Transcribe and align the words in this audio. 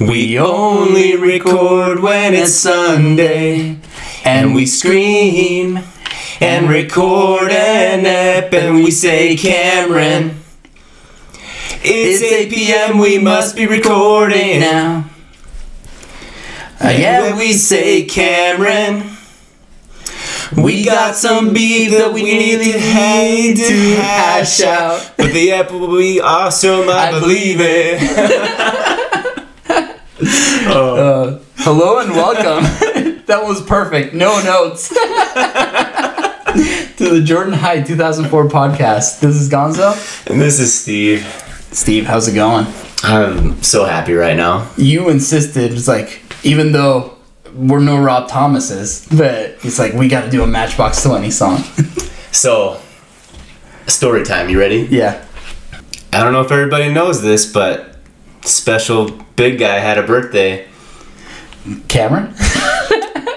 We 0.00 0.40
only 0.40 1.16
record 1.16 2.00
when 2.00 2.34
it's 2.34 2.52
Sunday, 2.52 3.78
and 4.24 4.52
we 4.52 4.66
scream 4.66 5.78
and 6.40 6.68
record 6.68 7.52
an 7.52 8.04
ep, 8.04 8.52
and 8.52 8.74
we 8.74 8.90
say 8.90 9.36
Cameron. 9.36 10.40
It's 11.84 12.22
8 12.22 12.50
p.m. 12.50 12.98
We 12.98 13.18
must 13.18 13.54
be 13.54 13.68
recording 13.68 14.58
now. 14.58 15.08
Uh, 16.82 16.88
yeah, 16.88 17.36
we 17.38 17.52
say 17.52 18.04
Cameron. 18.04 19.16
We 20.56 20.84
got 20.84 21.14
some 21.14 21.52
beef 21.52 21.92
that 21.92 22.12
we 22.12 22.24
need 22.24 23.58
to, 23.58 23.96
hash 24.00 24.60
out, 24.60 25.12
but 25.16 25.32
the 25.32 25.52
ep 25.52 25.70
will 25.70 25.96
be 25.96 26.20
awesome. 26.20 26.88
I, 26.88 27.12
believe 27.12 27.58
it. 27.60 29.00
Uh, 30.20 31.40
hello 31.56 31.98
and 31.98 32.10
welcome. 32.12 32.62
that 33.26 33.42
was 33.44 33.60
perfect. 33.62 34.14
No 34.14 34.40
notes. 34.44 34.88
to 36.96 37.10
the 37.10 37.20
Jordan 37.24 37.52
High 37.52 37.82
2004 37.82 38.48
podcast. 38.48 39.18
This 39.20 39.34
is 39.34 39.50
Gonzo. 39.50 39.92
And 40.30 40.40
this 40.40 40.60
is 40.60 40.72
Steve. 40.72 41.22
Steve, 41.72 42.06
how's 42.06 42.28
it 42.28 42.34
going? 42.34 42.66
I'm 43.02 43.60
so 43.62 43.84
happy 43.84 44.12
right 44.12 44.36
now. 44.36 44.70
You 44.76 45.08
insisted, 45.08 45.72
it's 45.72 45.88
like, 45.88 46.22
even 46.44 46.70
though 46.70 47.16
we're 47.52 47.80
no 47.80 48.00
Rob 48.00 48.28
Thomases, 48.28 49.08
but 49.10 49.56
it's 49.64 49.80
like, 49.80 49.94
we 49.94 50.06
got 50.06 50.24
to 50.26 50.30
do 50.30 50.44
a 50.44 50.46
Matchbox 50.46 51.02
20 51.02 51.30
song. 51.30 51.62
So, 52.34 52.80
story 53.86 54.24
time. 54.24 54.48
You 54.48 54.58
ready? 54.58 54.88
yeah. 54.90 55.24
I 56.12 56.24
don't 56.24 56.32
know 56.32 56.40
if 56.40 56.50
everybody 56.50 56.92
knows 56.92 57.22
this, 57.22 57.46
but 57.50 57.93
special 58.44 59.10
big 59.36 59.58
guy 59.58 59.78
had 59.78 59.98
a 59.98 60.02
birthday. 60.02 60.68
Cameron, 61.88 62.34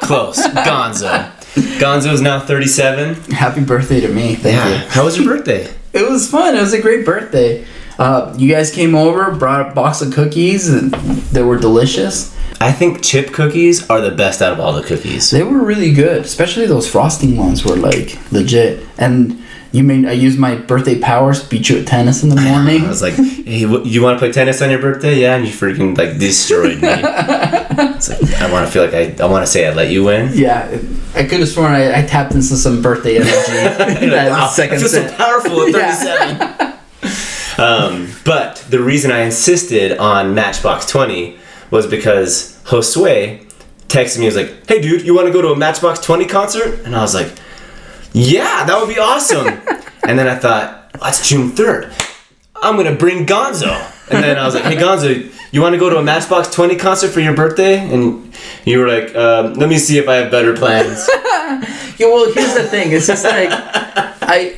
Close. 0.01 0.37
Gonzo. 0.47 1.31
Gonzo's 1.79 2.21
now 2.21 2.39
37. 2.39 3.31
happy 3.31 3.63
birthday 3.63 3.99
to 4.01 4.07
me. 4.09 4.35
Thank 4.35 4.55
you. 4.83 4.87
How 4.89 5.05
was 5.05 5.17
your 5.17 5.25
birthday? 5.25 5.73
It 5.93 6.07
was 6.09 6.29
fun. 6.29 6.55
It 6.55 6.59
was 6.61 6.73
a 6.73 6.81
great 6.81 7.05
birthday. 7.05 7.65
Uh, 7.97 8.33
you 8.37 8.51
guys 8.51 8.69
came 8.69 8.93
over, 8.93 9.31
brought 9.35 9.71
a 9.71 9.73
box 9.73 10.01
of 10.01 10.13
cookies, 10.13 10.69
and 10.69 10.91
they 11.31 11.41
were 11.41 11.57
delicious. 11.57 12.35
I 12.59 12.71
think 12.71 13.03
chip 13.03 13.33
cookies 13.33 13.89
are 13.89 14.01
the 14.01 14.11
best 14.11 14.41
out 14.41 14.53
of 14.53 14.59
all 14.59 14.73
the 14.73 14.83
cookies. 14.83 15.29
They 15.31 15.43
were 15.43 15.63
really 15.63 15.93
good, 15.93 16.23
especially 16.25 16.67
those 16.67 16.89
frosting 16.89 17.37
ones 17.37 17.65
were 17.65 17.75
like 17.75 18.17
legit. 18.31 18.85
And 18.97 19.43
you 19.71 19.83
made 19.83 20.05
I 20.05 20.11
used 20.13 20.39
my 20.39 20.55
birthday 20.55 20.99
powers 20.99 21.43
beat 21.43 21.69
you 21.69 21.79
at 21.79 21.87
tennis 21.87 22.23
in 22.23 22.29
the 22.29 22.35
morning. 22.49 22.83
I 22.83 22.87
was 22.87 23.01
like, 23.01 23.13
hey, 23.15 23.59
you 23.59 24.01
want 24.01 24.15
to 24.15 24.19
play 24.19 24.31
tennis 24.31 24.61
on 24.61 24.69
your 24.69 24.79
birthday? 24.81 25.19
Yeah, 25.19 25.35
and 25.35 25.45
you 25.45 25.51
freaking 25.51 25.97
like 25.97 26.17
destroyed 26.19 26.81
me. 26.81 26.87
it's 26.91 28.09
like, 28.09 28.41
I 28.41 28.51
want 28.51 28.65
to 28.65 28.71
feel 28.71 28.85
like 28.85 28.93
I, 28.93 29.23
I 29.23 29.27
want 29.27 29.45
to 29.45 29.51
say 29.51 29.67
I 29.67 29.73
let 29.73 29.89
you 29.91 30.03
win. 30.05 30.31
yeah, 30.33 30.67
I 31.15 31.23
could 31.23 31.39
have 31.39 31.49
sworn 31.49 31.71
I, 31.73 31.99
I 31.99 32.05
tapped 32.05 32.33
into 32.33 32.55
some 32.55 32.81
birthday 32.81 33.17
energy. 33.17 33.31
That 34.09 34.29
wow, 34.31 34.47
second 34.47 34.77
I 34.77 34.79
feel 34.79 34.89
so 34.89 35.15
powerful 35.15 35.61
at 35.63 35.69
Yeah. 35.73 36.77
37. 37.01 37.59
um, 37.59 38.07
but 38.25 38.57
the 38.69 38.79
reason 38.81 39.11
I 39.11 39.19
insisted 39.21 39.97
on 39.97 40.33
Matchbox 40.33 40.85
20 40.87 41.37
was 41.71 41.87
because 41.87 42.59
Josue 42.65 43.45
texted 43.87 44.17
me. 44.17 44.21
He 44.21 44.27
was 44.27 44.35
like, 44.35 44.67
"Hey, 44.67 44.81
dude, 44.81 45.01
you 45.05 45.13
want 45.15 45.27
to 45.27 45.33
go 45.33 45.41
to 45.41 45.49
a 45.49 45.55
Matchbox 45.55 45.99
20 45.99 46.25
concert?" 46.25 46.79
And 46.85 46.95
I 46.95 47.01
was 47.01 47.13
like, 47.13 47.31
"Yeah, 48.17 48.65
that 48.65 48.79
would 48.79 48.89
be 48.93 48.99
awesome." 48.99 49.47
and 50.07 50.17
then 50.17 50.27
I 50.27 50.35
thought, 50.35 50.91
oh, 50.95 50.99
"That's 51.03 51.27
June 51.27 51.51
3rd. 51.51 51.91
I'm 52.55 52.75
gonna 52.75 52.95
bring 52.95 53.25
Gonzo." 53.25 53.73
And 54.09 54.23
then 54.23 54.37
I 54.37 54.45
was 54.45 54.55
like, 54.55 54.63
"Hey, 54.63 54.75
Gonzo." 54.75 55.31
You 55.51 55.61
want 55.61 55.73
to 55.73 55.79
go 55.79 55.89
to 55.89 55.97
a 55.97 56.03
Matchbox 56.03 56.49
20 56.51 56.75
concert 56.75 57.07
for 57.09 57.21
your 57.21 57.33
birthday? 57.33 57.79
And 57.79 58.33
you 58.65 58.79
were 58.79 58.87
like, 58.87 59.15
um, 59.15 59.53
let 59.53 59.69
me 59.69 59.77
see 59.77 59.97
if 59.97 60.09
I 60.09 60.15
have 60.15 60.29
better 60.29 60.53
plans. 60.53 61.09
Yeah, 61.97 62.07
well, 62.07 62.31
here's 62.31 62.53
the 62.53 62.63
thing. 62.63 62.91
It's 62.91 63.07
just 63.07 63.23
like 63.23 63.49
I, 63.49 64.55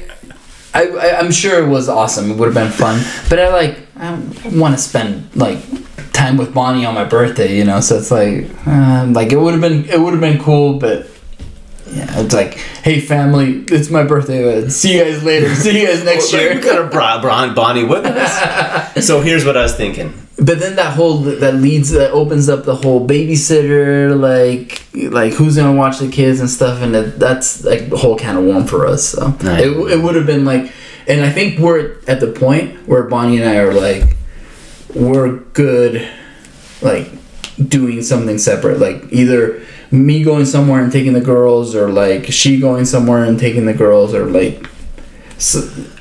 I, 0.74 0.88
I 0.88 1.20
I'm 1.20 1.32
sure 1.32 1.64
it 1.64 1.70
was 1.70 1.88
awesome. 1.88 2.32
It 2.32 2.38
would 2.38 2.54
have 2.54 2.54
been 2.54 2.72
fun, 2.72 3.02
but 3.30 3.40
I 3.40 3.48
like 3.54 3.78
I 3.96 4.20
want 4.52 4.76
to 4.76 4.82
spend 4.82 5.34
like 5.36 5.60
time 6.12 6.36
with 6.36 6.54
Bonnie 6.54 6.84
on 6.84 6.96
my 6.96 7.06
birthday, 7.06 7.56
you 7.56 7.64
know. 7.64 7.80
So 7.80 7.98
it's 7.98 8.12
like, 8.12 8.50
uh, 8.68 9.06
like 9.12 9.32
it 9.32 9.38
would 9.38 9.54
have 9.54 9.62
been 9.62 9.86
it 9.86 10.02
would 10.02 10.12
have 10.12 10.20
been 10.20 10.40
cool, 10.42 10.80
but 10.80 11.08
yeah, 11.92 12.20
it's 12.20 12.34
like, 12.34 12.54
hey 12.84 13.00
family, 13.00 13.64
it's 13.70 13.90
my 13.90 14.04
birthday. 14.04 14.64
uh, 14.66 14.70
See 14.70 14.98
you 14.98 15.04
guys 15.04 15.24
later. 15.24 15.54
See 15.56 15.80
you 15.82 15.88
guys 15.88 16.04
next 16.04 16.32
Well, 16.34 16.42
year. 16.42 16.56
We 16.56 16.62
could 16.62 16.76
have 16.76 16.92
brought 16.92 17.22
Bonnie 17.56 17.84
with 17.84 18.06
us. 18.06 19.06
so 19.08 19.22
here's 19.22 19.46
what 19.46 19.58
I 19.58 19.64
was 19.64 19.76
thinking. 19.76 20.14
But 20.38 20.60
then 20.60 20.78
that 20.78 20.94
whole 20.94 21.18
that 21.20 21.56
leads 21.56 21.90
that 21.92 22.12
opens 22.12 22.48
up 22.48 22.64
the 22.64 22.76
whole 22.76 23.06
babysitter 23.06 24.18
like 24.18 24.84
like 25.12 25.34
who's 25.34 25.58
gonna 25.58 25.74
watch 25.78 26.00
the 26.00 26.10
kids 26.10 26.40
and 26.40 26.50
stuff 26.50 26.82
and 26.82 26.96
that, 26.96 27.20
that's 27.20 27.64
like 27.66 27.90
the 27.90 27.98
whole 27.98 28.16
can 28.16 28.38
of 28.38 28.46
worm 28.46 28.66
for 28.66 28.88
us. 28.88 29.10
So 29.10 29.28
Right. 29.42 29.60
it, 29.66 29.72
it 29.92 30.02
would 30.02 30.16
have 30.16 30.26
been 30.26 30.46
like, 30.46 30.72
and 31.08 31.22
I 31.26 31.30
think 31.30 31.60
we're 31.60 31.98
at 32.08 32.20
the 32.22 32.28
point 32.32 32.88
where 32.88 33.04
Bonnie 33.04 33.38
and 33.42 33.50
I 33.50 33.58
are 33.58 33.74
like, 33.74 34.16
we're 34.96 35.38
good, 35.54 36.08
like 36.82 37.10
doing 37.68 38.02
something 38.02 38.38
separate. 38.38 38.80
Like 38.80 39.04
either 39.12 39.62
me 39.92 40.24
going 40.24 40.46
somewhere 40.46 40.82
and 40.84 40.92
taking 40.92 41.14
the 41.14 41.22
girls, 41.22 41.76
or 41.76 41.90
like 41.90 42.26
she 42.32 42.60
going 42.60 42.86
somewhere 42.86 43.24
and 43.24 43.40
taking 43.40 43.66
the 43.66 43.74
girls, 43.74 44.14
or 44.14 44.26
like 44.26 44.66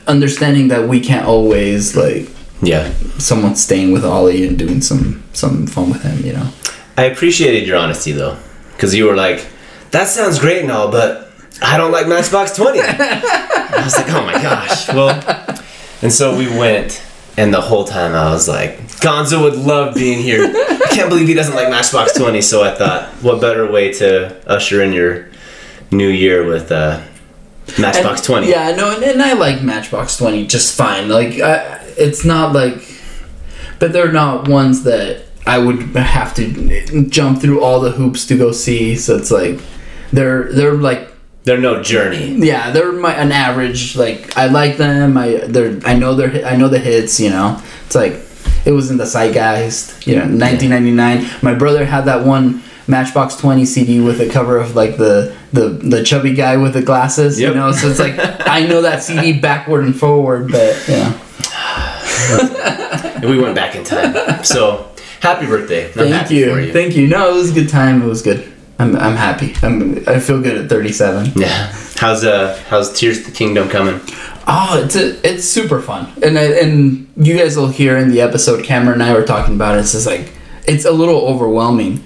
understanding 0.07 0.69
that 0.69 0.89
we 0.89 1.01
can't 1.01 1.27
always 1.27 1.97
like 1.97 2.29
Yeah. 2.63 2.91
someone 3.19 3.55
staying 3.55 3.93
with 3.93 4.05
Ollie 4.05 4.47
and 4.47 4.59
doing 4.59 4.81
some 4.81 5.23
some 5.33 5.67
fun 5.67 5.91
with 5.91 6.03
him, 6.03 6.25
you 6.27 6.33
know. 6.33 6.49
I 6.97 7.05
appreciated 7.05 7.67
your 7.67 7.77
honesty 7.77 8.13
though, 8.13 8.37
because 8.73 8.95
you 8.95 9.05
were 9.07 9.15
like, 9.15 9.47
"That 9.93 10.09
sounds 10.09 10.39
great 10.39 10.63
and 10.63 10.73
all, 10.73 10.91
but 10.91 11.31
I 11.63 11.77
don't 11.77 11.93
like 11.93 12.09
Matchbox 12.09 12.57
20." 12.57 12.81
I 12.83 13.81
was 13.85 13.97
like, 13.97 14.11
"Oh 14.13 14.25
my 14.27 14.33
gosh!" 14.43 14.89
Well, 14.89 15.11
and 16.03 16.13
so 16.13 16.37
we 16.37 16.49
went, 16.49 17.01
and 17.39 17.55
the 17.55 17.61
whole 17.61 17.85
time 17.85 18.13
I 18.15 18.31
was 18.31 18.49
like, 18.49 18.79
"Gonzo 19.01 19.43
would 19.45 19.57
love 19.57 19.95
being 19.95 20.19
here. 20.19 20.43
I 20.45 20.89
can't 20.91 21.09
believe 21.09 21.29
he 21.29 21.35
doesn't 21.35 21.55
like 21.55 21.71
Matchbox 21.71 22.13
20." 22.15 22.43
So 22.43 22.63
I 22.65 22.75
thought, 22.75 23.09
what 23.23 23.41
better 23.41 23.71
way 23.71 23.93
to 23.95 24.37
usher 24.47 24.83
in 24.83 24.93
your 24.93 25.29
new 25.91 26.09
year 26.09 26.47
with 26.47 26.71
uh, 26.73 27.01
Matchbox 27.79 28.19
And- 28.21 28.27
20? 28.27 28.51
Yeah, 28.51 28.75
no, 28.77 28.95
and, 28.95 29.03
and 29.05 29.23
I 29.23 29.33
like 29.35 29.63
Matchbox 29.63 30.17
Twenty 30.19 30.47
just 30.47 30.77
fine. 30.77 31.09
Like, 31.09 31.39
I, 31.41 31.79
it's 31.97 32.25
not 32.25 32.53
like, 32.53 32.77
but 33.79 33.93
they're 33.93 34.13
not 34.13 34.49
ones 34.49 34.83
that 34.85 35.25
I 35.47 35.59
would 35.59 35.81
have 35.97 36.35
to 36.35 37.07
jump 37.09 37.41
through 37.41 37.63
all 37.63 37.81
the 37.81 37.93
hoops 37.93 38.27
to 38.27 38.37
go 38.37 38.53
see. 38.53 38.97
So 38.97 39.17
it's 39.17 39.31
like, 39.31 39.61
they're 40.13 40.53
they're 40.53 40.75
like 40.75 41.08
They're 41.49 41.57
no 41.57 41.83
journey. 41.83 42.35
yeah, 42.47 42.71
they're 42.73 42.93
my 42.93 43.15
an 43.15 43.33
average. 43.33 43.97
Like 43.97 44.37
I 44.37 44.49
like 44.49 44.77
them. 44.77 45.17
I 45.17 45.37
they're 45.47 45.81
I 45.87 45.95
know 45.95 46.15
they're 46.15 46.45
I 46.45 46.57
know 46.57 46.69
the 46.69 46.79
hits. 46.79 47.19
You 47.19 47.31
know, 47.31 47.59
it's 47.87 47.95
like 47.95 48.21
it 48.67 48.73
was 48.73 48.91
in 48.91 48.99
the 48.99 49.07
zeitgeist. 49.07 50.07
You 50.07 50.17
know, 50.17 50.27
1999. 50.27 51.39
My 51.41 51.55
brother 51.55 51.87
had 51.87 52.03
that 52.03 52.27
one 52.27 52.63
Matchbox 52.87 53.37
20 53.37 53.65
CD 53.65 53.99
with 53.99 54.21
a 54.21 54.29
cover 54.29 54.59
of 54.59 54.77
like 54.77 54.99
the 54.99 55.35
the 55.55 55.71
the 55.71 56.05
chubby 56.05 56.35
guy 56.35 56.59
with 56.59 56.75
the 56.75 56.83
glasses. 56.83 57.41
Yep. 57.41 57.49
You 57.49 57.55
know, 57.55 57.73
so 57.73 57.89
it's 57.89 57.99
like 57.99 58.17
I 58.47 58.67
know 58.67 58.83
that 58.83 59.03
CD 59.03 59.41
backward 59.41 59.85
and 59.85 59.99
forward. 59.99 60.53
But 60.53 60.85
yeah, 60.87 61.19
And 63.23 63.31
we 63.31 63.41
went 63.41 63.55
back 63.55 63.75
in 63.75 63.85
time. 63.85 64.45
So 64.45 64.91
happy 65.21 65.47
birthday! 65.47 65.87
I'm 65.87 65.93
thank 66.11 66.31
you. 66.31 66.59
you. 66.59 66.73
thank 66.75 66.95
you. 66.95 67.07
No, 67.09 67.31
it 67.31 67.35
was 67.37 67.51
a 67.53 67.55
good 67.55 67.71
time. 67.71 68.03
It 68.03 68.07
was 68.07 68.21
good. 68.21 68.53
I'm 68.79 68.95
I'm 68.97 69.17
happy. 69.17 69.55
I'm 69.63 70.09
I 70.09 70.21
feel 70.21 70.41
good 70.41 70.57
at 70.57 70.69
37. 70.69 71.33
Yeah. 71.37 71.73
How's 71.97 72.25
uh 72.25 72.61
how's 72.69 72.93
Tears 72.99 73.19
of 73.19 73.27
the 73.27 73.33
Kingdom 73.33 73.69
coming? 73.69 74.01
Oh, 74.51 74.81
it's 74.83 74.97
a, 74.97 75.29
it's 75.29 75.45
super 75.45 75.83
fun, 75.83 76.11
and 76.23 76.39
I, 76.39 76.45
and 76.45 77.07
you 77.19 77.37
guys 77.37 77.55
will 77.55 77.69
hear 77.69 77.99
in 77.99 78.09
the 78.11 78.23
episode. 78.23 78.65
Cameron 78.65 78.95
and 78.95 79.03
I 79.03 79.13
were 79.13 79.25
talking 79.25 79.55
about 79.55 79.77
it. 79.77 79.81
It's 79.81 79.93
just 79.93 80.07
like 80.07 80.33
it's 80.67 80.87
a 80.87 80.91
little 80.91 81.27
overwhelming 81.27 82.03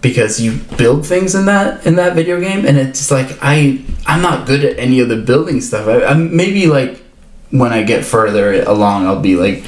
because 0.00 0.40
you 0.40 0.58
build 0.76 1.04
things 1.04 1.34
in 1.34 1.46
that 1.46 1.84
in 1.84 1.96
that 1.96 2.14
video 2.14 2.40
game, 2.40 2.64
and 2.66 2.78
it's 2.78 3.00
just 3.00 3.10
like 3.10 3.36
I 3.42 3.84
I'm 4.06 4.22
not 4.22 4.46
good 4.46 4.64
at 4.64 4.78
any 4.78 5.00
of 5.00 5.08
the 5.08 5.16
building 5.16 5.60
stuff. 5.60 5.88
I, 5.88 6.04
I'm 6.04 6.36
maybe 6.36 6.66
like 6.66 7.02
when 7.50 7.72
I 7.72 7.82
get 7.82 8.04
further 8.04 8.62
along, 8.62 9.06
I'll 9.06 9.20
be 9.20 9.36
like. 9.36 9.64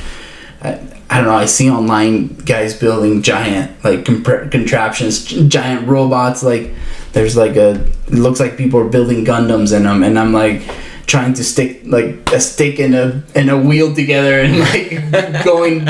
I, 0.63 0.81
I 1.15 1.19
don't 1.19 1.27
know. 1.27 1.37
I 1.37 1.47
see 1.47 1.71
online 1.71 2.27
guys 2.39 2.77
building 2.77 3.23
giant 3.23 3.85
like 3.85 4.05
contraptions, 4.05 5.23
giant 5.23 5.87
robots. 5.87 6.43
Like 6.43 6.73
there's 7.13 7.37
like 7.37 7.55
a 7.55 7.75
it 8.09 8.15
looks 8.15 8.41
like 8.41 8.57
people 8.57 8.81
are 8.81 8.89
building 8.89 9.25
Gundams 9.25 9.73
in 9.73 9.85
them, 9.85 10.03
and 10.03 10.19
I'm 10.19 10.33
like 10.33 10.63
trying 11.07 11.33
to 11.35 11.45
stick 11.45 11.83
like 11.85 12.33
a 12.33 12.41
stick 12.41 12.81
in 12.81 12.95
a 12.95 13.23
in 13.37 13.49
a 13.49 13.57
wheel 13.57 13.95
together 13.95 14.41
and 14.41 14.59
like 14.59 15.45
going 15.45 15.87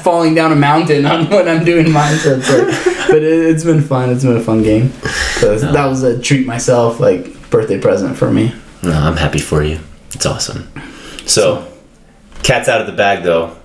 falling 0.00 0.34
down 0.34 0.52
a 0.52 0.56
mountain 0.56 1.04
on 1.04 1.28
what 1.28 1.46
I'm 1.46 1.66
doing 1.66 1.92
mine. 1.92 2.16
So 2.16 2.38
it's 2.38 2.48
like, 2.48 3.08
but 3.08 3.22
it, 3.22 3.24
it's 3.24 3.64
been 3.64 3.82
fun. 3.82 4.08
It's 4.08 4.24
been 4.24 4.38
a 4.38 4.42
fun 4.42 4.62
game. 4.62 4.90
So 5.40 5.58
that 5.58 5.84
was 5.84 6.02
a 6.02 6.18
treat 6.18 6.46
myself 6.46 6.98
like 6.98 7.50
birthday 7.50 7.78
present 7.78 8.16
for 8.16 8.30
me. 8.30 8.54
No, 8.82 8.92
I'm 8.92 9.18
happy 9.18 9.38
for 9.38 9.62
you. 9.62 9.80
It's 10.12 10.24
awesome. 10.24 10.72
So, 11.26 11.70
cat's 12.42 12.70
out 12.70 12.80
of 12.80 12.86
the 12.86 12.94
bag 12.94 13.22
though. 13.22 13.58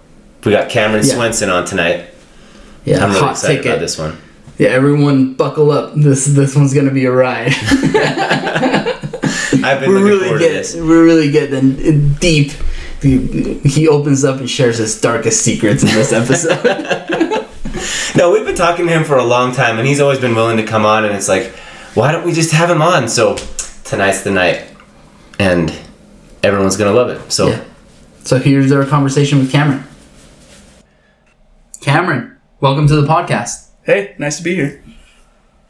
We 0.48 0.54
got 0.54 0.70
Cameron 0.70 1.06
Yeah. 1.06 1.14
Swenson 1.16 1.50
on 1.50 1.66
tonight. 1.66 2.06
Yeah, 2.86 3.04
I'm 3.04 3.12
really 3.12 3.30
excited 3.32 3.58
ticket. 3.58 3.72
about 3.74 3.80
this 3.82 3.98
one. 3.98 4.18
Yeah, 4.58 4.70
everyone 4.70 5.34
buckle 5.34 5.72
up. 5.72 5.94
This 5.96 6.26
this 6.26 6.56
one's 6.56 6.74
gonna 6.74 6.92
be 6.92 7.04
a 7.06 7.12
ride. 7.12 7.52
I've 9.64 9.80
been 9.82 9.90
we're 9.90 10.04
really 10.06 10.40
getting 10.40 10.88
we're 10.88 11.04
really 11.04 11.32
getting 11.32 12.14
deep. 12.14 12.54
He 13.02 13.60
he 13.60 13.88
opens 13.90 14.24
up 14.24 14.40
and 14.40 14.50
shares 14.50 14.78
his 14.78 15.00
darkest 15.02 15.42
secrets 15.44 15.84
in 15.84 15.90
this 15.90 16.14
episode. 16.14 16.64
No, 18.16 18.32
we've 18.32 18.46
been 18.46 18.56
talking 18.56 18.88
to 18.88 18.92
him 18.92 19.04
for 19.04 19.18
a 19.18 19.24
long 19.24 19.54
time, 19.54 19.78
and 19.78 19.88
he's 19.88 20.00
always 20.00 20.18
been 20.18 20.34
willing 20.34 20.58
to 20.58 20.64
come 20.64 20.86
on. 20.86 21.06
And 21.06 21.14
it's 21.14 21.28
like, 21.28 21.52
why 21.94 22.12
don't 22.12 22.26
we 22.26 22.32
just 22.34 22.52
have 22.52 22.68
him 22.70 22.82
on? 22.82 23.08
So 23.08 23.36
tonight's 23.84 24.22
the 24.24 24.32
night, 24.32 24.66
and 25.38 25.72
everyone's 26.42 26.78
gonna 26.78 26.94
love 26.94 27.10
it. 27.10 27.32
So 27.32 27.50
Yeah. 27.50 27.64
so 28.24 28.40
here's 28.40 28.72
our 28.72 28.86
conversation 28.86 29.38
with 29.40 29.52
Cameron. 29.52 29.84
Cameron, 31.92 32.36
welcome 32.60 32.86
to 32.90 32.98
the 33.00 33.08
podcast. 33.08 33.68
Hey, 33.84 34.14
nice 34.18 34.36
to 34.40 34.44
be 34.44 34.56
here. 34.56 34.84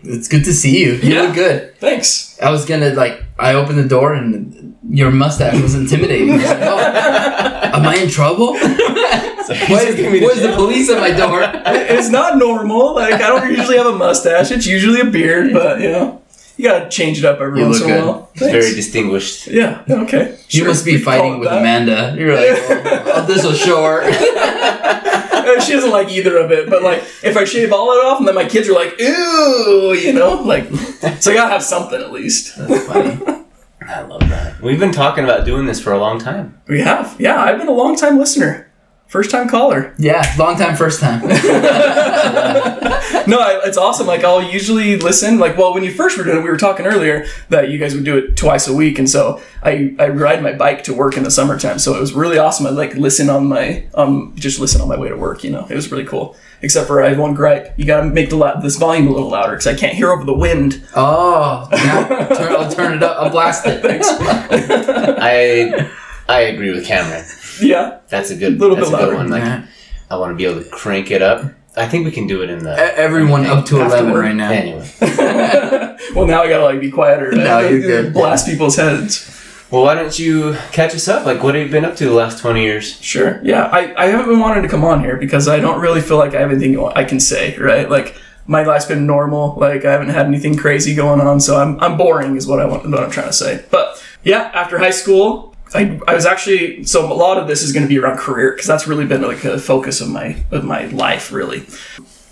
It's 0.02 0.28
good 0.28 0.44
to 0.46 0.52
see 0.54 0.80
you. 0.84 0.94
You 0.94 1.14
Yeah. 1.14 1.22
look 1.22 1.36
good. 1.36 1.78
Thanks. 1.80 2.36
I 2.42 2.50
was 2.50 2.66
gonna 2.66 2.90
like 2.96 3.24
I 3.38 3.54
opened 3.54 3.78
the 3.78 3.88
door 3.88 4.16
and 4.16 4.74
your 4.90 5.12
mustache 5.12 5.62
was 5.62 5.76
intimidating. 5.76 6.32
I 6.32 6.38
was 6.38 6.44
like, 6.46 6.58
oh, 6.62 7.78
am 7.78 7.88
I 7.88 7.96
in 7.98 8.10
trouble? 8.10 8.54
Why 8.58 9.84
is, 9.86 9.96
where's 10.24 10.42
the 10.42 10.54
police 10.56 10.90
at 10.90 11.00
my 11.00 11.12
door? 11.12 11.40
It's 11.68 12.10
not 12.10 12.40
normal. 12.40 12.96
Like 12.96 13.14
I 13.22 13.28
don't 13.28 13.52
usually 13.52 13.78
have 13.78 13.86
a 13.86 13.96
mustache. 13.96 14.50
It's 14.50 14.66
usually 14.66 15.02
a 15.02 15.06
beard, 15.06 15.54
but 15.54 15.80
you 15.82 15.92
know, 15.92 16.24
you 16.58 16.64
gotta 16.68 16.90
change 16.90 17.20
it 17.20 17.26
up 17.26 17.40
every 17.40 17.62
once 17.64 17.80
in 17.80 17.92
a 17.92 17.96
while. 18.04 18.32
He's 18.34 18.48
very 18.50 18.74
distinguished. 18.74 19.46
Yeah. 19.46 19.84
Okay. 19.88 20.32
You 20.50 20.62
Sure, 20.62 20.68
must 20.68 20.84
be 20.84 20.98
fighting 20.98 21.38
with 21.38 21.48
that. 21.50 21.60
Amanda. 21.60 22.16
You're 22.18 22.34
like, 22.36 22.58
oh, 23.16 23.26
this 23.28 23.46
was 23.46 23.60
short. 23.60 24.04
She 25.62 25.74
doesn't 25.74 25.92
like 25.92 26.10
either 26.10 26.38
of 26.38 26.52
it, 26.52 26.70
but 26.70 26.82
like 26.84 27.00
if 27.24 27.36
I 27.38 27.44
shave 27.44 27.74
all 27.74 27.92
it 27.92 28.06
off, 28.06 28.20
and 28.20 28.28
then 28.28 28.36
my 28.36 28.46
kids 28.46 28.68
are 28.70 28.74
like, 28.74 29.00
"Ooh," 29.02 29.94
you 29.94 30.14
know, 30.14 30.36
like 30.42 30.70
so 31.20 31.32
I 31.32 31.34
gotta 31.34 31.52
have 31.52 31.64
something 31.64 32.00
at 32.00 32.12
least. 32.12 32.56
That's 32.58 32.86
funny. 32.86 33.20
I 33.82 34.02
love 34.02 34.22
that. 34.30 34.60
We've 34.62 34.80
been 34.80 34.92
talking 34.92 35.24
about 35.24 35.46
doing 35.46 35.66
this 35.66 35.80
for 35.80 35.94
a 35.94 35.98
long 35.98 36.20
time. 36.20 36.60
We 36.68 36.82
have. 36.82 37.16
Yeah, 37.20 37.42
I've 37.42 37.58
been 37.58 37.70
a 37.70 37.72
long 37.74 37.96
time 37.96 38.18
listener, 38.20 38.67
first 39.08 39.32
time 39.32 39.50
caller. 39.50 39.94
Yeah, 39.98 40.24
long 40.38 40.58
time, 40.58 40.76
first 40.76 41.00
time. 41.00 41.22
No, 43.28 43.40
I, 43.40 43.62
it's 43.66 43.78
awesome. 43.78 44.08
Like 44.08 44.24
I'll 44.24 44.42
usually 44.42 44.98
listen. 44.98 45.38
Like 45.38 45.58
well, 45.58 45.74
when 45.74 45.84
you 45.84 45.92
first 45.94 46.18
were 46.18 46.24
doing 46.24 46.38
it, 46.38 46.44
we 46.44 46.50
were 46.50 46.58
talking 46.58 46.86
earlier 46.86 47.26
that 47.50 47.70
you 47.70 47.78
guys 47.78 47.94
would 47.94 48.06
do 48.06 48.18
it 48.18 48.38
twice 48.38 48.68
a 48.68 48.74
week, 48.74 49.00
and 49.00 49.10
so 49.10 49.42
I 49.64 49.94
I 50.00 50.08
ride 50.10 50.42
my 50.42 50.54
bike 50.54 50.84
to 50.86 50.94
work 50.94 51.18
in 51.18 51.24
the 51.24 51.32
summertime. 51.32 51.78
So 51.80 51.96
it 51.96 52.00
was 52.00 52.14
really 52.14 52.38
awesome. 52.38 52.66
I 52.68 52.70
like 52.70 52.94
listen 52.96 53.30
on 53.30 53.46
my 53.48 53.86
um 53.96 54.34
just 54.36 54.60
listen 54.60 54.80
on 54.82 54.88
my 54.88 54.98
way 54.98 55.10
to 55.10 55.16
work. 55.18 55.44
You 55.44 55.50
know, 55.52 55.68
it 55.70 55.76
was 55.76 55.92
really 55.92 56.06
cool. 56.06 56.36
Except 56.62 56.88
for 56.88 57.04
I 57.04 57.10
have 57.10 57.20
one 57.20 57.34
gripe. 57.34 57.74
You 57.78 57.86
gotta 57.86 58.08
make 58.08 58.30
the 58.30 58.38
la- 58.38 58.60
this 58.62 58.78
volume 58.78 59.08
a 59.08 59.12
little 59.12 59.30
louder 59.30 59.54
because 59.54 59.68
I 59.68 59.76
can't 59.76 59.94
hear 59.94 60.12
over 60.12 60.24
the 60.24 60.34
wind. 60.34 60.82
Oh, 60.96 61.68
yeah. 61.72 62.28
Turn, 62.30 62.54
I'll 62.56 62.72
turn 62.72 62.94
it 62.98 63.04
up. 63.04 63.18
I'll 63.22 63.30
blast 63.30 63.66
it. 63.68 63.82
Thanks. 63.88 64.08
I 64.10 65.90
I 66.30 66.42
agree 66.42 66.72
with 66.72 66.86
Cameron. 66.86 67.26
Yeah, 67.60 68.02
That's 68.10 68.30
a 68.30 68.36
good, 68.36 68.60
Little 68.60 68.76
that's 68.76 68.90
bit 68.92 69.00
a 69.00 69.02
good 69.02 69.06
louder. 69.08 69.16
one. 69.18 69.30
Like 69.32 69.42
Yeah. 69.44 69.66
I 70.12 70.18
want 70.18 70.32
to 70.32 70.36
be 70.36 70.46
able 70.46 70.62
to 70.64 70.70
crank 70.70 71.10
it 71.10 71.24
up. 71.24 71.52
I 71.76 71.88
think 71.88 72.06
we 72.06 72.12
can 72.12 72.28
do 72.28 72.44
it 72.44 72.52
in 72.52 72.60
the 72.64 72.72
Everyone 72.98 73.48
up 73.48 73.66
to 73.68 73.82
Afterward. 73.82 74.04
11 74.04 74.14
right 74.14 74.36
now. 74.36 74.52
anyway. 74.52 74.88
well 76.16 76.28
now 76.28 76.44
I 76.44 76.50
gotta 76.50 76.64
like 76.66 76.80
be 76.80 76.92
quieter. 76.92 77.32
No, 77.32 77.60
you're 77.68 77.80
good. 77.82 78.14
Blast 78.14 78.46
people's 78.46 78.76
heads. 78.76 79.34
Well, 79.72 79.84
why 79.84 79.96
don't 79.96 80.18
you 80.18 80.56
catch 80.72 80.94
us 80.96 81.08
up? 81.08 81.26
Like, 81.26 81.44
what 81.44 81.56
have 81.56 81.66
you 81.66 81.72
been 81.72 81.84
up 81.84 81.96
to 81.98 82.06
the 82.06 82.14
last 82.14 82.40
twenty 82.40 82.62
years? 82.64 83.00
Sure. 83.02 83.40
Yeah, 83.44 83.64
I, 83.66 83.94
I 84.02 84.06
haven't 84.08 84.28
been 84.28 84.40
wanting 84.40 84.64
to 84.64 84.70
come 84.70 84.84
on 84.86 85.02
here 85.02 85.18
because 85.18 85.48
I 85.48 85.60
don't 85.60 85.82
really 85.82 86.02
feel 86.02 86.18
like 86.18 86.34
I 86.36 86.40
have 86.40 86.52
anything 86.52 86.80
I 86.96 87.04
can 87.04 87.20
say, 87.20 87.58
right? 87.58 87.90
Like 87.90 88.16
my 88.46 88.64
life's 88.64 88.86
been 88.86 89.06
normal. 89.06 89.56
Like 89.60 89.84
I 89.84 89.92
haven't 89.92 90.10
had 90.10 90.26
anything 90.28 90.56
crazy 90.56 90.96
going 90.96 91.20
on, 91.22 91.40
so 91.42 91.58
I'm 91.60 91.80
I'm 91.82 91.98
boring 91.98 92.36
is 92.38 92.48
what 92.48 92.60
I 92.60 92.66
want 92.66 92.90
what 92.90 93.04
I'm 93.04 93.12
trying 93.12 93.28
to 93.28 93.34
say. 93.34 93.66
But 93.70 94.02
yeah, 94.24 94.52
after 94.54 94.78
high 94.78 94.92
school, 94.92 95.47
I, 95.74 96.00
I 96.08 96.14
was 96.14 96.26
actually 96.26 96.84
so 96.86 97.12
a 97.12 97.14
lot 97.14 97.38
of 97.38 97.48
this 97.48 97.62
is 97.62 97.72
going 97.72 97.84
to 97.84 97.90
be 97.90 98.00
around 98.00 98.18
career 98.18 98.52
because 98.52 98.68
that's 98.68 98.88
really 98.88 99.06
been 99.06 99.22
like 99.22 99.44
a 99.44 99.60
focus 99.60 100.02
of 100.02 100.10
my 100.10 100.44
of 100.52 100.64
my 100.64 100.86
life 100.88 101.32
really. 101.32 101.66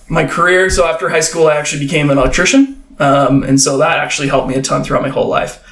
My 0.08 0.26
career. 0.26 0.70
So 0.70 0.86
after 0.86 1.10
high 1.10 1.20
school, 1.20 1.48
I 1.48 1.56
actually 1.56 1.84
became 1.86 2.10
an 2.12 2.18
electrician, 2.18 2.84
um, 3.00 3.44
and 3.44 3.60
so 3.60 3.78
that 3.80 3.98
actually 3.98 4.28
helped 4.28 4.48
me 4.48 4.56
a 4.56 4.62
ton 4.62 4.84
throughout 4.84 5.02
my 5.02 5.10
whole 5.10 5.28
life 5.28 5.64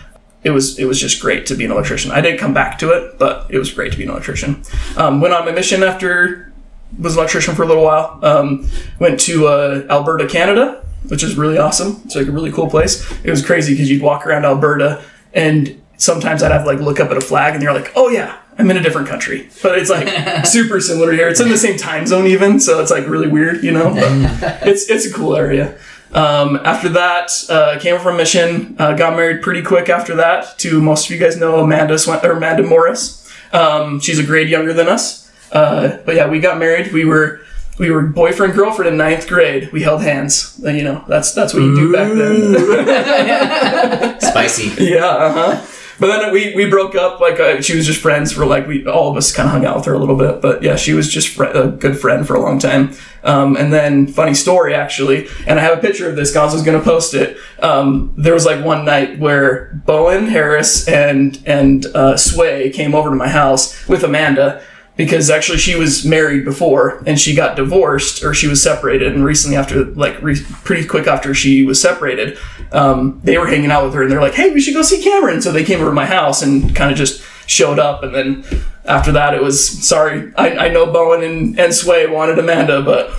it 0.44 0.52
was 0.52 0.78
it 0.78 0.86
was 0.86 1.00
just 1.00 1.22
great 1.22 1.46
to 1.48 1.56
be 1.56 1.66
an 1.66 1.72
electrician. 1.72 2.12
I 2.12 2.22
didn't 2.22 2.40
come 2.40 2.54
back 2.54 2.78
to 2.80 2.92
it, 2.92 3.18
but 3.18 3.50
it 3.50 3.58
was 3.58 3.72
great 3.72 3.92
to 3.94 3.98
be 3.98 4.04
an 4.04 4.10
electrician. 4.10 4.64
Um, 4.98 5.22
went 5.22 5.34
on 5.34 5.46
my 5.46 5.52
mission 5.52 5.84
after 5.84 6.52
was 7.00 7.14
an 7.14 7.20
electrician 7.20 7.56
for 7.56 7.64
a 7.64 7.66
little 7.66 7.84
while. 7.84 8.20
Um, 8.24 8.70
went 9.00 9.20
to 9.22 9.48
uh, 9.48 9.88
Alberta, 9.90 10.28
Canada, 10.28 10.86
which 11.08 11.24
is 11.24 11.36
really 11.36 11.58
awesome. 11.58 12.02
It's 12.06 12.16
like 12.16 12.28
a 12.28 12.32
really 12.32 12.52
cool 12.52 12.70
place. 12.70 13.10
It 13.24 13.30
was 13.30 13.44
crazy 13.44 13.74
because 13.74 13.90
you'd 13.90 14.02
walk 14.02 14.28
around 14.28 14.46
Alberta 14.46 15.04
and 15.34 15.82
sometimes 16.04 16.44
I'd 16.44 16.52
have 16.52 16.66
like 16.66 16.80
look 16.80 17.00
up 17.00 17.10
at 17.12 17.18
a 17.18 17.22
flag 17.22 17.54
and 17.54 17.64
you're 17.64 17.74
like, 17.74 17.92
oh 17.96 18.10
yeah, 18.10 18.40
I'm 18.58 18.70
in 18.70 18.78
a 18.78 18.82
different 18.82 19.08
country. 19.08 19.50
But 19.62 19.78
it's 19.80 19.90
like 19.90 20.46
super 20.46 20.80
similar 20.80 21.12
here. 21.12 21.30
It's 21.30 21.40
in 21.40 21.50
the 21.50 21.58
same 21.58 21.78
time 21.78 22.06
zone 22.06 22.28
even, 22.28 22.60
so 22.60 22.82
it's 22.82 22.92
like 22.92 23.08
really 23.08 23.28
weird, 23.28 23.64
you 23.64 23.72
know. 23.72 23.94
But 23.94 24.62
it's 24.68 24.90
it's 24.90 25.06
a 25.06 25.14
cool 25.14 25.36
area. 25.36 25.78
Um, 26.12 26.58
after 26.58 26.90
that, 26.90 27.32
uh, 27.50 27.80
came 27.80 28.00
from 28.00 28.18
mission. 28.18 28.76
Uh, 28.78 28.94
got 28.94 29.16
married 29.16 29.42
pretty 29.42 29.64
quick 29.64 29.90
after 29.90 30.16
that 30.18 30.60
to 30.60 30.80
most 30.80 31.06
of 31.06 31.12
you 31.12 31.20
guys 31.20 31.38
know 31.38 31.60
Amanda 31.60 31.98
Swen- 31.98 32.24
or 32.24 32.34
Amanda 32.34 32.64
Morris. 32.64 33.20
Um, 33.52 34.00
she's 34.00 34.20
a 34.20 34.24
grade 34.24 34.50
younger 34.50 34.74
than 34.74 34.88
us. 34.88 35.32
Uh, 35.52 35.98
but 36.06 36.16
yeah, 36.16 36.28
we 36.28 36.40
got 36.40 36.60
married. 36.60 36.92
We 36.92 37.06
were 37.06 37.42
we 37.80 37.90
were 37.90 38.04
boyfriend 38.04 38.54
girlfriend 38.54 38.92
in 38.92 38.98
ninth 38.98 39.28
grade. 39.28 39.72
We 39.72 39.82
held 39.82 40.02
hands. 40.02 40.60
And, 40.64 40.78
you 40.78 40.84
know 40.84 41.04
that's 41.08 41.34
that's 41.34 41.54
what 41.54 41.64
you 41.64 41.76
do 41.76 41.94
back 41.94 42.12
then. 42.14 44.20
Spicy. 44.22 44.84
yeah, 44.84 45.06
uh 45.06 45.34
huh. 45.34 45.66
But 46.00 46.08
then 46.08 46.32
we, 46.34 46.54
we 46.56 46.70
broke 46.70 46.96
up. 46.96 47.20
Like 47.20 47.40
uh, 47.40 47.62
she 47.62 47.76
was 47.76 47.86
just 47.86 48.02
friends 48.02 48.32
for 48.32 48.46
like 48.46 48.68
we 48.68 48.86
all 48.86 49.12
of 49.12 49.18
us 49.18 49.32
kind 49.32 49.48
of 49.48 49.54
hung 49.54 49.66
out 49.66 49.78
with 49.78 49.86
her 49.86 49.94
a 49.94 50.00
little 50.00 50.18
bit. 50.18 50.42
But 50.42 50.64
yeah, 50.64 50.76
she 50.76 50.94
was 50.94 51.10
just 51.10 51.30
fr- 51.30 51.46
a 51.46 51.68
good 51.68 52.00
friend 52.00 52.26
for 52.28 52.36
a 52.36 52.42
long 52.42 52.60
time. 52.60 52.94
Um, 53.24 53.56
and 53.56 53.72
then 53.72 54.08
funny 54.08 54.34
story 54.34 54.74
actually, 54.74 55.28
and 55.48 55.60
I 55.60 55.64
have 55.64 55.78
a 55.78 55.82
picture 55.82 56.10
of 56.10 56.16
this. 56.16 56.34
Gonzo's 56.34 56.64
gonna 56.64 56.82
post 56.82 57.14
it. 57.14 57.38
Um, 57.60 58.14
there 58.18 58.34
was 58.34 58.46
like 58.46 58.64
one 58.64 58.86
night 58.86 59.20
where 59.20 59.82
Bowen 59.86 60.28
Harris 60.28 60.88
and 60.88 61.42
and 61.46 61.86
uh, 61.88 62.18
Sway 62.18 62.70
came 62.72 62.94
over 62.94 63.10
to 63.10 63.16
my 63.16 63.30
house 63.30 63.88
with 63.88 64.04
Amanda. 64.04 64.62
Because 64.96 65.32
actually, 65.32 65.58
she 65.58 65.76
was 65.76 66.06
married 66.06 66.46
before, 66.46 67.04
and 67.08 67.20
she 67.20 67.34
got 67.34 67.56
divorced, 67.56 68.24
or 68.24 68.34
she 68.36 68.48
was 68.48 68.62
separated. 68.62 69.14
And 69.14 69.26
recently, 69.26 69.58
after 69.58 69.86
like 69.86 70.22
re- 70.22 70.46
pretty 70.64 70.86
quick 70.86 71.08
after 71.08 71.34
she 71.34 71.64
was 71.66 71.82
separated, 71.82 72.38
um, 72.72 73.20
they 73.24 73.38
were 73.38 73.48
hanging 73.48 73.72
out 73.72 73.86
with 73.86 73.94
her 73.94 74.04
and 74.04 74.12
they're 74.12 74.22
like, 74.22 74.34
hey, 74.34 74.52
we 74.52 74.60
should 74.60 74.74
go 74.74 74.82
see 74.82 75.02
Cameron. 75.02 75.42
So 75.42 75.52
they 75.52 75.64
came 75.64 75.80
over 75.80 75.90
to 75.90 75.96
my 75.96 76.06
house 76.06 76.42
and 76.42 76.76
kind 76.76 76.92
of 76.92 76.98
just 76.98 77.24
showed 77.48 77.80
up. 77.80 78.04
And 78.04 78.14
then 78.14 78.46
after 78.86 79.12
that, 79.14 79.34
it 79.34 79.42
was 79.42 79.86
sorry. 79.86 80.34
I, 80.36 80.66
I 80.66 80.68
know 80.70 80.92
Bowen 80.92 81.24
and, 81.24 81.60
and 81.60 81.74
Sway 81.74 82.08
wanted 82.08 82.40
Amanda, 82.40 82.82
but 82.82 83.12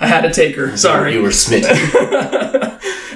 I 0.00 0.06
had 0.06 0.22
to 0.22 0.32
take 0.32 0.56
her. 0.56 0.76
Sorry. 0.76 1.14
You 1.14 1.22
were 1.22 1.32
smitten. 1.32 1.70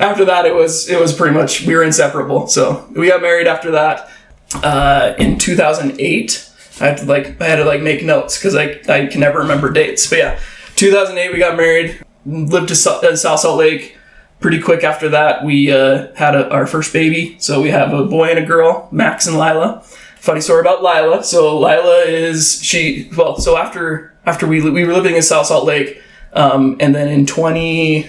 after 0.01 0.25
that, 0.25 0.47
it 0.47 0.55
was 0.55 0.89
it 0.89 0.99
was 0.99 1.13
pretty 1.13 1.35
much 1.35 1.67
we 1.67 1.75
were 1.75 1.83
inseparable. 1.83 2.47
So 2.47 2.89
we 2.97 3.09
got 3.09 3.21
married 3.21 3.47
after 3.47 3.73
that 3.73 4.11
uh, 4.55 5.15
in 5.19 5.39
2008. 5.39 6.50
I 6.81 6.87
had 6.87 6.99
to 6.99 7.05
like 7.05 7.41
I 7.41 7.47
had 7.47 7.57
to 7.57 7.65
like 7.65 7.83
make 7.83 8.03
notes 8.05 8.39
because 8.39 8.55
I 8.57 8.81
I 8.89 9.07
can 9.07 9.21
never 9.21 9.41
remember 9.41 9.71
dates. 9.71 10.09
But 10.09 10.19
yeah, 10.19 10.41
2008 10.77 11.33
we 11.33 11.39
got 11.39 11.57
married. 11.57 12.03
Lived 12.27 12.69
to 12.69 12.91
uh, 12.91 13.17
South 13.17 13.41
Salt 13.41 13.59
Lake. 13.59 13.97
Pretty 14.41 14.61
quick 14.61 14.85
after 14.85 15.11
that, 15.11 15.45
we 15.45 15.71
uh, 15.71 16.15
had 16.15 16.35
a, 16.35 16.49
our 16.51 16.67
first 16.67 16.93
baby. 16.95 17.37
So 17.41 17.61
we 17.61 17.69
have 17.71 17.93
a 17.93 18.05
boy 18.07 18.31
and 18.31 18.39
a 18.39 18.45
girl, 18.47 18.89
Max 18.91 19.27
and 19.27 19.37
Lila. 19.37 19.83
Funny 20.17 20.41
story 20.41 20.61
about 20.61 20.83
Lila. 20.83 21.23
So 21.25 21.59
Lila 21.59 22.05
is 22.07 22.63
she 22.63 23.11
well. 23.17 23.39
So 23.39 23.57
after 23.59 24.15
after 24.25 24.47
we 24.47 24.63
we 24.71 24.85
were 24.85 24.95
living 24.95 25.17
in 25.17 25.23
South 25.23 25.47
Salt 25.47 25.67
Lake, 25.67 26.01
um, 26.33 26.77
and 26.81 26.95
then 26.95 27.09
in 27.09 27.27
20 27.27 28.09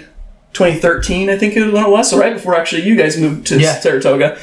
2013, 0.54 1.30
I 1.30 1.38
think 1.38 1.56
it 1.56 1.72
was. 1.74 2.10
So 2.10 2.20
right 2.20 2.34
before 2.34 2.56
actually 2.56 2.84
you 2.84 2.96
guys 2.96 3.18
moved 3.18 3.48
to 3.48 3.60
Yeah. 3.60 3.80
Saratoga, 3.80 4.38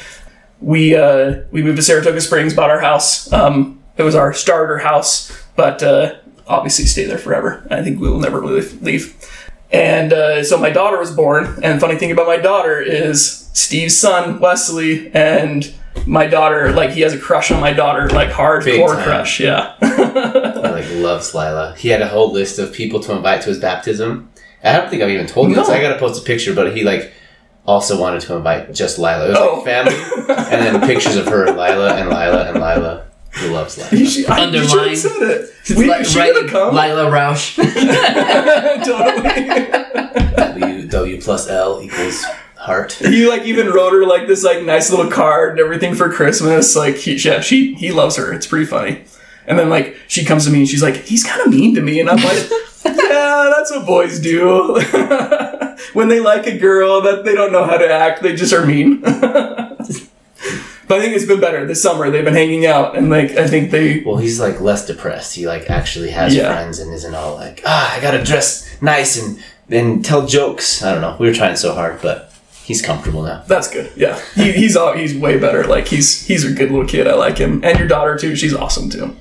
we 0.59 0.95
uh, 0.95 1.41
we 1.51 1.61
moved 1.63 1.77
to 1.77 1.83
Saratoga 1.83 2.21
Springs, 2.21 2.53
bought 2.53 2.69
our 2.69 2.79
house. 2.79 3.31
Um, 3.31 3.78
it 3.99 4.03
was 4.03 4.15
our 4.15 4.33
starter 4.33 4.79
house, 4.79 5.31
but 5.55 5.83
uh, 5.83 6.15
obviously 6.47 6.85
stay 6.85 7.05
there 7.05 7.17
forever. 7.19 7.67
I 7.69 7.83
think 7.83 7.99
we 7.99 8.09
will 8.09 8.19
never 8.19 8.43
leave. 8.43 8.81
leave. 8.81 9.15
And 9.71 10.11
uh, 10.13 10.43
so 10.43 10.57
my 10.57 10.71
daughter 10.71 10.97
was 10.97 11.11
born. 11.15 11.59
And 11.61 11.79
funny 11.79 11.97
thing 11.97 12.11
about 12.11 12.25
my 12.25 12.37
daughter 12.37 12.81
is 12.81 13.49
Steve's 13.53 13.95
son 13.97 14.39
Wesley 14.39 15.11
and 15.13 15.71
my 16.07 16.25
daughter 16.25 16.71
like 16.71 16.91
he 16.91 17.01
has 17.01 17.13
a 17.13 17.19
crush 17.19 17.51
on 17.51 17.59
my 17.61 17.73
daughter, 17.73 18.09
like 18.09 18.29
hardcore 18.29 19.03
crush. 19.03 19.39
Yeah. 19.39 19.75
Like 20.69 20.85
loves 20.91 21.33
Lila. 21.35 21.75
He 21.77 21.89
had 21.89 22.01
a 22.01 22.07
whole 22.07 22.31
list 22.31 22.57
of 22.59 22.71
people 22.73 22.99
to 23.01 23.11
invite 23.13 23.41
to 23.41 23.49
his 23.49 23.59
baptism. 23.59 24.29
I 24.63 24.77
don't 24.77 24.89
think 24.89 25.01
I've 25.03 25.09
even 25.09 25.27
told 25.27 25.49
you 25.49 25.55
this. 25.55 25.67
No. 25.67 25.73
I 25.73 25.81
gotta 25.81 25.99
post 25.99 26.21
a 26.21 26.25
picture, 26.25 26.53
but 26.55 26.75
he 26.75 26.83
like 26.83 27.11
also 27.65 27.99
wanted 27.99 28.21
to 28.21 28.35
invite 28.35 28.73
just 28.73 28.97
Lila. 28.97 29.25
It 29.25 29.29
was 29.29 29.37
Oh. 29.39 29.55
like 29.55 29.65
family, 29.65 29.95
and 29.95 30.61
then 30.65 30.87
pictures 30.87 31.15
of 31.17 31.25
her, 31.27 31.47
Lila 31.47 31.95
and 31.95 32.09
Lila 32.09 32.45
and 32.49 32.55
Lila. 32.55 33.07
Who 33.31 33.49
loves 33.51 33.77
You 33.77 33.83
Lila. 33.99 34.09
should, 34.09 34.25
I, 34.27 34.45
you 34.45 34.51
should 34.67 34.79
Underlined. 34.79 34.89
have 34.89 34.97
said 34.97 35.21
it. 35.21 35.77
We, 35.77 35.85
Li- 35.89 36.03
she 36.03 36.17
right- 36.19 36.33
could 36.33 36.43
have 36.43 36.51
come. 36.51 36.75
Lila 36.75 37.05
Roush. 37.11 37.55
totally. 38.85 40.59
W 40.59 40.87
W 40.87 41.21
plus 41.21 41.47
L 41.49 41.81
equals 41.81 42.23
heart. 42.57 42.93
He 42.93 43.27
like 43.27 43.43
even 43.43 43.67
wrote 43.67 43.93
her 43.93 44.05
like 44.05 44.27
this 44.27 44.43
like 44.43 44.63
nice 44.63 44.89
little 44.89 45.09
card 45.11 45.51
and 45.51 45.59
everything 45.59 45.93
for 45.95 46.11
Christmas. 46.11 46.75
Like 46.75 46.95
he, 46.95 47.15
yeah, 47.15 47.39
she 47.41 47.75
he 47.75 47.91
loves 47.91 48.15
her. 48.17 48.33
It's 48.33 48.47
pretty 48.47 48.65
funny. 48.65 49.03
And 49.45 49.57
then 49.57 49.69
like 49.69 49.95
she 50.07 50.25
comes 50.25 50.45
to 50.45 50.51
me 50.51 50.59
and 50.59 50.67
she's 50.67 50.83
like, 50.83 50.95
he's 50.95 51.23
kind 51.23 51.41
of 51.41 51.49
mean 51.49 51.75
to 51.75 51.81
me, 51.81 51.99
and 51.99 52.09
I'm 52.09 52.17
like, 52.17 52.49
yeah, 52.85 53.53
that's 53.55 53.71
what 53.71 53.85
boys 53.85 54.19
do. 54.19 54.73
when 55.93 56.07
they 56.07 56.19
like 56.19 56.45
a 56.47 56.57
girl 56.57 57.01
that 57.01 57.23
they 57.25 57.33
don't 57.35 57.51
know 57.51 57.65
how 57.65 57.77
to 57.77 57.89
act, 57.91 58.21
they 58.21 58.35
just 58.35 58.53
are 58.53 58.65
mean. 58.65 59.01
But 60.89 60.97
I 60.97 61.01
think 61.01 61.15
it's 61.15 61.25
been 61.25 61.39
better 61.39 61.65
this 61.65 61.81
summer. 61.81 62.09
They've 62.09 62.25
been 62.25 62.33
hanging 62.33 62.65
out 62.65 62.97
and 62.97 63.09
like 63.09 63.31
I 63.37 63.47
think 63.47 63.71
they 63.71 64.01
Well, 64.01 64.17
he's 64.17 64.39
like 64.41 64.59
less 64.59 64.85
depressed. 64.85 65.35
He 65.35 65.47
like 65.47 65.69
actually 65.69 66.09
has 66.11 66.35
Yeah. 66.35 66.51
friends 66.51 66.79
and 66.79 66.93
isn't 66.93 67.15
all 67.15 67.35
like, 67.35 67.61
ah, 67.65 67.95
I 67.95 68.01
gotta 68.01 68.21
dress 68.23 68.67
nice 68.81 69.21
and 69.21 69.39
and 69.69 70.03
tell 70.03 70.25
jokes. 70.25 70.83
I 70.83 70.91
don't 70.91 71.01
know. 71.01 71.15
We 71.19 71.27
were 71.27 71.33
trying 71.33 71.55
so 71.55 71.73
hard, 71.73 72.01
but 72.01 72.33
he's 72.65 72.81
comfortable 72.81 73.21
now. 73.21 73.43
That's 73.47 73.69
good. 73.69 73.91
Yeah, 73.95 74.19
he, 74.35 74.51
he's 74.51 74.75
all, 74.75 74.93
he's 74.93 75.15
way 75.15 75.37
better. 75.39 75.63
Like 75.65 75.87
he's 75.87 76.25
he's 76.27 76.43
a 76.43 76.51
good 76.51 76.71
little 76.71 76.87
kid. 76.87 77.07
I 77.07 77.13
like 77.13 77.37
him, 77.37 77.63
and 77.63 77.77
your 77.79 77.87
daughter 77.87 78.17
too. 78.17 78.35
She's 78.35 78.53
awesome 78.55 78.89
too. 78.89 79.15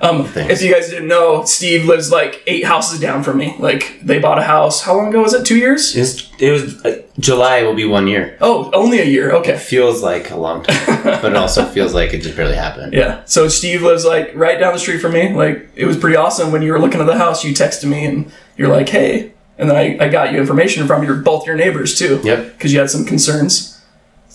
Um, 0.00 0.24
Thanks. 0.24 0.52
if 0.52 0.62
you 0.62 0.72
guys 0.72 0.88
didn't 0.90 1.08
know, 1.08 1.44
Steve 1.44 1.84
lives 1.84 2.12
like 2.12 2.42
eight 2.46 2.64
houses 2.64 3.00
down 3.00 3.22
from 3.24 3.38
me. 3.38 3.56
Like 3.58 4.00
they 4.02 4.18
bought 4.18 4.38
a 4.38 4.42
house. 4.42 4.82
How 4.82 4.96
long 4.96 5.08
ago 5.08 5.22
was 5.22 5.34
it? 5.34 5.44
Two 5.44 5.56
years? 5.56 5.96
It's, 5.96 6.30
it 6.38 6.50
was 6.50 6.84
uh, 6.84 7.02
July 7.18 7.62
will 7.62 7.74
be 7.74 7.84
one 7.84 8.06
year. 8.06 8.36
Oh, 8.40 8.70
only 8.72 9.00
a 9.00 9.04
year. 9.04 9.32
Okay. 9.32 9.58
Feels 9.58 10.02
like 10.02 10.30
a 10.30 10.36
long 10.36 10.62
time, 10.62 11.02
but 11.04 11.24
it 11.32 11.36
also 11.36 11.64
feels 11.66 11.94
like 11.94 12.14
it 12.14 12.22
just 12.22 12.36
barely 12.36 12.54
happened. 12.54 12.92
Yeah. 12.92 13.22
So 13.24 13.48
Steve 13.48 13.82
lives 13.82 14.04
like 14.04 14.32
right 14.34 14.58
down 14.60 14.72
the 14.72 14.78
street 14.78 14.98
from 14.98 15.12
me. 15.14 15.32
Like 15.32 15.68
it 15.74 15.86
was 15.86 15.96
pretty 15.96 16.16
awesome 16.16 16.52
when 16.52 16.62
you 16.62 16.72
were 16.72 16.78
looking 16.78 17.00
at 17.00 17.06
the 17.06 17.18
house. 17.18 17.44
You 17.44 17.52
texted 17.52 17.88
me 17.88 18.04
and 18.04 18.30
you're 18.56 18.68
like, 18.68 18.88
"Hey," 18.88 19.32
and 19.58 19.68
then 19.68 19.76
I, 19.76 20.04
I 20.04 20.08
got 20.08 20.32
you 20.32 20.38
information 20.38 20.86
from 20.86 21.02
your 21.02 21.16
both 21.16 21.46
your 21.46 21.56
neighbors 21.56 21.98
too. 21.98 22.20
Yep. 22.22 22.52
Because 22.52 22.72
you 22.72 22.78
had 22.78 22.90
some 22.90 23.04
concerns. 23.04 23.77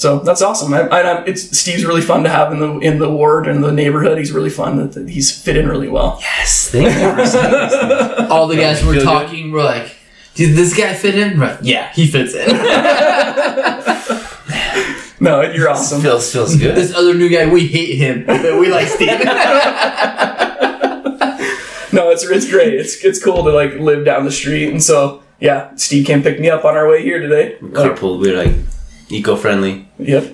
So 0.04 0.20
that's 0.20 0.42
awesome. 0.42 0.74
I, 0.74 0.82
I, 0.82 1.24
it's 1.24 1.58
Steve's 1.58 1.86
really 1.86 2.02
fun 2.02 2.24
to 2.24 2.30
have 2.30 2.52
in 2.52 2.60
the 2.60 2.78
in 2.80 3.00
the 3.00 3.10
ward 3.10 3.48
and 3.48 3.64
the 3.64 3.72
neighborhood. 3.72 4.18
He's 4.18 4.34
really 4.34 4.50
fun. 4.50 4.76
That 4.76 4.92
that 4.96 5.08
He's 5.08 5.32
fit 5.32 5.56
in 5.56 5.66
really 5.70 5.88
well. 5.88 6.18
Yes, 6.20 6.70
thank 6.70 6.90
you 6.90 7.26
for. 7.26 8.28
All 8.30 8.48
the 8.50 8.58
guys 8.58 8.84
were 8.84 8.92
Feel 8.96 9.04
good? 9.04 9.06
talking. 9.06 9.54
We're 9.54 9.64
like, 9.64 9.96
did 10.36 10.58
this 10.58 10.78
guy 10.78 10.94
fit 10.94 11.18
in? 11.18 11.40
Right. 11.40 11.58
Yeah, 11.64 11.90
he 11.94 12.08
fits 12.08 12.34
in. 12.36 12.50
No, 15.22 15.40
you're 15.42 15.70
awesome. 15.70 16.02
Feels 16.02 16.30
feels 16.34 16.58
good. 16.58 16.76
this 16.76 16.94
other 16.94 17.14
new 17.14 17.30
guy, 17.30 17.50
we 17.50 17.66
hate 17.66 17.96
him, 17.96 18.26
but 18.26 18.60
we 18.60 18.70
like 18.70 18.88
Steve. 18.90 19.08
No, 21.94 22.10
it's 22.10 22.26
it's 22.26 22.50
great. 22.50 22.74
It's 22.74 23.02
it's 23.06 23.24
cool 23.24 23.44
to 23.46 23.52
like 23.52 23.76
live 23.76 24.04
down 24.04 24.26
the 24.26 24.32
street. 24.32 24.70
And 24.70 24.84
so 24.84 25.24
yeah, 25.40 25.74
Steve 25.76 26.06
came 26.06 26.22
pick 26.24 26.42
me 26.42 26.50
up 26.50 26.66
on 26.66 26.76
our 26.76 26.90
way 26.90 27.04
here 27.04 27.20
today. 27.20 27.56
Like, 27.62 27.72
Carpool. 27.72 28.20
We're 28.20 28.36
like 28.36 28.54
eco-friendly. 29.10 29.88
yep, 30.00 30.32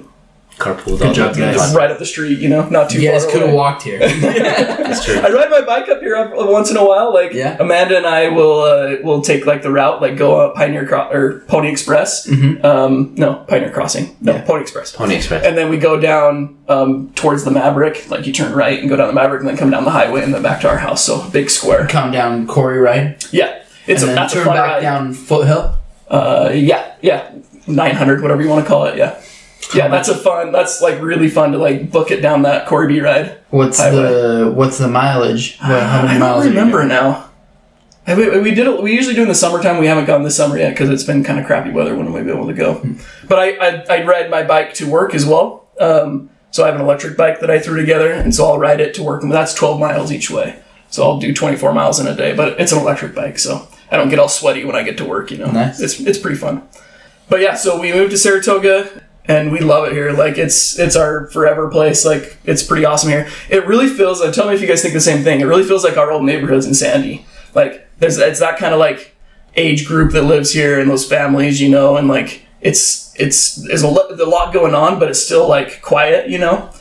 Carpool. 0.58 1.00
all 1.06 1.14
job, 1.14 1.34
the 1.36 1.40
guys. 1.42 1.56
time. 1.56 1.76
right 1.76 1.90
up 1.90 2.00
the 2.00 2.06
street. 2.06 2.40
You 2.40 2.50
know, 2.50 2.68
not 2.68 2.90
too 2.90 3.02
you 3.02 3.10
guys 3.10 3.24
far 3.24 3.32
could 3.34 3.42
have 3.44 3.54
walked 3.54 3.84
here. 3.84 4.00
That's 4.00 5.06
true. 5.06 5.16
I 5.16 5.30
ride 5.32 5.50
my 5.50 5.62
bike 5.62 5.88
up 5.88 6.02
here 6.02 6.18
up 6.18 6.32
once 6.36 6.70
in 6.70 6.76
a 6.76 6.86
while. 6.86 7.14
Like 7.14 7.32
Yeah. 7.32 7.56
Amanda 7.62 7.96
and 7.96 8.06
I 8.06 8.28
will 8.28 8.62
uh, 8.64 8.96
will 9.02 9.22
take 9.22 9.46
like 9.46 9.62
the 9.62 9.72
route, 9.72 10.02
like 10.02 10.18
go 10.18 10.38
up 10.42 10.56
Pioneer 10.56 10.86
Cro- 10.86 11.10
or 11.12 11.40
Pony 11.48 11.70
Express. 11.70 12.28
Mhm. 12.28 12.62
Um, 12.66 13.14
no, 13.16 13.36
Pioneer 13.48 13.72
Crossing. 13.72 14.18
No, 14.20 14.34
Yeah. 14.34 14.42
Pony 14.42 14.62
Express. 14.64 14.92
Pony 14.92 15.16
Express. 15.16 15.46
And 15.46 15.58
then 15.58 15.70
we 15.70 15.78
go 15.78 15.98
down 15.98 16.58
um, 16.68 17.10
towards 17.16 17.46
the 17.46 17.52
Maverick. 17.52 18.10
Like 18.10 18.28
you 18.28 18.34
turn 18.34 18.52
right 18.52 18.78
and 18.80 18.90
go 18.90 18.98
down 18.98 19.08
the 19.08 19.14
Maverick, 19.14 19.40
and 19.40 19.50
then 19.50 19.56
come 19.56 19.70
down 19.70 19.86
the 19.86 19.92
highway 19.92 20.24
and 20.24 20.34
then 20.34 20.42
back 20.44 20.60
to 20.62 20.68
our 20.70 20.78
house. 20.80 21.06
So 21.06 21.26
big 21.30 21.50
square. 21.50 21.88
Come 21.88 22.12
down 22.12 22.48
Corey 22.48 22.80
Ride, 22.80 23.24
Yeah, 23.32 23.64
it's 23.88 24.02
and 24.02 24.04
a 24.04 24.06
then 24.08 24.16
that's 24.16 24.34
a 24.34 24.36
turn 24.38 24.46
fun 24.48 24.56
back 24.58 24.68
ride. 24.74 24.82
down 24.82 25.14
Foothill. 25.14 25.76
Uh, 26.10 26.50
yeah, 26.54 26.96
yeah, 27.02 27.32
nine 27.70 27.96
hundred, 27.96 28.22
whatever 28.22 28.42
you 28.42 28.50
want 28.50 28.64
to 28.66 28.68
call 28.68 28.86
it. 28.86 28.98
Yeah, 28.98 29.22
yeah, 29.74 29.88
that's 29.88 30.10
a 30.10 30.16
fun. 30.18 30.52
That's 30.52 30.82
like 30.82 31.02
really 31.02 31.30
fun 31.30 31.52
to 31.54 31.58
like 31.58 31.92
book 31.92 32.12
it 32.12 32.22
down 32.22 32.42
that 32.44 32.68
Corby 32.68 33.00
ride. 33.02 33.38
What's 33.50 33.78
the 33.78 34.52
what's 34.56 34.78
the 34.78 34.88
mileage? 34.88 35.58
What, 35.60 35.82
how 35.84 36.02
many 36.04 36.16
I 36.16 36.18
miles? 36.20 36.44
don't 36.44 36.54
are 36.54 36.56
remember 36.56 36.84
now. 36.86 37.26
We, 38.08 38.40
we 38.40 38.56
did 38.56 38.66
it. 38.66 38.82
We 38.82 38.94
usually 38.94 39.14
do 39.14 39.22
in 39.22 39.28
the 39.28 39.36
summertime. 39.36 39.78
We 39.78 39.86
haven't 39.86 40.06
gone 40.06 40.24
this 40.24 40.36
summer 40.36 40.58
yet 40.58 40.72
because 40.72 40.90
it's 40.90 41.04
been 41.04 41.24
kind 41.24 41.40
of 41.40 41.46
crappy 41.46 41.70
weather 41.70 41.96
when 41.96 42.12
we've 42.12 42.26
been 42.26 42.36
able 42.36 42.48
to 42.48 42.54
go. 42.56 42.74
Hmm. 42.76 42.94
But 43.28 43.38
I, 43.40 43.50
I 43.58 43.98
I 44.00 44.04
ride 44.04 44.32
my 44.32 44.42
bike 44.44 44.74
to 44.76 44.90
work 44.90 45.14
as 45.14 45.26
well. 45.28 45.68
Um, 45.80 46.32
so 46.52 46.64
I 46.64 46.68
have 46.68 46.76
an 46.76 46.82
electric 46.82 47.16
bike 47.16 47.40
that 47.42 47.52
I 47.52 47.60
threw 47.60 47.80
together, 47.80 48.12
and 48.12 48.34
so 48.34 48.46
I'll 48.48 48.58
ride 48.58 48.80
it 48.80 48.96
to 48.96 49.04
work, 49.04 49.22
and 49.22 49.32
that's 49.32 49.54
twelve 49.54 49.80
miles 49.80 50.12
each 50.12 50.32
way. 50.32 50.60
So 50.90 51.04
I'll 51.04 51.20
do 51.20 51.32
twenty 51.36 51.56
four 51.56 51.72
miles 51.72 52.00
in 52.00 52.08
a 52.08 52.16
day, 52.16 52.34
but 52.34 52.60
it's 52.60 52.72
an 52.72 52.80
electric 52.80 53.14
bike, 53.14 53.38
so 53.38 53.68
I 53.92 53.98
don't 53.98 54.10
get 54.10 54.18
all 54.18 54.28
sweaty 54.30 54.66
when 54.66 54.76
I 54.76 54.82
get 54.82 54.98
to 54.98 55.06
work. 55.06 55.30
You 55.30 55.38
know, 55.38 55.52
Nice. 55.52 55.80
it's 55.80 56.00
it's 56.00 56.18
pretty 56.18 56.38
fun. 56.38 56.68
But 57.30 57.42
yeah, 57.42 57.56
so 57.56 57.80
we 57.80 57.92
moved 57.94 58.12
to 58.12 58.18
Saratoga 58.18 59.04
and 59.26 59.52
we 59.52 59.60
love 59.60 59.88
it 59.88 59.94
here. 59.94 60.12
Like 60.12 60.38
it's 60.38 60.78
it's 60.80 60.96
our 60.96 61.28
forever 61.28 61.70
place. 61.70 62.06
Like 62.06 62.38
it's 62.46 62.64
pretty 62.64 62.86
awesome 62.86 63.10
here. 63.10 63.28
It 63.50 63.66
really 63.68 63.88
feels. 63.88 64.22
Uh, 64.22 64.32
tell 64.32 64.48
me 64.48 64.56
if 64.56 64.62
you 64.62 64.68
guys 64.68 64.82
think 64.82 64.94
the 64.94 65.02
same 65.02 65.24
thing. 65.24 65.40
It 65.42 65.46
really 65.46 65.64
feels 65.64 65.84
like 65.84 65.98
our 65.98 66.12
old 66.12 66.24
neighborhoods 66.24 66.66
in 66.66 66.74
Sandy. 66.74 67.26
Like 67.54 67.88
there's 68.00 68.18
it's 68.18 68.40
that 68.40 68.58
kind 68.58 68.74
of 68.74 68.80
like 68.80 69.16
age 69.56 69.86
group 69.86 70.12
that 70.14 70.24
lives 70.24 70.52
here 70.54 70.80
and 70.80 70.90
those 70.90 71.08
families, 71.08 71.62
you 71.62 71.70
know, 71.70 71.98
and 71.98 72.08
like 72.08 72.44
it's 72.62 73.14
it's 73.20 73.56
there's 73.56 73.84
a, 73.84 73.88
lo- 73.88 74.08
there's 74.08 74.20
a 74.20 74.26
lot 74.26 74.54
going 74.54 74.74
on, 74.74 75.00
but 75.00 75.10
it's 75.10 75.24
still 75.24 75.48
like 75.48 75.82
quiet, 75.82 76.30
you 76.30 76.40
know. 76.40 76.72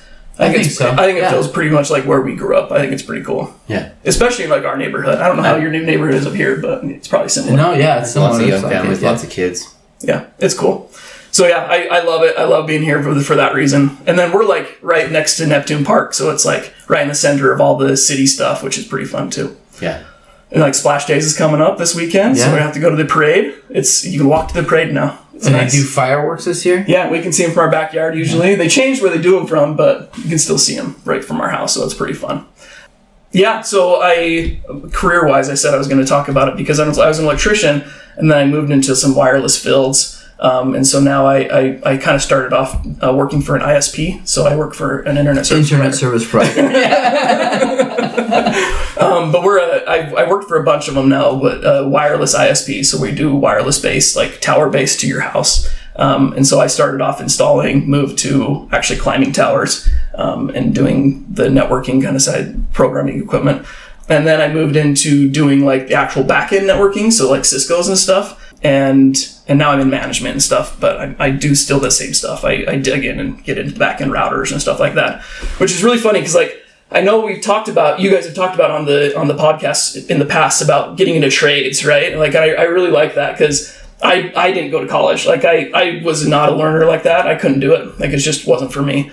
I 0.40 0.52
think 0.52 0.66
it's, 0.66 0.76
so, 0.76 0.88
I 0.92 0.96
think 0.98 1.18
it 1.18 1.22
yeah. 1.22 1.30
feels 1.32 1.50
pretty 1.50 1.70
much 1.70 1.90
like 1.90 2.04
where 2.04 2.20
we 2.20 2.36
grew 2.36 2.56
up. 2.56 2.70
I 2.70 2.78
think 2.78 2.92
it's 2.92 3.02
pretty 3.02 3.24
cool, 3.24 3.52
Yeah. 3.66 3.90
especially 4.04 4.44
in 4.44 4.50
like 4.50 4.62
our 4.64 4.76
neighborhood. 4.76 5.18
I 5.18 5.26
don't 5.26 5.36
know 5.36 5.42
how 5.42 5.56
your 5.56 5.72
new 5.72 5.84
neighborhood 5.84 6.14
is 6.14 6.26
up 6.28 6.34
here, 6.34 6.56
but 6.60 6.84
it's 6.84 7.08
probably 7.08 7.28
similar. 7.28 7.56
No, 7.56 7.72
yeah, 7.72 8.00
it's 8.02 8.14
Lots 8.14 8.36
similar. 8.36 8.54
of 8.54 8.62
young 8.62 8.70
families, 8.70 8.98
it, 8.98 9.02
yeah. 9.02 9.10
lots 9.10 9.24
of 9.24 9.30
kids. 9.30 9.74
Yeah, 10.00 10.26
it's 10.38 10.54
cool. 10.54 10.90
So 11.30 11.46
yeah, 11.46 11.66
I, 11.70 11.86
I 11.98 12.02
love 12.04 12.22
it. 12.22 12.36
I 12.38 12.44
love 12.44 12.66
being 12.66 12.82
here 12.82 13.02
for 13.02 13.12
the, 13.14 13.20
for 13.22 13.36
that 13.36 13.54
reason. 13.54 13.96
And 14.06 14.18
then 14.18 14.32
we're 14.32 14.44
like 14.46 14.78
right 14.82 15.10
next 15.10 15.36
to 15.36 15.46
Neptune 15.46 15.84
Park, 15.84 16.14
so 16.14 16.30
it's 16.30 16.44
like 16.44 16.72
right 16.88 17.02
in 17.02 17.08
the 17.08 17.14
center 17.14 17.52
of 17.52 17.60
all 17.60 17.76
the 17.76 17.96
city 17.96 18.26
stuff, 18.26 18.62
which 18.62 18.78
is 18.78 18.86
pretty 18.86 19.04
fun 19.06 19.30
too. 19.30 19.56
Yeah. 19.80 20.04
And 20.50 20.62
like 20.62 20.74
Splash 20.74 21.04
Days 21.04 21.26
is 21.26 21.36
coming 21.36 21.60
up 21.60 21.76
this 21.76 21.94
weekend, 21.94 22.38
so 22.38 22.46
Yeah. 22.46 22.54
we 22.54 22.58
have 22.60 22.72
to 22.74 22.80
go 22.80 22.88
to 22.90 22.96
the 22.96 23.04
parade. 23.04 23.54
It's 23.68 24.04
you 24.06 24.18
can 24.18 24.28
walk 24.28 24.48
to 24.48 24.54
the 24.54 24.66
parade 24.66 24.92
now. 24.94 25.18
It's 25.34 25.46
And 25.46 25.54
nice. 25.54 25.70
they 25.72 25.78
do 25.78 25.84
fireworks 25.84 26.46
this 26.46 26.64
year. 26.64 26.84
yeah, 26.88 27.10
we 27.10 27.20
can 27.20 27.32
see 27.32 27.44
them 27.44 27.52
from 27.52 27.60
our 27.66 27.70
backyard 27.70 28.16
usually. 28.16 28.54
They 28.56 28.68
changed 28.68 29.02
where 29.02 29.10
they 29.10 29.20
do 29.22 29.36
them 29.36 29.46
from, 29.46 29.76
but 29.76 30.10
you 30.16 30.28
can 30.30 30.38
still 30.38 30.58
see 30.58 30.74
them 30.74 30.96
right 31.04 31.22
from 31.24 31.40
our 31.40 31.50
house, 31.50 31.74
so 31.74 31.84
it's 31.84 31.94
pretty 31.94 32.14
fun. 32.14 32.46
Yeah, 33.32 33.60
so 33.60 34.00
I 34.02 34.60
career 34.92 35.26
wise, 35.26 35.50
I 35.50 35.54
said 35.54 35.74
I 35.74 35.78
was 35.78 35.86
going 35.88 36.00
to 36.00 36.06
talk 36.06 36.28
about 36.28 36.48
it 36.48 36.56
because 36.56 36.80
I 36.80 36.88
was, 36.88 36.98
I 36.98 37.08
was 37.08 37.18
an 37.18 37.26
electrician, 37.26 37.84
and 38.16 38.30
then 38.30 38.38
I 38.38 38.46
moved 38.46 38.70
into 38.70 38.96
some 38.96 39.14
wireless 39.14 39.62
fields. 39.62 40.14
Um, 40.40 40.74
and 40.74 40.86
so 40.86 41.00
now 41.00 41.26
I, 41.26 41.38
I, 41.40 41.80
I 41.84 41.96
kind 41.96 42.14
of 42.14 42.22
started 42.22 42.52
off 42.52 42.86
uh, 43.02 43.12
working 43.12 43.42
for 43.42 43.56
an 43.56 43.62
ISP. 43.62 44.26
So 44.26 44.46
I 44.46 44.54
work 44.56 44.72
for 44.72 45.00
an 45.00 45.18
internet 45.18 45.46
service 45.46 45.70
Internet 45.72 45.98
provider. 45.98 46.20
service 46.20 46.30
provider. 46.30 46.74
Um, 48.98 49.30
but 49.30 49.42
we're 49.44 49.58
a, 49.58 49.84
I, 49.88 50.24
I 50.24 50.28
worked 50.28 50.48
for 50.48 50.56
a 50.60 50.64
bunch 50.64 50.88
of 50.88 50.94
them 50.94 51.08
now, 51.08 51.38
but 51.40 51.64
uh, 51.64 51.88
wireless 51.88 52.34
ISP. 52.34 52.84
So 52.84 53.00
we 53.00 53.12
do 53.12 53.34
wireless 53.34 53.78
based, 53.78 54.16
like 54.16 54.40
tower 54.40 54.68
based 54.68 55.00
to 55.00 55.06
your 55.06 55.20
house. 55.20 55.68
Um, 55.98 56.32
and 56.34 56.46
so 56.46 56.60
I 56.60 56.68
started 56.68 57.00
off 57.00 57.20
installing, 57.20 57.90
moved 57.90 58.18
to 58.20 58.68
actually 58.72 59.00
climbing 59.00 59.32
towers 59.32 59.88
um, 60.14 60.48
and 60.50 60.74
doing 60.74 61.26
the 61.28 61.48
networking 61.48 62.02
kind 62.02 62.14
of 62.14 62.22
side 62.22 62.72
programming 62.72 63.20
equipment. 63.20 63.66
And 64.08 64.26
then 64.26 64.40
I 64.40 64.52
moved 64.52 64.76
into 64.76 65.28
doing 65.28 65.66
like 65.66 65.88
the 65.88 65.94
actual 65.94 66.24
backend 66.24 66.62
networking, 66.62 67.12
so 67.12 67.30
like 67.30 67.44
Cisco's 67.44 67.88
and 67.88 67.98
stuff. 67.98 68.54
And 68.62 69.16
and 69.46 69.58
now 69.58 69.70
I'm 69.70 69.80
in 69.80 69.90
management 69.90 70.32
and 70.32 70.42
stuff, 70.42 70.78
but 70.80 71.00
I, 71.00 71.14
I 71.18 71.30
do 71.30 71.54
still 71.54 71.78
the 71.78 71.90
same 71.90 72.12
stuff. 72.12 72.44
I, 72.44 72.64
I 72.66 72.76
dig 72.76 73.04
in 73.04 73.20
and 73.20 73.42
get 73.44 73.58
into 73.58 73.78
backend 73.78 74.10
routers 74.10 74.50
and 74.50 74.60
stuff 74.60 74.80
like 74.80 74.94
that, 74.94 75.22
which 75.58 75.72
is 75.72 75.84
really 75.84 75.98
funny 75.98 76.20
because 76.20 76.34
like 76.34 76.56
I 76.90 77.02
know 77.02 77.20
we've 77.20 77.42
talked 77.42 77.68
about 77.68 78.00
you 78.00 78.10
guys 78.10 78.24
have 78.24 78.34
talked 78.34 78.54
about 78.54 78.70
on 78.70 78.86
the 78.86 79.16
on 79.16 79.28
the 79.28 79.34
podcast 79.34 80.08
in 80.10 80.18
the 80.18 80.24
past 80.24 80.62
about 80.62 80.96
getting 80.96 81.16
into 81.16 81.30
trades, 81.30 81.84
right? 81.84 82.16
Like 82.16 82.34
I, 82.34 82.54
I 82.54 82.62
really 82.62 82.90
like 82.90 83.14
that 83.14 83.32
because 83.32 83.78
I 84.02 84.32
I 84.36 84.52
didn't 84.52 84.70
go 84.70 84.80
to 84.80 84.88
college. 84.88 85.26
Like 85.26 85.44
I 85.44 85.70
I 85.74 86.02
was 86.04 86.26
not 86.26 86.52
a 86.52 86.54
learner 86.54 86.84
like 86.86 87.02
that. 87.04 87.26
I 87.26 87.34
couldn't 87.34 87.60
do 87.60 87.74
it. 87.74 87.98
Like 87.98 88.10
it 88.10 88.18
just 88.18 88.46
wasn't 88.46 88.72
for 88.72 88.82
me. 88.82 89.10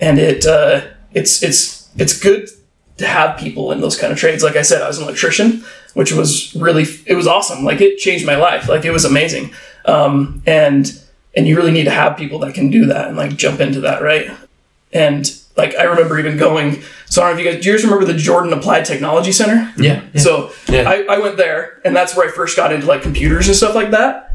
And 0.00 0.18
it 0.18 0.44
uh, 0.46 0.82
it's 1.12 1.42
it's 1.42 1.88
it's 1.96 2.18
good 2.18 2.48
to 2.96 3.06
have 3.06 3.38
people 3.38 3.72
in 3.72 3.80
those 3.80 3.98
kind 3.98 4.12
of 4.12 4.18
trades. 4.18 4.42
Like 4.42 4.56
I 4.56 4.62
said, 4.62 4.82
I 4.82 4.88
was 4.88 4.98
an 4.98 5.04
electrician, 5.04 5.64
which 5.94 6.12
was 6.12 6.54
really 6.54 6.84
it 7.06 7.14
was 7.14 7.26
awesome. 7.26 7.64
Like 7.64 7.80
it 7.80 7.98
changed 7.98 8.26
my 8.26 8.36
life. 8.36 8.68
Like 8.68 8.84
it 8.84 8.90
was 8.90 9.04
amazing. 9.04 9.52
Um, 9.84 10.42
and 10.46 11.00
and 11.36 11.46
you 11.46 11.56
really 11.56 11.72
need 11.72 11.84
to 11.84 11.90
have 11.90 12.16
people 12.16 12.38
that 12.40 12.54
can 12.54 12.70
do 12.70 12.86
that 12.86 13.08
and 13.08 13.16
like 13.16 13.36
jump 13.36 13.60
into 13.60 13.80
that, 13.80 14.02
right? 14.02 14.30
And 14.92 15.30
like 15.56 15.74
I 15.76 15.84
remember 15.84 16.18
even 16.18 16.36
going. 16.36 16.82
So 17.06 17.22
I 17.22 17.28
don't 17.28 17.36
know 17.36 17.40
if 17.40 17.46
you 17.46 17.52
guys 17.52 17.62
do 17.62 17.70
you 17.70 17.76
guys 17.76 17.84
remember 17.84 18.04
the 18.04 18.18
Jordan 18.18 18.52
Applied 18.52 18.84
Technology 18.84 19.32
Center? 19.32 19.72
yeah. 19.76 20.02
yeah. 20.12 20.20
So 20.20 20.52
Yeah. 20.68 20.88
I, 20.88 21.04
I 21.08 21.18
went 21.18 21.36
there, 21.36 21.80
and 21.84 21.94
that's 21.94 22.16
where 22.16 22.28
I 22.28 22.32
first 22.32 22.56
got 22.56 22.72
into 22.72 22.86
like 22.86 23.02
computers 23.02 23.46
and 23.46 23.56
stuff 23.56 23.74
like 23.74 23.90
that. 23.92 24.32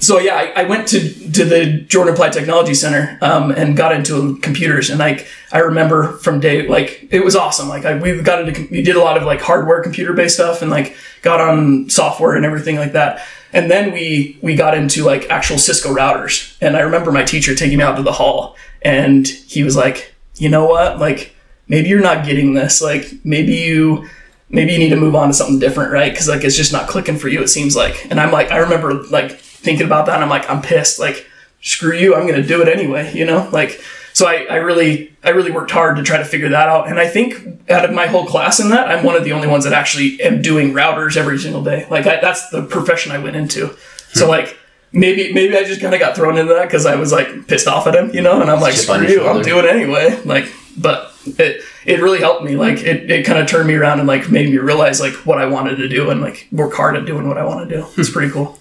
so 0.00 0.18
yeah, 0.18 0.36
I, 0.36 0.62
I 0.62 0.64
went 0.64 0.86
to 0.88 1.00
to 1.32 1.44
the 1.44 1.80
Jordan 1.88 2.12
Applied 2.14 2.32
Technology 2.32 2.74
Center 2.74 3.18
um, 3.22 3.50
and 3.50 3.76
got 3.76 3.92
into 3.94 4.36
computers, 4.38 4.90
and 4.90 4.98
like 4.98 5.26
I 5.50 5.60
remember 5.60 6.12
from 6.18 6.40
day 6.40 6.68
like 6.68 7.08
it 7.10 7.24
was 7.24 7.34
awesome. 7.36 7.68
Like 7.68 7.84
I, 7.84 7.96
we 7.98 8.20
got 8.22 8.46
into 8.46 8.68
we 8.70 8.82
did 8.82 8.96
a 8.96 9.00
lot 9.00 9.16
of 9.16 9.22
like 9.24 9.40
hardware 9.40 9.82
computer 9.82 10.12
based 10.12 10.34
stuff, 10.34 10.60
and 10.62 10.70
like 10.70 10.96
got 11.22 11.40
on 11.40 11.88
software 11.88 12.34
and 12.36 12.44
everything 12.44 12.76
like 12.76 12.92
that. 12.92 13.26
And 13.52 13.70
then 13.70 13.92
we 13.92 14.36
we 14.42 14.56
got 14.56 14.76
into 14.76 15.04
like 15.04 15.30
actual 15.30 15.58
Cisco 15.58 15.94
routers, 15.94 16.56
and 16.60 16.76
I 16.76 16.80
remember 16.80 17.10
my 17.10 17.22
teacher 17.24 17.54
taking 17.54 17.78
me 17.78 17.84
out 17.84 17.96
to 17.96 18.02
the 18.02 18.12
hall, 18.12 18.56
and 18.82 19.26
he 19.26 19.62
was 19.62 19.74
like, 19.76 20.13
you 20.36 20.48
know 20.48 20.66
what, 20.66 20.98
like 20.98 21.34
maybe 21.68 21.88
you're 21.88 22.00
not 22.00 22.24
getting 22.24 22.54
this, 22.54 22.82
like 22.82 23.12
maybe 23.24 23.54
you 23.54 24.08
maybe 24.48 24.72
you 24.72 24.78
need 24.78 24.90
to 24.90 24.96
move 24.96 25.14
on 25.14 25.28
to 25.28 25.34
something 25.34 25.58
different, 25.58 25.92
right? 25.92 26.12
Because 26.12 26.28
like 26.28 26.44
it's 26.44 26.56
just 26.56 26.72
not 26.72 26.88
clicking 26.88 27.16
for 27.16 27.28
you. 27.28 27.42
It 27.42 27.48
seems 27.48 27.76
like, 27.76 28.06
and 28.10 28.20
I'm 28.20 28.32
like, 28.32 28.50
I 28.50 28.58
remember 28.58 29.02
like 29.04 29.38
thinking 29.38 29.86
about 29.86 30.06
that, 30.06 30.14
and 30.14 30.24
I'm 30.24 30.30
like, 30.30 30.48
I'm 30.48 30.62
pissed. 30.62 30.98
Like, 30.98 31.26
screw 31.60 31.96
you, 31.96 32.14
I'm 32.14 32.26
gonna 32.26 32.42
do 32.42 32.62
it 32.62 32.68
anyway. 32.68 33.12
You 33.14 33.24
know, 33.24 33.48
like. 33.52 33.82
So 34.12 34.28
I, 34.28 34.46
I 34.48 34.56
really 34.58 35.12
I 35.24 35.30
really 35.30 35.50
worked 35.50 35.72
hard 35.72 35.96
to 35.96 36.04
try 36.04 36.18
to 36.18 36.24
figure 36.24 36.48
that 36.50 36.68
out, 36.68 36.86
and 36.86 37.00
I 37.00 37.08
think 37.08 37.68
out 37.68 37.84
of 37.84 37.90
my 37.92 38.06
whole 38.06 38.24
class 38.24 38.60
in 38.60 38.68
that, 38.68 38.86
I'm 38.86 39.02
one 39.02 39.16
of 39.16 39.24
the 39.24 39.32
only 39.32 39.48
ones 39.48 39.64
that 39.64 39.72
actually 39.72 40.22
am 40.22 40.40
doing 40.40 40.72
routers 40.72 41.16
every 41.16 41.36
single 41.36 41.64
day. 41.64 41.84
Like 41.90 42.06
I, 42.06 42.20
that's 42.20 42.48
the 42.50 42.62
profession 42.62 43.10
I 43.10 43.18
went 43.18 43.34
into. 43.34 43.76
So 44.12 44.26
hmm. 44.26 44.30
like 44.30 44.56
maybe 44.94 45.32
maybe 45.32 45.56
I 45.56 45.64
just 45.64 45.80
kind 45.80 45.92
of 45.92 46.00
got 46.00 46.16
thrown 46.16 46.38
into 46.38 46.54
that 46.54 46.66
because 46.66 46.86
I 46.86 46.94
was 46.94 47.12
like 47.12 47.46
pissed 47.48 47.66
off 47.66 47.86
at 47.86 47.94
him, 47.94 48.10
you 48.14 48.22
know, 48.22 48.40
and 48.40 48.50
I'm 48.50 48.60
like, 48.60 48.74
Chip 48.74 48.84
screw 48.84 49.06
you, 49.06 49.26
I'm 49.26 49.34
shoulder. 49.34 49.42
doing 49.42 49.64
it 49.64 49.70
anyway. 49.70 50.22
Like, 50.24 50.46
but 50.76 51.12
it 51.26 51.62
it 51.84 52.00
really 52.00 52.20
helped 52.20 52.44
me. 52.44 52.56
Like 52.56 52.78
it, 52.78 53.10
it 53.10 53.26
kind 53.26 53.38
of 53.38 53.46
turned 53.46 53.68
me 53.68 53.74
around 53.74 53.98
and 53.98 54.08
like 54.08 54.30
made 54.30 54.50
me 54.50 54.58
realize 54.58 55.00
like 55.00 55.14
what 55.26 55.38
I 55.38 55.46
wanted 55.46 55.76
to 55.76 55.88
do 55.88 56.10
and 56.10 56.20
like 56.20 56.48
work 56.52 56.72
hard 56.74 56.96
at 56.96 57.04
doing 57.04 57.28
what 57.28 57.36
I 57.36 57.44
want 57.44 57.68
to 57.68 57.76
do. 57.76 57.86
It's 57.96 58.10
pretty 58.10 58.32
cool. 58.32 58.58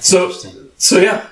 So 0.00 0.32
so 0.78 0.98
yeah, 0.98 1.26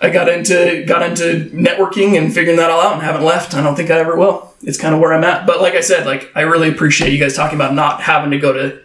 I 0.00 0.10
got 0.10 0.28
into 0.28 0.84
got 0.86 1.02
into 1.02 1.50
networking 1.52 2.16
and 2.16 2.32
figuring 2.32 2.56
that 2.56 2.70
all 2.70 2.80
out 2.80 2.94
and 2.94 3.02
haven't 3.02 3.24
left. 3.24 3.54
I 3.54 3.62
don't 3.62 3.76
think 3.76 3.90
I 3.90 3.98
ever 3.98 4.16
will. 4.16 4.54
It's 4.62 4.78
kind 4.78 4.94
of 4.94 5.00
where 5.00 5.12
I'm 5.12 5.24
at. 5.24 5.46
But 5.46 5.60
like 5.60 5.74
I 5.74 5.80
said, 5.80 6.06
like 6.06 6.30
I 6.34 6.42
really 6.42 6.70
appreciate 6.70 7.12
you 7.12 7.18
guys 7.18 7.34
talking 7.34 7.56
about 7.56 7.74
not 7.74 8.02
having 8.02 8.30
to 8.30 8.38
go 8.38 8.52
to 8.52 8.80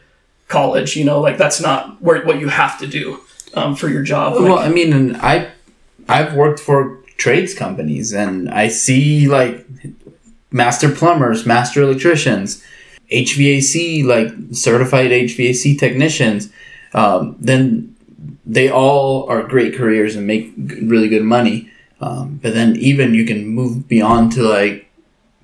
college. 0.50 0.98
You 0.98 1.06
know, 1.06 1.22
like 1.22 1.38
that's 1.38 1.62
not 1.62 2.02
where 2.02 2.24
what 2.26 2.40
you 2.40 2.50
have 2.50 2.78
to 2.80 2.88
do 2.88 3.22
um, 3.54 3.76
for 3.76 3.90
your 3.90 4.04
job. 4.04 4.34
Like, 4.34 4.44
well, 4.44 4.60
I 4.60 4.70
mean, 4.70 4.94
and 4.94 5.18
I, 5.18 5.52
I've 6.08 6.34
worked 6.34 6.60
for 6.60 7.00
trades 7.18 7.54
companies, 7.54 8.14
and 8.14 8.50
I 8.50 8.68
see 8.68 9.28
like 9.28 9.66
master 10.52 10.90
plumbers, 10.90 11.46
master 11.46 11.82
electricians, 11.82 12.64
HVAC 13.12 14.06
like 14.06 14.30
certified 14.56 15.12
HVAC 15.12 15.78
technicians. 15.78 16.50
Um, 16.94 17.36
then 17.40 17.96
they 18.46 18.70
all 18.70 19.28
are 19.30 19.44
great 19.44 19.76
careers 19.76 20.16
and 20.16 20.28
make 20.28 20.54
really 20.58 21.10
good 21.10 21.24
money. 21.24 21.70
Um, 22.02 22.40
but 22.42 22.54
then 22.54 22.76
even 22.78 23.14
you 23.14 23.26
can 23.26 23.48
move 23.48 23.88
beyond 23.88 24.34
to 24.34 24.44
like 24.44 24.90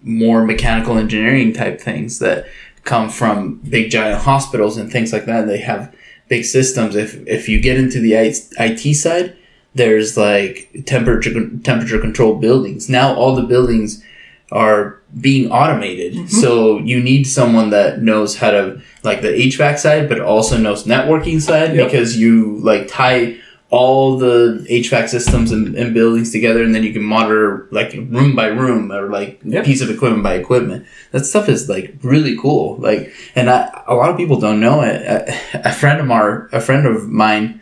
more 0.02 0.46
mechanical 0.46 0.98
engineering 0.98 1.54
type 1.54 1.80
things 1.80 2.20
that 2.20 2.48
come 2.84 3.10
from 3.10 3.56
big 3.70 3.92
giant 3.92 4.22
hospitals 4.22 4.78
and 4.78 4.92
things 4.92 5.14
like 5.14 5.26
that. 5.26 5.48
They 5.48 5.60
have 5.60 5.94
big 6.30 6.46
systems. 6.46 6.96
If 6.96 7.28
if 7.28 7.50
you 7.50 7.60
get 7.60 7.78
into 7.78 8.00
the 8.00 8.14
IT 8.16 8.94
side, 8.96 9.36
there's 9.76 10.16
like 10.16 10.84
temperature 10.86 11.34
temperature 11.64 12.00
controlled 12.00 12.40
buildings. 12.42 12.90
Now 12.90 13.14
all 13.16 13.36
the 13.36 13.44
buildings 13.44 14.04
are 14.52 15.00
being 15.20 15.52
automated. 15.52 16.14
Mm-hmm. 16.14 16.28
So 16.28 16.80
you 16.80 17.02
need 17.02 17.26
someone 17.26 17.70
that 17.72 18.02
knows 18.02 18.38
how 18.38 18.52
to 18.52 18.82
like 19.04 19.22
the 19.22 19.30
HVAC 19.30 19.78
side, 19.80 20.10
but 20.10 20.20
also 20.22 20.58
knows 20.58 20.86
networking 20.86 21.42
side 21.42 21.76
Yep. 21.76 21.86
because 21.86 22.18
you 22.18 22.58
like 22.60 22.88
tie 22.88 23.38
all 23.72 24.18
the 24.18 24.66
HVAC 24.70 25.10
systems 25.10 25.52
and, 25.52 25.76
and 25.76 25.94
buildings 25.94 26.32
together, 26.32 26.64
and 26.64 26.74
then 26.74 26.84
you 26.84 26.92
can 26.92 27.04
monitor 27.04 27.68
like 27.72 27.94
room 27.94 28.36
by 28.36 28.48
room 28.48 28.92
or 28.92 29.10
like 29.10 29.40
Yep. 29.44 29.64
piece 29.66 29.82
of 29.82 29.90
equipment 29.92 30.24
by 30.24 30.36
equipment. 30.36 30.86
That 31.12 31.26
stuff 31.26 31.48
is 31.48 31.70
like 31.70 31.94
really 32.02 32.36
cool. 32.38 32.78
Like, 32.78 33.14
and 33.36 33.48
I, 33.50 33.84
a 33.88 33.94
lot 33.94 34.10
of 34.10 34.18
people 34.18 34.40
don't 34.40 34.60
know 34.60 34.82
it. 34.82 35.02
A, 35.02 35.70
a 35.70 35.72
friend 35.72 36.00
of 36.02 36.10
our, 36.10 36.50
a 36.52 36.60
friend 36.62 36.88
of 36.88 37.08
mine, 37.10 37.62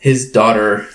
his 0.00 0.32
daughter 0.32 0.88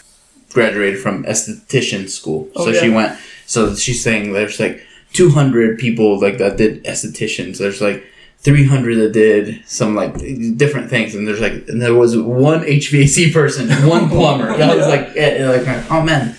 graduated 0.52 1.00
from 1.00 1.24
esthetician 1.24 2.10
school, 2.10 2.50
Oh, 2.58 2.66
so 2.66 2.74
she 2.74 2.90
went. 2.90 3.18
So 3.46 3.74
she's 3.76 4.04
saying 4.04 4.34
there's 4.34 4.60
like 4.60 4.86
200 5.14 5.80
people 5.80 6.20
like 6.20 6.38
that 6.40 6.58
did 6.58 6.84
estheticians. 6.84 7.58
There's 7.58 7.80
like 7.82 8.06
300 8.42 8.96
that 8.98 9.12
did 9.14 9.62
some 9.68 9.96
like 9.96 10.16
different 10.58 10.90
things, 10.90 11.14
and 11.16 11.28
there's 11.28 11.40
like 11.42 11.68
and 11.68 11.82
there 11.82 11.94
was 11.96 12.18
one 12.18 12.62
HVAC 12.62 13.34
person, 13.40 13.70
one 13.88 14.10
plumber. 14.10 14.58
That 14.58 14.76
was 14.76 14.88
like 14.88 15.16
eh, 15.16 15.48
like 15.48 15.92
oh 15.92 16.02
man, 16.02 16.36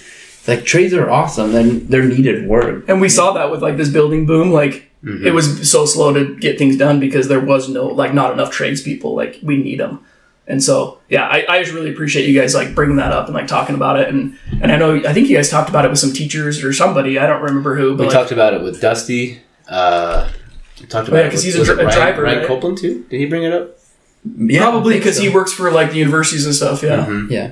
like 0.46 0.64
trades 0.64 0.92
are 0.94 1.08
awesome. 1.10 1.52
Then 1.52 1.86
they're 1.88 2.04
needed 2.04 2.48
work. 2.48 2.84
and 2.88 3.00
we 3.00 3.08
saw 3.08 3.32
that 3.32 3.50
with 3.50 3.62
like 3.62 3.76
this 3.76 3.88
building 3.88 4.26
boom. 4.26 4.50
Like 4.52 4.88
Mm-hmm. 5.04 5.26
it 5.26 5.34
was 5.34 5.68
so 5.68 5.84
slow 5.84 6.12
to 6.12 6.36
get 6.36 6.58
things 6.58 6.76
done 6.76 7.00
because 7.00 7.26
there 7.26 7.40
was 7.40 7.68
no 7.68 7.86
like 7.86 8.14
not 8.14 8.32
enough 8.32 8.52
tradespeople. 8.52 9.16
Like 9.16 9.40
we 9.42 9.56
need 9.56 9.80
them. 9.80 9.98
And 10.46 10.62
so, 10.62 11.00
yeah, 11.08 11.26
I, 11.26 11.44
I 11.48 11.60
just 11.60 11.74
really 11.74 11.90
appreciate 11.92 12.28
you 12.28 12.40
guys 12.40 12.54
like 12.54 12.72
bringing 12.72 12.98
that 12.98 13.10
up 13.10 13.26
and 13.26 13.34
like 13.34 13.48
talking 13.48 13.74
about 13.74 13.98
it. 13.98 14.08
And 14.08 14.38
and 14.62 14.70
I 14.70 14.76
know 14.76 15.02
I 15.04 15.12
think 15.12 15.28
you 15.28 15.36
guys 15.36 15.50
talked 15.50 15.68
about 15.68 15.84
it 15.84 15.88
with 15.88 15.98
some 15.98 16.12
teachers 16.12 16.62
or 16.62 16.72
somebody. 16.72 17.18
I 17.18 17.26
don't 17.26 17.42
remember 17.42 17.74
who, 17.74 17.96
but 17.96 18.02
We 18.02 18.06
like, 18.06 18.14
talked 18.14 18.30
about 18.30 18.54
it 18.54 18.62
with 18.62 18.80
Dusty. 18.80 19.40
Uh, 19.68 20.30
we 20.82 20.88
talked 20.88 21.08
about 21.08 21.16
Oh, 21.18 21.20
yeah, 21.20 21.26
it 21.28 21.30
'cause 21.30 21.38
with- 21.38 21.44
he's 21.44 21.56
a 21.56 21.58
was 21.60 21.68
dri- 21.68 21.78
it 21.80 21.86
Ryan, 21.86 21.96
driver, 21.98 22.22
Ryan 22.22 22.38
right? 22.38 22.46
Copeland 22.46 22.78
too. 22.78 23.04
Did 23.08 23.18
he 23.18 23.26
bring 23.26 23.44
it 23.44 23.52
up? 23.52 23.78
Yeah, 24.36 24.60
probably 24.62 24.98
because 24.98 25.16
so. 25.16 25.22
he 25.22 25.28
works 25.30 25.52
for 25.52 25.70
like 25.70 25.90
the 25.92 25.96
universities 25.98 26.44
and 26.46 26.54
stuff. 26.54 26.82
Yeah. 26.82 27.06
Mhm. 27.06 27.30
Yeah. 27.30 27.50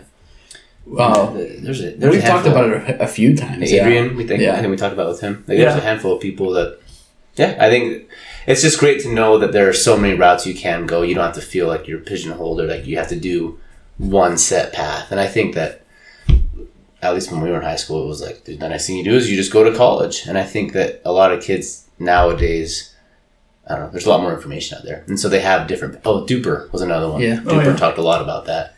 Wow. 0.86 1.32
There's 1.36 1.80
a, 1.80 1.90
there's 1.92 2.14
We've 2.16 2.24
a 2.24 2.26
talked 2.26 2.44
handful. 2.46 2.52
about 2.64 2.88
it 2.90 3.00
a, 3.00 3.04
a 3.04 3.06
few 3.06 3.36
times. 3.36 3.70
yeah. 3.72 3.82
Adrian, 3.86 4.16
we 4.16 4.24
think 4.26 4.40
Yeah. 4.40 4.54
I 4.54 4.58
think 4.60 4.70
we 4.70 4.76
talked 4.76 4.92
about 4.94 5.08
with 5.08 5.20
him. 5.20 5.44
Like, 5.46 5.58
Yeah. 5.58 5.64
There's 5.66 5.76
a 5.82 5.86
handful 5.86 6.14
of 6.14 6.20
people 6.20 6.50
that, 6.52 6.78
yeah, 7.36 7.56
I 7.60 7.70
think 7.70 8.08
it's 8.46 8.62
just 8.62 8.78
great 8.78 9.00
to 9.02 9.12
know 9.12 9.38
that 9.38 9.52
there 9.52 9.68
are 9.68 9.72
so 9.72 9.96
many 9.96 10.14
routes 10.14 10.46
you 10.46 10.54
can 10.54 10.86
go. 10.86 11.02
You 11.02 11.14
don't 11.14 11.24
have 11.24 11.34
to 11.34 11.40
feel 11.40 11.66
like 11.68 11.86
you're 11.86 11.98
pigeonholed 12.00 12.60
or 12.60 12.66
like 12.66 12.86
you 12.86 12.96
have 12.96 13.08
to 13.08 13.16
do 13.16 13.58
one 13.98 14.36
set 14.38 14.72
path. 14.72 15.10
And 15.10 15.20
I 15.20 15.26
think 15.26 15.54
that, 15.54 15.82
at 17.02 17.14
least 17.14 17.30
when 17.32 17.40
we 17.40 17.50
were 17.50 17.56
in 17.56 17.62
high 17.62 17.76
school, 17.76 18.04
it 18.04 18.08
was 18.08 18.20
like 18.20 18.44
the 18.44 18.56
next 18.56 18.86
thing 18.86 18.96
you 18.96 19.04
do 19.04 19.14
is 19.14 19.30
you 19.30 19.36
just 19.36 19.52
go 19.52 19.64
to 19.64 19.76
college. 19.76 20.26
And 20.26 20.36
I 20.36 20.44
think 20.44 20.72
that 20.74 21.00
a 21.04 21.12
lot 21.12 21.32
of 21.32 21.42
kids 21.42 21.84
nowadays, 21.98 22.89
I 23.70 23.76
don't 23.76 23.84
know, 23.86 23.90
there's 23.90 24.06
a 24.06 24.10
lot 24.10 24.20
more 24.20 24.34
information 24.34 24.76
out 24.76 24.84
there, 24.84 25.04
and 25.06 25.18
so 25.20 25.28
they 25.28 25.40
have 25.40 25.68
different. 25.68 26.00
Oh, 26.04 26.24
Duper 26.26 26.70
was 26.72 26.82
another 26.82 27.08
one. 27.08 27.20
Yeah. 27.22 27.40
Oh, 27.46 27.50
Duper 27.50 27.64
Oh, 27.66 27.70
yeah. 27.70 27.76
talked 27.76 27.98
a 27.98 28.02
lot 28.02 28.20
about 28.20 28.46
that. 28.46 28.74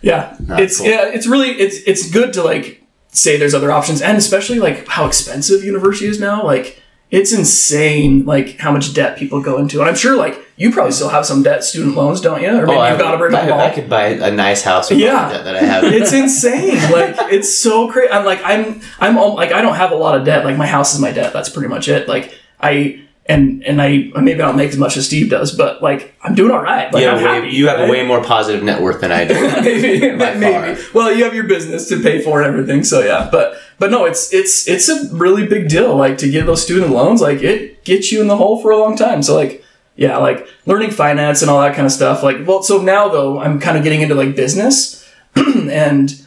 Yeah, 0.00 0.36
Not 0.40 0.60
it's 0.60 0.78
cool. 0.78 0.86
yeah, 0.88 1.06
it's 1.08 1.26
really 1.26 1.50
it's 1.50 1.76
it's 1.86 2.10
good 2.10 2.32
to 2.34 2.42
like 2.42 2.82
say 3.08 3.36
there's 3.38 3.54
other 3.54 3.72
options, 3.72 4.02
and 4.02 4.16
especially 4.18 4.58
like 4.60 4.86
how 4.88 5.06
expensive 5.06 5.64
university 5.64 6.06
is 6.06 6.20
now. 6.20 6.44
Like 6.44 6.80
it's 7.10 7.32
insane, 7.32 8.24
like 8.26 8.58
how 8.58 8.70
much 8.72 8.92
debt 8.92 9.16
people 9.16 9.40
go 9.40 9.58
into, 9.58 9.80
and 9.80 9.88
I'm 9.88 9.94
sure 9.94 10.14
like 10.16 10.38
you 10.56 10.70
probably 10.70 10.92
still 10.92 11.08
have 11.08 11.24
some 11.24 11.42
debt, 11.42 11.64
student 11.64 11.96
loans, 11.96 12.20
don't 12.20 12.42
you? 12.42 12.48
Or 12.50 12.66
maybe 12.66 12.76
Oh, 12.76 12.80
I, 12.80 12.90
you've 12.90 12.98
got 13.00 13.12
to 13.12 13.18
bring 13.18 13.32
them 13.32 13.52
I, 13.58 13.66
I 13.66 13.70
could 13.74 13.88
buy 13.88 14.06
a 14.08 14.30
nice 14.30 14.62
house 14.62 14.90
with 14.90 14.98
Yeah. 15.00 15.28
debt 15.32 15.44
that 15.44 15.56
I 15.56 15.60
have. 15.60 15.84
It's 15.84 16.12
insane. 16.22 16.74
Like 16.92 17.16
it's 17.32 17.52
so 17.56 17.88
crazy. 17.90 18.10
I'm 18.12 18.24
like 18.26 18.40
I'm 18.44 18.82
I'm 19.00 19.16
al- 19.16 19.34
like 19.36 19.52
I 19.52 19.62
don't 19.62 19.74
have 19.76 19.90
a 19.90 19.96
lot 19.96 20.18
of 20.18 20.24
debt. 20.26 20.44
Like 20.44 20.56
my 20.58 20.66
house 20.66 20.92
is 20.94 21.00
my 21.00 21.12
debt. 21.12 21.32
That's 21.32 21.48
pretty 21.48 21.68
much 21.68 21.88
it. 21.88 22.08
Like 22.08 22.34
I. 22.60 23.00
And 23.26 23.64
and 23.64 23.80
I 23.80 24.10
maybe 24.20 24.34
I 24.34 24.46
don't 24.46 24.56
make 24.56 24.70
as 24.70 24.76
much 24.76 24.98
as 24.98 25.06
Steve 25.06 25.30
does, 25.30 25.56
but 25.56 25.82
like 25.82 26.14
I'm 26.22 26.34
doing 26.34 26.50
all 26.50 26.60
right. 26.60 26.92
Like 26.92 27.02
you 27.02 27.08
I'm 27.08 27.18
have, 27.18 27.24
way, 27.24 27.40
happy. 27.46 27.56
you 27.56 27.68
have 27.68 27.78
right? 27.78 27.88
a 27.88 27.92
way 27.92 28.06
more 28.06 28.22
positive 28.22 28.62
net 28.62 28.82
worth 28.82 29.00
than 29.00 29.12
I 29.12 29.24
do. 29.24 29.34
maybe, 29.62 30.12
maybe. 30.14 30.52
far. 30.52 30.92
Well, 30.92 31.14
you 31.14 31.24
have 31.24 31.34
your 31.34 31.44
business 31.44 31.88
to 31.88 32.02
pay 32.02 32.20
for 32.20 32.42
and 32.42 32.48
everything, 32.48 32.84
so 32.84 33.00
yeah. 33.00 33.30
But 33.32 33.56
but 33.78 33.90
no, 33.90 34.04
it's 34.04 34.32
it's 34.34 34.68
it's 34.68 34.90
a 34.90 35.08
really 35.14 35.46
big 35.46 35.68
deal. 35.68 35.96
Like 35.96 36.18
to 36.18 36.30
get 36.30 36.44
those 36.44 36.62
student 36.62 36.92
loans, 36.92 37.22
like 37.22 37.42
it 37.42 37.84
gets 37.84 38.12
you 38.12 38.20
in 38.20 38.28
the 38.28 38.36
hole 38.36 38.60
for 38.60 38.70
a 38.70 38.76
long 38.76 38.94
time. 38.94 39.22
So 39.22 39.34
like 39.34 39.64
yeah, 39.96 40.18
like 40.18 40.46
learning 40.66 40.90
finance 40.90 41.40
and 41.40 41.50
all 41.50 41.60
that 41.60 41.74
kind 41.74 41.86
of 41.86 41.92
stuff. 41.92 42.22
Like 42.22 42.46
well, 42.46 42.62
so 42.62 42.82
now 42.82 43.08
though, 43.08 43.40
I'm 43.40 43.60
kind 43.60 43.78
of 43.78 43.84
getting 43.84 44.02
into 44.02 44.14
like 44.14 44.36
business 44.36 45.08
and 45.36 46.22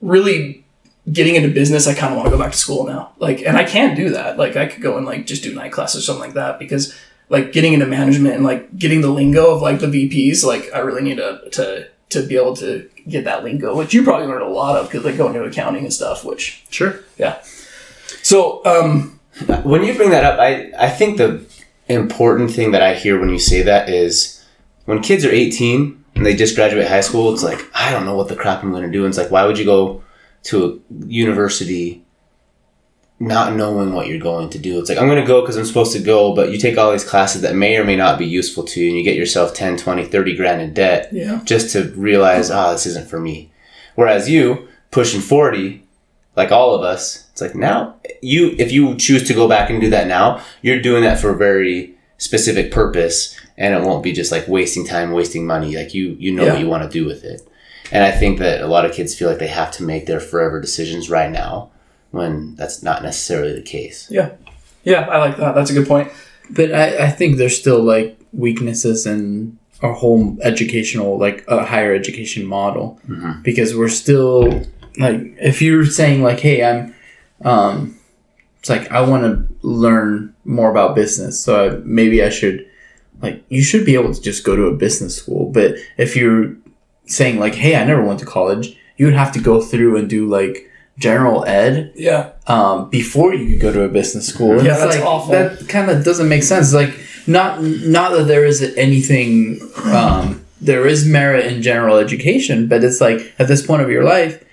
really 0.00 0.64
getting 1.12 1.34
into 1.34 1.48
business. 1.48 1.86
I 1.86 1.94
kind 1.94 2.12
of 2.12 2.16
want 2.16 2.26
to 2.26 2.36
go 2.36 2.42
back 2.42 2.52
to 2.52 2.58
school 2.58 2.86
now. 2.86 3.12
Like, 3.18 3.40
and 3.42 3.56
I 3.56 3.64
can't 3.64 3.96
do 3.96 4.10
that. 4.10 4.38
Like 4.38 4.56
I 4.56 4.66
could 4.66 4.82
go 4.82 4.96
and 4.96 5.06
like 5.06 5.26
just 5.26 5.42
do 5.42 5.54
night 5.54 5.72
class 5.72 5.94
or 5.96 6.00
something 6.00 6.24
like 6.24 6.34
that 6.34 6.58
because 6.58 6.96
like 7.28 7.52
getting 7.52 7.72
into 7.72 7.86
management 7.86 8.34
and 8.34 8.44
like 8.44 8.76
getting 8.76 9.00
the 9.00 9.10
lingo 9.10 9.54
of 9.54 9.62
like 9.62 9.80
the 9.80 9.86
VPs, 9.86 10.44
like 10.44 10.70
I 10.74 10.78
really 10.80 11.02
need 11.02 11.16
to 11.16 11.48
to 11.52 11.88
to 12.10 12.26
be 12.26 12.36
able 12.36 12.56
to 12.56 12.88
get 13.08 13.24
that 13.24 13.44
lingo, 13.44 13.76
which 13.76 13.94
you 13.94 14.02
probably 14.02 14.26
learned 14.26 14.42
a 14.42 14.48
lot 14.48 14.76
of 14.76 14.86
because 14.88 15.04
like 15.04 15.16
going 15.16 15.34
into 15.34 15.48
accounting 15.48 15.84
and 15.84 15.92
stuff. 15.92 16.24
Which 16.24 16.64
Sure. 16.70 17.00
yeah. 17.18 17.40
So 18.22 18.64
um 18.64 19.20
when 19.62 19.84
you 19.84 19.94
bring 19.94 20.10
that 20.10 20.24
up, 20.24 20.38
I, 20.38 20.70
I 20.78 20.90
think 20.90 21.16
the 21.16 21.44
important 21.88 22.50
thing 22.50 22.72
that 22.72 22.82
I 22.82 22.94
hear 22.94 23.18
when 23.18 23.30
you 23.30 23.38
say 23.38 23.62
that 23.62 23.88
is 23.88 24.44
when 24.84 25.00
kids 25.00 25.24
are 25.24 25.30
18 25.30 26.04
and 26.16 26.26
they 26.26 26.34
just 26.34 26.56
graduate 26.56 26.88
high 26.88 27.00
school, 27.00 27.32
it's 27.32 27.42
like, 27.42 27.64
I 27.74 27.90
don't 27.90 28.04
know 28.04 28.16
what 28.16 28.28
the 28.28 28.36
crap 28.36 28.62
I'm 28.62 28.70
going 28.70 28.82
to 28.84 28.90
do. 28.90 29.04
And 29.04 29.10
it's 29.10 29.18
like, 29.18 29.30
why 29.30 29.46
would 29.46 29.58
you 29.58 29.64
go 29.64 30.02
to 30.44 30.82
a 30.90 31.06
university 31.06 32.02
not 33.22 33.54
knowing 33.54 33.92
what 33.92 34.06
you're 34.06 34.18
going 34.18 34.48
to 34.50 34.58
do? 34.58 34.78
It's 34.78 34.88
like, 34.88 34.96
I'm 34.98 35.06
going 35.06 35.20
to 35.20 35.26
go 35.26 35.42
because 35.42 35.56
I'm 35.58 35.66
supposed 35.66 35.92
to 35.92 35.98
go, 35.98 36.34
but 36.34 36.50
you 36.52 36.58
take 36.58 36.78
all 36.78 36.90
these 36.90 37.04
classes 37.04 37.42
that 37.42 37.54
may 37.54 37.76
or 37.76 37.84
may 37.84 37.96
not 37.96 38.18
be 38.18 38.24
useful 38.24 38.64
to 38.64 38.80
you 38.80 38.88
and 38.88 38.96
you 38.98 39.04
get 39.04 39.16
yourself 39.16 39.52
10, 39.52 39.76
20, 39.76 40.06
30 40.06 40.36
grand 40.36 40.62
in 40.62 40.72
debt 40.72 41.10
yeah 41.12 41.40
just 41.44 41.70
to 41.72 41.84
realize, 41.96 42.50
ah, 42.50 42.72
this 42.72 42.86
isn't 42.86 43.08
for 43.08 43.20
me. 43.20 43.50
Whereas 43.94 44.30
you 44.30 44.68
pushing 44.90 45.20
forty, 45.20 45.82
like 46.36 46.50
all 46.50 46.74
of 46.74 46.82
us, 46.82 47.28
it's 47.32 47.42
like 47.42 47.54
now 47.54 47.96
you 48.22 48.54
if 48.58 48.72
you 48.72 48.94
choose 48.96 49.26
to 49.28 49.34
go 49.34 49.46
back 49.48 49.68
and 49.68 49.80
do 49.80 49.90
that 49.90 50.06
now, 50.06 50.42
you're 50.62 50.80
doing 50.80 51.02
that 51.02 51.18
for 51.20 51.30
a 51.30 51.36
very 51.36 51.94
specific 52.16 52.70
purpose, 52.72 53.38
and 53.58 53.74
it 53.74 53.82
won't 53.82 54.02
be 54.02 54.12
just 54.12 54.32
like 54.32 54.48
wasting 54.48 54.86
time, 54.86 55.10
wasting 55.10 55.44
money. 55.46 55.76
Like 55.76 55.92
you 55.92 56.16
you 56.18 56.32
know 56.32 56.44
Yeah. 56.46 56.52
what 56.52 56.60
you 56.60 56.68
want 56.68 56.84
to 56.84 56.88
do 56.88 57.04
with 57.04 57.24
it. 57.24 57.46
And 57.92 58.04
I 58.04 58.10
think 58.12 58.38
that 58.38 58.60
a 58.60 58.66
lot 58.66 58.84
of 58.84 58.92
kids 58.92 59.14
feel 59.14 59.28
like 59.28 59.38
they 59.38 59.48
have 59.48 59.70
to 59.72 59.82
make 59.82 60.06
their 60.06 60.20
forever 60.20 60.60
decisions 60.60 61.10
right 61.10 61.30
now, 61.30 61.70
when 62.10 62.54
that's 62.54 62.82
not 62.82 63.02
necessarily 63.02 63.52
the 63.52 63.62
case. 63.62 64.08
Yeah. 64.10 64.32
Yeah, 64.84 65.08
I 65.08 65.18
like 65.18 65.36
that. 65.36 65.54
That's 65.54 65.70
a 65.70 65.74
good 65.74 65.86
point. 65.86 66.10
But 66.48 66.72
I, 66.72 67.06
I 67.06 67.10
think 67.10 67.36
there's 67.36 67.58
still 67.58 67.82
like 67.82 68.18
weaknesses 68.32 69.06
in 69.06 69.58
our 69.82 69.92
whole 69.92 70.36
educational, 70.42 71.18
like 71.18 71.44
a 71.48 71.64
higher 71.64 71.94
education 71.94 72.44
model, 72.46 73.00
because 73.42 73.76
we're 73.76 73.88
still 73.88 74.64
like, 74.98 75.20
if 75.40 75.62
you're 75.62 75.86
saying 75.86 76.22
like, 76.22 76.40
hey, 76.40 76.64
I'm, 76.64 76.94
um, 77.44 77.96
it's 78.58 78.68
like 78.68 78.90
I 78.90 79.00
want 79.00 79.22
to 79.22 79.66
learn 79.66 80.34
more 80.44 80.70
about 80.70 80.94
business, 80.94 81.40
so 81.42 81.66
I, 81.66 81.80
maybe 81.84 82.22
I 82.22 82.28
should, 82.28 82.68
like, 83.22 83.42
you 83.48 83.62
should 83.62 83.86
be 83.86 83.94
able 83.94 84.12
to 84.12 84.20
just 84.20 84.44
go 84.44 84.54
to 84.56 84.64
a 84.64 84.76
business 84.76 85.16
school. 85.16 85.50
But 85.50 85.76
if 85.96 86.14
you're 86.16 86.56
saying 87.10 87.38
like, 87.38 87.54
hey, 87.54 87.76
I 87.76 87.84
never 87.84 88.02
went 88.02 88.20
to 88.20 88.26
college, 88.26 88.76
you 88.96 89.06
would 89.06 89.14
have 89.14 89.32
to 89.32 89.40
go 89.40 89.60
through 89.60 89.96
and 89.96 90.08
do 90.08 90.28
like 90.28 90.70
general 90.98 91.44
ed 91.46 91.92
Yeah. 91.96 92.30
um, 92.46 92.90
before 92.90 93.32
you 93.34 93.46
could 93.50 93.60
go 93.60 93.72
to 93.72 93.82
a 93.84 93.88
business 93.88 94.26
school. 94.26 94.58
And 94.58 94.66
Yeah, 94.66 94.76
that's 94.76 94.96
like, 94.96 95.04
awful. 95.04 95.32
That 95.32 95.68
kind 95.68 95.90
of 95.90 96.04
doesn't 96.04 96.28
make 96.28 96.42
sense. 96.42 96.72
Like, 96.74 96.92
not 97.26 97.62
not 97.62 98.12
that 98.12 98.24
there 98.24 98.44
is 98.44 98.62
anything. 98.76 99.60
Um, 99.84 100.44
there 100.60 100.86
is 100.86 101.06
merit 101.06 101.46
in 101.46 101.62
general 101.62 101.96
education, 101.96 102.66
but 102.68 102.84
it's 102.84 103.00
like 103.00 103.32
at 103.38 103.48
this 103.48 103.64
point 103.64 103.80
of 103.82 103.90
your 103.90 104.04
life, 104.04 104.44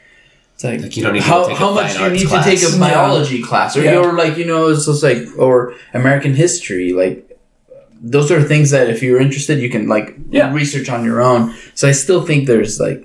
it's 0.55 0.63
like, 0.63 0.81
Like, 0.81 0.95
you 0.95 1.03
don't 1.03 1.13
need 1.13 1.19
to 1.19 1.25
how 1.25 1.43
take 1.47 1.57
a 1.57 1.59
how 1.59 1.73
much 1.73 1.99
you 1.99 2.09
need 2.09 2.27
class. 2.27 2.45
to 2.45 2.49
take 2.51 2.63
a 2.63 2.71
Yeah. 2.71 2.79
biology 2.79 3.41
class, 3.43 3.75
or 3.75 3.81
Yeah. 3.83 3.97
or 3.97 4.13
like 4.13 4.37
you 4.37 4.45
know, 4.45 4.67
it's 4.69 4.85
just 4.85 5.03
like 5.03 5.19
or 5.37 5.73
American 5.93 6.33
history, 6.33 6.93
like. 6.93 7.23
Those 8.01 8.31
are 8.31 8.41
things 8.43 8.71
that 8.71 8.89
if 8.89 9.01
you're 9.03 9.19
interested, 9.21 9.59
you 9.59 9.69
can 9.69 9.87
like 9.87 10.15
Yeah. 10.29 10.53
research 10.53 10.89
on 10.89 11.03
your 11.05 11.21
own. 11.21 11.53
So 11.75 11.87
I 11.87 11.91
still 11.93 12.21
think 12.25 12.47
there's 12.47 12.79
like 12.79 13.03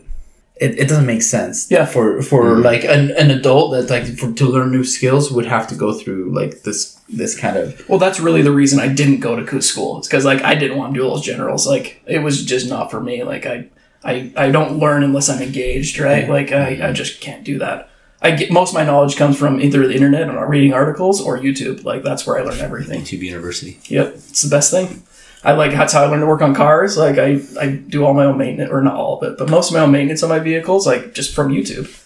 it, 0.57 0.79
it 0.79 0.89
doesn't 0.89 1.07
make 1.07 1.23
sense. 1.23 1.67
Yeah. 1.71 1.87
For 1.87 2.23
for 2.23 2.43
Mm-hmm. 2.45 2.63
like 2.63 2.85
an, 2.85 3.11
an 3.13 3.31
adult 3.31 3.73
that 3.73 3.91
like 3.91 4.05
for, 4.19 4.33
to 4.33 4.45
learn 4.47 4.71
new 4.71 4.85
skills 4.85 5.31
would 5.33 5.47
have 5.47 5.67
to 5.69 5.75
go 5.75 5.93
through 5.93 6.31
like 6.33 6.63
this 6.63 6.99
this 7.09 7.39
kind 7.39 7.57
of 7.57 7.89
Well, 7.89 7.99
that's 7.99 8.21
really 8.21 8.43
the 8.43 8.53
reason 8.53 8.79
I 8.81 8.89
didn't 8.89 9.21
go 9.21 9.35
to 9.37 9.45
Coos 9.45 9.67
school. 9.69 9.99
It's 9.99 10.09
because 10.09 10.25
like 10.25 10.43
I 10.43 10.55
didn't 10.55 10.77
want 10.79 10.95
to 10.95 11.01
do 11.01 11.05
all 11.07 11.15
those 11.17 11.25
generals. 11.25 11.67
Like 11.67 12.01
it 12.07 12.21
was 12.21 12.45
just 12.45 12.69
not 12.69 12.91
for 12.91 13.01
me. 13.01 13.25
Like 13.25 13.45
I, 13.47 13.69
I, 14.05 14.33
I 14.37 14.51
don't 14.51 14.79
learn 14.79 15.03
unless 15.05 15.29
I'm 15.29 15.41
engaged, 15.43 15.99
right? 15.99 16.29
Like 16.29 16.53
I, 16.53 16.89
I 16.89 16.93
just 16.93 17.21
can't 17.21 17.45
do 17.45 17.59
that. 17.61 17.89
I 18.23 18.31
get 18.31 18.53
most 18.53 18.71
of 18.71 18.75
my 18.75 18.85
knowledge 18.85 19.17
comes 19.17 19.37
from 19.37 19.61
either 19.61 19.87
the 19.87 19.95
internet 19.95 20.23
and 20.23 20.49
reading 20.49 20.73
articles 20.73 21.21
or 21.21 21.39
YouTube. 21.39 21.85
Like 21.85 22.03
that's 22.05 22.27
where 22.27 22.39
I 22.39 22.43
learn 22.43 22.61
everything. 22.61 23.03
YouTube 23.03 23.21
University. 23.21 23.81
Yep, 23.85 24.15
it's 24.15 24.43
the 24.43 24.51
best 24.51 24.71
thing. 24.71 25.03
I 25.45 25.53
like 25.53 25.73
that's 25.73 25.93
how 25.93 26.05
I 26.05 26.07
learned 26.07 26.23
to 26.23 26.27
work 26.27 26.41
on 26.41 26.55
cars. 26.55 26.97
Like 26.97 27.19
I, 27.19 27.41
I 27.61 27.71
do 27.71 28.05
all 28.05 28.15
my 28.15 28.25
own 28.25 28.39
maintenance, 28.39 28.71
or 28.71 28.81
not 28.81 28.95
all 28.95 29.19
of 29.19 29.29
it, 29.29 29.39
but 29.39 29.51
most 29.51 29.71
of 29.71 29.75
my 29.75 29.81
own 29.81 29.91
maintenance 29.91 30.23
on 30.23 30.29
my 30.29 30.39
vehicles, 30.39 30.87
like 30.87 31.15
just 31.15 31.35
from 31.35 31.53
YouTube. 31.53 31.99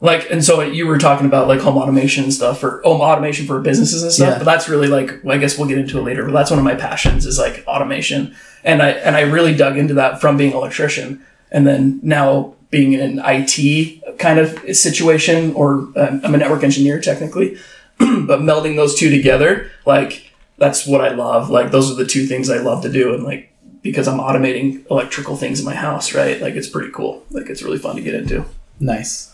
Like, 0.00 0.28
and 0.32 0.44
so 0.44 0.62
you 0.62 0.88
were 0.88 0.98
talking 0.98 1.26
about 1.26 1.46
like 1.46 1.60
home 1.60 1.76
automation 1.76 2.24
and 2.24 2.34
stuff, 2.34 2.64
or 2.64 2.82
home 2.82 3.00
automation 3.00 3.46
for 3.46 3.60
businesses 3.60 4.02
and 4.02 4.10
stuff. 4.10 4.30
Yeah. 4.30 4.38
But 4.38 4.44
that's 4.46 4.68
really 4.68 4.88
like, 4.88 5.24
I 5.24 5.38
guess 5.38 5.56
we'll 5.56 5.68
get 5.68 5.78
into 5.78 5.96
it 5.96 6.02
later. 6.02 6.24
But 6.24 6.32
that's 6.32 6.50
one 6.50 6.58
of 6.58 6.64
my 6.64 6.74
passions 6.74 7.24
is 7.24 7.38
like 7.38 7.62
automation, 7.68 8.34
and 8.64 8.82
I 8.82 8.90
and 8.90 9.14
I 9.14 9.20
really 9.20 9.54
dug 9.54 9.76
into 9.78 9.94
that 9.94 10.20
from 10.20 10.36
being 10.36 10.50
an 10.50 10.56
electrician, 10.56 11.24
and 11.52 11.64
then 11.64 12.00
now 12.02 12.56
being 12.72 12.94
in 12.94 13.00
an 13.00 13.22
IT 13.24 14.18
kind 14.18 14.40
of 14.40 14.58
situation, 14.74 15.52
or 15.52 15.74
um, 15.94 16.20
I'm 16.24 16.34
a 16.34 16.38
network 16.38 16.64
engineer 16.64 17.00
technically, 17.00 17.58
but 17.98 18.40
melding 18.40 18.74
those 18.74 18.98
two 18.98 19.10
together, 19.10 19.70
like 19.86 20.32
that's 20.58 20.86
what 20.86 21.02
I 21.02 21.10
love. 21.10 21.50
Like 21.50 21.70
those 21.70 21.90
are 21.92 21.94
the 21.94 22.06
two 22.06 22.26
things 22.26 22.50
I 22.50 22.58
love 22.58 22.82
to 22.82 22.90
do, 22.90 23.14
and 23.14 23.22
like 23.22 23.52
because 23.82 24.08
I'm 24.08 24.18
automating 24.18 24.84
electrical 24.90 25.36
things 25.36 25.60
in 25.60 25.66
my 25.66 25.74
house, 25.74 26.14
right? 26.14 26.40
Like 26.40 26.54
it's 26.54 26.68
pretty 26.68 26.90
cool. 26.90 27.24
Like 27.30 27.48
it's 27.50 27.62
really 27.62 27.78
fun 27.78 27.94
to 27.96 28.02
get 28.02 28.14
into. 28.14 28.44
nice. 28.80 29.28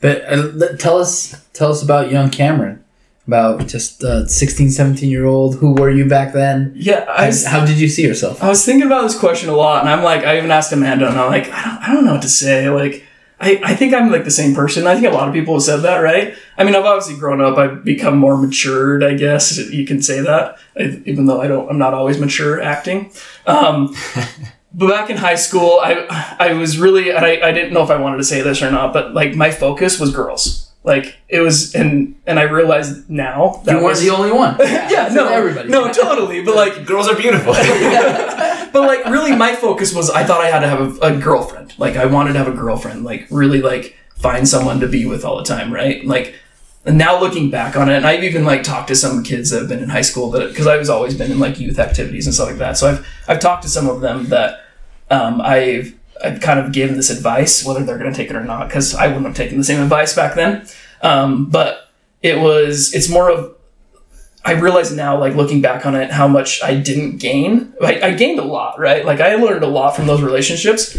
But 0.00 0.22
uh, 0.32 0.76
tell 0.76 0.98
us 0.98 1.44
tell 1.52 1.72
us 1.72 1.82
about 1.82 2.12
young 2.12 2.30
Cameron, 2.30 2.84
about 3.28 3.66
just 3.66 4.02
uh, 4.02 4.26
16, 4.26 4.70
17 4.70 5.10
year 5.10 5.26
old. 5.26 5.56
Who 5.56 5.74
were 5.74 5.90
you 5.90 6.08
back 6.08 6.32
then? 6.32 6.72
Yeah, 6.74 7.04
I, 7.08 7.26
And 7.26 7.36
how 7.46 7.64
did 7.64 7.78
you 7.78 7.86
see 7.86 8.02
yourself? 8.02 8.42
I 8.42 8.48
was 8.48 8.64
thinking 8.64 8.86
about 8.86 9.02
this 9.02 9.18
question 9.18 9.50
a 9.50 9.54
lot, 9.54 9.82
and 9.82 9.90
I'm 9.90 10.02
like, 10.02 10.24
I 10.24 10.38
even 10.38 10.50
asked 10.50 10.72
Amanda, 10.72 11.06
and 11.06 11.18
I'm 11.20 11.30
like, 11.30 11.50
I 11.52 11.62
don't, 11.62 11.88
I 11.88 11.94
don't 11.94 12.04
know 12.06 12.14
what 12.14 12.22
to 12.22 12.28
say. 12.28 12.70
Like, 12.70 13.04
I, 13.38 13.60
I 13.62 13.74
think 13.76 13.92
I'm 13.92 14.10
like 14.10 14.24
the 14.24 14.30
same 14.30 14.54
person. 14.54 14.86
I 14.86 14.94
think 14.94 15.06
a 15.06 15.10
lot 15.10 15.28
of 15.28 15.34
people 15.34 15.54
have 15.54 15.62
said 15.62 15.82
that, 15.82 15.98
right? 15.98 16.34
I 16.56 16.64
mean, 16.64 16.74
I've 16.74 16.86
obviously 16.86 17.16
grown 17.18 17.42
up. 17.42 17.58
I've 17.58 17.84
become 17.84 18.16
more 18.16 18.38
matured, 18.38 19.04
I 19.04 19.12
guess 19.12 19.58
you 19.58 19.86
can 19.86 20.00
say 20.00 20.20
that. 20.22 20.58
I, 20.76 21.02
even 21.04 21.26
though 21.26 21.42
I 21.42 21.48
don't, 21.48 21.68
I'm 21.68 21.78
not 21.78 21.92
always 21.92 22.18
mature 22.18 22.62
acting. 22.62 23.12
Um, 23.46 23.94
but 24.72 24.88
back 24.88 25.10
in 25.10 25.18
high 25.18 25.36
school, 25.36 25.78
I 25.82 26.36
I 26.40 26.54
was 26.54 26.78
really, 26.78 27.12
I, 27.12 27.48
I 27.48 27.52
didn't 27.52 27.74
know 27.74 27.82
if 27.82 27.90
I 27.90 27.96
wanted 28.00 28.16
to 28.16 28.24
say 28.24 28.40
this 28.40 28.62
or 28.62 28.70
not, 28.70 28.94
but 28.94 29.12
like 29.12 29.34
my 29.34 29.50
focus 29.50 30.00
was 30.00 30.14
girls. 30.14 30.67
Like 30.84 31.16
it 31.28 31.40
was, 31.40 31.74
and 31.74 32.14
and 32.26 32.38
I 32.38 32.44
realized 32.44 33.10
now 33.10 33.60
that 33.64 33.72
you 33.72 33.76
weren't 33.78 33.88
was, 33.88 34.00
the 34.00 34.10
only 34.10 34.32
one. 34.32 34.56
yeah, 34.60 35.10
no, 35.12 35.28
everybody. 35.28 35.68
no, 35.68 35.92
totally. 35.92 36.42
But 36.42 36.54
like 36.56 36.86
Girls 36.86 37.08
are 37.08 37.16
beautiful. 37.16 37.52
but 38.72 38.82
like 38.82 39.04
really 39.06 39.34
my 39.34 39.54
focus 39.54 39.94
was 39.94 40.10
i 40.10 40.24
thought 40.24 40.40
i 40.40 40.48
had 40.48 40.60
to 40.60 40.68
have 40.68 41.02
a, 41.02 41.06
a 41.06 41.16
girlfriend 41.18 41.74
like 41.78 41.96
i 41.96 42.04
wanted 42.06 42.32
to 42.32 42.38
have 42.38 42.48
a 42.48 42.56
girlfriend 42.56 43.04
like 43.04 43.26
really 43.30 43.60
like 43.60 43.96
find 44.16 44.48
someone 44.48 44.80
to 44.80 44.88
be 44.88 45.06
with 45.06 45.24
all 45.24 45.36
the 45.36 45.44
time 45.44 45.72
right 45.72 46.04
like 46.04 46.34
and 46.84 46.96
now 46.98 47.18
looking 47.20 47.50
back 47.50 47.76
on 47.76 47.88
it 47.88 47.96
and 47.96 48.06
i've 48.06 48.24
even 48.24 48.44
like 48.44 48.62
talked 48.62 48.88
to 48.88 48.96
some 48.96 49.22
kids 49.22 49.50
that 49.50 49.60
have 49.60 49.68
been 49.68 49.82
in 49.82 49.88
high 49.88 50.02
school 50.02 50.30
that 50.30 50.48
because 50.48 50.66
i've 50.66 50.88
always 50.88 51.16
been 51.16 51.30
in 51.30 51.38
like 51.38 51.58
youth 51.58 51.78
activities 51.78 52.26
and 52.26 52.34
stuff 52.34 52.48
like 52.48 52.58
that 52.58 52.76
so 52.76 52.88
i've 52.88 53.06
i've 53.28 53.40
talked 53.40 53.62
to 53.62 53.68
some 53.68 53.88
of 53.88 54.00
them 54.00 54.26
that 54.26 54.64
um, 55.10 55.40
i've 55.40 55.97
i've 56.24 56.40
kind 56.40 56.58
of 56.58 56.72
given 56.72 56.96
this 56.96 57.10
advice 57.10 57.64
whether 57.64 57.84
they're 57.84 57.98
going 57.98 58.10
to 58.10 58.16
take 58.16 58.30
it 58.30 58.36
or 58.36 58.44
not 58.44 58.68
because 58.68 58.94
i 58.94 59.06
wouldn't 59.06 59.26
have 59.26 59.36
taken 59.36 59.58
the 59.58 59.64
same 59.64 59.80
advice 59.80 60.14
back 60.14 60.34
then 60.34 60.66
um, 61.00 61.48
but 61.48 61.90
it 62.22 62.38
was 62.40 62.92
it's 62.92 63.08
more 63.08 63.30
of 63.30 63.54
I 64.44 64.52
realize 64.52 64.90
now, 64.92 65.18
like 65.18 65.34
looking 65.34 65.60
back 65.60 65.84
on 65.84 65.94
it, 65.94 66.10
how 66.10 66.26
much 66.26 66.62
I 66.62 66.74
didn't 66.74 67.18
gain. 67.18 67.74
I, 67.82 68.00
I 68.00 68.14
gained 68.14 68.38
a 68.38 68.44
lot, 68.44 68.78
right? 68.78 69.04
Like 69.04 69.20
I 69.20 69.34
learned 69.34 69.62
a 69.62 69.66
lot 69.66 69.94
from 69.94 70.06
those 70.06 70.22
relationships, 70.22 70.96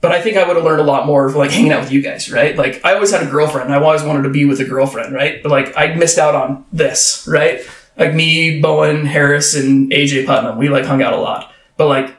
but 0.00 0.12
I 0.12 0.22
think 0.22 0.38
I 0.38 0.46
would 0.46 0.56
have 0.56 0.64
learned 0.64 0.80
a 0.80 0.84
lot 0.84 1.04
more 1.04 1.30
like 1.30 1.50
hanging 1.50 1.72
out 1.72 1.80
with 1.80 1.92
you 1.92 2.00
guys, 2.00 2.30
right? 2.30 2.56
Like 2.56 2.80
I 2.84 2.94
always 2.94 3.10
had 3.10 3.26
a 3.26 3.30
girlfriend. 3.30 3.72
I 3.72 3.82
always 3.82 4.02
wanted 4.02 4.22
to 4.22 4.30
be 4.30 4.46
with 4.46 4.60
a 4.60 4.64
girlfriend, 4.64 5.12
right? 5.14 5.42
But 5.42 5.52
like 5.52 5.76
I 5.76 5.94
missed 5.94 6.16
out 6.16 6.34
on 6.34 6.64
this, 6.72 7.26
right? 7.30 7.60
Like 7.98 8.14
me, 8.14 8.60
Bowen, 8.60 9.04
Harris, 9.04 9.54
and 9.54 9.90
AJ 9.90 10.26
Putnam, 10.26 10.56
we 10.56 10.68
like 10.68 10.84
hung 10.84 11.02
out 11.02 11.12
a 11.12 11.20
lot, 11.20 11.52
but 11.76 11.88
like. 11.88 12.14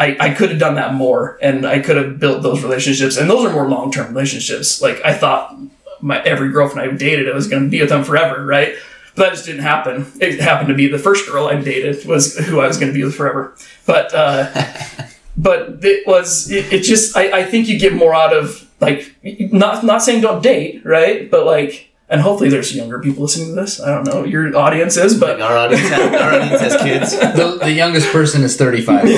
I, 0.00 0.16
I 0.18 0.30
could 0.30 0.48
have 0.48 0.58
done 0.58 0.76
that 0.76 0.94
more 0.94 1.38
and 1.42 1.66
I 1.66 1.78
could 1.78 1.98
have 1.98 2.18
built 2.18 2.42
those 2.42 2.62
relationships 2.62 3.18
and 3.18 3.28
those 3.28 3.44
are 3.44 3.52
more 3.52 3.68
long-term 3.68 4.08
relationships. 4.08 4.80
Like 4.80 5.04
I 5.04 5.12
thought 5.12 5.54
my 6.00 6.22
every 6.22 6.50
girlfriend 6.50 6.90
I 6.90 6.96
dated, 6.96 7.28
I 7.28 7.34
was 7.34 7.46
going 7.46 7.64
to 7.64 7.68
be 7.68 7.80
with 7.80 7.90
them 7.90 8.02
forever, 8.02 8.44
right? 8.46 8.74
But 9.14 9.24
that 9.24 9.32
just 9.34 9.44
didn't 9.44 9.60
happen. 9.60 10.10
It 10.18 10.40
happened 10.40 10.68
to 10.68 10.74
be 10.74 10.88
the 10.88 10.98
first 10.98 11.28
girl 11.28 11.48
I 11.48 11.60
dated 11.60 12.06
was 12.06 12.38
who 12.38 12.60
I 12.60 12.66
was 12.66 12.78
going 12.78 12.90
to 12.90 12.98
be 12.98 13.04
with 13.04 13.14
forever. 13.14 13.54
But 13.84 14.14
uh, 14.14 14.50
but 15.36 15.84
it 15.84 16.06
was 16.06 16.50
it, 16.50 16.72
it 16.72 16.82
just 16.82 17.14
I, 17.14 17.40
I 17.40 17.44
think 17.44 17.68
you 17.68 17.78
get 17.78 17.92
more 17.92 18.14
out 18.14 18.34
of 18.34 18.66
like 18.80 19.14
not 19.22 19.84
not 19.84 20.02
saying 20.02 20.22
don't 20.22 20.42
date, 20.42 20.82
right? 20.82 21.30
But 21.30 21.44
like 21.44 21.89
and 22.10 22.20
hopefully 22.20 22.50
there's 22.50 22.74
younger 22.74 22.98
people 22.98 23.22
listening 23.22 23.50
to 23.50 23.54
this. 23.54 23.80
I 23.80 23.94
don't 23.94 24.04
know 24.04 24.24
your 24.24 24.54
audience 24.56 24.96
is, 24.96 25.18
but 25.18 25.40
our 25.40 25.56
audience, 25.56 25.88
has, 25.88 26.20
our 26.20 26.34
audience 26.34 26.60
has 26.60 26.76
kids. 26.82 27.12
the, 27.36 27.58
the 27.62 27.70
youngest 27.70 28.10
person 28.12 28.42
is 28.42 28.56
35. 28.56 29.02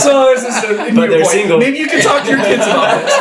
so 0.00 0.30
it's 0.30 0.44
just 0.44 0.64
a, 0.64 0.92
But 0.94 1.10
they're 1.10 1.22
point. 1.22 1.26
single. 1.26 1.58
Maybe 1.58 1.78
you 1.78 1.88
can 1.88 2.00
talk 2.00 2.22
to 2.24 2.30
your 2.30 2.38
kids 2.38 2.62
about 2.62 3.02
this. 3.04 3.14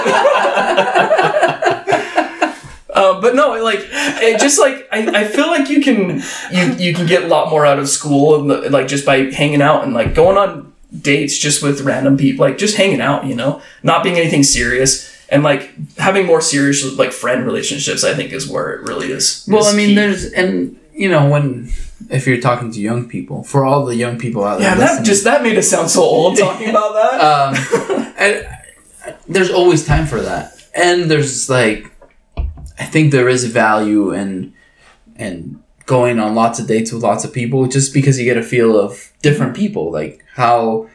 Um, 2.96 3.22
but 3.22 3.36
no, 3.36 3.62
like 3.64 3.80
it 3.92 4.40
just 4.40 4.60
like 4.60 4.88
I, 4.92 5.22
I 5.22 5.28
feel 5.28 5.48
like 5.48 5.70
you 5.70 5.82
can 5.82 6.22
you 6.52 6.74
you 6.78 6.94
can 6.96 7.06
get 7.06 7.24
a 7.24 7.28
lot 7.28 7.52
more 7.52 7.66
out 7.66 7.78
of 7.78 7.88
school 7.90 8.40
and 8.40 8.50
the, 8.50 8.70
like 8.72 8.88
just 8.88 9.06
by 9.06 9.30
hanging 9.32 9.62
out 9.62 9.84
and 9.84 9.94
like 9.94 10.16
going 10.16 10.36
on 10.36 10.74
dates 11.00 11.38
just 11.38 11.62
with 11.62 11.82
random 11.82 12.18
people, 12.18 12.46
like 12.46 12.58
just 12.58 12.76
hanging 12.76 13.02
out, 13.02 13.26
you 13.26 13.36
know, 13.36 13.62
not 13.84 14.04
being 14.04 14.18
anything 14.18 14.44
serious 14.44 15.16
and 15.30 15.44
like 15.44 15.70
having 15.98 16.26
more 16.26 16.42
serious 16.42 16.84
like 16.98 17.12
friend 17.12 17.46
relationships. 17.46 18.04
I 18.04 18.14
think 18.14 18.32
is 18.34 18.48
where 18.48 18.74
it 18.74 18.82
really 18.88 19.12
is. 19.12 19.46
Well, 19.48 19.62
is 19.66 19.74
I 19.74 19.78
mean, 19.78 19.90
key. 19.90 19.96
there's 19.96 20.26
and 20.34 20.80
you 20.94 21.10
know 21.10 21.30
when 21.30 21.72
if 22.10 22.26
you're 22.28 22.40
talking 22.40 22.72
to 22.72 22.80
young 22.80 23.10
people, 23.10 23.44
for 23.44 23.66
all 23.66 23.86
the 23.86 23.96
young 23.96 24.18
people 24.18 24.44
out 24.44 24.60
there, 24.60 24.70
yeah, 24.70 24.76
that 24.76 25.04
just 25.06 25.24
that 25.26 25.44
made 25.44 25.58
us 25.58 25.68
sound 25.70 25.90
so 25.90 26.02
old 26.02 26.38
talking 26.38 26.70
about 26.70 26.94
that. 26.94 27.14
um, 27.30 28.14
I, 28.18 28.44
I- 29.06 29.16
there's 29.28 29.50
always 29.52 29.86
time 29.86 30.06
for 30.06 30.22
that, 30.22 30.52
and 30.76 31.10
there's 31.10 31.50
like, 31.50 31.92
I 32.80 32.84
think 32.86 33.12
there 33.12 33.30
is 33.30 33.46
value 33.46 34.12
in 34.14 34.54
in 35.18 35.62
going 35.86 36.20
on 36.20 36.36
lots 36.36 36.60
of 36.60 36.68
dates 36.68 36.92
with 36.92 37.02
lots 37.04 37.24
of 37.24 37.32
people, 37.34 37.68
just 37.68 37.94
because 37.94 38.20
you 38.20 38.26
get 38.26 38.38
a 38.38 38.44
feel 38.44 38.78
of 38.80 39.12
different 39.22 39.56
people, 39.56 39.92
like 39.92 40.24
how 40.36 40.90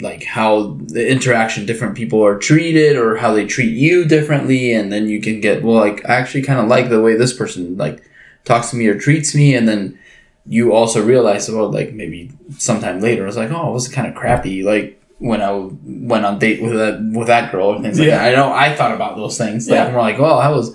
like 0.00 0.22
how 0.24 0.76
the 0.86 1.10
interaction 1.10 1.66
different 1.66 1.96
people 1.96 2.24
are 2.24 2.38
treated 2.38 2.96
or 2.96 3.16
how 3.16 3.32
they 3.32 3.46
treat 3.46 3.72
you 3.72 4.04
differently 4.04 4.72
and 4.72 4.92
then 4.92 5.08
you 5.08 5.20
can 5.20 5.40
get 5.40 5.62
well 5.62 5.74
like 5.76 6.04
i 6.08 6.14
actually 6.14 6.42
kind 6.42 6.60
of 6.60 6.68
like 6.68 6.88
the 6.88 7.00
way 7.00 7.16
this 7.16 7.32
person 7.32 7.76
like 7.76 8.02
talks 8.44 8.70
to 8.70 8.76
me 8.76 8.86
or 8.86 8.96
treats 8.98 9.34
me 9.34 9.54
and 9.54 9.66
then 9.68 9.98
you 10.46 10.72
also 10.72 11.02
realize 11.04 11.50
well 11.50 11.70
like 11.70 11.92
maybe 11.94 12.30
sometime 12.58 13.00
later 13.00 13.24
i 13.24 13.26
was 13.26 13.36
like 13.36 13.50
oh 13.50 13.70
it 13.70 13.72
was 13.72 13.88
kind 13.88 14.06
of 14.06 14.14
crappy 14.14 14.62
like 14.62 14.98
when 15.18 15.40
I 15.40 15.52
went 15.84 16.24
on 16.26 16.40
date 16.40 16.60
with 16.60 16.72
that 16.72 17.00
with 17.12 17.28
that 17.28 17.52
girl 17.52 17.74
and 17.74 17.84
things 17.84 17.96
like 17.98 18.08
Yeah. 18.08 18.18
that. 18.18 18.32
I 18.32 18.36
know 18.36 18.52
I 18.52 18.74
thought 18.74 18.92
about 18.92 19.14
those 19.16 19.38
things. 19.38 19.68
Like 19.68 19.76
Yeah. 19.76 19.86
I'm 19.86 19.94
like, 19.94 20.18
well, 20.18 20.40
that 20.40 20.48
was 20.50 20.74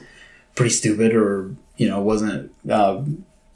pretty 0.56 0.70
stupid, 0.70 1.14
or 1.14 1.54
you 1.76 1.90
know, 1.90 2.00
wasn't 2.02 2.50
uh, 2.70 3.04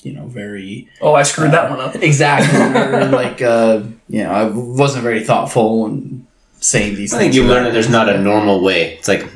you 0.03 0.13
know 0.13 0.25
very 0.27 0.87
Oh, 1.01 1.13
I 1.13 1.23
screwed 1.23 1.51
that 1.51 1.69
one 1.69 1.79
up. 1.79 1.95
exactly, 1.95 2.59
like 3.09 3.41
uh, 3.41 3.83
you 4.09 4.23
know, 4.23 4.31
I 4.31 4.43
wasn't 4.45 5.03
very 5.03 5.23
thoughtful 5.23 5.85
and 5.85 6.25
saying 6.59 6.95
these. 6.95 7.11
Things. 7.11 7.13
I 7.13 7.19
think 7.19 7.33
you 7.33 7.43
learn 7.43 7.63
that 7.63 7.69
that. 7.69 7.73
there's 7.73 7.89
not 7.89 8.09
a 8.09 8.19
normal 8.19 8.61
way. 8.63 8.93
It's 8.95 9.07
like, 9.07 9.27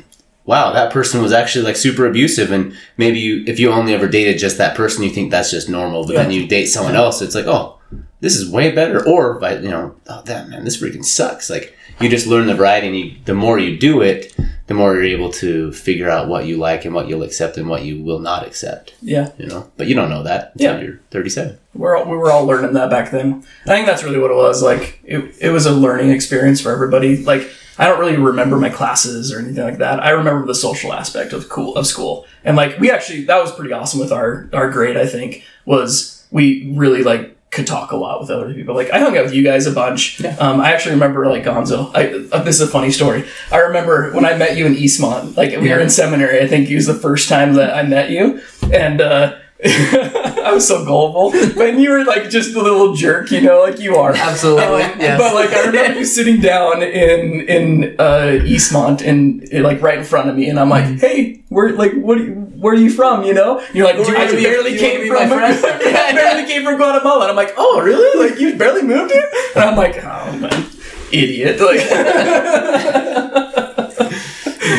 wow, 0.44 0.72
that 0.72 0.92
person 0.92 1.22
was 1.22 1.32
actually 1.32 1.64
like 1.64 1.76
super 1.76 2.06
abusive, 2.06 2.52
and 2.52 2.76
maybe 2.96 3.18
you, 3.18 3.44
if 3.46 3.58
you 3.58 3.70
only 3.70 3.94
ever 3.94 4.08
dated 4.08 4.38
just 4.38 4.58
that 4.58 4.76
person, 4.76 5.02
you 5.04 5.10
think 5.10 5.30
that's 5.30 5.50
just 5.50 5.68
normal. 5.68 6.06
But 6.06 6.16
then 6.16 6.30
you 6.30 6.46
date 6.46 6.66
someone 6.66 6.96
else, 6.96 7.22
it's 7.22 7.34
like, 7.34 7.46
oh, 7.46 7.78
this 8.20 8.36
is 8.36 8.50
way 8.50 8.70
better. 8.72 9.06
Or, 9.06 9.34
by 9.38 9.58
you 9.58 9.68
know, 9.70 9.94
oh, 10.08 10.22
that 10.22 10.48
man, 10.48 10.64
this 10.64 10.80
freaking 10.80 11.04
sucks. 11.04 11.50
Like 11.50 11.76
you 12.00 12.08
just 12.08 12.26
learn 12.26 12.46
the 12.46 12.54
variety, 12.54 12.86
and 12.88 12.96
you, 12.96 13.16
the 13.24 13.34
more 13.34 13.58
you 13.58 13.78
do 13.78 14.02
it, 14.02 14.34
the 14.66 14.74
more 14.74 14.94
you're 14.94 15.04
able 15.04 15.30
to 15.30 15.72
figure 15.72 16.08
out 16.10 16.28
what 16.28 16.46
you 16.46 16.56
like 16.56 16.84
and 16.84 16.94
what 16.94 17.08
you'll 17.08 17.22
accept 17.22 17.56
and 17.56 17.68
what 17.68 17.84
you 17.84 18.02
will 18.02 18.18
not 18.18 18.46
accept. 18.46 18.94
Yeah, 19.00 19.30
You 19.38 19.46
know, 19.46 19.70
but 19.76 19.86
you 19.86 19.94
don't 19.94 20.10
know 20.10 20.22
that 20.24 20.52
until 20.54 20.74
Yeah. 20.78 20.80
you're 20.84 21.00
37. 21.10 21.58
we're 21.74 21.96
all, 21.96 22.04
we 22.10 22.16
were 22.16 22.30
all 22.32 22.44
learning 22.46 22.72
that 22.74 22.90
back 22.90 23.10
then. 23.10 23.44
I 23.64 23.68
think 23.68 23.86
that's 23.86 24.02
really 24.02 24.18
what 24.18 24.30
it 24.30 24.36
was. 24.36 24.62
Like 24.62 25.00
it, 25.04 25.34
it 25.40 25.50
was 25.50 25.66
a 25.66 25.72
learning 25.72 26.10
experience 26.10 26.60
for 26.60 26.72
everybody. 26.72 27.18
Like 27.18 27.48
I 27.78 27.86
don't 27.86 28.00
really 28.00 28.16
remember 28.16 28.56
my 28.56 28.70
classes 28.70 29.30
or 29.32 29.38
anything 29.38 29.62
like 29.62 29.78
that. 29.78 30.02
I 30.02 30.10
remember 30.10 30.46
the 30.46 30.54
social 30.54 30.92
aspect 30.94 31.32
of 31.34 31.48
cool 31.50 31.76
of 31.76 31.86
school, 31.86 32.24
and 32.42 32.56
like 32.56 32.78
we 32.80 32.90
actually 32.90 33.24
that 33.26 33.38
was 33.42 33.52
pretty 33.52 33.72
awesome 33.72 34.00
with 34.00 34.12
our 34.12 34.48
our 34.54 34.70
grade. 34.70 34.96
I 34.96 35.06
think 35.06 35.44
was 35.66 36.24
we 36.30 36.72
really 36.74 37.02
like 37.02 37.35
could 37.56 37.66
talk 37.66 37.90
a 37.90 37.96
lot 37.96 38.20
with 38.20 38.30
other 38.30 38.52
people. 38.54 38.74
Like 38.74 38.90
I 38.90 39.00
hung 39.00 39.16
out 39.16 39.24
with 39.24 39.34
you 39.34 39.42
guys 39.42 39.66
a 39.66 39.72
bunch. 39.72 40.22
Um, 40.38 40.60
I 40.60 40.72
actually 40.72 40.92
remember 40.92 41.26
like 41.26 41.44
Gonzo. 41.44 41.90
I, 41.94 42.28
uh, 42.36 42.42
this 42.42 42.60
is 42.60 42.68
a 42.68 42.70
funny 42.70 42.92
story. 42.92 43.24
I 43.50 43.58
remember 43.58 44.12
when 44.12 44.26
I 44.26 44.36
met 44.36 44.56
you 44.56 44.66
in 44.66 44.74
Eastmont. 44.74 45.36
Like 45.36 45.58
we 45.58 45.70
were 45.70 45.80
in 45.80 45.88
seminary. 45.90 46.40
I 46.40 46.46
think 46.46 46.70
it 46.70 46.76
was 46.76 46.86
the 46.86 46.94
first 46.94 47.28
time 47.28 47.54
that 47.54 47.74
I 47.74 47.82
met 47.82 48.10
you, 48.10 48.40
and. 48.72 49.00
uh 49.00 49.38
I 49.64 50.50
was 50.52 50.68
so 50.68 50.84
gullible, 50.84 51.30
but 51.54 51.78
you 51.78 51.90
were 51.90 52.04
like 52.04 52.28
just 52.28 52.54
a 52.54 52.60
little 52.60 52.92
jerk, 52.92 53.30
you 53.30 53.40
know, 53.40 53.62
like 53.62 53.80
you 53.80 53.96
are. 53.96 54.12
Absolutely, 54.14 54.80
yes. 55.00 55.18
But 55.18 55.34
like 55.34 55.48
I 55.48 55.64
remember 55.64 55.98
you 55.98 56.04
sitting 56.04 56.42
down 56.42 56.82
in 56.82 57.40
in 57.48 57.96
uh, 57.98 58.44
Eastmont 58.44 59.00
and 59.00 59.50
like 59.64 59.80
right 59.80 59.96
in 59.96 60.04
front 60.04 60.28
of 60.28 60.36
me, 60.36 60.50
and 60.50 60.60
I'm 60.60 60.68
like, 60.68 61.00
"Hey, 61.00 61.42
we're 61.48 61.70
like 61.70 61.94
what? 61.94 62.18
Are 62.18 62.24
you, 62.24 62.45
where 62.58 62.74
are 62.74 62.76
you 62.76 62.90
from? 62.90 63.22
You 63.24 63.34
know?" 63.34 63.58
And 63.60 63.74
you're 63.74 63.86
like, 63.86 63.96
Do 63.96 64.02
you 64.10 64.16
"I 64.16 64.26
barely 64.32 64.72
you 64.72 64.78
came 64.78 65.06
from 65.08 65.28
be 65.28 65.34
my 65.34 65.52
friend?" 65.54 65.64
I 65.64 66.12
barely 66.12 66.46
came 66.46 66.64
from 66.64 66.76
Guatemala." 66.76 67.22
And 67.22 67.30
I'm 67.30 67.36
like, 67.36 67.54
"Oh, 67.56 67.80
really? 67.82 68.28
Like 68.28 68.38
you 68.40 68.56
barely 68.56 68.82
moved 68.82 69.12
here?" 69.12 69.30
And 69.54 69.64
I'm 69.64 69.76
like, 69.76 69.96
"Oh 70.02 70.32
man, 70.38 70.66
idiot!" 71.12 71.60
Like 71.60 71.80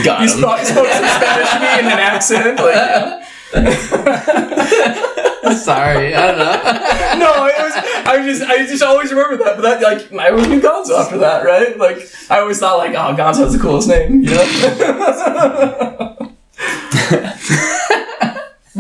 Got 0.04 0.22
you 0.22 0.28
spoke, 0.28 0.60
spoke 0.60 0.88
some 0.88 1.06
Spanish 1.06 1.50
to 1.52 1.60
me 1.60 1.80
in 1.80 1.86
an 1.86 2.00
accent, 2.00 2.60
like. 2.60 2.76
yeah. 2.76 3.24
Sorry, 5.56 6.14
I 6.14 6.28
don't 6.28 6.38
know. 6.38 7.26
no, 7.26 7.46
it 7.48 7.56
was. 7.58 7.74
I 8.06 8.22
just, 8.26 8.42
I 8.44 8.58
just 8.66 8.84
always 8.84 9.12
remember 9.12 9.38
that. 9.44 9.56
But 9.56 9.62
that, 9.62 9.82
like, 9.82 10.12
I 10.14 10.30
always 10.30 10.48
knew 10.48 10.60
Gonzo 10.60 11.00
after 11.00 11.18
that, 11.20 11.46
right? 11.46 11.78
Like, 11.78 12.00
I 12.30 12.40
always 12.40 12.60
thought, 12.60 12.78
like, 12.78 12.92
oh, 12.92 13.16
Gonzo 13.16 13.44
has 13.46 13.54
the 13.54 13.60
coolest 13.60 13.88
name, 13.88 14.24
you 14.24 14.32
know. 14.32 14.44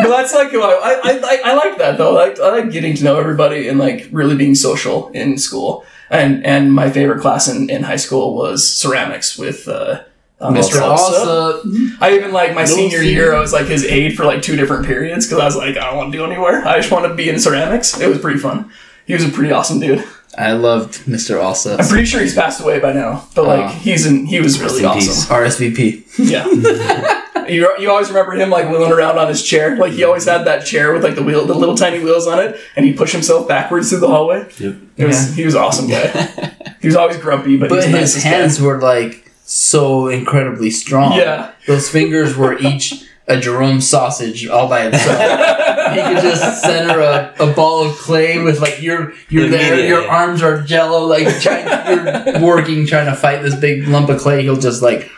That's 0.08 0.34
like, 0.34 0.54
I, 0.54 0.58
I, 0.58 1.00
I, 1.04 1.42
I 1.52 1.54
like 1.56 1.78
that 1.78 1.98
though. 1.98 2.18
I 2.18 2.28
like, 2.30 2.40
I 2.40 2.50
like 2.60 2.72
getting 2.72 2.96
to 2.96 3.04
know 3.04 3.18
everybody 3.20 3.68
and 3.68 3.78
like 3.80 4.08
really 4.12 4.36
being 4.36 4.56
social 4.56 5.10
in 5.10 5.38
school. 5.38 5.86
And 6.10 6.46
and 6.46 6.72
my 6.74 6.90
favorite 6.90 7.20
class 7.22 7.48
in, 7.50 7.70
in 7.70 7.84
high 7.84 7.98
school 7.98 8.34
was 8.36 8.68
ceramics 8.68 9.38
with 9.38 9.68
uh, 9.68 10.04
uh, 10.40 10.52
Mr. 10.52 10.80
Mr. 10.80 10.82
Alsop. 10.82 11.26
Also, 11.28 11.62
I 12.00 12.16
even 12.16 12.32
like 12.32 12.56
my 12.56 12.64
senior 12.66 13.00
senior. 13.00 13.12
year. 13.12 13.34
I 13.36 13.40
was 13.40 13.52
like 13.52 13.66
his 13.68 13.84
aide 13.84 14.16
for 14.16 14.24
like 14.24 14.42
two 14.42 14.56
different 14.56 14.86
periods 14.86 15.26
because 15.26 15.42
I 15.42 15.46
was 15.46 15.56
like, 15.58 15.76
I 15.78 15.90
don't 15.90 15.98
want 15.98 16.12
to 16.14 16.18
do 16.18 16.24
anywhere. 16.24 16.66
I 16.66 16.78
just 16.78 16.92
want 16.92 17.06
to 17.08 17.14
be 17.14 17.28
in 17.30 17.40
ceramics. 17.40 18.00
It 18.00 18.08
was 18.08 18.20
pretty 18.20 18.40
fun. 18.40 18.72
He 19.06 19.14
was 19.14 19.26
a 19.26 19.30
pretty 19.30 19.52
awesome 19.52 19.80
dude. 19.80 20.04
I 20.38 20.52
loved 20.54 21.00
Mr. 21.06 21.42
Alsop. 21.42 21.80
I'm 21.80 21.88
pretty 21.88 22.06
sure 22.06 22.22
he's 22.22 22.36
passed 22.36 22.62
away 22.62 22.80
by 22.80 22.94
now, 22.94 23.28
but 23.36 23.46
like 23.46 23.66
Oh. 23.66 23.70
he's 23.80 24.06
in. 24.06 24.28
He 24.28 24.40
was 24.40 24.62
really 24.62 24.86
awesome. 24.86 25.00
peace. 25.00 25.26
RSVP. 25.26 26.04
Yeah. 26.30 26.46
you, 27.50 27.70
you 27.80 27.90
always 27.90 28.10
remember 28.10 28.34
him 28.34 28.50
like 28.50 28.70
wheeling 28.70 28.92
around 28.92 29.18
on 29.18 29.28
his 29.28 29.44
chair. 29.44 29.76
Like 29.76 29.94
he 29.94 30.04
always 30.04 30.26
had 30.26 30.46
that 30.46 30.66
chair 30.66 30.94
with 30.94 31.04
like 31.04 31.16
the 31.16 31.24
wheel, 31.24 31.46
the 31.46 31.54
little 31.54 31.76
tiny 31.76 32.00
wheels 32.00 32.28
on 32.28 32.40
it, 32.40 32.60
and 32.76 32.86
he 32.86 32.94
pushed 32.94 33.14
himself 33.14 33.48
backwards 33.48 33.90
through 33.90 34.00
the 34.00 34.08
hallway. 34.08 34.48
Yep. 34.60 34.76
It 34.98 35.06
was 35.06 35.36
he 35.36 35.46
was 35.46 35.56
awesome 35.56 35.88
guy. 35.88 36.08
he 36.82 36.88
was 36.88 36.96
always 36.96 37.18
grumpy, 37.18 37.58
but, 37.58 37.70
But 37.70 37.84
his 37.84 37.92
nicest 37.92 38.26
hands 38.26 38.62
were 38.62 38.80
like 38.80 39.32
so 39.44 40.08
incredibly 40.10 40.70
strong. 40.70 41.14
Yeah. 41.14 41.52
Those 41.68 41.90
fingers 41.90 42.36
were 42.36 42.58
each 42.58 43.06
a 43.28 43.40
Jerome 43.40 43.82
sausage 43.82 44.48
all 44.48 44.70
by 44.70 44.88
itself. 44.88 45.20
he 45.94 46.02
could 46.02 46.24
just 46.24 46.62
center 46.62 47.02
a, 47.02 47.34
a 47.40 47.54
ball 47.54 47.86
of 47.86 47.98
clay 47.98 48.42
with 48.42 48.62
like 48.62 48.82
you're 48.82 49.14
you're 49.30 49.50
there, 49.50 49.86
your 49.86 50.08
arms 50.08 50.42
are 50.42 50.62
jello, 50.62 51.06
like 51.06 51.28
trying, 51.42 51.68
you're 51.68 52.42
working 52.42 52.88
trying 52.88 53.06
to 53.06 53.16
fight 53.16 53.42
this 53.42 53.56
big 53.56 53.88
lump 53.88 54.10
of 54.10 54.20
clay. 54.20 54.44
He'll 54.44 54.56
just 54.56 54.82
like 54.82 55.12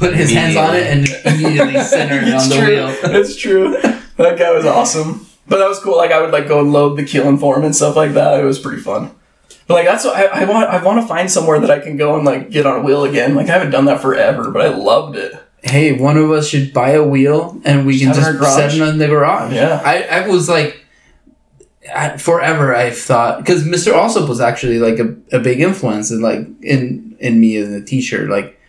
put 0.00 0.16
his 0.16 0.32
hands 0.32 0.56
on 0.56 0.74
it 0.74 0.86
and 0.86 1.08
immediately 1.26 1.80
center 1.84 2.16
it 2.16 2.34
on 2.34 2.48
the 2.48 2.56
true. 2.56 2.66
wheel. 2.66 2.96
That's 3.02 3.36
true. 3.36 3.80
That 4.16 4.38
guy 4.38 4.50
was 4.50 4.66
awesome. 4.66 5.26
But 5.46 5.58
that 5.58 5.68
was 5.68 5.78
cool. 5.78 5.96
Like 5.96 6.10
I 6.10 6.20
would 6.20 6.30
like 6.30 6.48
go 6.48 6.60
and 6.60 6.72
load 6.72 6.96
the 6.96 7.04
kiln 7.04 7.38
for 7.38 7.56
him 7.56 7.64
and 7.64 7.76
stuff 7.76 7.96
like 7.96 8.14
that. 8.14 8.40
It 8.40 8.44
was 8.44 8.58
pretty 8.58 8.80
fun. 8.82 9.14
But 9.66 9.74
like 9.74 9.86
that's 9.86 10.04
what 10.04 10.16
I, 10.16 10.42
I 10.42 10.44
want. 10.44 10.68
I 10.68 10.82
want 10.82 11.00
to 11.00 11.06
find 11.06 11.30
somewhere 11.30 11.60
that 11.60 11.70
I 11.70 11.78
can 11.78 11.96
go 11.96 12.16
and 12.16 12.24
like 12.24 12.50
get 12.50 12.66
on 12.66 12.80
a 12.80 12.82
wheel 12.82 13.04
again. 13.04 13.34
Like 13.34 13.48
I 13.48 13.52
haven't 13.52 13.70
done 13.70 13.84
that 13.84 14.00
forever, 14.00 14.50
but 14.50 14.62
I 14.62 14.68
loved 14.68 15.16
it. 15.16 15.34
Hey, 15.62 15.92
one 15.92 16.16
of 16.16 16.30
us 16.30 16.48
should 16.48 16.72
buy 16.72 16.90
a 16.90 17.04
wheel 17.04 17.60
and 17.64 17.86
we 17.86 17.98
can 17.98 18.14
just 18.14 18.54
set 18.54 18.74
it 18.74 18.80
in 18.80 18.98
the 18.98 19.06
garage. 19.08 19.52
Yeah. 19.52 19.82
I, 19.84 20.02
I 20.04 20.28
was 20.28 20.48
like, 20.48 20.84
I, 21.94 22.16
forever 22.16 22.74
I've 22.74 22.96
thought 22.96 23.38
because 23.38 23.64
Mr. 23.64 23.92
Alsop 23.92 24.28
was 24.28 24.40
actually 24.40 24.78
like 24.78 24.98
a, 24.98 25.14
a 25.36 25.40
big 25.40 25.60
influence 25.60 26.10
in 26.10 26.20
like 26.20 26.46
in 26.62 27.16
in 27.20 27.40
me 27.40 27.56
as 27.56 27.70
a 27.70 27.82
teacher. 27.82 28.28
Like 28.28 28.59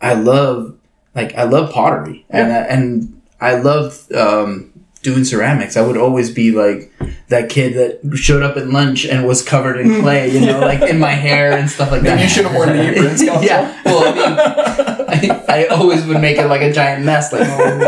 I 0.00 0.14
love 0.14 0.76
like 1.14 1.34
I 1.34 1.44
love 1.44 1.72
pottery 1.72 2.24
and 2.30 2.52
I, 2.52 2.56
and 2.58 3.22
I 3.40 3.56
love 3.56 4.10
um, 4.12 4.72
doing 5.02 5.24
ceramics. 5.24 5.76
I 5.76 5.86
would 5.86 5.96
always 5.96 6.30
be 6.30 6.50
like 6.52 6.92
that 7.28 7.48
kid 7.48 7.74
that 7.74 8.16
showed 8.16 8.42
up 8.42 8.56
at 8.56 8.68
lunch 8.68 9.06
and 9.06 9.26
was 9.26 9.42
covered 9.42 9.78
in 9.78 10.00
clay, 10.00 10.30
you 10.30 10.40
know, 10.40 10.60
like 10.60 10.82
in 10.82 10.98
my 10.98 11.12
hair 11.12 11.52
and 11.52 11.70
stuff 11.70 11.90
like 11.90 12.02
that. 12.02 12.20
You 12.20 12.28
should 12.28 12.44
have 12.44 12.54
worn 12.54 12.68
the 12.70 12.90
aprons. 12.90 13.22
Yeah. 13.42 13.80
Well, 13.84 15.06
I 15.08 15.20
mean, 15.20 15.30
I, 15.30 15.64
I 15.64 15.66
always 15.68 16.04
would 16.06 16.20
make 16.20 16.38
it 16.38 16.46
like 16.48 16.62
a 16.62 16.72
giant 16.72 17.04
mess, 17.04 17.32
like 17.32 17.48
oh. 17.48 17.78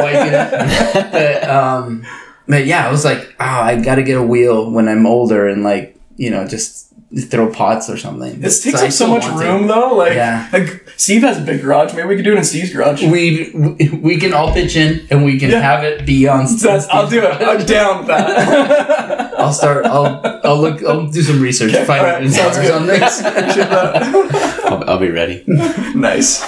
But 1.12 1.48
um, 1.48 2.06
but 2.46 2.66
yeah, 2.66 2.86
I 2.86 2.90
was 2.90 3.04
like, 3.04 3.34
oh, 3.40 3.44
I 3.44 3.80
got 3.80 3.96
to 3.96 4.02
get 4.02 4.16
a 4.16 4.22
wheel 4.22 4.70
when 4.70 4.88
I'm 4.88 5.06
older 5.06 5.48
and 5.48 5.62
like 5.62 5.96
you 6.16 6.30
know 6.30 6.46
just 6.46 6.87
throw 7.30 7.50
pots 7.50 7.88
or 7.88 7.96
something. 7.96 8.38
This 8.40 8.62
takes 8.62 8.82
I 8.82 8.86
up 8.86 8.92
so 8.92 9.06
much 9.06 9.22
want 9.24 9.40
to. 9.40 9.46
room 9.48 9.66
though. 9.66 9.94
Like, 9.96 10.12
Yeah. 10.12 10.46
like 10.52 10.84
Steve 10.96 11.22
has 11.22 11.38
a 11.38 11.40
big 11.40 11.62
garage. 11.62 11.94
Maybe 11.94 12.06
we 12.08 12.16
could 12.16 12.24
do 12.24 12.34
it 12.34 12.38
in 12.38 12.44
Steve's 12.44 12.70
garage. 12.72 13.02
We 13.02 13.50
we- 13.54 13.88
we 14.02 14.16
can 14.18 14.34
all 14.34 14.52
pitch 14.52 14.76
in 14.76 15.06
and 15.10 15.24
we 15.24 15.38
can 15.38 15.50
Yeah. 15.50 15.60
have 15.60 15.84
it 15.84 16.04
be 16.04 16.28
on. 16.28 16.44
That's, 16.60 16.86
I'll 16.88 17.08
do 17.08 17.22
it. 17.22 17.24
I'm 17.40 17.64
down 17.64 17.98
with 17.98 18.08
that. 18.08 19.34
I'll 19.38 19.52
start. 19.52 19.86
I'll 19.86 20.20
I'll 20.44 20.60
look. 20.60 20.82
I'll 20.84 21.06
do 21.06 21.22
some 21.22 21.40
research. 21.40 21.72
Okay, 21.72 21.84
find 21.86 22.00
alright, 22.04 22.24
it 22.24 22.30
sounds 22.32 22.58
good. 22.58 22.66
something. 22.68 22.96
Appreciate 22.96 23.70
that. 23.70 24.64
I'll, 24.66 24.90
I'll 24.90 24.98
be 24.98 25.10
ready. 25.10 25.44
nice. 25.94 26.44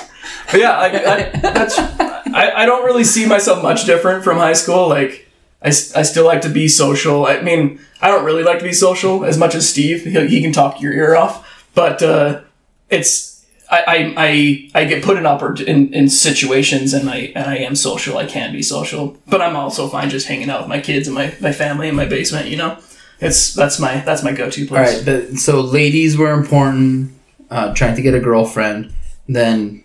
But 0.51 0.61
yeah, 0.61 0.77
like, 0.79 0.95
I, 0.95 1.31
that's 1.41 1.79
I, 1.79 2.53
I 2.63 2.67
don't 2.67 2.85
really 2.85 3.05
see 3.05 3.25
myself 3.27 3.63
much 3.63 3.87
different 3.87 4.25
from 4.25 4.37
high 4.37 4.53
school. 4.53 4.89
Like 4.89 5.27
I, 5.63 5.69
I 5.69 6.03
still 6.03 6.25
like 6.25 6.41
to 6.43 6.49
be 6.49 6.69
social. 6.69 7.27
I 7.27 7.41
mean, 7.43 7.81
I 8.01 8.09
don't 8.09 8.25
really 8.25 8.43
like 8.43 8.59
to 8.59 8.65
be 8.65 8.73
social 8.73 9.25
as 9.25 9.37
much 9.37 9.55
as 9.55 9.69
Steve. 9.69 10.05
He, 10.05 10.27
he 10.27 10.41
can 10.41 10.53
talk 10.53 10.81
your 10.81 10.93
ear 10.93 11.17
off, 11.17 11.67
but 11.75 12.03
uh, 12.03 12.43
it's 12.89 13.45
I, 13.71 13.85
I, 13.87 14.15
I, 14.17 14.71
I 14.81 14.85
get 14.85 15.05
put 15.05 15.17
in, 15.17 15.25
oppor- 15.25 15.65
in 15.65 15.93
in 15.95 16.09
situations 16.09 16.93
and 16.93 17.09
I 17.09 17.33
and 17.37 17.47
I 17.49 17.57
am 17.57 17.77
social. 17.77 18.19
I 18.19 18.27
can 18.27 18.53
be 18.53 18.63
social, 18.63 19.17
but 19.29 19.41
I'm 19.41 19.55
also 19.55 19.89
fine 19.89 20.11
just 20.11 20.27
hanging 20.27 20.51
out 20.51 20.61
with 20.61 20.69
my 20.69 20.81
kids 20.81 21.07
and 21.07 21.15
my, 21.15 21.35
my 21.41 21.53
family 21.53 21.89
in 21.89 21.95
my 21.95 22.07
basement. 22.07 22.49
You 22.49 22.57
know, 22.57 22.79
it's 23.21 23.55
that's 23.55 23.79
my 23.79 24.01
that's 24.01 24.23
my 24.23 24.33
go 24.33 24.51
to 24.51 24.67
place. 24.67 24.97
right. 24.97 25.05
The, 25.05 25.37
so 25.37 25.61
ladies 25.61 26.17
were 26.17 26.33
important. 26.33 27.13
Uh, 27.51 27.75
trying 27.75 27.97
to 27.97 28.03
get 28.03 28.15
a 28.15 28.21
girlfriend. 28.21 28.93
Then 29.29 29.85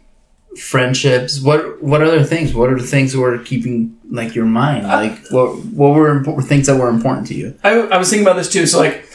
friendships. 0.58 1.40
What 1.40 1.84
what 1.84 2.02
other 2.02 2.24
things? 2.24 2.54
What 2.54 2.72
are 2.72 2.80
the 2.80 2.88
things 2.88 3.16
were 3.16 3.38
keeping 3.40 3.95
like 4.10 4.36
your 4.36 4.46
mind? 4.46 4.88
Like 4.88 5.28
what 5.30 5.58
what 5.66 5.94
were 5.96 6.20
impo- 6.20 6.44
things 6.44 6.68
that 6.68 6.78
were 6.78 6.90
important 6.90 7.28
to 7.28 7.34
you? 7.34 7.58
I, 7.64 7.72
I 7.72 7.98
was 7.98 8.10
thinking 8.10 8.26
about 8.26 8.38
this 8.38 8.52
too. 8.52 8.66
So 8.66 8.80
like, 8.80 9.06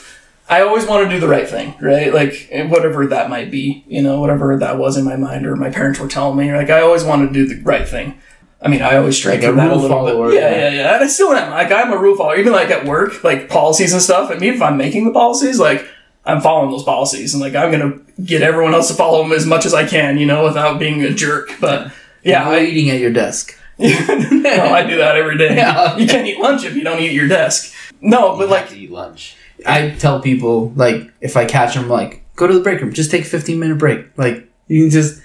I 0.48 0.62
always 0.62 0.87
want 0.87 1.09
to 1.09 1.14
do 1.14 1.20
the 1.20 1.29
right 1.29 1.48
thing, 1.48 1.74
right? 1.81 2.12
Like 2.12 2.48
whatever 2.68 3.07
that 3.07 3.31
might 3.31 3.50
be, 3.50 3.85
you 3.87 4.03
know, 4.03 4.20
whatever 4.20 4.57
that 4.59 4.79
was 4.79 4.96
in 4.96 5.05
my 5.05 5.16
mind 5.16 5.46
or 5.46 5.57
my 5.57 5.70
parents 5.70 6.00
were 6.00 6.09
telling 6.09 6.37
me. 6.37 6.53
Like 6.53 6.70
I 6.70 6.81
always 6.81 7.05
want 7.05 7.29
to 7.29 7.33
do 7.33 7.46
the 7.46 7.62
right 7.62 7.88
thing. 7.88 8.20
I 8.62 8.68
mean, 8.68 8.83
I 8.83 8.96
always 8.96 9.16
strive 9.16 9.40
Like 9.40 9.48
a 9.48 9.53
that 9.53 9.66
a 9.66 9.70
rule 9.70 9.81
little 9.81 9.96
follower, 9.96 10.29
bit. 10.31 10.35
Yeah, 10.40 10.50
yeah. 10.50 10.57
yeah, 10.57 10.70
yeah. 10.70 10.94
And 10.96 11.05
I 11.05 11.07
still 11.07 11.33
am. 11.33 11.50
Like 11.50 11.72
I'm 11.72 11.92
a 11.92 11.96
rule 11.96 12.16
follower. 12.16 12.37
Even 12.37 12.53
like 12.53 12.70
at 12.70 12.85
work, 12.85 13.24
like 13.24 13.48
policies 13.48 13.92
and 13.92 14.03
stuff. 14.03 14.31
I 14.31 14.35
mean, 14.35 14.53
if 14.53 14.61
I'm 14.61 14.76
making 14.76 15.07
the 15.07 15.12
policies, 15.12 15.59
like 15.59 15.87
I'm 16.26 16.40
following 16.42 16.70
those 16.70 16.83
policies, 16.83 17.33
and 17.33 17.40
like 17.40 17.55
I'm 17.55 17.70
gonna 17.70 17.98
get 18.22 18.42
everyone 18.42 18.74
else 18.74 18.88
to 18.88 18.94
follow 18.94 19.22
them 19.22 19.33
as 19.33 19.46
much 19.46 19.64
as 19.64 19.72
I 19.72 19.87
can, 19.87 20.18
you 20.18 20.26
know, 20.26 20.44
without 20.44 20.79
being 20.79 21.03
a 21.03 21.14
jerk. 21.14 21.50
But 21.59 21.90
yeah, 22.22 22.46
I, 22.46 22.61
eating 22.64 22.90
at 22.90 23.00
your 23.00 23.12
desk. 23.12 23.57
no, 24.31 24.64
I 24.75 24.85
do 24.87 24.97
that 24.99 25.16
every 25.16 25.38
day. 25.38 25.57
Yeah. 25.57 25.97
You 25.97 26.07
can't 26.07 26.27
eat 26.27 26.38
lunch 26.38 26.64
if 26.64 26.75
you 26.77 26.83
don't 26.85 27.01
eat 27.01 27.12
your 27.12 27.29
desk. 27.29 27.73
No, 28.01 28.37
but 28.37 28.45
You 28.45 28.47
like 28.51 28.69
to 28.71 28.77
eat 28.77 28.90
lunch. 28.90 29.37
I 29.66 29.90
tell 29.90 30.21
people 30.21 30.73
like 30.77 31.12
if 31.21 31.37
I 31.37 31.45
catch 31.45 31.75
them, 31.75 31.88
like 31.88 32.23
go 32.37 32.47
to 32.47 32.55
the 32.55 32.61
break 32.61 32.81
room, 32.81 32.93
just 32.93 33.11
take 33.11 33.23
a 33.23 33.29
fifteen 33.29 33.59
minute 33.59 33.79
break. 33.79 34.07
Like 34.16 34.49
you 34.69 34.83
can 34.85 34.90
just 34.90 35.21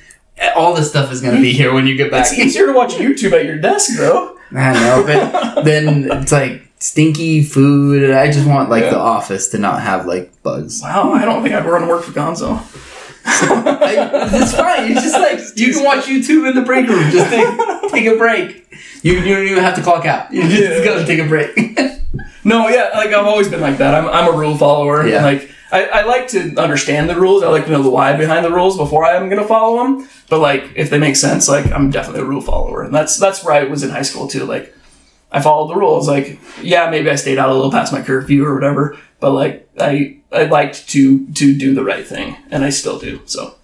all 0.55 0.73
this 0.73 0.89
stuff 0.89 1.11
is 1.11 1.21
gonna 1.21 1.39
be 1.39 1.53
here 1.53 1.73
when 1.73 1.87
you 1.87 1.95
get 1.95 2.11
back. 2.11 2.25
it's 2.29 2.33
easier 2.37 2.65
to 2.67 2.73
watch 2.73 2.93
YouTube 2.95 3.31
at 3.33 3.45
your 3.45 3.57
desk, 3.57 3.97
bro. 3.97 4.37
I 4.51 4.73
know, 4.73 5.03
but 5.05 5.63
then 5.63 6.09
it's 6.11 6.31
like 6.31 6.61
stinky 6.79 7.43
food. 7.43 8.11
I 8.11 8.29
just 8.31 8.47
want 8.47 8.69
like 8.69 8.83
Yeah. 8.83 8.89
the 8.91 8.99
office 8.99 9.47
to 9.49 9.57
not 9.57 9.81
have 9.81 10.05
like 10.05 10.31
bugs. 10.43 10.81
Wow, 10.81 11.13
I 11.13 11.23
don't 11.25 11.41
think 11.41 11.55
I'd 11.55 11.65
want 11.65 11.83
to 11.83 11.89
work 11.89 12.03
for 12.03 12.11
Gonzo. 12.11 12.59
I, 13.27 14.29
it's 14.33 14.53
fine. 14.55 14.87
You 14.87 14.93
just 14.95 15.13
like 15.15 15.39
you 15.57 15.73
can 15.73 15.83
watch 15.83 16.05
YouTube 16.05 16.47
in 16.49 16.55
the 16.55 16.61
break 16.61 16.87
room. 16.87 17.09
Just 17.11 17.29
take 17.29 17.47
take 17.91 18.05
a 18.05 18.17
break. 18.17 18.61
You, 19.01 19.13
you 19.13 19.35
don't 19.35 19.47
even 19.47 19.63
have 19.63 19.75
to 19.75 19.81
clock 19.81 20.05
out. 20.05 20.31
You 20.33 20.43
just 20.43 20.61
Yeah. 20.61 20.83
go 20.83 21.05
take 21.05 21.19
a 21.19 21.27
break. 21.27 21.79
No, 22.47 22.67
yeah, 22.67 22.91
like 22.93 23.09
I've 23.09 23.25
always 23.25 23.49
been 23.49 23.59
like 23.59 23.79
that. 23.79 23.95
I'm, 23.95 24.07
I'm 24.07 24.31
a 24.31 24.37
rule 24.37 24.55
follower. 24.55 25.07
Yeah. 25.07 25.23
Like 25.23 25.49
I, 25.71 25.85
I 25.85 26.01
like 26.05 26.27
to 26.29 26.55
understand 26.57 27.09
the 27.09 27.15
rules. 27.19 27.41
I 27.41 27.47
like 27.49 27.65
to 27.65 27.71
know 27.71 27.81
the 27.81 27.89
why 27.89 28.15
behind 28.15 28.45
the 28.45 28.51
rules 28.51 28.77
before 28.77 29.03
I'm 29.03 29.29
gonna 29.29 29.47
follow 29.47 29.83
them. 29.83 30.07
But 30.29 30.41
like 30.41 30.69
if 30.75 30.91
they 30.91 30.99
make 30.99 31.15
sense, 31.15 31.49
like 31.49 31.71
I'm 31.71 31.89
definitely 31.89 32.21
a 32.21 32.25
rule 32.25 32.41
follower, 32.41 32.83
and 32.83 32.93
that's 32.93 33.17
that's 33.17 33.43
where 33.43 33.55
I 33.55 33.63
was 33.63 33.81
in 33.81 33.89
high 33.89 34.03
school 34.03 34.27
too. 34.27 34.45
Like 34.45 34.74
I 35.35 35.41
followed 35.41 35.67
the 35.67 35.75
rules. 35.75 36.07
Like 36.07 36.39
yeah, 36.61 36.89
maybe 36.89 37.09
I 37.09 37.15
stayed 37.15 37.37
out 37.37 37.49
a 37.49 37.53
little 37.53 37.69
past 37.69 37.91
my 37.91 38.01
curfew 38.01 38.45
or 38.45 38.55
whatever, 38.55 38.97
but 39.19 39.31
like 39.31 39.69
I 39.79 40.17
I 40.31 40.43
liked 40.45 40.87
to 40.89 41.27
to 41.33 41.55
do 41.55 41.75
the 41.75 41.83
right 41.83 42.07
thing, 42.07 42.37
and 42.51 42.63
I 42.63 42.69
still 42.69 42.97
do. 42.97 43.19
So 43.25 43.55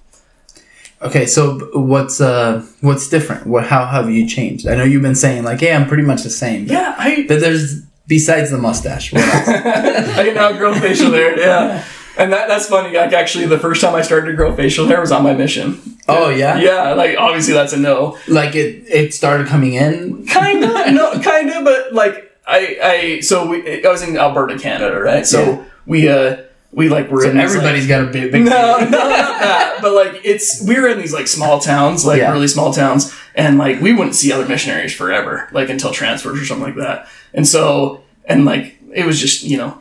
okay, 1.02 1.26
so 1.26 1.70
what's 1.74 2.20
uh 2.20 2.66
what's 2.82 3.08
different? 3.08 3.48
What 3.48 3.68
how 3.68 3.86
have 3.86 4.10
you 4.10 4.28
changed? 4.28 4.68
I 4.68 4.76
know 4.76 4.84
you've 4.84 5.02
been 5.02 5.16
saying 5.16 5.44
like, 5.44 5.62
hey, 5.62 5.74
I'm 5.74 5.88
pretty 5.88 6.04
much 6.04 6.24
the 6.24 6.30
same. 6.30 6.66
But, 6.68 6.74
yeah, 6.74 6.96
I 6.98 7.26
but 7.26 7.40
there's 7.40 7.84
besides 8.06 8.52
the 8.52 8.58
mustache. 8.58 9.14
What 9.14 9.24
else? 9.24 9.48
I 10.18 10.26
can 10.26 10.36
now 10.36 10.52
grow 10.52 10.74
facial 10.74 11.14
hair. 11.14 11.40
Yeah. 11.40 11.86
And 12.18 12.34
that, 12.34 12.50
that's 12.50 12.68
funny. 12.68 12.98
Like 12.98 13.14
actually, 13.14 13.46
the 13.46 13.60
first 13.60 13.80
time 13.80 13.96
I 13.96 14.02
started 14.02 14.28
to 14.28 14.34
grow 14.34 14.54
facial 14.54 14.88
hair 14.88 15.00
was 15.00 15.14
on 15.14 15.24
my 15.24 15.34
mission. 15.34 15.80
Oh 16.08 16.30
yeah, 16.30 16.58
Yeah, 16.60 16.94
like 16.94 17.18
obviously 17.18 17.54
that's 17.54 17.74
a 17.74 17.78
no. 17.78 18.18
like 18.28 18.56
it 18.56 18.84
it 18.88 19.14
started 19.14 19.48
coming 19.48 19.74
in. 19.74 20.26
kind 20.28 20.64
of 20.64 20.72
no 20.94 21.20
kind 21.22 21.50
of 21.50 21.64
but 21.64 21.94
like 21.94 22.28
i 22.48 22.78
i 22.84 23.20
so 23.22 23.48
we 23.48 23.86
i 23.86 23.90
was 23.90 24.02
in 24.02 24.18
alberta 24.18 24.58
canada 24.58 25.00
right 25.00 25.26
so 25.28 25.40
Yeah. 25.44 25.64
we 25.86 26.10
uh 26.10 26.38
we 26.74 26.90
like 26.90 27.12
were 27.12 27.22
So 27.22 27.30
in 27.30 27.38
these, 27.38 27.44
everybody's 27.56 27.88
got 27.88 28.02
a 28.04 28.08
big, 28.08 28.32
big 28.32 28.46
no 28.46 28.78
no 28.80 28.86
not 28.86 28.90
that 28.90 29.78
but 29.82 29.94
like 29.94 30.22
it's 30.24 30.66
we 30.68 30.80
were 30.80 30.88
in 30.88 30.98
these 31.00 31.14
like 31.14 31.28
small 31.28 31.60
towns 31.60 32.04
like 32.06 32.18
Yeah. 32.20 32.32
really 32.32 32.48
small 32.48 32.74
towns 32.74 33.14
and 33.36 33.58
like 33.58 33.80
we 33.80 33.94
wouldn't 33.94 34.16
see 34.16 34.32
other 34.32 34.48
missionaries 34.48 34.94
forever 34.94 35.48
like 35.52 35.70
until 35.70 35.92
transfers 35.92 36.42
or 36.42 36.46
something 36.46 36.66
like 36.66 36.78
that 36.78 37.08
and 37.34 37.48
so 37.48 38.02
and 38.26 38.44
like 38.46 38.78
it 38.94 39.06
was 39.06 39.20
just 39.20 39.44
you 39.44 39.58
know 39.58 39.78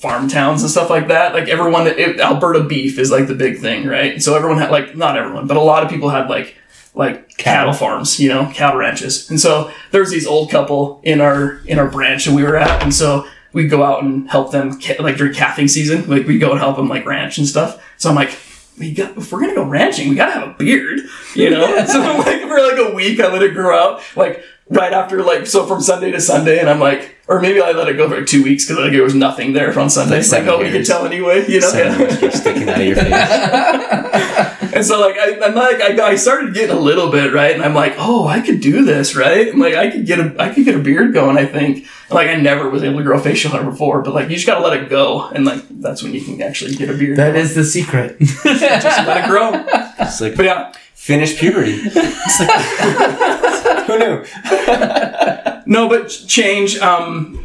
farm 0.00 0.28
towns 0.28 0.62
and 0.62 0.70
stuff 0.70 0.88
like 0.88 1.08
that 1.08 1.34
like 1.34 1.48
everyone 1.48 1.86
it, 1.86 2.18
alberta 2.20 2.64
beef 2.64 2.98
is 2.98 3.10
like 3.10 3.26
the 3.26 3.34
big 3.34 3.58
thing 3.58 3.86
right 3.86 4.22
so 4.22 4.34
everyone 4.34 4.58
had 4.58 4.70
like 4.70 4.96
not 4.96 5.16
everyone 5.16 5.46
but 5.46 5.56
a 5.56 5.60
lot 5.60 5.82
of 5.82 5.90
people 5.90 6.08
had 6.08 6.28
like 6.28 6.56
like 6.94 7.36
cattle 7.36 7.72
farms, 7.72 8.18
you 8.18 8.28
know, 8.28 8.50
cattle 8.52 8.78
ranches. 8.78 9.30
And 9.30 9.40
so 9.40 9.70
there 9.90 10.00
was 10.00 10.10
these 10.10 10.26
old 10.26 10.50
couple 10.50 11.00
in 11.02 11.20
our 11.20 11.60
in 11.66 11.78
our 11.78 11.88
branch 11.88 12.24
that 12.24 12.34
we 12.34 12.42
were 12.42 12.56
at, 12.56 12.82
and 12.82 12.94
so 12.94 13.26
we'd 13.52 13.68
go 13.68 13.82
out 13.82 14.02
and 14.02 14.28
help 14.30 14.52
them 14.52 14.78
like 14.98 15.16
during 15.16 15.34
calving 15.34 15.68
season. 15.68 16.08
Like 16.08 16.26
we'd 16.26 16.38
go 16.38 16.50
and 16.50 16.58
help 16.60 16.76
them 16.76 16.88
like 16.88 17.06
ranch 17.06 17.38
and 17.38 17.46
stuff. 17.46 17.82
So 17.96 18.08
I'm 18.08 18.16
like, 18.16 18.36
we 18.78 18.92
got 18.92 19.16
if 19.16 19.30
we're 19.30 19.40
gonna 19.40 19.54
go 19.54 19.64
ranching, 19.64 20.08
we 20.08 20.16
gotta 20.16 20.32
have 20.32 20.48
a 20.48 20.54
beard, 20.54 21.00
you 21.34 21.50
know. 21.50 21.84
so 21.86 22.00
like 22.18 22.42
for 22.42 22.60
like 22.60 22.78
a 22.78 22.94
week, 22.94 23.20
I 23.20 23.32
let 23.32 23.42
it 23.42 23.54
grow 23.54 23.78
out, 23.78 24.02
like 24.16 24.44
right 24.70 24.92
after 24.92 25.22
like 25.22 25.46
so 25.46 25.66
from 25.66 25.80
Sunday 25.82 26.10
to 26.12 26.20
Sunday, 26.20 26.58
and 26.60 26.70
I'm 26.70 26.80
like, 26.80 27.16
or 27.28 27.40
maybe 27.40 27.60
I 27.60 27.72
let 27.72 27.88
it 27.88 27.94
go 27.96 28.08
for 28.08 28.16
like 28.18 28.26
two 28.26 28.42
weeks 28.42 28.64
because 28.66 28.82
like 28.82 28.92
there 28.92 29.02
was 29.02 29.14
nothing 29.14 29.52
there 29.52 29.76
on 29.78 29.90
Sunday. 29.90 30.14
Like 30.14 30.20
It's 30.20 30.32
like, 30.32 30.44
seven 30.44 30.54
oh, 30.54 30.58
we 30.58 30.64
could 30.64 30.74
hairs. 30.74 30.88
tell 30.88 31.04
anyway, 31.06 31.44
you 31.48 31.60
know. 31.60 31.68
Seven 31.68 32.00
Yeah. 32.00 32.16
keep 32.16 32.32
sticking 32.32 32.68
out 32.68 32.80
of 32.80 32.86
your 32.86 32.96
face. 32.96 34.46
And 34.72 34.86
so 34.86 35.00
like 35.00 35.16
I, 35.18 35.38
I'm 35.44 35.54
like 35.54 35.80
I, 35.82 36.10
I 36.12 36.14
started 36.14 36.54
getting 36.54 36.74
a 36.74 36.78
little 36.78 37.10
bit 37.10 37.32
right, 37.34 37.52
and 37.52 37.62
I'm 37.62 37.74
like, 37.74 37.94
oh, 37.98 38.26
I 38.28 38.40
could 38.40 38.60
do 38.60 38.84
this, 38.84 39.16
right? 39.16 39.48
I'm 39.52 39.58
like 39.58 39.74
I 39.74 39.90
could 39.90 40.06
get 40.06 40.20
a 40.20 40.34
I 40.38 40.54
could 40.54 40.64
get 40.64 40.76
a 40.76 40.78
beard 40.78 41.12
going. 41.12 41.36
I 41.36 41.44
think 41.44 41.78
And, 41.78 41.86
like 42.12 42.28
I 42.28 42.36
never 42.36 42.70
was 42.70 42.84
able 42.84 42.98
to 42.98 43.04
grow 43.04 43.18
facial 43.18 43.50
hair 43.50 43.64
before, 43.64 44.00
but 44.02 44.14
like 44.14 44.28
you 44.30 44.36
just 44.36 44.46
gotta 44.46 44.64
let 44.64 44.80
it 44.80 44.88
go, 44.88 45.26
and 45.28 45.44
like 45.44 45.64
that's 45.80 46.02
when 46.04 46.14
you 46.14 46.22
can 46.22 46.40
actually 46.40 46.76
get 46.76 46.88
a 46.88 46.94
beard. 46.94 47.18
That 47.18 47.32
going. 47.32 47.44
is 47.44 47.54
the 47.56 47.64
secret. 47.64 48.16
just 48.20 48.44
let 48.44 49.24
it 49.24 49.28
grow. 49.28 49.50
It's 49.98 50.20
like 50.20 50.36
But 50.36 50.44
yeah, 50.46 50.72
finish 50.94 51.36
puberty. 51.38 51.80
It's 51.92 52.40
like, 52.40 53.49
who 53.86 53.98
knew? 53.98 54.24
no, 55.66 55.88
but 55.88 56.08
change. 56.26 56.78
Um, 56.78 57.44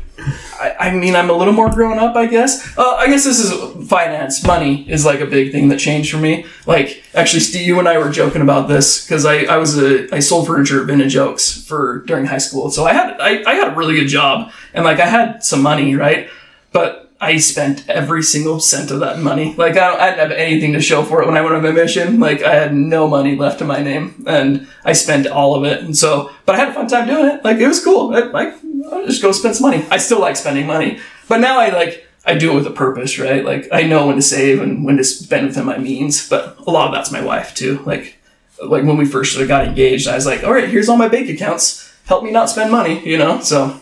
I, 0.60 0.76
I 0.80 0.91
mean, 0.91 1.15
I'm 1.15 1.30
a 1.30 1.34
little 1.34 1.54
more 1.54 1.69
grown 1.69 2.00
up, 2.00 2.15
I 2.15 2.26
guess. 2.26 2.78
Uh, 2.78 2.95
I 2.95 3.08
guess 3.08 3.26
this 3.26 3.39
is 3.39 3.88
finance. 3.89 4.43
Money 4.45 4.89
is 4.89 5.06
like 5.06 5.19
a 5.19 5.26
big 5.26 5.52
thing 5.52 5.67
that 5.69 5.80
changed 5.80 6.12
for 6.12 6.17
me. 6.17 6.45
Like, 6.65 7.04
actually, 7.13 7.41
Steve, 7.41 7.67
you 7.67 7.80
and 7.80 7.88
I 7.88 7.98
were 7.98 8.10
joking 8.10 8.41
about 8.41 8.67
this 8.67 9.06
because 9.06 9.26
I, 9.26 9.43
I 9.43 9.58
was 9.58 9.78
a 9.78 10.13
I 10.15 10.19
sold 10.19 10.48
furniture 10.48 10.82
at 10.82 10.88
Vintage 10.88 11.15
Oaks 11.15 11.65
for 11.65 12.00
during 12.06 12.26
high 12.26 12.38
school, 12.38 12.71
so 12.71 12.86
I 12.86 12.93
had 12.93 13.19
I, 13.19 13.43
I 13.45 13.56
had 13.56 13.74
a 13.74 13.76
really 13.76 13.95
good 13.95 14.08
job 14.08 14.52
and 14.74 14.86
like 14.86 15.00
I 15.00 15.06
had 15.06 15.43
some 15.43 15.62
money, 15.62 15.95
right? 15.95 16.30
But 16.71 17.05
I 17.26 17.38
spent 17.38 17.90
every 17.90 18.22
single 18.22 18.60
cent 18.60 18.92
of 18.92 19.00
that 19.00 19.18
money. 19.18 19.56
Like 19.56 19.78
I, 19.78 19.88
don't, 19.88 20.00
I 20.00 20.10
didn't 20.12 20.20
have 20.20 20.32
anything 20.32 20.74
to 20.74 20.80
show 20.80 21.04
for 21.04 21.24
it 21.24 21.26
when 21.26 21.36
I 21.36 21.42
went 21.42 21.56
on 21.56 21.64
my 21.64 21.72
mission. 21.72 22.20
Like 22.20 22.44
I 22.44 22.54
had 22.54 22.76
no 22.76 23.08
money 23.08 23.36
left 23.36 23.60
to 23.60 23.66
my 23.66 23.82
name, 23.82 24.24
and 24.28 24.68
I 24.84 24.94
spent 24.94 25.26
all 25.26 25.56
of 25.56 25.64
it. 25.64 25.84
And 25.84 25.98
so, 25.98 26.32
but 26.46 26.54
I 26.54 26.60
had 26.60 26.70
a 26.70 26.74
fun 26.74 26.88
time 26.88 27.08
doing 27.08 27.26
it. 27.26 27.44
Like 27.44 27.58
it 27.58 27.68
was 27.68 27.84
cool. 27.84 28.16
I, 28.16 28.20
like 28.20 28.54
I'll 28.92 29.08
just 29.08 29.24
go 29.24 29.32
spend 29.32 29.56
some 29.56 29.72
money. 29.72 29.84
I 29.90 29.98
still 29.98 30.20
like 30.20 30.36
spending 30.36 30.68
money, 30.68 31.00
but 31.28 31.40
now 31.40 31.60
I 31.60 31.70
like 31.70 32.08
I 32.26 32.36
do 32.36 32.52
it 32.52 32.56
with 32.56 32.68
a 32.68 32.72
purpose, 32.72 33.18
right? 33.18 33.44
Like 33.44 33.68
I 33.72 33.84
know 33.84 34.06
when 34.06 34.18
to 34.18 34.22
save 34.22 34.62
and 34.62 34.86
when 34.86 34.98
to 34.98 35.04
spend 35.04 35.48
within 35.48 35.66
my 35.66 35.80
means. 35.80 36.30
But 36.30 36.60
a 36.68 36.70
lot 36.70 36.88
of 36.90 36.94
that's 36.94 37.12
my 37.12 37.24
wife 37.24 37.56
too. 37.56 37.82
Like 37.86 38.18
like 38.64 38.84
when 38.84 38.98
we 38.98 39.06
first 39.06 39.34
sort 39.34 39.42
of 39.42 39.48
got 39.48 39.68
engaged, 39.68 40.08
I 40.08 40.14
was 40.14 40.28
like, 40.28 40.44
all 40.44 40.54
right, 40.54 40.70
here's 40.70 40.90
all 40.90 40.98
my 40.98 41.08
bank 41.08 41.28
accounts. 41.30 41.92
Help 42.06 42.24
me 42.24 42.30
not 42.30 42.52
spend 42.52 42.72
money, 42.72 43.04
you 43.04 43.18
know. 43.18 43.40
So 43.42 43.82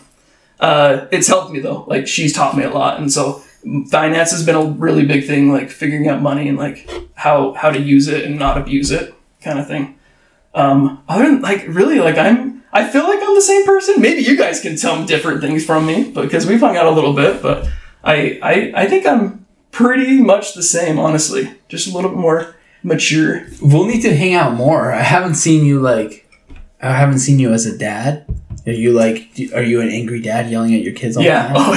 uh, 0.60 1.06
it's 1.10 1.28
helped 1.28 1.52
me 1.52 1.60
though. 1.60 1.84
Like 1.86 2.06
she's 2.06 2.32
taught 2.32 2.56
me 2.56 2.64
a 2.64 2.70
lot, 2.70 3.00
and 3.00 3.12
so 3.12 3.42
finance 3.88 4.30
has 4.30 4.44
been 4.44 4.54
a 4.54 4.64
really 4.64 5.04
big 5.04 5.26
thing. 5.26 5.52
Like 5.52 5.70
figuring 5.70 6.08
out 6.08 6.22
money 6.22 6.48
and 6.48 6.58
like 6.58 6.88
how 7.14 7.52
how 7.54 7.70
to 7.70 7.80
use 7.80 8.08
it 8.08 8.24
and 8.24 8.38
not 8.38 8.58
abuse 8.58 8.90
it, 8.90 9.14
kind 9.42 9.58
of 9.58 9.66
thing. 9.66 9.98
Um, 10.54 11.02
other 11.08 11.24
than 11.24 11.42
like 11.42 11.64
really, 11.68 12.00
like 12.00 12.18
I'm. 12.18 12.62
I 12.72 12.88
feel 12.88 13.04
like 13.04 13.20
I'm 13.22 13.36
the 13.36 13.40
same 13.40 13.64
person. 13.64 14.00
Maybe 14.00 14.22
you 14.22 14.36
guys 14.36 14.60
can 14.60 14.74
tell 14.74 15.06
different 15.06 15.40
things 15.40 15.64
from 15.64 15.86
me 15.86 16.10
because 16.10 16.44
we've 16.44 16.58
hung 16.58 16.76
out 16.76 16.86
a 16.86 16.90
little 16.90 17.12
bit, 17.12 17.40
but 17.40 17.68
I 18.02 18.40
I, 18.42 18.72
I 18.74 18.86
think 18.86 19.06
I'm 19.06 19.46
pretty 19.70 20.20
much 20.20 20.54
the 20.54 20.62
same, 20.62 20.98
honestly. 20.98 21.52
Just 21.68 21.88
a 21.88 21.94
little 21.94 22.10
bit 22.10 22.18
more 22.18 22.56
mature. 22.82 23.46
we'll 23.60 23.86
need 23.86 24.02
to 24.02 24.14
hang 24.14 24.34
out 24.34 24.54
more. 24.54 24.92
I 24.92 25.02
haven't 25.02 25.34
seen 25.34 25.64
you 25.64 25.80
like. 25.80 26.28
I 26.80 26.92
haven't 26.92 27.18
seen 27.18 27.38
you 27.38 27.52
as 27.52 27.66
a 27.66 27.76
dad. 27.76 28.26
Are 28.66 28.72
you 28.72 28.92
like? 28.92 29.28
Are 29.54 29.62
you 29.62 29.80
an 29.80 29.88
angry 29.90 30.20
dad 30.20 30.50
yelling 30.50 30.74
at 30.74 30.82
your 30.82 30.94
kids 30.94 31.16
all 31.16 31.22
Yeah. 31.22 31.48
the 31.48 31.54
time? 31.58 31.68
Oh 31.68 31.74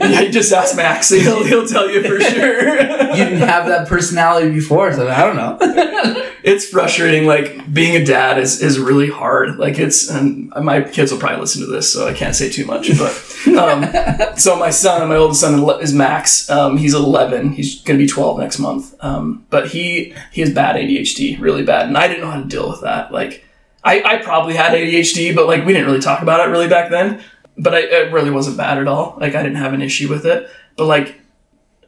yeah. 0.00 0.10
yeah. 0.22 0.30
Just 0.30 0.52
ask 0.52 0.76
Max. 0.76 1.10
He'll 1.10 1.44
he'll 1.44 1.66
tell 1.66 1.90
you 1.90 2.02
for 2.02 2.20
sure. 2.20 2.70
You 2.80 3.24
didn't 3.24 3.38
have 3.48 3.66
that 3.66 3.88
personality 3.88 4.50
before, 4.50 4.92
so 4.92 5.08
I 5.08 5.20
don't 5.24 5.36
know. 5.36 5.58
it's 6.44 6.68
frustrating. 6.68 7.26
Like 7.26 7.72
being 7.72 7.96
a 8.00 8.04
dad 8.04 8.38
is, 8.38 8.60
is 8.62 8.78
really 8.78 9.08
hard. 9.10 9.56
Like 9.58 9.78
it's, 9.78 10.08
and 10.10 10.50
my 10.50 10.82
kids 10.82 11.10
will 11.10 11.18
probably 11.18 11.40
listen 11.40 11.62
to 11.62 11.66
this, 11.66 11.92
so 11.92 12.06
I 12.06 12.12
can't 12.12 12.34
say 12.36 12.48
too 12.48 12.64
much. 12.66 12.90
But 12.98 13.56
um, 13.58 14.36
so 14.36 14.56
my 14.56 14.70
son, 14.70 15.08
my 15.08 15.16
oldest 15.16 15.40
son 15.40 15.68
is 15.80 15.92
Max. 15.92 16.48
Um, 16.50 16.76
he's 16.76 16.94
11. 16.94 17.52
He's 17.52 17.80
gonna 17.82 17.98
be 17.98 18.06
12 18.06 18.38
next 18.38 18.58
month. 18.58 18.94
Um, 19.00 19.46
but 19.50 19.68
he 19.68 20.14
he 20.32 20.40
has 20.42 20.50
bad 20.52 20.76
ADHD, 20.76 21.40
really 21.40 21.64
bad, 21.64 21.86
and 21.88 21.96
I 21.98 22.06
didn't 22.08 22.22
know 22.22 22.30
how 22.30 22.40
to 22.40 22.46
deal 22.48 22.68
with 22.70 22.82
that. 22.82 23.12
Like 23.12 23.44
I, 23.84 24.02
I 24.02 24.16
probably 24.22 24.54
had 24.54 24.72
ADHD, 24.72 25.34
but 25.34 25.46
like 25.46 25.64
we 25.64 25.72
didn't 25.72 25.86
really 25.86 26.00
talk 26.00 26.22
about 26.22 26.40
it 26.40 26.50
really 26.50 26.68
back 26.68 26.90
then. 26.90 27.22
But 27.56 27.74
I, 27.74 27.80
it 27.80 28.12
really 28.12 28.30
wasn't 28.30 28.56
bad 28.56 28.78
at 28.78 28.88
all. 28.88 29.16
Like 29.20 29.34
I 29.34 29.42
didn't 29.42 29.58
have 29.58 29.74
an 29.74 29.82
issue 29.82 30.08
with 30.08 30.26
it. 30.26 30.50
But 30.76 30.86
like 30.86 31.20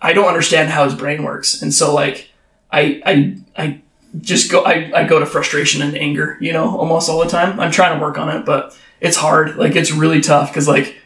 I 0.00 0.12
don't 0.12 0.28
understand 0.28 0.70
how 0.70 0.84
his 0.84 0.94
brain 0.94 1.22
works, 1.22 1.62
and 1.62 1.72
so 1.72 1.94
like 1.94 2.30
I 2.70 3.02
I 3.04 3.36
I 3.56 3.80
just 4.20 4.50
go 4.50 4.62
I, 4.62 4.92
I 4.94 5.06
go 5.06 5.18
to 5.18 5.26
frustration 5.26 5.82
and 5.82 5.96
anger, 5.96 6.36
you 6.40 6.52
know, 6.52 6.76
almost 6.76 7.08
all 7.08 7.18
the 7.18 7.30
time. 7.30 7.58
I'm 7.58 7.70
trying 7.70 7.98
to 7.98 8.02
work 8.04 8.18
on 8.18 8.28
it, 8.28 8.44
but 8.44 8.76
it's 9.00 9.16
hard. 9.16 9.56
Like 9.56 9.74
it's 9.74 9.90
really 9.90 10.20
tough 10.20 10.50
because 10.50 10.68
like 10.68 10.96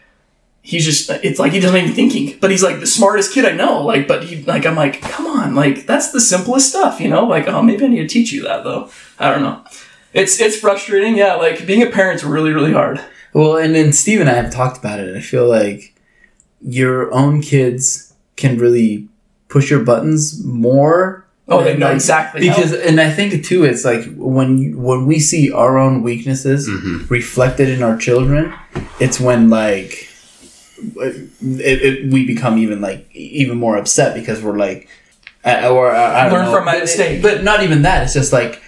he's 0.63 0.85
just 0.85 1.09
it's 1.11 1.39
like 1.39 1.53
he 1.53 1.61
doesn't 1.61 1.77
even 1.77 1.95
thinking 1.95 2.37
but 2.39 2.51
he's 2.51 2.63
like 2.63 2.81
the 2.81 2.87
smartest 2.87 3.33
kid 3.33 3.47
i 3.47 3.51
know 3.51 3.83
like 3.83 4.07
but 4.07 4.25
he 4.25 4.43
like 4.45 4.67
i'm 4.67 4.77
like 4.77 5.01
come 5.01 5.27
on 5.27 5.55
like 5.55 5.87
that's 5.87 6.13
the 6.13 6.21
simplest 6.21 6.69
stuff 6.69 7.01
you 7.01 7.09
know 7.09 7.25
like 7.25 7.49
oh 7.49 7.63
maybe 7.63 7.85
i 7.85 7.89
need 7.89 8.01
to 8.01 8.07
teach 8.07 8.31
you 8.31 8.43
that 8.43 8.63
though 8.63 8.91
i 9.19 9.31
don't 9.31 9.43
know 9.43 9.65
it's 10.13 10.41
it's 10.41 10.57
frustrating 10.59 11.17
yeah 11.17 11.35
like 11.35 11.67
being 11.67 11.83
a 11.83 11.91
parent's 11.91 12.25
really 12.25 12.53
really 12.53 12.73
hard 12.73 13.01
Well, 13.33 13.57
and 13.57 13.75
then 13.77 13.93
Steve 13.93 14.21
and 14.21 14.29
I 14.29 14.35
have 14.35 14.51
talked 14.53 14.77
about 14.79 14.99
it. 14.99 15.17
I 15.17 15.21
feel 15.21 15.47
like 15.49 15.95
your 16.61 17.13
own 17.15 17.41
kids 17.43 18.13
can 18.37 18.59
really 18.59 19.07
push 19.49 19.71
your 19.71 19.85
buttons 19.85 20.45
more. 20.45 21.25
oh 21.49 21.63
they 21.63 21.77
know 21.77 21.87
Like, 21.87 21.95
exactly 21.95 22.47
how- 22.49 22.57
because, 22.57 22.73
and 22.73 23.01
I 23.01 23.09
think 23.11 23.45
too, 23.45 23.63
it's 23.65 23.85
like 23.85 24.03
when 24.17 24.77
when 24.83 25.07
we 25.07 25.21
see 25.21 25.53
our 25.53 25.79
own 25.79 26.03
weaknesses 26.03 26.69
mm-hmm. 26.69 27.07
reflected 27.09 27.69
in 27.69 27.83
our 27.85 27.97
children, 27.97 28.53
it's 28.99 29.21
when 29.21 29.49
like 29.49 30.09
it, 30.97 31.79
it, 31.89 32.13
we 32.13 32.27
become 32.27 32.59
even 32.59 32.81
like 32.81 33.09
even 33.15 33.59
more 33.59 33.77
upset 33.77 34.15
because 34.15 34.43
we're 34.43 34.59
like, 34.59 34.89
or 35.45 35.91
I 35.95 36.25
don't 36.25 36.33
Learn 36.33 36.45
know, 36.47 36.53
from 36.57 36.65
my 36.65 36.73
but- 36.75 36.81
mistake. 36.81 37.23
But 37.23 37.45
not 37.45 37.63
even 37.63 37.83
that. 37.83 38.03
It's 38.05 38.15
just 38.15 38.33
like. 38.33 38.61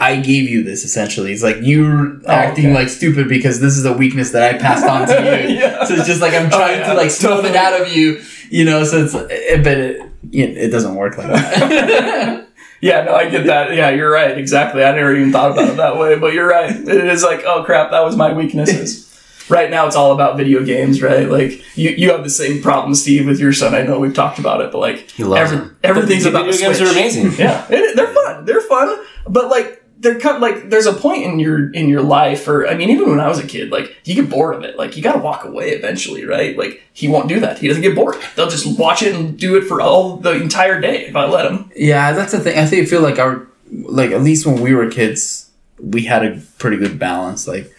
I 0.00 0.16
gave 0.16 0.48
you 0.48 0.62
this 0.62 0.84
essentially. 0.84 1.32
It's 1.32 1.42
like 1.42 1.56
you're 1.60 2.20
acting 2.28 2.66
Oh, 2.66 2.70
okay. 2.70 2.74
like 2.74 2.88
stupid 2.88 3.28
because 3.28 3.60
this 3.60 3.76
is 3.76 3.84
a 3.84 3.92
weakness 3.92 4.30
that 4.30 4.54
I 4.54 4.58
passed 4.58 4.86
on 4.86 5.08
to 5.08 5.14
you. 5.48 5.56
Yeah. 5.58 5.84
So 5.84 5.94
it's 5.94 6.06
just 6.06 6.20
like 6.20 6.34
I'm 6.34 6.46
oh, 6.46 6.50
trying 6.50 6.76
Oh, 6.78 6.82
yeah, 6.82 6.88
to 6.88 6.94
like 6.94 7.10
snuff 7.10 7.44
it 7.44 7.56
out 7.56 7.80
of 7.80 7.88
you, 7.92 8.22
you 8.50 8.64
know. 8.64 8.84
So 8.84 9.04
it's, 9.04 9.14
it, 9.14 9.64
but 9.64 9.76
it, 9.78 10.00
it, 10.32 10.56
it 10.56 10.68
doesn't 10.70 10.94
work 10.94 11.18
like 11.18 11.26
that. 11.28 12.44
yeah 12.80 13.02
no 13.02 13.12
i 13.12 13.28
get 13.28 13.46
that 13.46 13.74
yeah 13.74 13.90
you're 13.90 14.08
right 14.10 14.38
exactly 14.38 14.84
i 14.84 14.92
never 14.94 15.12
even 15.16 15.32
thought 15.32 15.50
about 15.50 15.68
it 15.68 15.76
that 15.76 15.98
way 15.98 16.16
but 16.16 16.32
you're 16.32 16.46
right 16.48 16.70
it 16.76 17.06
is 17.06 17.24
like 17.24 17.42
oh 17.44 17.64
crap 17.64 17.90
that 17.90 18.04
was 18.04 18.14
my 18.14 18.32
weaknesses 18.32 19.04
right 19.48 19.68
now 19.68 19.84
it's 19.88 19.96
all 19.96 20.12
about 20.12 20.36
video 20.36 20.64
games 20.64 21.02
right 21.02 21.28
like 21.28 21.60
you, 21.76 21.90
you 21.90 22.12
have 22.12 22.22
the 22.22 22.30
same 22.30 22.62
problem 22.62 22.94
steve 22.94 23.26
with 23.26 23.40
your 23.40 23.52
son 23.52 23.74
i 23.74 23.82
know 23.82 23.98
we've 23.98 24.14
talked 24.14 24.38
about 24.38 24.60
it 24.60 24.70
but 24.70 24.78
like 24.78 25.10
He 25.10 25.24
loves 25.24 25.50
every- 25.50 25.70
everything's 25.82 26.22
The 26.22 26.30
about 26.30 26.46
the 26.46 26.52
video 26.52 26.68
games 26.68 26.78
Switch. 26.78 26.88
are 26.88 26.92
amazing. 26.92 27.32
Yeah, 27.36 27.66
it, 27.68 27.96
they're 27.96 28.14
fun. 28.14 28.44
They're 28.44 28.60
fun, 28.60 29.04
but 29.26 29.48
like 29.48 29.77
they're 30.00 30.20
kind 30.20 30.40
like 30.40 30.70
there's 30.70 30.86
a 30.86 30.92
point 30.92 31.24
in 31.24 31.38
your 31.38 31.70
in 31.72 31.88
your 31.88 32.02
life, 32.02 32.46
or 32.46 32.66
I 32.66 32.74
mean, 32.74 32.90
even 32.90 33.10
when 33.10 33.20
I 33.20 33.28
was 33.28 33.38
a 33.38 33.46
kid, 33.46 33.70
like 33.70 33.96
you 34.04 34.14
get 34.14 34.30
bored 34.30 34.54
of 34.54 34.62
it. 34.64 34.78
Like 34.78 34.96
you 34.96 35.02
got 35.02 35.14
to 35.14 35.18
walk 35.18 35.44
away 35.44 35.70
eventually, 35.70 36.24
right? 36.24 36.56
Like 36.56 36.82
he 36.92 37.08
won't 37.08 37.28
do 37.28 37.40
that. 37.40 37.58
He 37.58 37.68
doesn't 37.68 37.82
get 37.82 37.94
bored. 37.94 38.16
They'll 38.36 38.50
just 38.50 38.78
watch 38.78 39.02
it 39.02 39.14
and 39.14 39.38
do 39.38 39.56
it 39.56 39.64
for 39.64 39.80
all 39.80 40.16
the 40.16 40.32
entire 40.32 40.80
day 40.80 41.06
if 41.06 41.16
I 41.16 41.26
let 41.26 41.46
him. 41.50 41.70
yeah, 41.74 42.12
that's 42.12 42.32
the 42.32 42.40
thing. 42.40 42.58
I 42.58 42.66
think 42.66 42.86
I 42.86 42.90
feel 42.90 43.02
like 43.02 43.18
our 43.18 43.46
like 43.70 44.12
at 44.12 44.22
least 44.22 44.46
when 44.46 44.60
we 44.60 44.74
were 44.74 44.90
kids, 44.90 45.50
we 45.80 46.04
had 46.04 46.24
a 46.24 46.40
pretty 46.58 46.76
good 46.76 46.98
balance. 46.98 47.48
Like 47.48 47.72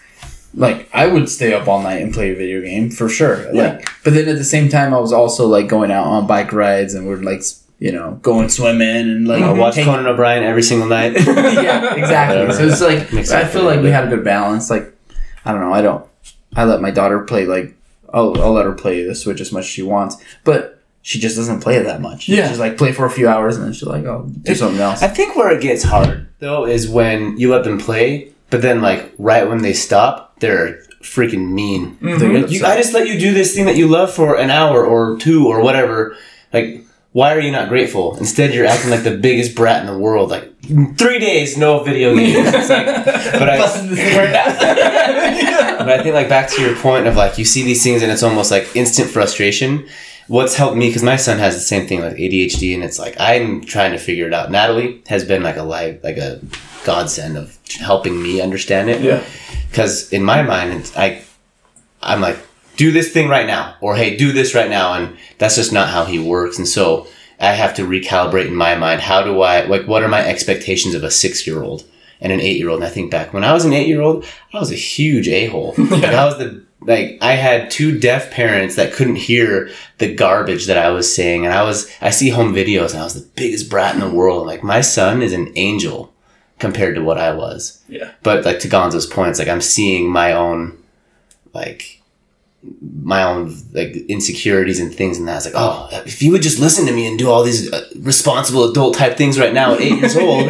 like 0.54 0.90
I 0.94 1.08
would 1.08 1.30
stay 1.30 1.54
up 1.54 1.68
all 1.68 1.82
night 1.82 2.02
and 2.02 2.14
play 2.14 2.32
a 2.32 2.36
video 2.36 2.62
game 2.62 2.90
for 2.90 3.08
sure. 3.08 3.52
Yeah. 3.54 3.76
Like, 3.76 3.90
but 4.04 4.14
then 4.14 4.28
at 4.28 4.38
the 4.38 4.44
same 4.44 4.68
time, 4.70 4.94
I 4.94 5.00
was 5.00 5.14
also 5.14 5.48
like 5.48 5.68
going 5.68 5.92
out 5.92 6.06
on 6.06 6.28
bike 6.28 6.52
rides 6.52 6.96
and 6.96 7.08
we're 7.08 7.18
like 7.18 7.44
you 7.80 7.92
know 7.92 8.20
going 8.22 8.50
swimming 8.50 9.10
and 9.10 9.28
like 9.28 9.42
I 9.42 9.52
watch 9.54 9.76
Conan 9.76 10.06
O'Brien 10.06 10.44
every 10.44 10.64
single 10.64 10.88
night. 10.88 11.14
yeah, 11.28 11.96
exactly. 11.96 12.54
So 12.54 12.68
it's 12.68 12.82
like 12.82 13.12
Mix 13.14 13.32
I 13.32 13.46
feel 13.46 13.64
like 13.64 13.82
we 13.82 13.90
had 13.90 14.06
a 14.06 14.10
good 14.10 14.24
balance. 14.24 14.70
Like 14.70 14.94
I 15.46 15.52
don't 15.52 15.62
know, 15.62 15.74
I 15.74 15.82
don't. 15.82 16.06
I 16.56 16.66
let 16.66 16.82
my 16.82 16.92
daughter 16.92 17.20
play 17.22 17.46
like 17.46 17.76
I'll, 18.14 18.40
I'll 18.42 18.54
let 18.54 18.66
her 18.66 18.74
play 18.74 19.04
the 19.04 19.16
Switch 19.16 19.40
as 19.40 19.52
much 19.52 19.66
as 19.66 19.70
she 19.70 19.84
wants, 19.84 20.18
but 20.44 20.82
she 21.02 21.20
just 21.20 21.38
doesn't 21.38 21.62
play 21.62 21.78
it 21.78 21.84
that 21.84 22.02
much. 22.02 22.28
Yeah. 22.28 22.50
she's 22.50 22.60
like 22.60 22.78
play 22.78 22.92
for 22.92 23.06
a 23.06 23.10
few 23.10 23.28
hours 23.28 23.56
and 23.56 23.66
then 23.66 23.74
she's 23.74 23.84
like, 23.84 24.06
oh, 24.06 24.30
do 24.42 24.56
something 24.56 24.82
else. 24.82 25.02
I 25.02 25.08
think 25.08 25.36
where 25.36 25.52
it 25.56 25.62
gets 25.62 25.84
hard 25.84 26.28
though 26.40 26.66
is 26.66 26.90
when 26.90 27.38
you 27.38 27.52
let 27.52 27.64
them 27.64 27.80
play, 27.80 28.34
but 28.50 28.62
then 28.62 28.82
like 28.82 29.14
right 29.18 29.48
when 29.48 29.62
they 29.62 29.74
stop, 29.74 30.40
they're 30.40 30.82
freaking 31.02 31.52
mean. 31.52 31.98
They 32.02 32.18
get 32.18 32.52
You. 32.52 32.66
I 32.66 32.76
just 32.76 32.94
let 32.94 33.08
you 33.08 33.20
do 33.20 33.34
this 33.34 33.56
thing 33.56 33.66
that 33.66 33.78
you 33.78 33.88
love 33.88 34.14
for 34.14 34.38
an 34.38 34.50
hour 34.50 34.86
or 34.86 35.18
two 35.18 35.48
or 35.48 35.62
whatever. 35.62 36.16
Like, 36.52 36.84
why 37.20 37.36
are 37.36 37.42
you 37.42 37.52
not 37.52 37.68
grateful? 37.68 38.16
Instead, 38.16 38.54
you're 38.54 38.66
acting 38.66 38.92
like 38.92 39.04
the 39.04 39.18
biggest 39.18 39.54
brat 39.54 39.82
in 39.82 39.88
the 39.92 39.98
world. 39.98 40.30
Like, 40.30 40.46
three 40.98 41.20
days, 41.20 41.58
no 41.58 41.84
video 41.84 42.16
games. 42.16 42.48
It's 42.48 42.70
like, 42.70 42.86
but 42.86 43.50
I, 43.50 43.58
Busting 43.58 43.90
this 43.90 44.00
thing 44.00 44.18
right 44.18 44.32
now. 44.32 45.80
but 45.80 45.90
I 45.90 46.02
think 46.02 46.16
like 46.16 46.30
back 46.30 46.50
to 46.52 46.62
your 46.62 46.78
point 46.78 47.08
of 47.08 47.18
like 47.18 47.38
you 47.38 47.44
see 47.44 47.64
these 47.64 47.84
things 47.84 48.02
and 48.02 48.10
it's 48.10 48.24
almost 48.24 48.52
like 48.52 48.74
instant 48.74 49.10
frustration. 49.10 49.86
What's 50.30 50.56
helped 50.56 50.78
me 50.78 50.88
because 50.88 51.04
my 51.04 51.18
son 51.18 51.40
has 51.40 51.56
the 51.56 51.60
same 51.60 51.88
thing 51.88 52.00
like 52.00 52.16
ADHD 52.16 52.74
and 52.74 52.86
it's 52.86 53.00
like 53.00 53.18
I'm 53.20 53.66
trying 53.66 53.92
to 53.92 53.98
figure 53.98 54.28
it 54.28 54.34
out. 54.34 54.50
Natalie 54.50 55.02
has 55.08 55.26
been 55.26 55.44
like 55.44 55.58
a 55.58 55.64
life 55.64 56.02
like 56.02 56.16
a 56.18 56.40
godsend 56.86 57.38
of 57.38 57.58
helping 57.82 58.24
me 58.24 58.40
understand 58.40 58.90
it. 58.90 59.02
Yeah. 59.02 59.26
Because 59.70 60.14
in 60.14 60.24
my 60.24 60.42
mind, 60.42 60.72
it's, 60.72 60.96
I 60.96 61.22
I'm 62.02 62.22
like 62.22 62.38
do 62.80 62.92
this 62.94 63.12
thing 63.12 63.28
right 63.28 63.46
now 63.46 63.76
or 63.82 63.98
hey 63.98 64.16
do 64.16 64.32
this 64.32 64.56
right 64.56 64.70
now 64.70 64.94
and 64.94 65.18
that's 65.38 65.58
just 65.58 65.74
not 65.74 65.90
how 65.90 66.06
he 66.06 66.18
works. 66.18 66.58
And 66.58 66.68
so 66.68 67.08
I 67.40 67.52
have 67.52 67.74
to 67.76 67.84
recalibrate 67.84 68.48
in 68.48 68.56
my 68.56 68.76
mind 68.76 69.02
how 69.02 69.22
do 69.22 69.42
I 69.42 69.66
like 69.66 69.86
what 69.86 70.02
are 70.02 70.08
my 70.08 70.26
expectations 70.26 70.96
of 70.96 71.04
a 71.04 71.12
six 71.12 71.46
year 71.46 71.62
old 71.62 71.84
and 72.22 72.32
an 72.32 72.40
eight 72.40 72.58
year 72.58 72.70
old 72.70 72.80
and 72.80 72.88
I 72.88 72.90
think 72.90 73.12
back 73.12 73.34
when 73.34 73.44
I 73.44 73.52
was 73.52 73.66
an 73.66 73.74
eight 73.74 73.88
year 73.88 74.02
old 74.02 74.26
I 74.54 74.60
was 74.60 74.72
a 74.72 74.76
huge 74.76 75.28
a 75.28 75.48
hole 75.48 75.76
like 75.78 76.06
I 76.06 76.24
was 76.26 76.38
the 76.38 76.64
like 76.82 77.18
I 77.22 77.34
had 77.34 77.70
two 77.70 78.00
deaf 78.00 78.32
parents 78.32 78.76
that 78.76 78.94
couldn't 78.94 79.18
hear 79.18 79.70
the 79.98 80.16
garbage 80.16 80.66
that 80.68 80.78
I 80.78 80.90
was 80.92 81.14
saying. 81.14 81.44
And 81.46 81.54
I 81.54 81.64
was 81.64 81.92
I 82.00 82.10
see 82.12 82.30
home 82.30 82.54
videos 82.54 82.92
and 82.92 83.02
I 83.02 83.04
was 83.04 83.22
the 83.22 83.30
biggest 83.36 83.70
brat 83.70 83.94
in 83.94 84.00
the 84.00 84.10
world. 84.10 84.48
Like 84.48 84.64
my 84.64 84.80
son 84.80 85.22
is 85.22 85.34
an 85.34 85.52
angel 85.58 86.14
compared 86.58 86.96
to 86.96 87.04
what 87.04 87.18
I 87.18 87.34
was. 87.34 87.84
Yeah. 87.90 88.12
but 88.24 88.46
like 88.46 88.60
to 88.62 88.70
Gonzo's 88.70 89.06
points 89.06 89.40
like 89.40 89.50
I'm 89.50 89.62
seeing 89.62 90.10
my 90.10 90.32
own 90.32 90.82
like 91.54 91.99
my 93.02 93.24
own 93.24 93.56
like 93.72 93.96
insecurities 94.08 94.80
and 94.80 94.94
things 94.94 95.18
and 95.18 95.28
that. 95.28 95.38
It's 95.38 95.46
like, 95.46 95.56
oh, 95.56 95.88
if 96.06 96.22
you 96.22 96.32
would 96.32 96.42
just 96.42 96.60
listen 96.60 96.86
to 96.88 96.92
me 96.94 97.08
and 97.08 97.18
do 97.18 97.30
all 97.30 97.44
these 97.44 97.72
uh, 97.72 97.88
responsible 98.00 98.70
adult 98.70 98.96
type 98.96 99.18
things 99.18 99.40
right 99.40 99.54
now 99.54 99.74
at 99.74 99.82
eight 99.82 99.98
years 100.00 100.16
old, 100.18 100.48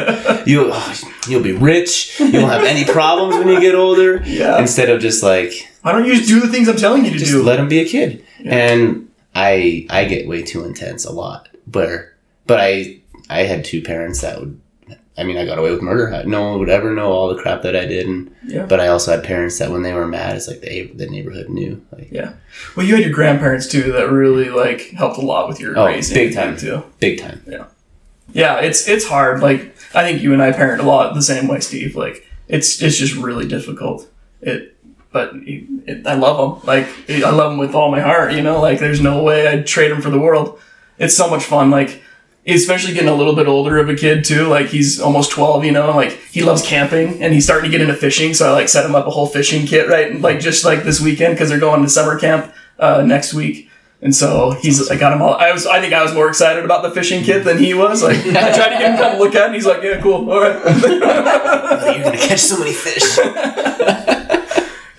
you 0.47 0.69
oh, 0.73 1.01
you'll 1.27 1.43
be 1.43 1.51
rich. 1.53 2.19
You 2.19 2.39
won't 2.39 2.51
have 2.51 2.63
any 2.63 2.85
problems 2.85 3.35
when 3.37 3.47
you 3.47 3.59
get 3.59 3.75
older. 3.75 4.21
Yeah. 4.25 4.59
Instead 4.59 4.89
of 4.89 5.01
just 5.01 5.21
like 5.23 5.53
Why 5.83 5.91
don't 5.91 6.05
you 6.05 6.15
just 6.15 6.27
do 6.27 6.39
the 6.39 6.47
things 6.47 6.67
I'm 6.67 6.77
telling 6.77 7.05
you 7.05 7.11
to 7.11 7.17
just 7.17 7.31
do? 7.31 7.43
let 7.43 7.59
him 7.59 7.67
be 7.67 7.79
a 7.79 7.85
kid. 7.85 8.25
And 8.43 9.09
I 9.35 9.85
I 9.89 10.05
get 10.05 10.27
way 10.27 10.41
too 10.41 10.65
intense 10.65 11.05
a 11.05 11.11
lot. 11.11 11.49
But 11.67 12.09
but 12.47 12.59
I 12.59 12.99
I 13.29 13.43
had 13.43 13.63
two 13.63 13.81
parents 13.81 14.21
that 14.21 14.39
would. 14.39 14.59
I 15.19 15.23
mean, 15.23 15.37
I 15.37 15.45
got 15.45 15.57
away 15.59 15.71
with 15.71 15.81
murder. 15.81 16.23
No 16.25 16.49
one 16.49 16.59
would 16.59 16.69
ever 16.69 16.93
know 16.93 17.11
all 17.11 17.27
the 17.33 17.41
crap 17.41 17.61
that 17.63 17.75
I 17.75 17.85
did, 17.85 18.07
and 18.07 18.31
Yeah. 18.47 18.65
but 18.65 18.79
I 18.79 18.87
also 18.87 19.11
had 19.11 19.23
parents 19.23 19.59
that 19.59 19.69
when 19.71 19.83
they 19.83 19.93
were 19.93 20.07
mad, 20.07 20.35
it's 20.35 20.47
like 20.47 20.61
the 20.61 20.91
the 20.95 21.07
neighborhood 21.07 21.49
knew. 21.49 21.81
Like, 21.91 22.09
yeah. 22.11 22.33
Well, 22.75 22.85
you 22.85 22.95
had 22.95 23.03
your 23.03 23.13
grandparents 23.13 23.67
too 23.67 23.91
that 23.91 24.09
really 24.09 24.49
like 24.49 24.91
helped 24.91 25.17
a 25.17 25.21
lot 25.21 25.47
with 25.49 25.59
your 25.59 25.77
Oh, 25.77 25.85
raising 25.85 26.15
big 26.15 26.33
time. 26.33 26.57
too. 26.57 26.83
big 26.99 27.19
time. 27.19 27.41
Yeah, 27.47 27.65
Yeah, 28.33 28.59
it's 28.59 28.87
it's 28.87 29.05
hard. 29.07 29.41
Like 29.41 29.75
I 29.93 30.03
think 30.03 30.21
you 30.21 30.33
and 30.33 30.41
I 30.41 30.51
parent 30.51 30.81
a 30.81 30.85
lot 30.85 31.13
the 31.13 31.21
same 31.21 31.47
way, 31.47 31.59
Steve. 31.59 31.95
Like 31.95 32.25
it's 32.47 32.81
it's 32.81 32.97
just 32.97 33.15
really 33.15 33.47
difficult. 33.47 34.07
It, 34.41 34.75
but 35.11 35.33
it, 35.35 35.63
it, 35.87 36.07
I 36.07 36.13
love 36.13 36.37
them. 36.37 36.67
Like 36.67 36.87
I 37.09 37.29
love 37.31 37.51
them 37.51 37.57
with 37.59 37.73
all 37.75 37.89
my 37.91 37.99
heart. 37.99 38.33
You 38.33 38.41
know, 38.41 38.61
like 38.61 38.79
there's 38.79 39.01
no 39.01 39.23
way 39.23 39.47
I'd 39.47 39.65
trade 39.67 39.91
them 39.91 40.01
for 40.01 40.09
the 40.11 40.19
world. 40.19 40.59
It's 40.99 41.15
so 41.17 41.29
much 41.29 41.43
fun. 41.43 41.71
Like 41.71 42.01
especially 42.47 42.93
getting 42.93 43.09
a 43.09 43.15
little 43.15 43.35
bit 43.35 43.47
older 43.47 43.77
of 43.77 43.89
a 43.89 43.95
kid 43.95 44.23
too. 44.23 44.47
Like 44.47 44.67
he's 44.67 44.99
almost 44.99 45.31
twelve. 45.31 45.65
You 45.65 45.71
know, 45.71 45.95
like 45.95 46.11
he 46.31 46.41
loves 46.41 46.61
camping 46.65 47.21
and 47.21 47.33
he's 47.33 47.43
starting 47.43 47.69
to 47.69 47.77
get 47.77 47.81
into 47.81 47.95
fishing. 47.95 48.33
So 48.33 48.49
I 48.49 48.51
like 48.51 48.69
set 48.69 48.85
him 48.85 48.95
up 48.95 49.07
a 49.07 49.11
whole 49.11 49.27
fishing 49.27 49.65
kit 49.65 49.87
right, 49.87 50.19
like 50.19 50.39
just 50.39 50.65
like 50.65 50.83
this 50.83 50.99
weekend 50.99 51.35
because 51.35 51.49
they're 51.49 51.59
going 51.59 51.81
to 51.81 51.89
summer 51.89 52.19
camp 52.19 52.53
uh, 52.79 53.01
next 53.01 53.33
week. 53.33 53.69
And 54.01 54.15
so 54.15 54.51
he's, 54.51 54.89
I 54.89 54.95
got 54.95 55.11
him 55.11 55.21
all. 55.21 55.33
I 55.33 55.51
was, 55.51 55.67
I 55.67 55.81
think 55.81 55.93
I 55.93 56.01
was 56.01 56.13
more 56.13 56.29
excited 56.29 56.63
about 56.63 56.83
the 56.83 56.91
fishing 56.91 57.21
kit 57.21 57.43
than 57.43 57.57
he 57.57 57.73
was. 57.73 58.01
Like 58.01 58.17
I 58.17 58.53
tried 58.55 58.69
to 58.69 58.77
get 58.77 58.91
him 58.91 58.97
to 58.97 59.19
look 59.19 59.35
at, 59.35 59.41
it, 59.41 59.45
and 59.47 59.55
he's 59.55 59.65
like, 59.65 59.83
"Yeah, 59.83 59.99
cool, 60.01 60.31
all 60.31 60.39
right." 60.39 60.55
You're 61.95 62.03
gonna 62.05 62.17
catch 62.17 62.39
so 62.39 62.57
many 62.57 62.71
fish. 62.71 63.19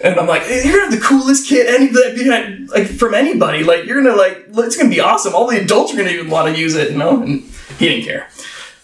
and 0.03 0.19
I'm 0.19 0.27
like, 0.27 0.43
hey, 0.43 0.63
"You're 0.65 0.79
gonna 0.79 0.91
have 0.91 1.01
the 1.01 1.07
coolest 1.07 1.49
kit, 1.49 1.67
any 1.69 1.91
like, 1.91 2.71
like 2.71 2.87
from 2.87 3.15
anybody. 3.15 3.63
Like 3.65 3.85
you're 3.85 4.03
gonna 4.03 4.17
like, 4.17 4.47
it's 4.49 4.77
gonna 4.77 4.89
be 4.89 5.01
awesome. 5.01 5.35
All 5.35 5.47
the 5.47 5.61
adults 5.61 5.93
are 5.93 5.97
gonna 5.97 6.11
even 6.11 6.31
want 6.31 6.55
to 6.55 6.61
use 6.61 6.75
it, 6.75 6.93
you 6.93 6.99
know." 6.99 7.23
And 7.23 7.43
he 7.79 7.89
didn't 7.89 8.05
care. 8.05 8.29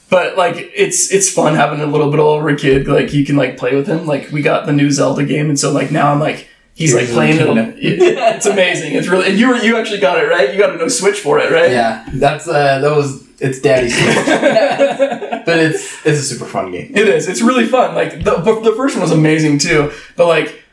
But 0.08 0.36
like, 0.36 0.70
it's 0.74 1.12
it's 1.12 1.30
fun 1.30 1.54
having 1.54 1.80
a 1.80 1.86
little 1.86 2.10
bit 2.10 2.20
older 2.20 2.54
kid. 2.54 2.86
Like 2.86 3.12
you 3.12 3.24
can 3.24 3.36
like 3.36 3.56
play 3.56 3.74
with 3.74 3.86
him. 3.86 4.06
Like 4.06 4.30
we 4.30 4.42
got 4.42 4.66
the 4.66 4.72
new 4.72 4.90
Zelda 4.90 5.24
game, 5.24 5.48
and 5.48 5.58
so 5.58 5.72
like 5.72 5.90
now 5.90 6.12
I'm 6.12 6.20
like. 6.20 6.48
He's 6.74 6.94
like 6.94 7.06
playing 7.06 7.38
it. 7.38 7.74
It's 7.78 8.44
amazing. 8.44 8.92
It's 8.92 9.08
really. 9.08 9.30
And 9.30 9.38
you 9.38 9.48
were 9.48 9.56
you 9.56 9.78
actually 9.78 9.98
got 9.98 10.22
it 10.22 10.28
right. 10.28 10.52
You 10.52 10.60
got 10.60 10.74
a 10.74 10.76
no 10.76 10.88
switch 10.88 11.20
for 11.20 11.38
it, 11.38 11.50
right? 11.50 11.70
Yeah, 11.70 12.06
that's 12.12 12.46
uh, 12.46 12.80
that 12.80 12.94
was 12.94 13.26
it's 13.40 13.60
daddy's, 13.60 13.96
but 15.46 15.58
it's 15.58 16.04
it's 16.04 16.18
a 16.18 16.22
super 16.22 16.44
fun 16.44 16.72
game. 16.72 16.92
It 16.94 17.08
is. 17.08 17.28
It's 17.28 17.40
really 17.40 17.64
fun. 17.64 17.94
Like 17.94 18.22
the 18.22 18.36
the 18.36 18.74
first 18.76 18.94
one 18.94 19.00
was 19.00 19.10
amazing 19.10 19.58
too. 19.58 19.90
But 20.16 20.26
like 20.26 20.64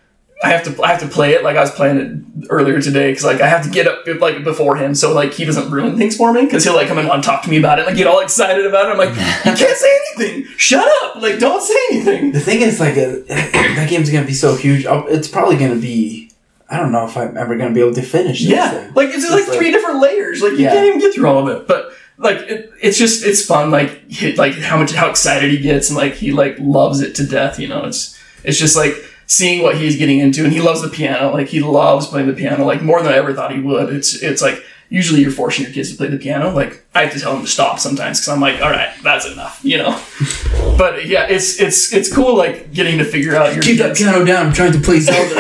I 0.44 0.50
have 0.50 0.64
to 0.66 0.84
I 0.84 0.90
have 0.90 1.00
to 1.02 1.08
play 1.08 1.34
it 1.34 1.44
like 1.44 1.56
I 1.56 1.62
was 1.62 1.72
playing 1.72 1.98
it 1.98 2.48
earlier 2.50 2.82
today 2.82 3.12
because 3.12 3.24
like 3.24 3.40
I 3.42 3.48
have 3.48 3.64
to 3.64 3.70
get 3.72 3.88
up 3.88 4.06
like 4.20 4.44
before 4.44 4.76
him 4.76 4.94
so 4.94 5.14
like 5.14 5.34
he 5.34 5.46
doesn't 5.46 5.72
ruin 5.72 5.98
things 5.98 6.18
for 6.18 6.34
me 6.34 6.44
because 6.46 6.64
he'll 6.66 6.76
like 6.76 6.88
come 6.90 6.98
and 6.98 7.24
talk 7.24 7.44
to 7.44 7.50
me 7.50 7.58
about 7.58 7.80
it 7.80 7.84
and 7.84 7.88
like 7.88 7.98
get 7.98 8.08
all 8.08 8.20
excited 8.20 8.66
about 8.66 8.88
it. 8.88 8.92
I'm 8.92 8.98
like 8.98 9.10
you 9.10 9.16
can't 9.66 9.78
say 9.78 10.00
anything. 10.18 10.46
Shut 10.58 10.86
up. 11.04 11.16
Like 11.22 11.40
don't 11.40 11.62
say 11.62 11.76
anything. 11.92 12.32
The 12.34 12.40
thing 12.42 12.62
is, 12.62 12.80
like, 12.80 12.94
uh, 12.98 13.16
that 13.28 13.88
game's 13.90 14.10
gonna 14.12 14.26
be 14.26 14.34
so 14.34 14.56
huge. 14.56 14.86
It's 14.88 15.28
probably 15.28 15.56
gonna 15.58 15.76
be 15.80 16.30
I 16.70 16.78
don't 16.78 16.92
know 16.92 17.06
if 17.06 17.16
I'm 17.16 17.38
ever 17.38 17.56
gonna 17.58 17.74
be 17.74 17.80
able 17.82 17.94
to 17.96 18.02
finish 18.02 18.42
this 18.42 18.50
Yeah, 18.50 18.70
thing. 18.72 18.94
like 18.96 19.10
it's, 19.10 19.30
like, 19.30 19.48
like- 19.48 19.58
three 19.58 19.72
different 19.72 20.00
layers. 20.02 20.42
Like 20.42 20.54
you 20.54 20.60
Yeah. 20.60 20.74
can't 20.74 20.88
even 20.88 21.00
get 21.00 21.14
through 21.14 21.28
all 21.28 21.48
of 21.48 21.56
it. 21.56 21.68
But 21.68 21.92
like 22.18 22.38
it, 22.40 22.72
it's 22.82 22.98
just 22.98 23.26
it's 23.26 23.46
fun. 23.46 23.72
Like 23.72 24.10
he, 24.12 24.36
like 24.36 24.54
how 24.56 24.78
much 24.78 24.92
how 24.92 25.10
excited 25.10 25.50
he 25.52 25.60
gets 25.60 25.90
and 25.90 25.98
like 25.98 26.14
he 26.16 26.32
like 26.34 26.58
loves 26.60 27.00
it 27.02 27.16
to 27.16 27.26
death. 27.26 27.60
You 27.60 27.68
know, 27.70 27.86
it's 27.86 28.20
it's 28.44 28.58
just 28.60 28.76
like 28.76 28.94
seeing 29.34 29.64
what 29.64 29.78
he's 29.78 29.98
getting 29.98 30.20
into, 30.20 30.44
and 30.44 30.54
he 30.54 30.62
loves 30.62 30.82
the 30.82 30.90
piano. 30.90 31.32
Like 31.32 31.48
he 31.48 31.60
loves 31.60 32.08
playing 32.08 32.28
the 32.28 32.34
piano 32.34 32.66
like 32.66 32.82
more 32.82 33.02
than 33.02 33.12
I 33.12 33.18
ever 33.18 33.34
thought 33.34 33.54
he 33.54 33.60
would. 33.60 33.94
It's 33.94 34.22
it's 34.22 34.42
like 34.42 34.64
usually 34.90 35.22
you're 35.22 35.32
forcing 35.32 35.66
your 35.66 35.74
kids 35.74 35.92
to 35.92 35.98
play 35.98 36.08
the 36.08 36.18
piano. 36.18 36.52
Like 36.52 36.86
I 36.94 37.06
have 37.06 37.14
to 37.14 37.20
tell 37.20 37.34
them 37.34 37.42
to 37.42 37.48
stop 37.48 37.80
sometimes 37.80 38.20
because 38.20 38.30
I'm 38.30 38.40
like, 38.40 38.62
all 38.62 38.70
right, 38.70 38.94
that's 39.02 39.26
enough. 39.26 39.60
You 39.64 39.80
know. 39.80 40.02
but 40.78 41.08
yeah, 41.08 41.26
it's 41.28 41.60
it's 41.60 41.92
it's 41.92 42.14
cool 42.14 42.38
like 42.38 42.74
getting 42.74 43.00
to 43.00 43.06
figure 43.06 43.36
out 43.36 43.54
your 43.54 43.64
Keep 43.64 43.80
that 43.80 43.98
piano 43.98 44.24
down. 44.24 44.48
I'm 44.48 44.54
trying 44.54 44.74
to 44.74 44.80
play 44.80 45.00
Zelda. 45.00 45.36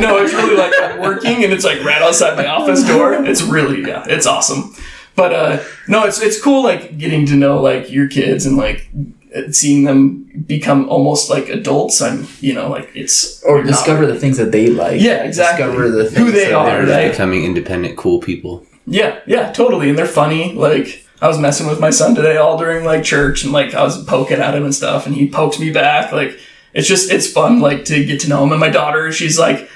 no, 0.00 0.18
it's 0.18 0.32
really 0.32 0.56
like 0.56 0.72
I'm 0.80 1.00
working 1.00 1.42
and 1.44 1.52
it's 1.52 1.64
like 1.64 1.82
right 1.82 2.00
outside 2.02 2.36
my 2.36 2.46
office 2.46 2.86
door. 2.86 3.14
It's 3.14 3.42
really 3.42 3.82
yeah, 3.82 4.04
it's 4.08 4.26
awesome. 4.26 4.74
But 5.16 5.32
uh 5.32 5.64
no, 5.88 6.04
it's 6.04 6.20
it's 6.20 6.40
cool 6.40 6.62
like 6.62 6.98
getting 6.98 7.26
to 7.26 7.34
know 7.34 7.60
like 7.60 7.90
your 7.90 8.06
kids 8.06 8.46
and 8.46 8.56
like 8.56 8.88
Uh, 9.34 9.50
seeing 9.50 9.84
them 9.84 10.24
become 10.46 10.88
almost 10.88 11.28
like 11.30 11.48
adults. 11.48 12.00
I'm 12.00 12.26
you 12.40 12.54
know 12.54 12.68
like 12.70 12.90
it's 12.94 13.42
or 13.42 13.56
you're 13.56 13.64
not- 13.64 13.70
discover 13.72 14.06
the 14.06 14.18
things 14.18 14.36
that 14.36 14.52
they 14.52 14.68
like. 14.70 15.00
Yeah, 15.00 15.24
exactly. 15.24 15.64
Discover 15.66 15.90
the 15.90 16.04
Who 16.04 16.10
things 16.10 16.32
they 16.32 16.44
that 16.46 16.54
are, 16.54 16.66
they're- 16.66 16.86
They're 16.86 17.02
right? 17.06 17.10
becoming 17.10 17.44
independent, 17.44 17.96
cool 17.96 18.20
people. 18.20 18.64
Yeah, 18.86 19.18
yeah, 19.26 19.50
totally. 19.52 19.88
And 19.88 19.98
they're 19.98 20.06
funny. 20.06 20.52
Like 20.54 21.04
I 21.20 21.26
was 21.28 21.38
messing 21.38 21.66
with 21.66 21.80
my 21.80 21.90
son 21.90 22.14
today 22.14 22.36
all 22.36 22.56
during 22.56 22.84
like 22.84 23.02
church 23.02 23.42
and 23.42 23.52
like 23.52 23.74
I 23.74 23.82
was 23.82 24.02
poking 24.04 24.38
at 24.38 24.54
him 24.54 24.64
and 24.64 24.74
stuff 24.74 25.06
and 25.06 25.14
he 25.16 25.28
pokes 25.28 25.58
me 25.58 25.72
back. 25.72 26.12
Like 26.12 26.38
it's 26.72 26.86
just 26.86 27.10
it's 27.10 27.30
fun 27.30 27.58
like 27.60 27.84
to 27.86 28.04
get 28.04 28.20
to 28.20 28.28
know 28.28 28.44
him. 28.44 28.52
And 28.52 28.60
my 28.60 28.68
daughter, 28.70 29.10
she's 29.10 29.38
like 29.38 29.68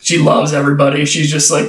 she 0.00 0.18
loves 0.18 0.52
everybody. 0.52 1.04
She's 1.04 1.30
just 1.30 1.50
like 1.50 1.68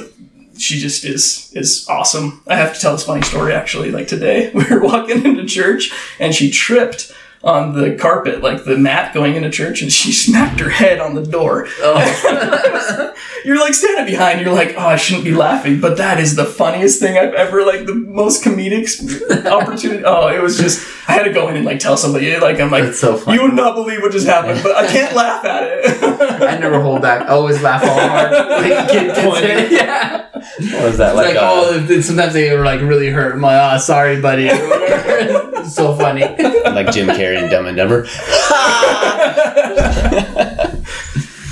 she 0.58 0.80
just 0.80 1.04
is 1.04 1.52
is 1.54 1.86
awesome. 1.88 2.42
I 2.48 2.56
have 2.56 2.74
to 2.74 2.80
tell 2.80 2.92
this 2.92 3.04
funny 3.06 3.22
story 3.22 3.52
actually. 3.54 3.92
Like 3.92 4.08
today, 4.08 4.50
we 4.54 4.64
were 4.68 4.80
walking 4.82 5.24
into 5.24 5.44
church 5.46 5.92
and 6.18 6.34
she 6.34 6.50
tripped 6.50 7.12
on 7.42 7.74
the 7.74 7.94
carpet, 7.96 8.42
like 8.42 8.64
the 8.64 8.76
mat 8.76 9.14
going 9.14 9.36
into 9.36 9.50
church, 9.50 9.82
and 9.82 9.92
she 9.92 10.12
smacked 10.28 10.60
her 10.60 10.70
head 10.70 11.00
on 11.00 11.14
the 11.14 11.24
door. 11.24 11.66
Oh. 11.80 13.14
you're 13.44 13.58
like 13.60 13.74
standing 13.74 14.06
behind, 14.06 14.40
you're 14.40 14.52
like, 14.52 14.74
oh, 14.76 14.86
I 14.88 14.96
shouldn't 14.96 15.24
be 15.24 15.32
laughing, 15.34 15.80
but 15.80 15.96
that 15.98 16.18
is 16.18 16.34
the 16.36 16.44
funniest 16.44 17.00
thing 17.00 17.16
I've 17.16 17.34
ever, 17.34 17.64
like, 17.64 17.86
the 17.86 17.94
most 17.94 18.42
comedic 18.42 19.46
opportunity. 19.46 20.04
Oh, 20.04 20.28
it 20.28 20.42
was 20.42 20.58
just, 20.58 20.86
I 21.08 21.12
had 21.12 21.24
to 21.24 21.32
go 21.32 21.48
in 21.48 21.56
and 21.56 21.64
like 21.64 21.78
tell 21.78 21.96
somebody, 21.96 22.36
like, 22.38 22.60
I'm 22.60 22.70
like, 22.70 22.84
That's 22.84 23.00
so 23.00 23.16
funny. 23.16 23.36
you 23.36 23.44
would 23.44 23.54
not 23.54 23.74
believe 23.74 24.02
what 24.02 24.12
just 24.12 24.26
happened, 24.26 24.60
but 24.62 24.76
I 24.76 24.86
can't 24.86 25.14
laugh 25.14 25.44
at 25.44 25.62
it. 25.64 26.02
I 26.42 26.58
never 26.58 26.80
hold 26.80 27.02
back. 27.02 27.22
I 27.22 27.28
always 27.28 27.62
laugh 27.62 27.82
all 27.82 27.98
hard. 27.98 28.32
Like, 28.32 28.90
kid, 28.90 29.14
kids, 29.14 29.72
yeah. 29.72 30.26
What 30.72 30.84
was 30.84 30.98
that 30.98 31.14
Like, 31.16 31.34
like? 31.34 31.36
uh, 31.36 31.40
oh, 31.42 31.86
th- 31.86 32.04
sometimes 32.04 32.32
they 32.32 32.54
were 32.56 32.64
like 32.64 32.80
really 32.80 33.10
hurt. 33.10 33.34
I'm 33.34 33.40
like, 33.40 33.74
oh, 33.74 33.78
sorry, 33.78 34.20
buddy. 34.20 34.48
or 34.50 34.68
whatever. 34.68 35.60
It's 35.60 35.74
so 35.74 35.94
funny. 35.94 36.20
like 36.22 36.90
Jim 36.92 37.08
Carrey 37.08 37.40
and 37.40 37.50
Dumb 37.50 37.66
and 37.66 37.76
Dumber. 37.76 38.04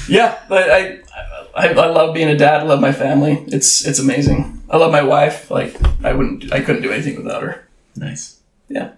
yeah, 0.08 0.38
but 0.48 0.70
I, 0.70 0.98
I, 1.54 1.68
I 1.68 1.86
love 1.86 2.14
being 2.14 2.28
a 2.28 2.36
dad. 2.36 2.60
I 2.60 2.62
love 2.64 2.80
my 2.80 2.92
family. 2.92 3.44
It's, 3.48 3.86
it's 3.86 3.98
amazing. 3.98 4.62
I 4.70 4.76
love 4.78 4.92
my 4.92 5.02
wife. 5.02 5.50
Like, 5.50 5.76
I 6.04 6.12
wouldn't, 6.12 6.52
I 6.52 6.60
couldn't 6.60 6.82
do 6.82 6.90
anything 6.92 7.16
without 7.16 7.42
her. 7.42 7.66
Nice. 7.96 8.38
Yeah. 8.68 8.92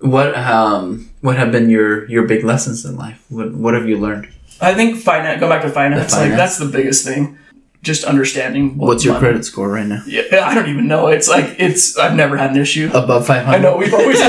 What 0.00 0.34
um 0.36 1.08
what 1.22 1.36
have 1.36 1.50
been 1.50 1.70
your 1.70 2.06
your 2.10 2.26
big 2.26 2.44
lessons 2.44 2.84
in 2.84 2.96
life? 2.96 3.24
What 3.30 3.54
what 3.54 3.72
have 3.74 3.88
you 3.88 3.96
learned? 3.96 4.28
I 4.60 4.74
think 4.74 4.98
finance, 5.00 5.40
go 5.40 5.48
back 5.48 5.62
to 5.62 5.70
finance, 5.70 6.12
The 6.14 6.20
like, 6.20 6.30
that's 6.32 6.58
the 6.58 6.66
biggest 6.66 7.06
thing. 7.06 7.38
Just 7.84 8.02
understanding 8.04 8.76
what 8.78 8.86
What's 8.88 9.04
your 9.04 9.12
money- 9.14 9.26
credit 9.26 9.44
score 9.44 9.68
right 9.68 9.86
now? 9.86 10.02
Yeah, 10.06 10.22
I 10.42 10.54
don't 10.54 10.68
even 10.68 10.88
know. 10.88 11.06
It's 11.08 11.28
like 11.28 11.56
it's. 11.58 11.96
I've 11.98 12.14
never 12.16 12.36
had 12.36 12.50
an 12.50 12.56
issue. 12.56 12.90
Above 12.94 13.26
five 13.26 13.44
hundred. 13.44 13.58
I 13.58 13.60
know 13.60 13.76
we've 13.76 13.92
always. 13.92 14.18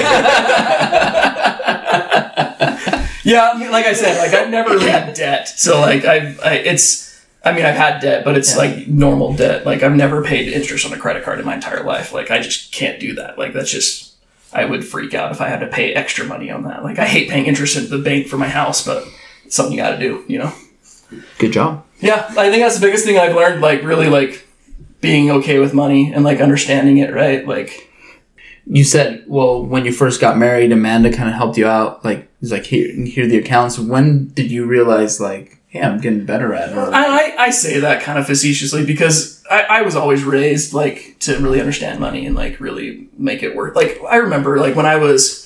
yeah, 3.23 3.51
I 3.53 3.57
mean, 3.57 3.71
like 3.71 3.85
I 3.85 3.93
said, 3.93 4.17
like 4.17 4.33
I've 4.33 4.49
never 4.49 4.71
really 4.71 4.89
had 4.89 5.13
debt, 5.15 5.47
so 5.47 5.79
like 5.79 6.05
I've. 6.05 6.39
I, 6.41 6.53
it's. 6.55 7.05
I 7.43 7.53
mean, 7.53 7.63
I've 7.65 7.75
had 7.75 8.01
debt, 8.01 8.25
but 8.25 8.35
it's 8.37 8.51
Yeah. 8.53 8.57
like 8.57 8.87
normal 8.87 9.33
debt. 9.35 9.65
Like 9.65 9.83
I've 9.83 9.95
never 9.95 10.23
paid 10.23 10.51
interest 10.51 10.85
on 10.85 10.93
a 10.93 10.97
credit 10.97 11.23
card 11.23 11.39
in 11.39 11.45
my 11.45 11.55
entire 11.55 11.83
life. 11.83 12.11
Like 12.11 12.31
I 12.31 12.39
just 12.41 12.71
can't 12.73 12.99
do 12.99 13.13
that. 13.15 13.37
Like 13.37 13.53
that's 13.53 13.71
just. 13.71 14.13
I 14.53 14.63
would 14.65 14.85
freak 14.85 15.13
out 15.13 15.31
if 15.33 15.41
I 15.41 15.49
had 15.49 15.59
to 15.59 15.67
pay 15.67 15.93
extra 15.93 16.25
money 16.25 16.49
on 16.49 16.63
that. 16.63 16.81
Like 16.83 16.97
I 16.97 17.05
hate 17.05 17.29
paying 17.29 17.45
interest 17.45 17.75
at 17.75 17.89
the 17.89 17.97
bank 17.97 18.27
for 18.27 18.37
my 18.37 18.47
house, 18.47 18.85
but 18.85 19.05
it's 19.45 19.55
something 19.55 19.73
you 19.75 19.81
got 19.81 19.91
to 19.91 19.99
do. 19.99 20.23
You 20.27 20.39
know. 20.39 20.53
Good 21.37 21.53
job. 21.53 21.85
Yeah, 21.99 22.25
I 22.37 22.49
think 22.49 22.63
that's 22.63 22.75
the 22.75 22.85
biggest 22.85 23.05
thing 23.05 23.17
I've 23.17 23.35
learned. 23.35 23.61
Like 23.61 23.83
really, 23.83 24.09
like 24.09 24.47
being 25.01 25.31
okay 25.31 25.59
with 25.59 25.73
money 25.73 26.13
and 26.13 26.23
like 26.23 26.41
understanding 26.41 26.97
it. 26.97 27.13
Right, 27.13 27.47
like. 27.47 27.91
You 28.67 28.83
said, 28.83 29.25
well, 29.27 29.63
when 29.63 29.85
you 29.85 29.91
first 29.91 30.19
got 30.19 30.39
married, 30.39 30.71
Amanda 30.71 31.15
kind 31.15 31.29
of 31.29 31.35
helped 31.35 31.55
you 31.55 31.67
out. 31.67 32.03
Like, 32.03 32.27
it's 32.41 32.49
like 32.51 32.65
here, 32.65 32.91
here 33.05 33.25
are 33.25 33.27
the 33.27 33.37
accounts. 33.37 33.77
When 33.77 34.29
did 34.29 34.49
you 34.49 34.65
realize, 34.65 35.19
like, 35.19 35.59
hey, 35.67 35.81
I'm 35.83 35.99
getting 35.99 36.25
better 36.25 36.51
at 36.51 36.69
it? 36.71 36.75
I, 36.75 37.05
I, 37.05 37.35
I 37.37 37.49
say 37.51 37.79
that 37.81 38.01
kind 38.01 38.17
of 38.17 38.25
facetiously 38.25 38.83
because 38.83 39.43
I, 39.51 39.61
I 39.69 39.81
was 39.83 39.95
always 39.95 40.23
raised 40.23 40.73
like 40.73 41.17
to 41.19 41.37
really 41.37 41.59
understand 41.59 41.99
money 41.99 42.25
and 42.25 42.35
like 42.35 42.59
really 42.59 43.07
make 43.17 43.43
it 43.43 43.55
work. 43.55 43.75
Like 43.75 43.99
I 44.09 44.15
remember 44.15 44.57
like 44.57 44.75
when 44.75 44.87
I 44.87 44.95
was 44.95 45.44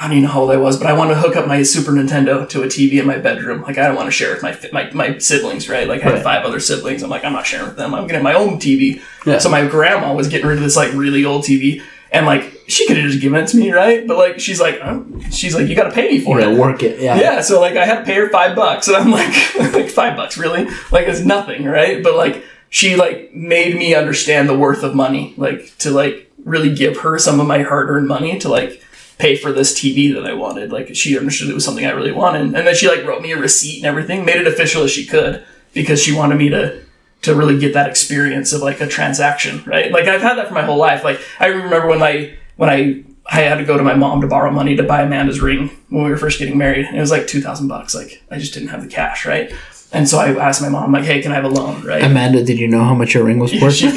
I 0.00 0.02
don't 0.02 0.12
even 0.12 0.22
know 0.24 0.30
how 0.32 0.40
old 0.42 0.50
I 0.52 0.56
was, 0.56 0.78
but 0.78 0.86
I 0.86 0.92
wanted 0.92 1.14
to 1.14 1.20
hook 1.20 1.34
up 1.34 1.48
my 1.48 1.62
Super 1.64 1.90
Nintendo 1.90 2.48
to 2.50 2.62
a 2.62 2.66
TV 2.66 3.00
in 3.00 3.06
my 3.06 3.18
bedroom. 3.18 3.62
Like 3.62 3.78
I 3.78 3.86
don't 3.88 3.96
want 3.96 4.06
to 4.06 4.12
share 4.12 4.32
with 4.32 4.42
my 4.42 4.56
my, 4.72 4.90
my 4.92 5.18
siblings, 5.18 5.68
right? 5.68 5.88
Like 5.88 6.02
I 6.02 6.04
had 6.04 6.14
Right. 6.14 6.22
five 6.22 6.44
other 6.44 6.60
siblings. 6.60 7.02
I'm 7.02 7.10
like 7.10 7.24
I'm 7.24 7.32
not 7.32 7.46
sharing 7.46 7.66
with 7.66 7.76
them. 7.76 7.94
I'm 7.94 8.06
getting 8.06 8.22
my 8.22 8.34
own 8.34 8.58
TV. 8.60 9.02
Yeah. 9.26 9.38
So 9.38 9.48
my 9.48 9.66
grandma 9.66 10.12
was 10.14 10.28
getting 10.28 10.46
rid 10.46 10.58
of 10.58 10.62
this 10.62 10.76
like 10.76 10.92
really 10.92 11.24
old 11.24 11.42
TV. 11.44 11.82
And 12.10 12.24
like 12.26 12.58
she 12.68 12.86
could 12.86 12.96
have 12.96 13.06
just 13.10 13.20
given 13.20 13.42
it 13.42 13.48
to 13.48 13.56
me, 13.56 13.72
right? 13.72 14.06
But 14.06 14.16
like 14.18 14.38
she's 14.40 14.60
like, 14.60 14.78
oh. 14.82 15.04
she's 15.30 15.54
like, 15.54 15.66
you 15.68 15.74
got 15.74 15.84
to 15.88 15.90
pay 15.92 16.08
me 16.08 16.20
for 16.20 16.40
you 16.40 16.48
it. 16.48 16.58
work 16.58 16.82
it. 16.82 17.00
Yeah. 17.00 17.18
Yeah, 17.20 17.40
so 17.40 17.60
like 17.60 17.76
I 17.76 17.84
had 17.84 17.98
to 17.98 18.04
pay 18.04 18.14
her 18.14 18.30
five 18.30 18.54
bucks, 18.56 18.86
and 18.88 18.96
I'm 18.96 19.10
like, 19.10 19.34
like 19.74 19.88
five 19.90 20.16
bucks, 20.16 20.38
really? 20.38 20.64
Like 20.92 21.08
it's 21.08 21.20
nothing, 21.20 21.64
right? 21.64 22.02
But 22.02 22.14
like 22.16 22.44
she 22.70 22.96
like 22.96 23.34
made 23.34 23.76
me 23.76 23.94
understand 23.94 24.48
the 24.48 24.56
worth 24.56 24.82
of 24.84 24.94
money, 24.94 25.34
like 25.36 25.76
to 25.78 25.90
like 25.90 26.30
really 26.44 26.74
give 26.74 26.98
her 26.98 27.18
some 27.18 27.40
of 27.40 27.46
my 27.46 27.62
hard 27.62 27.90
earned 27.90 28.06
money 28.08 28.38
to 28.38 28.48
like 28.48 28.82
pay 29.18 29.36
for 29.36 29.52
this 29.52 29.78
TV 29.78 30.14
that 30.14 30.26
I 30.26 30.32
wanted. 30.32 30.72
Like 30.72 30.94
she 30.94 31.18
understood 31.18 31.50
it 31.50 31.54
was 31.54 31.64
something 31.64 31.84
I 31.84 31.90
really 31.90 32.12
wanted, 32.12 32.42
and 32.42 32.54
then 32.54 32.74
she 32.74 32.88
like 32.88 33.04
wrote 33.04 33.22
me 33.22 33.32
a 33.32 33.38
receipt 33.38 33.78
and 33.78 33.86
everything, 33.86 34.24
made 34.24 34.36
it 34.36 34.46
official 34.46 34.84
as 34.84 34.90
she 34.90 35.04
could 35.06 35.44
because 35.74 36.02
she 36.02 36.14
wanted 36.14 36.36
me 36.36 36.48
to 36.50 36.82
to 37.22 37.34
really 37.34 37.58
get 37.58 37.74
that 37.74 37.88
experience 37.90 38.52
of 38.52 38.62
like 38.62 38.80
a 38.80 38.86
transaction, 38.86 39.62
right? 39.66 39.90
Like 39.90 40.06
I've 40.06 40.22
had 40.22 40.38
that 40.38 40.48
for 40.48 40.54
my 40.54 40.62
whole 40.62 40.78
life. 40.78 41.02
Like 41.04 41.20
I 41.40 41.46
remember 41.46 41.88
when 41.88 42.02
I 42.02 42.36
when 42.56 42.70
I 42.70 43.02
I 43.30 43.42
had 43.42 43.56
to 43.56 43.64
go 43.64 43.76
to 43.76 43.82
my 43.82 43.94
mom 43.94 44.20
to 44.22 44.26
borrow 44.26 44.50
money 44.50 44.76
to 44.76 44.82
buy 44.82 45.02
Amanda's 45.02 45.40
ring 45.40 45.70
when 45.90 46.04
we 46.04 46.10
were 46.10 46.16
first 46.16 46.38
getting 46.38 46.56
married. 46.56 46.86
And 46.86 46.96
it 46.96 47.00
was 47.00 47.10
like 47.10 47.26
two 47.26 47.40
thousand 47.40 47.68
bucks. 47.68 47.94
Like 47.94 48.22
I 48.30 48.38
just 48.38 48.54
didn't 48.54 48.68
have 48.68 48.82
the 48.82 48.88
cash, 48.88 49.26
right? 49.26 49.52
And 49.92 50.08
so 50.08 50.18
I 50.18 50.30
asked 50.36 50.60
my 50.60 50.68
mom, 50.68 50.92
like, 50.92 51.04
"Hey, 51.04 51.22
can 51.22 51.32
I 51.32 51.36
have 51.36 51.44
a 51.44 51.48
loan?" 51.48 51.82
Right? 51.84 52.02
Amanda, 52.02 52.42
did 52.44 52.58
you 52.58 52.68
know 52.68 52.84
how 52.84 52.94
much 52.94 53.14
your 53.14 53.24
ring 53.24 53.38
was 53.38 53.52
worth? 53.60 53.74
She- 53.74 53.90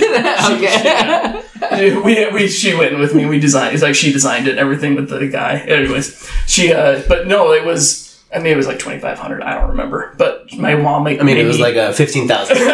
she- 1.77 1.97
we, 1.97 2.27
we 2.31 2.47
she 2.47 2.73
went 2.73 2.97
with 2.99 3.13
me. 3.13 3.25
We 3.25 3.39
designed. 3.39 3.73
It's 3.73 3.83
like 3.83 3.95
she 3.95 4.11
designed 4.11 4.47
it, 4.47 4.57
everything 4.57 4.95
with 4.95 5.09
the 5.09 5.27
guy. 5.27 5.57
Anyways, 5.59 6.27
she. 6.47 6.73
uh 6.73 7.01
But 7.07 7.27
no, 7.27 7.53
it 7.53 7.65
was. 7.65 8.07
I 8.33 8.39
mean, 8.39 8.53
it 8.53 8.57
was 8.57 8.67
like 8.67 8.79
twenty 8.79 8.99
five 8.99 9.19
hundred. 9.19 9.43
I 9.43 9.55
don't 9.59 9.69
remember. 9.69 10.13
But 10.17 10.51
my 10.57 10.75
mom 10.75 11.03
like. 11.03 11.19
I 11.19 11.23
mean, 11.23 11.35
made 11.35 11.45
it 11.45 11.47
was 11.47 11.57
me- 11.57 11.63
like 11.63 11.75
uh, 11.75 11.91
fifteen 11.93 12.27
thousand. 12.27 12.57
Thirty 12.57 12.69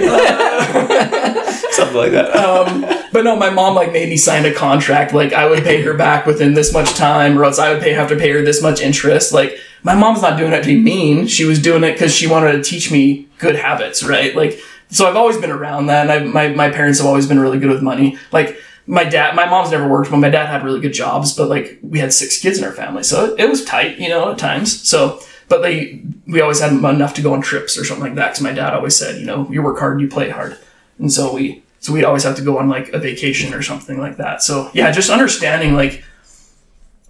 thousand. 0.00 1.72
Something 1.72 1.96
like 1.96 2.12
that. 2.12 2.34
um, 2.36 2.84
but 3.12 3.24
no, 3.24 3.36
my 3.36 3.50
mom 3.50 3.74
like 3.74 3.92
made 3.92 4.08
me 4.08 4.16
sign 4.16 4.44
a 4.44 4.52
contract. 4.52 5.12
Like 5.14 5.32
I 5.32 5.46
would 5.48 5.62
pay 5.64 5.82
her 5.82 5.94
back 5.94 6.26
within 6.26 6.54
this 6.54 6.72
much 6.72 6.94
time, 6.94 7.38
or 7.38 7.44
else 7.44 7.58
I 7.58 7.72
would 7.72 7.82
pay 7.82 7.92
have 7.92 8.08
to 8.08 8.16
pay 8.16 8.30
her 8.30 8.42
this 8.42 8.62
much 8.62 8.80
interest. 8.80 9.32
Like 9.32 9.56
my 9.82 9.94
mom's 9.94 10.22
not 10.22 10.38
doing 10.38 10.52
it 10.52 10.60
to 10.60 10.66
be 10.66 10.80
mean. 10.80 11.26
She 11.26 11.44
was 11.44 11.60
doing 11.60 11.84
it 11.84 11.92
because 11.92 12.14
she 12.14 12.26
wanted 12.26 12.52
to 12.52 12.62
teach 12.62 12.90
me 12.90 13.28
good 13.38 13.56
habits, 13.56 14.02
right? 14.02 14.34
Like 14.34 14.60
so, 14.90 15.08
I've 15.08 15.16
always 15.16 15.38
been 15.38 15.50
around 15.50 15.86
that. 15.86 16.08
And 16.08 16.12
I, 16.12 16.30
my 16.30 16.48
my 16.48 16.70
parents 16.70 16.98
have 16.98 17.08
always 17.08 17.26
been 17.26 17.40
really 17.40 17.58
good 17.58 17.70
with 17.70 17.82
money. 17.82 18.18
Like 18.30 18.58
my 18.86 19.04
dad, 19.04 19.34
my 19.34 19.46
mom's 19.46 19.70
never 19.70 19.88
worked, 19.88 20.10
but 20.10 20.18
my 20.18 20.28
dad 20.28 20.46
had 20.46 20.64
really 20.64 20.80
good 20.80 20.92
jobs. 20.92 21.34
But 21.34 21.48
like 21.48 21.78
we 21.82 21.98
had 21.98 22.12
six 22.12 22.38
kids 22.38 22.58
in 22.58 22.64
our 22.64 22.72
family, 22.72 23.02
so 23.02 23.34
it, 23.38 23.48
was 23.48 23.64
tight, 23.64 23.98
you 23.98 24.08
know, 24.08 24.32
at 24.32 24.38
times. 24.38 24.88
So. 24.88 25.20
But 25.48 25.60
they, 25.60 26.00
we 26.26 26.40
always 26.40 26.60
had 26.60 26.72
enough 26.72 27.12
to 27.14 27.20
go 27.20 27.34
on 27.34 27.42
trips 27.42 27.76
or 27.76 27.84
something 27.84 28.04
like 28.04 28.14
that. 28.14 28.28
Because 28.28 28.40
my 28.40 28.54
dad 28.54 28.72
always 28.72 28.96
said, 28.96 29.20
you 29.20 29.26
know, 29.26 29.46
you 29.50 29.60
work 29.60 29.78
hard, 29.78 30.00
you 30.00 30.08
play 30.08 30.30
hard. 30.30 30.56
And 30.98 31.12
so 31.12 31.34
we 31.34 31.62
so 31.82 31.92
we'd 31.92 32.04
always 32.04 32.22
have 32.22 32.36
to 32.36 32.42
go 32.42 32.58
on 32.58 32.68
like 32.68 32.88
a 32.90 32.98
vacation 32.98 33.52
or 33.52 33.60
something 33.60 33.98
like 33.98 34.16
that. 34.16 34.42
So 34.42 34.70
yeah, 34.72 34.90
just 34.92 35.10
understanding 35.10 35.74
like 35.74 36.04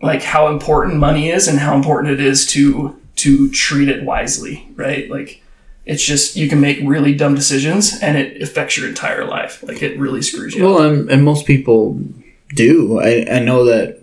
like 0.02 0.22
how 0.22 0.48
important 0.48 0.96
money 0.96 1.30
is 1.30 1.48
and 1.48 1.58
how 1.58 1.74
important 1.74 2.12
it 2.12 2.20
is 2.20 2.46
to 2.48 3.00
to 3.16 3.50
treat 3.50 3.88
it 3.88 4.02
wisely, 4.02 4.68
right? 4.74 5.08
Like 5.08 5.42
it's 5.86 6.04
just 6.04 6.36
you 6.36 6.48
can 6.48 6.60
make 6.60 6.78
really 6.82 7.14
dumb 7.14 7.34
decisions 7.34 8.00
and 8.02 8.18
it 8.18 8.42
affects 8.42 8.76
your 8.76 8.88
entire 8.88 9.24
life. 9.24 9.62
Like 9.62 9.82
it 9.82 9.98
really 9.98 10.22
screws 10.22 10.54
you. 10.54 10.68
up. 10.68 10.74
Well, 10.74 10.90
and, 10.90 11.10
and 11.10 11.24
most 11.24 11.46
people 11.46 11.98
do. 12.54 13.00
I, 13.00 13.26
I 13.30 13.38
know 13.38 13.64
that 13.64 14.00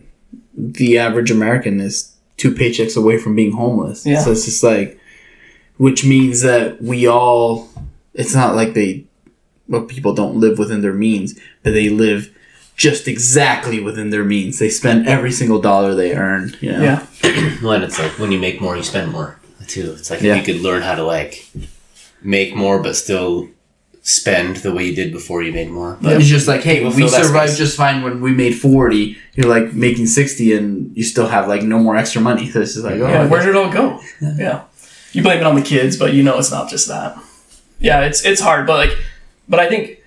the 0.57 0.97
average 0.97 1.31
American 1.31 1.79
is 1.79 2.15
two 2.37 2.51
paychecks 2.51 2.97
away 2.97 3.17
from 3.17 3.35
being 3.35 3.51
homeless. 3.51 4.05
Yeah. 4.05 4.21
So 4.21 4.31
it's 4.31 4.45
just 4.45 4.63
like 4.63 4.99
which 5.77 6.05
means 6.05 6.41
that 6.41 6.81
we 6.81 7.07
all. 7.07 7.69
It's 8.13 8.35
not 8.35 8.55
like 8.55 8.73
they, 8.73 9.05
well, 9.67 9.83
people 9.83 10.13
don't 10.13 10.35
live 10.35 10.59
within 10.59 10.81
their 10.81 10.93
means, 10.93 11.39
but 11.63 11.71
they 11.71 11.87
live 11.87 12.35
just 12.80 13.07
exactly 13.09 13.80
within 13.82 14.09
their 14.09 14.23
means. 14.23 14.57
They 14.57 14.69
spend 14.69 15.05
every 15.07 15.32
single 15.34 15.59
dollar 15.59 15.93
they 15.93 16.15
earn. 16.15 16.55
You 16.61 16.71
know? 16.71 16.82
Yeah. 16.84 17.05
Well, 17.61 17.73
and 17.73 17.84
it's 17.84 17.99
like 17.99 18.17
when 18.17 18.32
you 18.32 18.39
make 18.39 18.61
more, 18.61 18.75
you 18.77 18.84
spend 18.84 19.11
more 19.11 19.38
too. 19.67 19.91
It's 19.99 20.09
like 20.09 20.21
Yeah. 20.21 20.36
if 20.36 20.47
you 20.47 20.53
could 20.53 20.63
learn 20.63 20.82
how 20.82 20.95
to 20.95 21.03
like 21.03 21.45
make 22.23 22.55
more, 22.55 22.82
but 22.82 22.95
still 22.95 23.49
spend 24.01 24.55
the 24.57 24.73
way 24.73 24.86
you 24.86 24.95
did 24.95 25.11
before 25.11 25.43
you 25.43 25.51
made 25.51 25.69
more. 25.69 25.97
But 26.01 26.13
It's 26.13 26.25
just 26.27 26.47
like, 26.47 26.61
hey, 26.63 26.82
We'll 26.82 26.91
we 26.93 27.01
fill 27.01 27.09
that 27.11 27.25
survived 27.25 27.57
just 27.57 27.75
fine 27.77 28.01
when 28.01 28.21
we 28.21 28.32
made 28.34 28.53
40. 28.55 29.17
You're 29.36 29.49
like 29.49 29.73
making 29.73 30.07
60 30.07 30.53
and 30.53 30.95
you 30.97 31.03
still 31.03 31.27
have 31.27 31.47
like 31.49 31.63
no 31.63 31.77
more 31.80 31.97
extra 31.97 32.21
money. 32.21 32.49
So 32.49 32.61
it's 32.63 32.73
just 32.75 32.86
like, 32.86 32.95
oh, 32.95 33.07
Yeah, 33.07 33.27
where 33.27 33.39
guess- 33.41 33.45
did 33.45 33.55
it 33.55 33.57
all 33.57 33.71
go? 33.71 33.99
Yeah. 34.21 34.63
You 35.11 35.21
blame 35.21 35.39
it 35.39 35.45
on 35.45 35.55
the 35.55 35.61
kids, 35.61 35.97
but 35.97 36.13
you 36.13 36.23
know 36.23 36.38
it's 36.39 36.51
not 36.51 36.69
just 36.69 36.88
that. 36.88 37.17
Yeah, 37.80 38.01
it's 38.05 38.23
it's 38.25 38.41
hard, 38.41 38.65
but 38.67 38.77
like 38.77 38.97
but 39.49 39.59
I 39.59 39.67
think 39.67 39.98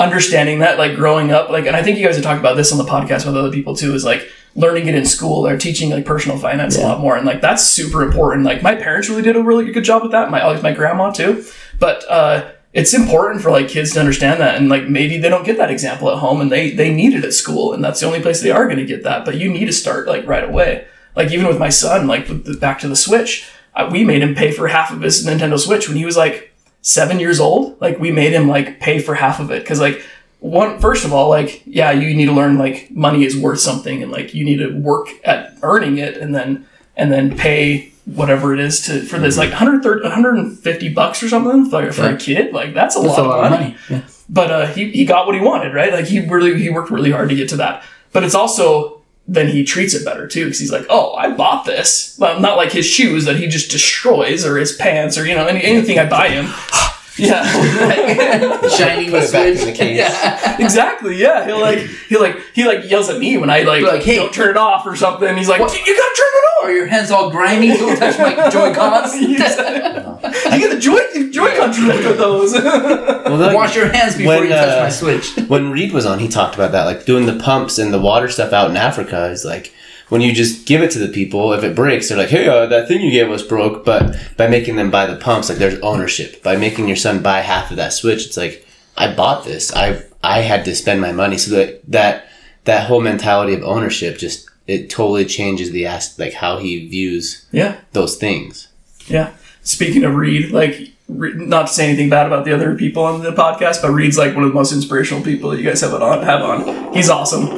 understanding 0.00 0.60
that, 0.60 0.78
like 0.78 0.96
growing 0.96 1.30
up, 1.30 1.50
like 1.50 1.66
and 1.66 1.76
I 1.76 1.82
think 1.82 1.98
you 1.98 2.06
guys 2.06 2.16
have 2.16 2.24
talked 2.24 2.40
about 2.40 2.56
this 2.56 2.72
on 2.72 2.78
the 2.78 2.84
podcast 2.84 3.26
with 3.26 3.36
other 3.36 3.52
people 3.52 3.76
too, 3.76 3.94
is 3.94 4.04
like 4.04 4.28
learning 4.56 4.88
it 4.88 4.94
in 4.94 5.06
school. 5.06 5.42
They're 5.42 5.58
teaching 5.58 5.90
like 5.90 6.04
personal 6.04 6.38
finance 6.38 6.76
a 6.76 6.82
lot 6.82 7.00
more. 7.00 7.16
And 7.16 7.26
like 7.26 7.40
that's 7.40 7.64
super 7.64 8.02
important. 8.02 8.44
Like 8.44 8.62
my 8.62 8.74
parents 8.74 9.08
really 9.08 9.22
did 9.22 9.36
a 9.36 9.42
really 9.42 9.70
good 9.70 9.84
job 9.84 10.02
with 10.02 10.12
that. 10.12 10.30
My 10.30 10.44
like 10.44 10.62
my 10.62 10.72
grandma 10.72 11.10
too. 11.10 11.44
But 11.78 12.04
uh 12.10 12.52
it's 12.72 12.94
important 12.94 13.42
for 13.42 13.50
like 13.50 13.68
kids 13.68 13.92
to 13.92 14.00
understand 14.00 14.40
that 14.40 14.56
and 14.56 14.68
like 14.68 14.88
maybe 14.88 15.18
they 15.18 15.28
don't 15.28 15.44
get 15.44 15.56
that 15.56 15.70
example 15.70 16.10
at 16.10 16.18
home 16.18 16.40
and 16.40 16.52
they 16.52 16.70
they 16.70 16.92
need 16.92 17.14
it 17.14 17.24
at 17.24 17.34
school 17.34 17.72
and 17.72 17.82
that's 17.82 18.00
the 18.00 18.06
only 18.06 18.20
place 18.20 18.40
they 18.40 18.50
are 18.50 18.66
going 18.66 18.78
to 18.78 18.84
get 18.84 19.02
that 19.02 19.24
but 19.24 19.36
you 19.36 19.52
need 19.52 19.66
to 19.66 19.72
start 19.72 20.06
like 20.06 20.24
right 20.26 20.44
away 20.44 20.86
like 21.16 21.32
even 21.32 21.46
with 21.46 21.58
my 21.58 21.68
son 21.68 22.06
like 22.06 22.28
the, 22.28 22.56
back 22.60 22.78
to 22.78 22.88
the 22.88 22.94
switch 22.94 23.48
uh, 23.74 23.88
we 23.90 24.04
made 24.04 24.22
him 24.22 24.34
pay 24.34 24.52
for 24.52 24.68
half 24.68 24.92
of 24.92 25.00
his 25.00 25.26
nintendo 25.26 25.58
switch 25.58 25.88
when 25.88 25.96
he 25.96 26.04
was 26.04 26.16
like 26.16 26.49
seven 26.82 27.20
years 27.20 27.40
old 27.40 27.80
like 27.80 27.98
we 27.98 28.10
made 28.10 28.32
him 28.32 28.48
like 28.48 28.80
pay 28.80 28.98
for 28.98 29.14
half 29.14 29.40
of 29.40 29.50
it. 29.50 29.62
Because 29.62 29.80
like 29.80 30.02
one 30.40 30.78
first 30.80 31.04
of 31.04 31.12
all 31.12 31.28
like 31.28 31.62
yeah 31.66 31.90
you 31.90 32.14
need 32.14 32.24
to 32.26 32.32
learn 32.32 32.56
like 32.56 32.90
money 32.90 33.24
is 33.24 33.36
worth 33.36 33.60
something 33.60 34.02
and 34.02 34.10
like 34.10 34.32
you 34.32 34.42
need 34.44 34.56
to 34.56 34.70
work 34.78 35.08
at 35.24 35.54
earning 35.62 35.98
it 35.98 36.16
and 36.16 36.34
then 36.34 36.66
and 36.96 37.12
then 37.12 37.36
pay 37.36 37.92
whatever 38.06 38.54
it 38.54 38.60
is 38.60 38.80
to 38.86 39.02
for 39.02 39.18
this 39.18 39.36
like 39.36 39.50
130 39.50 40.02
150 40.02 40.88
bucks 40.94 41.22
or 41.22 41.28
something 41.28 41.68
for, 41.68 41.92
for 41.92 42.02
Yeah. 42.04 42.10
a 42.12 42.16
kid? 42.16 42.54
Like 42.54 42.72
that's 42.72 42.96
a, 42.96 43.00
That's 43.00 43.18
lot, 43.18 43.26
a 43.26 43.28
lot 43.28 43.44
of 43.44 43.50
money, 43.60 43.76
Yeah. 43.90 44.02
but 44.30 44.50
uh, 44.50 44.66
he, 44.68 44.90
he 44.90 45.04
got 45.04 45.26
what 45.26 45.34
he 45.34 45.40
wanted 45.42 45.74
right? 45.74 45.92
Like 45.92 46.06
he 46.06 46.20
really 46.20 46.58
he 46.60 46.70
worked 46.70 46.90
really 46.90 47.10
hard 47.10 47.28
to 47.28 47.34
get 47.36 47.50
to 47.50 47.56
that. 47.56 47.84
But 48.12 48.24
it's 48.24 48.34
also 48.34 48.99
then 49.32 49.48
he 49.48 49.64
treats 49.64 49.94
it 49.94 50.04
better 50.04 50.26
too 50.26 50.44
because 50.44 50.58
he's 50.58 50.72
like 50.72 50.84
oh 50.90 51.14
i 51.14 51.30
bought 51.30 51.64
this. 51.64 52.16
Well 52.18 52.40
not 52.40 52.56
like 52.56 52.72
his 52.72 52.86
shoes 52.86 53.24
that 53.24 53.36
he 53.36 53.46
just 53.46 53.70
destroys 53.70 54.44
or 54.44 54.58
his 54.58 54.74
pants 54.76 55.16
or 55.16 55.26
you 55.26 55.34
know 55.34 55.46
any, 55.46 55.62
anything 55.62 55.98
i 55.98 56.08
buy 56.08 56.28
him 56.28 56.46
yeah 57.20 57.42
Shining 58.68 59.10
Put 59.10 59.20
the 59.22 59.26
it 59.28 59.32
back 59.32 59.46
in 59.46 59.56
switch. 59.56 59.64
the 59.66 59.72
case. 59.72 59.96
Yeah. 59.98 60.56
exactly 60.64 61.16
yeah 61.16 61.44
he'll 61.46 61.60
like 61.60 61.78
he 62.08 62.16
like 62.16 62.36
he 62.54 62.64
like 62.64 62.88
yells 62.90 63.08
at 63.10 63.18
me 63.18 63.36
when 63.38 63.50
i 63.50 63.62
like, 63.62 63.82
Like, 63.82 64.02
hey. 64.02 64.16
don't 64.16 64.32
turn 64.32 64.50
it 64.50 64.56
off 64.56 64.86
or 64.86 64.96
something 64.96 65.36
he's 65.36 65.48
like 65.48 65.60
What? 65.60 65.72
you 65.72 65.96
gotta 65.96 66.16
turn 66.16 66.26
it 66.34 66.40
Are 66.62 66.72
your 66.72 66.86
hands 66.86 67.10
all 67.10 67.30
grimy? 67.30 67.68
Don't 67.68 67.96
touch 67.96 68.18
my 68.18 68.50
Joy 68.50 68.74
Cons. 68.74 69.14
you 69.20 69.38
get 69.38 70.70
the 70.70 70.78
joy 70.78 71.30
joy 71.30 71.56
controller 71.56 71.96
with 72.08 72.18
those 72.18 72.52
well, 72.52 73.36
like, 73.36 73.54
Wash 73.56 73.74
your 73.76 73.88
hands 73.90 74.16
before 74.16 74.34
When, 74.34 74.42
you 74.44 74.48
touch 74.50 74.78
uh, 74.78 74.82
my 74.82 74.88
Switch. 74.90 75.36
when 75.48 75.70
Reed 75.70 75.92
was 75.92 76.04
on, 76.04 76.18
he 76.18 76.28
talked 76.28 76.54
about 76.54 76.72
that, 76.72 76.84
like 76.84 77.04
doing 77.06 77.24
the 77.26 77.38
pumps 77.38 77.78
and 77.78 77.92
the 77.94 77.98
water 78.00 78.28
stuff 78.28 78.52
out 78.52 78.70
in 78.70 78.76
Africa. 78.76 79.30
Is 79.30 79.44
like 79.44 79.72
when 80.10 80.20
you 80.20 80.32
just 80.32 80.66
give 80.66 80.82
it 80.82 80.90
to 80.90 80.98
the 80.98 81.08
people, 81.08 81.52
if 81.54 81.64
it 81.64 81.74
breaks, 81.74 82.08
they're 82.08 82.18
like, 82.18 82.28
"Hey, 82.28 82.46
uh, 82.46 82.66
that 82.66 82.86
thing 82.86 83.00
you 83.00 83.10
gave 83.10 83.30
us 83.30 83.42
broke." 83.42 83.84
But 83.84 84.16
by 84.36 84.46
making 84.48 84.76
them 84.76 84.90
buy 84.90 85.06
the 85.06 85.16
pumps, 85.16 85.48
like 85.48 85.58
there's 85.58 85.80
ownership. 85.80 86.42
By 86.42 86.56
making 86.56 86.86
your 86.86 86.96
son 86.96 87.22
buy 87.22 87.40
half 87.40 87.70
of 87.70 87.78
that 87.78 87.94
switch, 87.94 88.26
it's 88.26 88.36
like 88.36 88.66
I 88.96 89.14
bought 89.14 89.44
this. 89.44 89.74
I 89.74 90.02
I 90.22 90.40
had 90.40 90.64
to 90.66 90.74
spend 90.74 91.00
my 91.00 91.12
money. 91.12 91.38
So 91.38 91.54
that 91.54 91.80
that 91.90 92.26
that 92.64 92.86
whole 92.86 93.00
mentality 93.00 93.54
of 93.54 93.62
ownership 93.62 94.18
just 94.18 94.48
it 94.66 94.90
totally 94.90 95.24
changes 95.24 95.70
the 95.70 95.86
ask 95.86 96.18
like 96.18 96.34
how 96.34 96.58
he 96.58 96.86
views 96.86 97.46
yeah 97.52 97.80
those 97.92 98.16
things. 98.16 98.68
Yeah. 99.06 99.32
Speaking 99.62 100.04
of 100.04 100.14
Reed, 100.14 100.52
like, 100.52 100.92
not 101.08 101.66
to 101.66 101.72
say 101.72 101.88
anything 101.88 102.08
bad 102.08 102.26
about 102.26 102.44
the 102.44 102.54
other 102.54 102.74
people 102.76 103.04
on 103.04 103.22
the 103.22 103.32
podcast, 103.32 103.82
but 103.82 103.90
Reed's 103.90 104.16
like 104.16 104.34
one 104.34 104.44
of 104.44 104.50
the 104.50 104.54
most 104.54 104.72
inspirational 104.72 105.22
people 105.22 105.50
that 105.50 105.58
you 105.58 105.64
guys 105.64 105.80
have 105.82 105.92
on. 105.92 106.22
Have 106.22 106.42
on. 106.42 106.94
He's 106.94 107.10
awesome. 107.10 107.48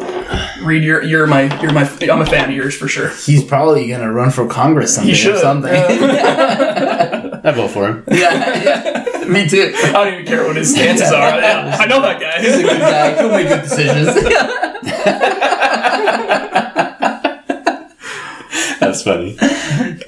Reed, 0.63 0.85
you're 0.85 1.03
you're 1.03 1.27
my 1.27 1.43
you're 1.61 1.73
my 1.73 1.83
I'm 2.03 2.21
a 2.21 2.27
fan 2.27 2.51
of 2.51 2.57
yours 2.57 2.77
for 2.77 2.87
sure. 2.89 3.09
He's 3.11 3.43
probably 3.45 3.89
gonna 3.89 4.13
run 4.13 4.31
for 4.31 4.47
Congress 4.47 4.95
someday 4.95 5.11
He 5.11 5.17
should. 5.17 5.35
or 5.37 5.39
something. 5.39 5.73
Yeah. 5.73 7.41
I 7.45 7.51
vote 7.51 7.71
for 7.71 7.89
him. 7.89 8.05
yeah, 8.09 8.63
yeah. 8.63 9.25
Me 9.27 9.49
too. 9.49 9.73
I 9.77 9.93
don't 9.93 10.15
even 10.15 10.27
care 10.27 10.47
what 10.47 10.57
his 10.57 10.73
stances 10.73 11.11
are. 11.11 11.41
Yeah, 11.41 11.77
I 11.81 11.87
know 11.87 12.01
that 12.01 12.21
guy. 12.21 12.41
He's 12.41 12.55
a 12.57 12.63
good 12.63 12.79
guy. 12.79 13.15
guy. 13.15 13.21
He'll 13.21 13.31
make 13.31 13.49
good 13.49 13.63
decisions. 13.63 14.15
That's 18.81 19.03
funny. 19.03 19.39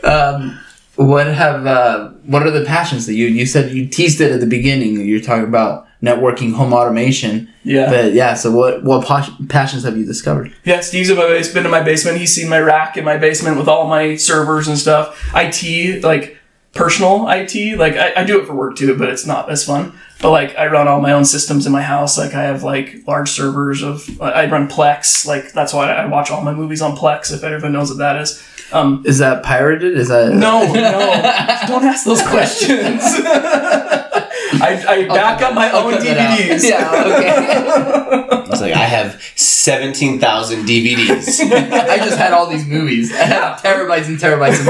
um, 0.02 0.58
what 0.96 1.26
have 1.26 1.66
uh, 1.66 2.08
what 2.26 2.42
are 2.42 2.50
the 2.50 2.64
passions 2.64 3.06
that 3.06 3.14
you 3.14 3.26
you 3.26 3.46
said 3.46 3.72
you 3.72 3.86
teased 3.86 4.20
it 4.20 4.32
at 4.32 4.40
the 4.40 4.46
beginning? 4.46 5.00
You're 5.06 5.20
talking 5.20 5.44
about 5.44 5.83
networking, 6.04 6.52
home 6.52 6.72
automation. 6.72 7.48
Yeah. 7.62 7.88
But 7.90 8.12
yeah, 8.12 8.34
so 8.34 8.50
what 8.52 8.84
what 8.84 9.06
pas- 9.06 9.30
passions 9.48 9.84
have 9.84 9.96
you 9.96 10.04
discovered? 10.04 10.54
Yeah, 10.64 10.80
Steve's 10.80 11.10
in 11.10 11.16
my 11.16 11.42
been 11.52 11.64
in 11.64 11.70
my 11.70 11.82
basement. 11.82 12.18
He's 12.18 12.34
seen 12.34 12.48
my 12.48 12.60
rack 12.60 12.96
in 12.96 13.04
my 13.04 13.16
basement 13.16 13.56
with 13.56 13.68
all 13.68 13.86
my 13.86 14.16
servers 14.16 14.68
and 14.68 14.78
stuff. 14.78 15.18
IT, 15.34 16.02
like 16.04 16.38
personal 16.72 17.28
IT, 17.28 17.78
like 17.78 17.94
I, 17.96 18.12
I 18.16 18.24
do 18.24 18.40
it 18.40 18.46
for 18.46 18.54
work 18.54 18.76
too, 18.76 18.96
but 18.98 19.08
it's 19.08 19.26
not 19.26 19.50
as 19.50 19.64
fun. 19.64 19.92
But 20.20 20.30
like 20.30 20.56
I 20.56 20.66
run 20.66 20.88
all 20.88 21.00
my 21.00 21.12
own 21.12 21.24
systems 21.24 21.66
in 21.66 21.72
my 21.72 21.82
house. 21.82 22.18
Like 22.18 22.34
I 22.34 22.42
have 22.42 22.62
like 22.62 23.06
large 23.06 23.30
servers 23.30 23.82
of 23.82 24.20
I 24.20 24.46
run 24.46 24.68
Plex. 24.68 25.26
Like 25.26 25.52
that's 25.52 25.72
why 25.72 25.90
I 25.92 26.06
watch 26.06 26.30
all 26.30 26.42
my 26.42 26.54
movies 26.54 26.82
on 26.82 26.96
Plex. 26.96 27.32
If 27.32 27.42
everyone 27.44 27.72
knows 27.72 27.90
what 27.90 27.98
that 27.98 28.20
is. 28.20 28.42
Um, 28.72 29.02
Is 29.06 29.18
that 29.18 29.42
pirated? 29.44 29.96
Is 29.96 30.08
that 30.08 30.32
no, 30.32 30.64
no, 30.72 31.66
don't 31.68 31.84
ask 31.84 32.04
those 32.04 32.22
questions. 32.22 33.02
I, 34.62 34.84
I 34.88 35.06
back 35.08 35.42
up 35.42 35.54
my 35.54 35.68
I'll 35.70 35.86
own 35.86 35.94
cut 35.94 36.16
out. 36.16 36.38
DVDs. 36.38 36.68
Yeah, 36.68 37.04
okay. 37.06 38.40
It's 38.54 38.60
like 38.60 38.74
I 38.74 38.84
have 38.84 39.20
seventeen 39.34 40.20
thousand 40.20 40.66
DVDs. 40.66 41.40
I 41.40 41.96
just 41.96 42.18
had 42.18 42.32
all 42.32 42.46
these 42.46 42.66
movies. 42.66 43.12
I 43.12 43.24
had 43.24 43.56
terabytes 43.56 44.06
and 44.06 44.18
terabytes 44.18 44.60
of 44.60 44.66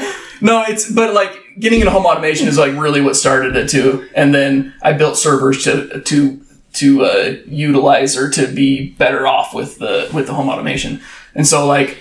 movies. 0.00 0.14
No, 0.40 0.62
it's 0.68 0.88
but 0.90 1.14
like 1.14 1.32
getting 1.58 1.80
into 1.80 1.90
home 1.90 2.06
automation 2.06 2.46
is 2.46 2.56
like 2.56 2.72
really 2.76 3.00
what 3.00 3.16
started 3.16 3.56
it 3.56 3.68
too, 3.68 4.08
and 4.14 4.32
then 4.32 4.72
I 4.80 4.92
built 4.92 5.16
servers 5.16 5.64
to 5.64 6.00
to 6.00 6.40
to 6.74 7.04
uh, 7.04 7.34
utilize 7.46 8.16
or 8.16 8.30
to 8.30 8.46
be 8.46 8.90
better 8.90 9.26
off 9.26 9.52
with 9.52 9.78
the 9.80 10.08
with 10.14 10.26
the 10.28 10.34
home 10.34 10.48
automation, 10.48 11.00
and 11.34 11.46
so 11.46 11.66
like. 11.66 11.98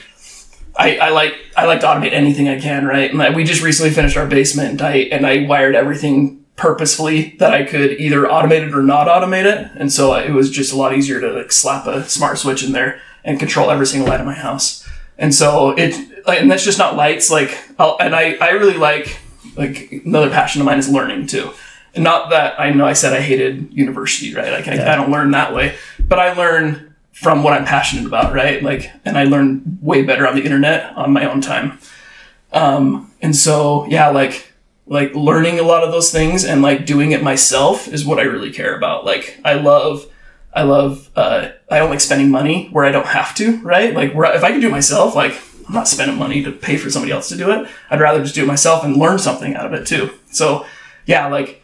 I, 0.77 0.97
I 0.97 1.09
like 1.09 1.33
I 1.55 1.65
like 1.65 1.79
to 1.81 1.87
automate 1.87 2.13
anything 2.13 2.47
I 2.47 2.59
can, 2.59 2.85
right? 2.85 3.09
And 3.09 3.19
like, 3.19 3.35
we 3.35 3.43
just 3.43 3.63
recently 3.63 3.91
finished 3.91 4.15
our 4.15 4.27
basement, 4.27 4.69
and 4.71 4.81
I 4.81 4.93
and 5.11 5.25
I 5.25 5.45
wired 5.47 5.75
everything 5.75 6.45
purposefully 6.55 7.35
that 7.39 7.53
I 7.53 7.63
could 7.63 7.93
either 7.99 8.23
automate 8.23 8.67
it 8.67 8.73
or 8.73 8.83
not 8.83 9.07
automate 9.07 9.45
it, 9.45 9.71
and 9.75 9.91
so 9.91 10.15
it 10.15 10.31
was 10.31 10.49
just 10.51 10.73
a 10.73 10.75
lot 10.75 10.95
easier 10.95 11.19
to 11.19 11.31
like 11.31 11.51
slap 11.51 11.87
a 11.87 12.03
smart 12.07 12.37
switch 12.37 12.63
in 12.63 12.71
there 12.71 13.01
and 13.23 13.39
control 13.39 13.69
every 13.69 13.85
single 13.85 14.07
light 14.07 14.19
in 14.19 14.25
my 14.25 14.33
house. 14.33 14.87
And 15.17 15.33
so 15.33 15.71
it, 15.71 15.95
like, 16.27 16.39
and 16.39 16.49
that's 16.49 16.63
just 16.63 16.77
not 16.77 16.95
lights. 16.95 17.31
Like, 17.31 17.57
I'll, 17.79 17.97
and 17.99 18.15
I, 18.15 18.35
I 18.39 18.51
really 18.51 18.77
like, 18.77 19.17
like 19.55 19.91
another 20.05 20.29
passion 20.29 20.61
of 20.61 20.65
mine 20.65 20.77
is 20.77 20.87
learning 20.87 21.27
too. 21.27 21.51
And 21.95 22.03
not 22.03 22.29
that 22.29 22.59
I 22.59 22.69
know 22.69 22.85
I 22.85 22.93
said 22.93 23.13
I 23.13 23.21
hated 23.21 23.73
university, 23.73 24.35
right? 24.35 24.51
Like, 24.51 24.67
I, 24.67 24.93
I 24.93 24.95
don't 24.95 25.09
learn 25.09 25.31
that 25.31 25.53
way, 25.53 25.75
but 25.99 26.19
I 26.19 26.33
learn 26.33 26.86
from 27.19 27.41
what 27.41 27.53
I'm 27.53 27.65
passionate 27.65 28.05
about, 28.05 28.31
right? 28.31 28.61
Like, 28.61 28.91
and 29.03 29.17
I 29.17 29.23
learn 29.23 29.79
way 29.81 30.03
better 30.03 30.27
on 30.27 30.35
the 30.35 30.43
internet 30.43 30.95
on 30.95 31.11
my 31.11 31.25
own 31.25 31.41
time. 31.41 31.79
Um, 32.53 33.11
and 33.21 33.35
so, 33.35 33.87
yeah, 33.87 34.09
like, 34.09 34.53
like 34.85 35.15
learning 35.15 35.59
a 35.59 35.63
lot 35.63 35.83
of 35.83 35.91
those 35.91 36.11
things 36.11 36.45
and 36.45 36.61
like 36.61 36.85
doing 36.85 37.11
it 37.11 37.23
myself 37.23 37.87
is 37.87 38.05
what 38.05 38.19
I 38.19 38.23
really 38.23 38.51
care 38.51 38.77
about. 38.77 39.03
Like, 39.03 39.39
I 39.43 39.55
love, 39.55 40.05
I 40.53 40.61
love, 40.61 41.09
uh, 41.15 41.49
I 41.71 41.79
don't 41.79 41.89
like 41.89 42.01
spending 42.01 42.29
money 42.29 42.69
where 42.71 42.85
I 42.85 42.91
don't 42.91 43.07
have 43.07 43.33
to, 43.35 43.57
right? 43.61 43.95
Like, 43.95 44.13
where 44.13 44.31
if 44.35 44.43
I 44.43 44.51
can 44.51 44.61
do 44.61 44.67
it 44.67 44.71
myself, 44.71 45.15
like, 45.15 45.41
I'm 45.67 45.73
not 45.73 45.87
spending 45.87 46.17
money 46.17 46.43
to 46.43 46.51
pay 46.51 46.77
for 46.77 46.91
somebody 46.91 47.11
else 47.11 47.29
to 47.29 47.35
do 47.35 47.49
it. 47.49 47.67
I'd 47.89 47.99
rather 47.99 48.21
just 48.21 48.35
do 48.35 48.43
it 48.43 48.47
myself 48.47 48.83
and 48.83 48.95
learn 48.95 49.17
something 49.17 49.55
out 49.55 49.65
of 49.65 49.73
it 49.73 49.87
too. 49.87 50.11
So, 50.31 50.67
yeah, 51.07 51.27
like, 51.27 51.63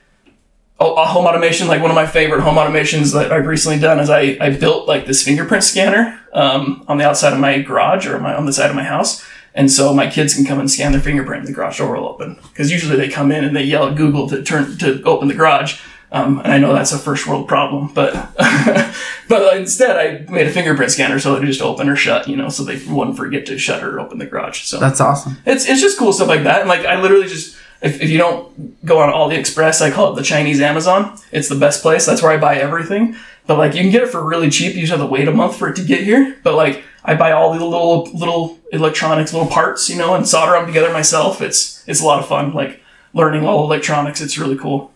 a 0.85 1.05
home 1.05 1.25
automation, 1.25 1.67
like 1.67 1.81
one 1.81 1.91
of 1.91 1.95
my 1.95 2.05
favorite 2.05 2.41
home 2.41 2.55
automations 2.55 3.13
that 3.13 3.31
I've 3.31 3.45
recently 3.45 3.79
done 3.79 3.99
is 3.99 4.09
I, 4.09 4.37
I 4.39 4.49
built 4.51 4.87
like 4.87 5.05
this 5.05 5.23
fingerprint 5.23 5.63
scanner 5.63 6.19
um, 6.33 6.83
on 6.87 6.97
the 6.97 7.05
outside 7.07 7.33
of 7.33 7.39
my 7.39 7.61
garage 7.61 8.05
or 8.07 8.19
my 8.19 8.35
on 8.35 8.45
the 8.45 8.53
side 8.53 8.69
of 8.69 8.75
my 8.75 8.83
house. 8.83 9.25
And 9.55 9.71
so 9.71 9.93
my 9.93 10.09
kids 10.09 10.33
can 10.33 10.45
come 10.45 10.59
and 10.59 10.69
scan 10.69 10.91
their 10.91 11.01
fingerprint 11.01 11.41
and 11.41 11.47
the 11.47 11.53
garage 11.53 11.77
door 11.77 11.95
will 11.95 12.07
open. 12.07 12.39
Because 12.49 12.71
usually 12.71 12.97
they 12.97 13.07
come 13.07 13.31
in 13.31 13.43
and 13.43 13.55
they 13.55 13.63
yell 13.63 13.87
at 13.87 13.95
Google 13.95 14.27
to 14.29 14.43
turn 14.43 14.77
to 14.79 15.01
open 15.03 15.27
the 15.27 15.35
garage. 15.35 15.79
Um, 16.11 16.39
and 16.39 16.53
I 16.53 16.59
know 16.59 16.73
that's 16.73 16.91
a 16.91 16.99
first 16.99 17.25
world 17.25 17.47
problem, 17.47 17.91
but 17.93 18.13
but 19.27 19.57
instead 19.57 19.97
I 19.97 20.31
made 20.31 20.45
a 20.45 20.51
fingerprint 20.51 20.91
scanner 20.91 21.19
so 21.19 21.35
it 21.35 21.39
would 21.39 21.47
just 21.47 21.61
open 21.61 21.89
or 21.89 21.95
shut, 21.95 22.27
you 22.27 22.35
know, 22.35 22.49
so 22.49 22.63
they 22.63 22.83
wouldn't 22.85 23.17
forget 23.17 23.47
to 23.47 23.57
shut 23.57 23.83
or 23.83 23.99
open 23.99 24.19
the 24.19 24.27
garage. 24.27 24.61
So 24.63 24.79
That's 24.79 25.01
awesome. 25.01 25.37
it's 25.45 25.67
it's 25.67 25.81
just 25.81 25.97
cool 25.97 26.13
stuff 26.13 26.27
like 26.27 26.43
that. 26.43 26.61
And 26.61 26.69
like 26.69 26.85
I 26.85 27.01
literally 27.01 27.27
just 27.27 27.57
if, 27.83 28.01
if 28.01 28.09
you 28.09 28.17
don't 28.17 28.83
go 28.85 28.99
on 28.99 29.11
AliExpress, 29.11 29.81
I 29.81 29.91
call 29.91 30.13
it 30.13 30.15
the 30.15 30.23
Chinese 30.23 30.61
Amazon. 30.61 31.17
It's 31.31 31.49
the 31.49 31.55
best 31.55 31.81
place. 31.81 32.05
That's 32.05 32.21
where 32.21 32.31
I 32.31 32.37
buy 32.37 32.55
everything. 32.55 33.15
But 33.45 33.57
like 33.57 33.75
you 33.75 33.81
can 33.81 33.91
get 33.91 34.03
it 34.03 34.09
for 34.09 34.23
really 34.23 34.49
cheap. 34.49 34.73
You 34.73 34.81
just 34.81 34.91
have 34.91 35.01
to 35.01 35.05
wait 35.05 35.27
a 35.27 35.33
month 35.33 35.57
for 35.57 35.67
it 35.67 35.75
to 35.75 35.83
get 35.83 36.01
here. 36.01 36.37
But 36.43 36.55
like 36.55 36.83
I 37.03 37.15
buy 37.15 37.33
all 37.33 37.53
the 37.53 37.63
little 37.63 38.05
little 38.13 38.57
electronics, 38.71 39.33
little 39.33 39.49
parts, 39.49 39.89
you 39.89 39.97
know, 39.97 40.15
and 40.15 40.25
solder 40.25 40.53
them 40.53 40.65
together 40.65 40.93
myself. 40.93 41.41
It's 41.41 41.83
it's 41.87 42.01
a 42.01 42.05
lot 42.05 42.19
of 42.19 42.27
fun. 42.27 42.53
Like 42.53 42.81
learning 43.13 43.45
all 43.45 43.65
electronics. 43.65 44.21
It's 44.21 44.37
really 44.37 44.57
cool. 44.57 44.91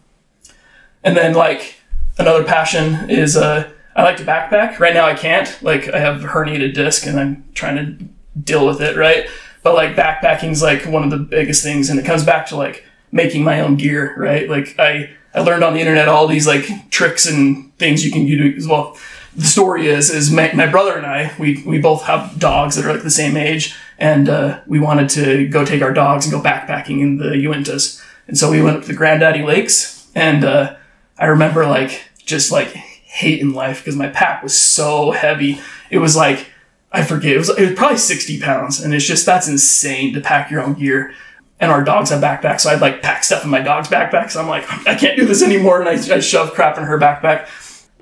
And 1.03 1.15
then 1.17 1.33
like 1.33 1.75
another 2.17 2.45
passion 2.45 3.09
is 3.09 3.35
uh 3.35 3.69
I 3.97 4.03
like 4.03 4.17
to 4.17 4.23
backpack. 4.23 4.79
Right 4.79 4.93
now 4.93 5.05
I 5.05 5.13
can't. 5.13 5.61
Like 5.61 5.89
I 5.89 5.99
have 5.99 6.21
herniated 6.21 6.73
disc 6.73 7.05
and 7.05 7.19
I'm 7.19 7.43
trying 7.53 7.75
to 7.75 8.05
deal 8.39 8.65
with 8.65 8.81
it, 8.81 8.95
right? 8.95 9.27
But 9.63 9.75
like 9.75 9.95
backpacking 9.95 10.51
is 10.51 10.61
like 10.61 10.85
one 10.85 11.03
of 11.03 11.09
the 11.09 11.17
biggest 11.17 11.63
things 11.63 11.89
and 11.89 11.99
it 11.99 12.05
comes 12.05 12.23
back 12.23 12.47
to 12.47 12.55
like 12.55 12.85
making 13.11 13.43
my 13.43 13.61
own 13.61 13.75
gear, 13.75 14.15
right? 14.17 14.49
Like 14.49 14.75
I 14.79 15.09
I 15.33 15.41
learned 15.41 15.63
on 15.63 15.73
the 15.73 15.79
internet 15.79 16.07
all 16.07 16.27
these 16.27 16.47
like 16.47 16.89
tricks 16.89 17.25
and 17.25 17.75
things 17.77 18.05
you 18.05 18.11
can 18.11 18.25
do 18.25 18.53
as 18.55 18.67
well. 18.67 18.97
The 19.35 19.45
story 19.45 19.87
is 19.87 20.09
is 20.09 20.31
my, 20.31 20.51
my 20.53 20.67
brother 20.67 20.97
and 20.97 21.05
I 21.05 21.33
we 21.37 21.63
we 21.63 21.79
both 21.79 22.03
have 22.03 22.39
dogs 22.39 22.75
that 22.75 22.85
are 22.85 22.93
like 22.93 23.03
the 23.03 23.11
same 23.11 23.37
age 23.37 23.75
and 23.99 24.29
uh, 24.29 24.61
we 24.67 24.79
wanted 24.79 25.09
to 25.09 25.47
go 25.47 25.65
take 25.65 25.81
our 25.81 25.93
dogs 25.93 26.25
and 26.25 26.31
go 26.31 26.41
backpacking 26.41 27.01
in 27.01 27.17
the 27.17 27.29
Uintas. 27.31 28.03
And 28.27 28.37
so 28.37 28.51
we 28.51 28.61
went 28.61 28.77
up 28.77 28.81
to 28.83 28.87
the 28.89 28.93
Granddaddy 28.93 29.43
Lakes 29.43 30.09
and 30.15 30.43
uh, 30.43 30.75
I 31.17 31.25
remember 31.25 31.65
like 31.65 32.09
just 32.25 32.51
like 32.51 32.69
hating 32.69 33.53
life 33.53 33.79
because 33.79 33.95
my 33.95 34.07
pack 34.07 34.43
was 34.43 34.59
so 34.59 35.11
heavy. 35.11 35.59
It 35.89 35.99
was 35.99 36.15
like 36.15 36.47
I 36.91 37.03
forget 37.03 37.33
it 37.33 37.38
was 37.38 37.49
it 37.49 37.69
was 37.69 37.73
probably 37.73 37.97
sixty 37.97 38.39
pounds, 38.39 38.81
and 38.81 38.93
it's 38.93 39.05
just 39.05 39.25
that's 39.25 39.47
insane 39.47 40.13
to 40.13 40.21
pack 40.21 40.49
your 40.49 40.61
own 40.61 40.73
gear. 40.73 41.13
And 41.59 41.71
our 41.71 41.83
dogs 41.83 42.11
have 42.11 42.21
backpacks, 42.21 42.61
so 42.61 42.69
I'd 42.69 42.81
like 42.81 43.01
pack 43.01 43.23
stuff 43.23 43.43
in 43.43 43.49
my 43.49 43.61
dog's 43.61 43.88
backpack. 43.88 44.29
So 44.29 44.39
I'm 44.39 44.47
like, 44.47 44.69
I 44.88 44.93
can't 44.93 45.17
do 45.17 45.25
this 45.25 45.41
anymore, 45.41 45.81
and 45.81 45.89
I, 45.89 46.15
I 46.15 46.19
shoved 46.19 46.53
crap 46.53 46.77
in 46.77 46.83
her 46.83 46.99
backpack. 46.99 47.49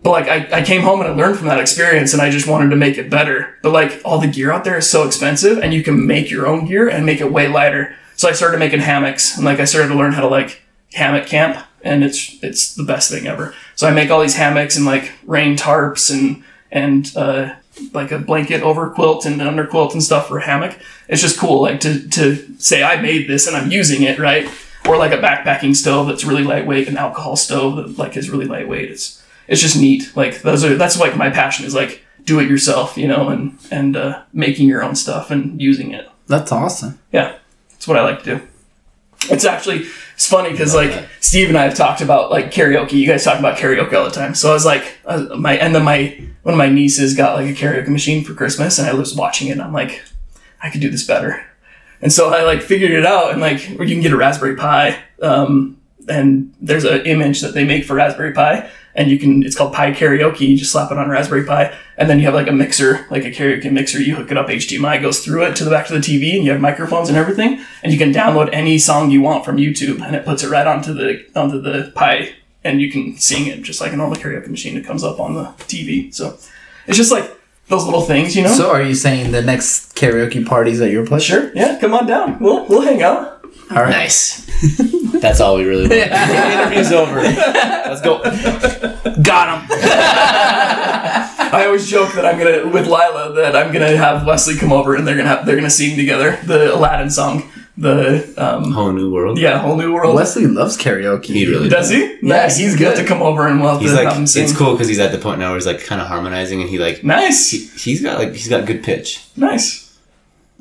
But 0.04 0.12
like 0.12 0.28
I, 0.28 0.60
I 0.60 0.62
came 0.62 0.82
home 0.82 1.00
and 1.00 1.10
I 1.10 1.14
learned 1.14 1.38
from 1.38 1.48
that 1.48 1.60
experience, 1.60 2.14
and 2.14 2.22
I 2.22 2.30
just 2.30 2.48
wanted 2.48 2.70
to 2.72 2.76
make 2.76 2.98
it 2.98 3.10
better. 3.10 3.58
But 3.64 3.72
like 3.72 4.02
all 4.04 4.20
the 4.20 4.28
gear 4.28 4.52
out 4.52 4.66
there 4.66 4.78
is 4.78 4.90
so 4.90 5.08
expensive, 5.08 5.58
and 5.58 5.74
you 5.74 5.84
can 5.84 6.06
make 6.06 6.30
your 6.30 6.48
own 6.48 6.66
gear 6.66 6.90
and 6.90 7.06
make 7.06 7.22
it 7.22 7.32
way 7.32 7.48
lighter. 7.48 7.96
So 8.18 8.28
I 8.28 8.34
started 8.34 8.60
making 8.60 8.82
hammocks, 8.82 9.38
and 9.38 9.46
like 9.46 9.60
I 9.60 9.66
started 9.66 9.88
to 9.90 9.96
learn 9.96 10.12
how 10.12 10.22
to 10.22 10.28
like 10.28 10.62
hammock 10.94 11.28
camp 11.28 11.66
and 11.86 12.04
it's 12.04 12.44
it's 12.44 12.76
the 12.76 12.84
best 12.84 13.10
thing 13.10 13.28
ever. 13.28 13.54
So 13.76 13.88
I 13.88 13.92
make 13.92 14.10
all 14.10 14.22
these 14.22 14.36
hammocks 14.36 14.76
and 14.76 14.86
like 14.86 15.14
rain 15.26 15.56
tarps 15.56 16.12
and 16.12 16.44
and 16.72 17.16
uh, 17.16 17.56
like 17.94 18.12
a 18.12 18.20
blanket 18.20 18.62
over 18.62 18.90
quilt 18.90 19.26
and 19.26 19.42
under 19.42 19.66
quilt 19.66 19.94
and 19.94 20.04
stuff 20.04 20.28
for 20.28 20.38
a 20.38 20.46
hammock. 20.46 20.78
It's 21.08 21.22
just 21.22 21.40
cool, 21.40 21.62
like 21.62 21.80
to 21.82 22.08
to 22.10 22.60
say 22.60 22.84
I 22.84 23.02
made 23.02 23.28
this 23.28 23.48
and 23.48 23.56
I'm 23.56 23.72
using 23.72 24.04
it 24.04 24.20
right, 24.20 24.50
or 24.88 24.98
like 24.98 25.12
a 25.12 25.18
backpacking 25.18 25.76
stove 25.76 26.08
that's 26.08 26.26
really 26.26 26.44
lightweight, 26.44 26.88
an 26.88 26.98
alcohol 26.98 27.36
stove 27.36 27.76
that 27.76 27.98
like 27.98 28.18
is 28.18 28.30
really 28.30 28.46
lightweight. 28.46 28.92
It's 28.92 29.24
it's 29.48 29.62
just 29.62 29.80
neat. 29.80 30.16
Like 30.16 30.42
those 30.42 30.64
are 30.64 30.76
that's 30.76 31.00
like 31.00 31.16
my 31.18 31.30
passion 31.30 31.66
is 31.66 31.76
like 31.76 32.02
do 32.24 32.40
it 32.40 32.50
yourself, 32.50 32.98
you 32.98 33.08
know, 33.08 33.30
and 33.30 33.58
and 33.72 33.96
uh, 33.96 34.24
making 34.34 34.68
your 34.68 34.84
own 34.84 34.96
stuff 34.96 35.32
and 35.32 35.62
using 35.62 35.92
it. 35.92 36.10
That's 36.28 36.52
awesome. 36.52 37.00
Yeah, 37.12 37.38
that's 37.72 37.88
what 37.88 37.98
I 37.98 38.04
like 38.04 38.24
to 38.24 38.38
do. 38.38 38.48
It's 39.30 39.46
actually 39.46 39.86
it's 40.16 40.28
funny 40.28 40.52
because 40.52 40.74
like 40.74 41.10
Steve 41.20 41.50
and 41.50 41.58
I 41.58 41.64
have 41.64 41.76
talked 41.76 42.00
about 42.00 42.32
like 42.32 42.50
karaoke. 42.50 42.94
You 42.94 43.06
guys 43.06 43.26
talk 43.26 43.38
about 43.38 43.58
karaoke 43.58 43.94
all 43.94 44.06
the 44.06 44.12
time. 44.12 44.34
So 44.34 44.50
I 44.50 44.54
was 44.54 44.66
like, 44.66 44.98
uh, 45.06 45.36
my 45.38 45.58
and 45.58 45.76
then 45.76 45.84
my 45.84 46.18
one 46.44 46.54
of 46.54 46.58
my 46.58 46.70
nieces 46.70 47.16
got 47.16 47.36
like 47.36 47.48
a 47.48 47.54
karaoke 47.54 47.90
machine 47.90 48.24
for 48.24 48.34
Christmas, 48.34 48.80
and 48.80 48.88
I 48.88 48.94
was 48.94 49.14
watching 49.14 49.50
it. 49.50 49.52
and 49.52 49.62
I'm 49.62 49.74
like, 49.74 50.02
I 50.64 50.70
could 50.70 50.80
do 50.80 50.90
this 50.90 51.06
better. 51.06 51.46
And 52.02 52.14
so 52.14 52.30
I 52.34 52.44
like 52.44 52.62
figured 52.62 52.92
it 52.92 53.06
out, 53.06 53.32
and 53.32 53.42
like 53.42 53.68
you 53.70 53.78
can 53.78 54.02
get 54.02 54.14
a 54.14 54.18
Raspberry 54.18 54.56
Pi, 54.56 54.98
um, 55.22 55.78
and 56.08 56.54
there's 56.62 56.86
an 56.86 57.06
image 57.06 57.42
that 57.42 57.54
they 57.54 57.66
make 57.66 57.84
for 57.84 57.96
Raspberry 57.96 58.32
Pi, 58.32 58.70
and 58.96 59.10
you 59.10 59.20
can 59.20 59.44
it's 59.44 59.56
called 59.56 59.74
Pi 59.74 59.92
Karaoke. 59.92 60.48
You 60.48 60.58
just 60.58 60.72
slap 60.72 60.92
it 60.92 60.98
on 60.98 61.10
Raspberry 61.10 61.46
Pi, 61.46 61.76
and 61.98 62.10
then 62.10 62.20
you 62.20 62.26
have 62.26 62.34
like 62.34 62.48
a 62.48 62.52
mixer, 62.52 63.06
like 63.10 63.26
a 63.26 63.32
karaoke 63.32 63.72
mixer. 63.72 64.02
You 64.02 64.16
hook 64.16 64.32
it 64.32 64.38
up 64.38 64.48
HDMI, 64.48 65.02
goes 65.02 65.24
through 65.24 65.46
it 65.46 65.56
to 65.58 65.64
the 65.64 65.70
back 65.70 65.88
to 65.88 65.94
the 65.94 66.00
TV, 66.00 66.36
and 66.36 66.44
you 66.46 66.52
have 66.52 66.62
microphones 66.62 67.10
and 67.10 67.18
everything, 67.18 67.62
and 67.84 67.92
you 67.92 67.98
can 67.98 68.12
download 68.12 68.50
any 68.54 68.78
song 68.78 69.12
you 69.12 69.22
want 69.22 69.46
from 69.46 69.58
YouTube, 69.58 70.02
and 70.02 70.16
it 70.16 70.26
puts 70.26 70.44
it 70.44 70.50
right 70.50 70.66
onto 70.66 70.94
the 70.94 71.26
onto 71.36 71.62
the 71.62 71.92
Pi, 71.96 72.34
and 72.64 72.82
you 72.82 72.92
can 72.92 73.18
sing 73.18 73.48
it 73.48 73.62
just 73.62 73.82
like 73.82 73.94
a 73.94 73.98
normal 73.98 74.18
karaoke 74.18 74.48
machine. 74.48 74.78
It 74.78 74.86
comes 74.86 75.04
up 75.04 75.20
on 75.20 75.34
the 75.34 75.44
TV, 75.68 76.14
so 76.14 76.38
it's 76.88 76.98
just 76.98 77.12
like 77.12 77.32
those 77.68 77.86
little 77.86 78.02
things, 78.02 78.36
you 78.36 78.44
know. 78.44 78.54
So 78.54 78.72
are 78.72 78.82
you 78.82 78.96
saying 78.96 79.32
the 79.32 79.42
next 79.42 79.96
karaoke 79.96 80.46
parties 80.46 80.82
at 80.82 80.92
your 80.92 81.06
place? 81.06 81.24
sure, 81.24 81.52
yeah, 81.56 81.78
come 81.80 81.94
on 81.94 82.08
down. 82.08 82.40
We'll 82.40 82.66
we'll 82.68 82.82
hang 82.82 83.02
out. 83.02 83.35
All 83.72 83.82
right. 83.84 83.90
Nice. 83.92 84.46
That's 85.22 85.40
all 85.42 85.58
we 85.58 85.64
really 85.66 85.84
want. 85.88 85.92
The 86.12 86.54
interview's 86.54 86.92
over. 86.92 87.22
Let's 87.22 88.02
go. 88.02 88.22
Got 89.24 89.60
him. 89.62 89.68
I 90.48 91.64
always 91.66 91.88
joke 91.90 92.14
that 92.14 92.26
I'm 92.26 92.38
gonna 92.38 92.68
with 92.72 92.86
Lila 92.86 93.34
that 93.36 93.56
I'm 93.56 93.72
gonna 93.72 93.96
have 93.96 94.26
Wesley 94.26 94.56
come 94.58 94.72
over 94.72 94.96
and 94.96 95.08
they're 95.08 95.16
gonna 95.16 95.30
have 95.30 95.46
they're 95.46 95.56
gonna 95.56 95.70
sing 95.70 95.96
together 95.96 96.38
the 96.46 96.76
Aladdin 96.76 97.10
song, 97.10 97.50
the 97.78 98.34
um 98.38 98.72
Whole 98.72 98.92
new 98.92 99.12
world. 99.12 99.38
yeah 99.40 99.60
whole 99.60 99.78
new 99.78 99.94
world. 99.94 100.16
Wesley 100.16 100.48
loves 100.48 100.78
karaoke. 100.78 101.28
He 101.28 101.46
really 101.50 101.70
Does 101.70 101.90
he? 101.90 102.18
Nice. 102.22 102.58
he's 102.58 102.78
We'll 102.78 102.90
have 102.90 102.98
good. 102.98 103.04
to 103.04 103.08
come 103.08 103.22
over 103.22 103.48
and 103.48 103.62
we'll 103.62 103.80
He's 103.80 103.92
to 103.96 104.04
like, 104.04 104.28
sing. 104.28 104.44
it's 104.44 104.56
cool 104.56 104.74
because 104.74 104.88
he's 104.88 105.00
at 105.00 105.12
the 105.12 105.18
point 105.18 105.40
now 105.40 105.50
where 105.50 105.58
he's 105.58 105.66
like 105.68 105.84
kind 105.84 106.02
of 106.02 106.08
harmonizing, 106.08 106.62
and 106.62 106.70
he 106.70 106.78
like 106.78 107.04
Nice, 107.04 107.50
he, 107.52 107.66
he's 107.78 108.02
got 108.02 108.20
like 108.20 108.34
he's 108.34 108.50
got 108.50 108.66
good 108.66 108.84
pitch. 108.84 109.26
nice. 109.36 109.84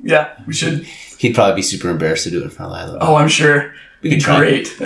Yeah, 0.03 0.35
we 0.47 0.53
should. 0.53 0.87
He'd 1.25 1.35
probably 1.35 1.55
be 1.57 1.63
super 1.63 1.89
embarrassed 1.89 2.25
to 2.25 2.31
do 2.31 2.41
it 2.41 2.45
in 2.45 2.51
front 2.51 2.71
of 2.75 2.87
Lila. 2.87 2.99
Oh, 3.01 3.15
I'm 3.15 3.29
sure. 3.29 3.73
we 4.03 4.11
could 4.11 4.21
try. 4.21 4.37
Great. 4.37 4.77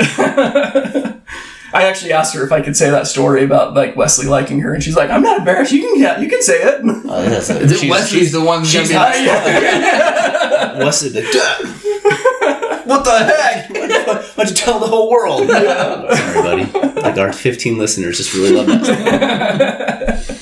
I 1.70 1.82
actually 1.84 2.12
asked 2.12 2.32
her 2.36 2.44
if 2.46 2.52
I 2.52 2.60
could 2.62 2.76
say 2.76 2.90
that 2.90 3.08
story 3.08 3.42
about 3.42 3.74
like 3.74 3.96
Wesley 3.96 4.26
liking 4.26 4.60
her, 4.60 4.72
and 4.72 4.82
she's 4.82 4.94
like, 4.96 5.10
"I'm 5.10 5.20
not 5.22 5.40
embarrassed. 5.40 5.72
You 5.72 5.80
can 5.82 5.98
yeah, 6.00 6.20
you 6.20 6.28
can 6.28 6.40
say 6.42 6.62
it." 6.62 6.80
Oh, 6.84 7.22
that's 7.28 7.50
a, 7.54 7.58
Is 7.60 7.72
it 7.72 7.78
she's- 7.80 7.90
Wesley's 7.90 8.30
the 8.32 8.40
one 8.40 8.60
who's 8.60 8.70
she's 8.70 8.90
gonna 8.92 9.12
be 9.18 9.24
yeah. 9.26 10.78
Wesley 10.84 11.08
the 11.10 11.22
What 12.86 13.04
the 13.04 13.18
heck? 13.18 13.68
Why'd 14.36 14.48
you 14.48 14.54
tell 14.54 14.78
the 14.78 14.86
whole 14.86 15.10
world? 15.10 15.48
Sorry, 15.48 16.42
buddy. 16.42 17.00
Like 17.02 17.18
our 17.18 17.32
15 17.32 17.76
listeners 17.76 18.16
just 18.16 18.32
really 18.32 18.52
love 18.52 18.66
that. 18.68 20.38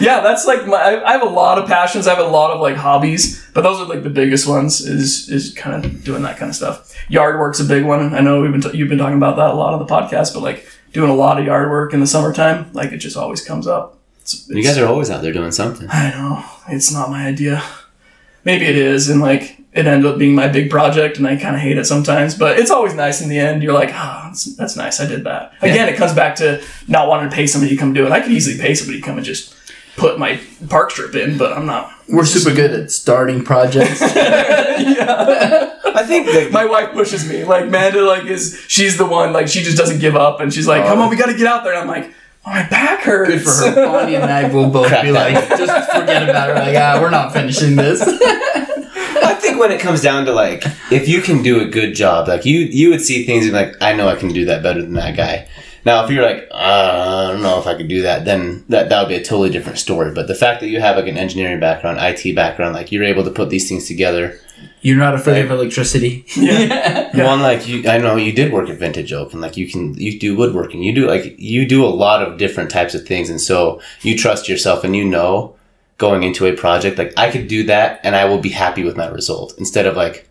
yeah, 0.00 0.20
that's 0.20 0.46
like 0.46 0.66
my. 0.66 0.76
I 0.76 1.08
I 1.08 1.12
have 1.12 1.22
a 1.22 1.26
lot 1.26 1.58
of 1.58 1.66
passions. 1.68 2.06
I 2.06 2.14
have 2.14 2.24
a 2.24 2.28
lot 2.30 2.52
of 2.52 2.60
like 2.60 2.76
hobbies, 2.76 3.43
but 3.54 3.62
those 3.62 3.80
are 3.80 3.86
like 3.86 4.02
the 4.02 4.10
biggest 4.10 4.46
ones. 4.48 4.80
Is 4.80 5.28
is 5.30 5.54
kind 5.54 5.84
of 5.84 6.04
doing 6.04 6.22
that 6.22 6.36
kind 6.36 6.50
of 6.50 6.56
stuff. 6.56 6.94
Yard 7.08 7.38
work's 7.38 7.60
a 7.60 7.64
big 7.64 7.84
one. 7.84 8.14
I 8.14 8.20
know 8.20 8.40
we've 8.40 8.52
been 8.52 8.60
t- 8.60 8.76
you've 8.76 8.88
been 8.88 8.98
talking 8.98 9.16
about 9.16 9.36
that 9.36 9.50
a 9.50 9.54
lot 9.54 9.72
on 9.74 9.78
the 9.78 9.86
podcast, 9.86 10.34
but 10.34 10.42
like 10.42 10.66
doing 10.92 11.10
a 11.10 11.14
lot 11.14 11.38
of 11.40 11.46
yard 11.46 11.70
work 11.70 11.94
in 11.94 12.00
the 12.00 12.06
summertime, 12.06 12.70
like 12.72 12.92
it 12.92 12.98
just 12.98 13.16
always 13.16 13.42
comes 13.44 13.66
up. 13.66 13.98
It's, 14.20 14.48
You 14.48 14.62
guys 14.62 14.78
are 14.78 14.86
always 14.86 15.10
out 15.10 15.22
there 15.22 15.32
doing 15.32 15.52
something. 15.52 15.88
I 15.90 16.10
know 16.10 16.44
it's 16.68 16.92
not 16.92 17.10
my 17.10 17.26
idea. 17.26 17.62
Maybe 18.44 18.66
it 18.66 18.76
is, 18.76 19.08
and 19.08 19.20
like 19.20 19.58
it 19.72 19.86
ended 19.86 20.10
up 20.10 20.18
being 20.18 20.34
my 20.34 20.48
big 20.48 20.70
project, 20.70 21.18
and 21.18 21.26
I 21.26 21.36
kind 21.36 21.56
of 21.56 21.60
hate 21.62 21.78
it 21.78 21.84
sometimes. 21.84 22.34
But 22.36 22.58
it's 22.58 22.70
always 22.70 22.94
nice 22.94 23.20
in 23.20 23.28
the 23.28 23.38
end. 23.38 23.62
You're 23.62 23.72
like, 23.72 23.90
ah, 23.92 24.26
that's, 24.26 24.56
that's 24.56 24.76
nice. 24.76 25.00
I 25.00 25.06
did 25.06 25.24
that. 25.24 25.52
Again, 25.62 25.88
it 25.88 25.96
comes 25.96 26.12
back 26.12 26.36
to 26.36 26.62
not 26.86 27.08
wanting 27.08 27.30
to 27.30 27.34
pay 27.34 27.46
somebody 27.46 27.74
to 27.74 27.78
come 27.78 27.92
do 27.92 28.06
it. 28.06 28.12
I 28.12 28.20
could 28.20 28.32
easily 28.32 28.58
pay 28.60 28.74
somebody 28.74 29.00
to 29.00 29.06
come 29.06 29.16
and 29.16 29.26
just 29.26 29.54
put 29.96 30.18
my 30.18 30.40
park 30.68 30.90
strip 30.90 31.14
in, 31.14 31.38
but 31.38 31.52
I'm 31.52 31.66
not. 31.66 31.92
We're 32.08 32.24
super 32.26 32.54
good 32.54 32.72
at 32.72 32.90
starting 32.90 33.44
projects. 33.44 34.00
Yeah. 34.84 35.78
I 35.94 36.02
think 36.04 36.26
that 36.26 36.50
My 36.52 36.64
wife 36.64 36.92
pushes 36.92 37.28
me. 37.28 37.44
Like 37.44 37.68
Manda, 37.70 38.02
like 38.02 38.24
is 38.26 38.60
she's 38.68 38.98
the 38.98 39.06
one. 39.06 39.32
Like 39.32 39.46
she 39.48 39.62
just 39.62 39.78
doesn't 39.78 40.00
give 40.00 40.16
up, 40.16 40.40
and 40.40 40.52
she's 40.52 40.66
like, 40.66 40.84
"Come 40.84 40.98
on, 41.00 41.08
we 41.10 41.16
got 41.16 41.26
to 41.26 41.36
get 41.36 41.46
out 41.46 41.62
there." 41.62 41.72
And 41.72 41.82
I'm 41.82 41.86
like, 41.88 42.12
oh, 42.44 42.50
"My 42.50 42.68
back 42.68 43.00
hurts." 43.02 43.30
Good 43.30 43.42
for 43.42 43.50
her. 43.50 43.86
Bonnie 43.86 44.16
and 44.16 44.24
I 44.24 44.48
will 44.52 44.68
both 44.68 44.88
Crap 44.88 45.04
be 45.04 45.12
like, 45.12 45.34
just 45.50 45.90
forget 45.92 46.28
about 46.28 46.50
it. 46.50 46.54
Like, 46.54 46.76
ah, 46.76 46.98
we're 47.00 47.10
not 47.10 47.32
finishing 47.32 47.76
this. 47.76 48.02
I 48.02 49.34
think 49.40 49.60
when 49.60 49.70
it 49.70 49.80
comes 49.80 50.02
down 50.02 50.26
to 50.26 50.32
like, 50.32 50.64
if 50.90 51.08
you 51.08 51.22
can 51.22 51.42
do 51.42 51.60
a 51.60 51.66
good 51.66 51.94
job, 51.94 52.26
like 52.26 52.44
you 52.44 52.58
you 52.60 52.90
would 52.90 53.00
see 53.00 53.24
things 53.24 53.44
and 53.44 53.52
be 53.52 53.58
like, 53.58 53.74
I 53.80 53.92
know 53.94 54.08
I 54.08 54.16
can 54.16 54.30
do 54.30 54.46
that 54.46 54.62
better 54.62 54.82
than 54.82 54.94
that 54.94 55.16
guy. 55.16 55.48
Now, 55.84 56.04
if 56.04 56.10
you're 56.10 56.24
like, 56.24 56.48
uh, 56.50 57.28
I 57.28 57.32
don't 57.32 57.42
know 57.42 57.58
if 57.58 57.66
I 57.66 57.74
could 57.74 57.88
do 57.88 58.02
that, 58.02 58.24
then 58.24 58.64
that 58.68 58.88
that 58.88 59.02
would 59.02 59.08
be 59.08 59.16
a 59.16 59.24
totally 59.24 59.50
different 59.50 59.78
story. 59.78 60.12
But 60.12 60.28
the 60.28 60.34
fact 60.34 60.60
that 60.60 60.68
you 60.68 60.80
have 60.80 60.96
like 60.96 61.06
an 61.06 61.18
engineering 61.18 61.60
background, 61.60 61.98
IT 62.00 62.34
background, 62.34 62.74
like 62.74 62.90
you're 62.90 63.04
able 63.04 63.24
to 63.24 63.30
put 63.30 63.50
these 63.50 63.68
things 63.68 63.86
together. 63.86 64.38
You're 64.80 64.98
not 64.98 65.14
afraid 65.14 65.44
of 65.44 65.50
electricity. 65.50 66.24
One 67.14 67.42
like 67.42 67.68
you, 67.68 67.88
I 67.88 67.98
know 67.98 68.16
you 68.16 68.32
did 68.32 68.52
work 68.52 68.70
at 68.70 68.78
Vintage 68.78 69.12
Oak, 69.12 69.32
and 69.32 69.42
like 69.42 69.56
you 69.56 69.68
can 69.68 69.94
you 69.94 70.18
do 70.18 70.36
woodworking. 70.36 70.82
You 70.82 70.94
do 70.94 71.06
like 71.06 71.34
you 71.38 71.68
do 71.68 71.84
a 71.84 71.88
lot 71.88 72.22
of 72.22 72.38
different 72.38 72.70
types 72.70 72.94
of 72.94 73.06
things, 73.06 73.28
and 73.28 73.40
so 73.40 73.80
you 74.00 74.16
trust 74.16 74.48
yourself, 74.48 74.84
and 74.84 74.96
you 74.96 75.04
know 75.04 75.56
going 75.96 76.24
into 76.24 76.44
a 76.46 76.52
project 76.52 76.98
like 76.98 77.12
I 77.16 77.30
could 77.30 77.46
do 77.46 77.64
that, 77.64 78.00
and 78.02 78.16
I 78.16 78.24
will 78.24 78.38
be 78.38 78.48
happy 78.48 78.84
with 78.84 78.96
my 78.96 79.06
result 79.08 79.54
instead 79.58 79.86
of 79.86 79.96
like 79.96 80.28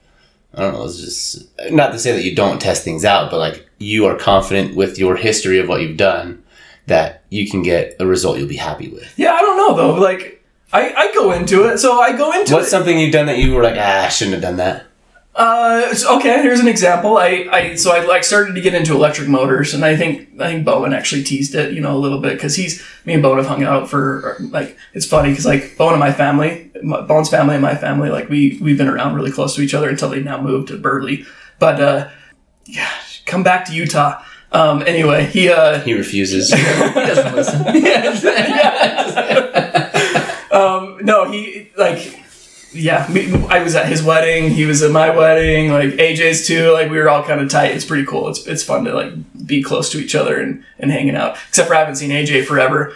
I 0.55 0.61
don't 0.61 0.73
know. 0.73 0.85
It's 0.85 0.99
just 0.99 1.71
not 1.71 1.91
to 1.93 1.99
say 1.99 2.11
that 2.11 2.23
you 2.23 2.35
don't 2.35 2.61
test 2.61 2.83
things 2.83 3.05
out, 3.05 3.31
but 3.31 3.39
like 3.39 3.67
you 3.83 4.05
are 4.05 4.15
confident 4.15 4.75
with 4.75 4.97
your 4.97 5.15
history 5.15 5.59
of 5.59 5.67
what 5.67 5.81
you've 5.81 5.97
done 5.97 6.43
that 6.87 7.23
you 7.29 7.49
can 7.49 7.61
get 7.63 7.95
a 7.99 8.05
result 8.05 8.37
you'll 8.37 8.47
be 8.47 8.57
happy 8.57 8.89
with. 8.89 9.13
Yeah, 9.17 9.33
I 9.33 9.41
don't 9.41 9.57
know 9.57 9.75
though. 9.75 9.93
Like 9.99 10.43
I, 10.71 10.91
I 10.93 11.13
go 11.13 11.31
into 11.31 11.65
it, 11.65 11.77
so 11.77 11.99
I 11.99 12.15
go 12.17 12.31
into 12.31 12.53
What's 12.53 12.67
it. 12.67 12.71
something 12.71 12.97
you've 12.99 13.13
done 13.13 13.27
that 13.27 13.37
you 13.37 13.53
were 13.53 13.63
like, 13.63 13.75
ah, 13.77 14.05
I 14.05 14.09
shouldn't 14.09 14.33
have 14.33 14.41
done 14.41 14.57
that? 14.57 14.85
Uh, 15.35 15.93
so- 15.95 16.17
okay. 16.17 16.41
Here's 16.43 16.59
an 16.59 16.67
example. 16.67 17.17
I, 17.17 17.47
I 17.51 17.75
so 17.75 17.91
I 17.91 18.03
like 18.05 18.23
started 18.23 18.53
to 18.55 18.61
get 18.61 18.75
into 18.75 18.93
electric 18.93 19.27
motors, 19.27 19.73
and 19.73 19.83
I 19.83 19.95
think 19.95 20.29
I 20.39 20.51
think 20.51 20.65
Bowen 20.65 20.93
actually 20.93 21.23
teased 21.23 21.55
it, 21.55 21.73
you 21.73 21.81
know, 21.81 21.95
a 21.95 21.97
little 21.97 22.19
bit 22.19 22.33
because 22.33 22.55
he's 22.55 22.83
me 23.05 23.13
and 23.13 23.23
Bowen 23.23 23.37
have 23.39 23.47
hung 23.47 23.63
out 23.63 23.89
for 23.89 24.35
like 24.51 24.77
it's 24.93 25.05
funny 25.07 25.29
because 25.29 25.45
like 25.45 25.75
Bowen 25.77 25.93
and 25.93 25.99
my 25.99 26.11
family, 26.13 26.69
my, 26.83 27.01
Bowen's 27.01 27.29
family 27.29 27.55
and 27.55 27.63
my 27.63 27.73
family, 27.75 28.09
like 28.09 28.29
we 28.29 28.59
we've 28.61 28.77
been 28.77 28.87
around 28.87 29.15
really 29.15 29.31
close 29.31 29.55
to 29.55 29.61
each 29.61 29.73
other 29.73 29.89
until 29.89 30.09
they 30.09 30.21
now 30.21 30.39
moved 30.39 30.67
to 30.67 30.77
Burley. 30.77 31.25
But 31.57 31.81
uh, 31.81 32.09
yeah, 32.65 32.91
come 33.25 33.43
back 33.43 33.65
to 33.65 33.73
Utah. 33.73 34.21
Um, 34.51 34.83
anyway, 34.83 35.25
he 35.25 35.49
uh, 35.49 35.79
He 35.79 35.93
refuses. 35.93 36.53
He 36.53 36.61
doesn't 36.61 37.35
listen. 37.35 37.65
um, 40.51 40.99
no, 41.03 41.31
he 41.31 41.71
like, 41.75 42.19
yeah. 42.71 43.07
Me, 43.11 43.33
I 43.49 43.63
was 43.63 43.73
at 43.75 43.87
his 43.87 44.03
wedding. 44.03 44.51
He 44.51 44.65
was 44.65 44.83
at 44.83 44.91
my 44.91 45.09
wedding. 45.09 45.71
Like 45.71 45.89
AJ's 45.93 46.45
too. 46.45 46.71
Like 46.71 46.91
we 46.91 46.97
were 46.97 47.09
all 47.09 47.23
kind 47.23 47.41
of 47.41 47.49
tight. 47.49 47.71
It's 47.71 47.85
pretty 47.85 48.05
cool. 48.05 48.29
It's 48.29 48.45
it's 48.45 48.63
fun 48.63 48.83
to 48.85 48.93
like 48.93 49.13
be 49.45 49.63
close 49.63 49.89
to 49.91 49.97
each 49.97 50.13
other 50.13 50.39
and 50.39 50.63
and 50.77 50.91
hanging 50.91 51.15
out. 51.15 51.37
Except 51.49 51.67
for 51.67 51.75
I 51.75 51.79
haven't 51.79 51.95
seen 51.95 52.11
AJ 52.11 52.45
forever. 52.45 52.93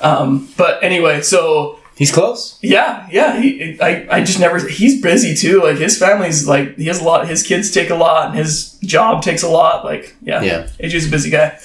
Um, 0.00 0.48
but 0.56 0.82
anyway, 0.82 1.20
so 1.22 1.80
He's 2.02 2.10
close. 2.10 2.58
yeah, 2.62 3.06
yeah. 3.12 3.40
He, 3.40 3.78
I, 3.80 4.06
I 4.10 4.24
just 4.24 4.40
never. 4.40 4.58
He's 4.66 5.00
busy 5.00 5.36
too. 5.36 5.62
Like 5.62 5.78
his 5.78 5.96
family's 5.96 6.48
like 6.48 6.76
he 6.76 6.86
has 6.86 7.00
a 7.00 7.04
lot. 7.04 7.28
His 7.28 7.44
kids 7.44 7.70
take 7.70 7.90
a 7.90 7.94
lot, 7.94 8.30
and 8.30 8.34
his 8.36 8.76
job 8.80 9.22
takes 9.22 9.44
a 9.44 9.48
lot. 9.48 9.84
Like 9.84 10.16
yeah, 10.20 10.42
Yeah. 10.42 10.68
AJ's 10.80 11.06
a 11.06 11.10
busy 11.10 11.30
guy. 11.30 11.60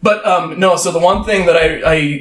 But 0.00 0.24
um, 0.26 0.58
no. 0.58 0.76
So 0.76 0.90
the 0.90 0.98
one 0.98 1.24
thing 1.24 1.44
that 1.44 1.56
I, 1.56 1.66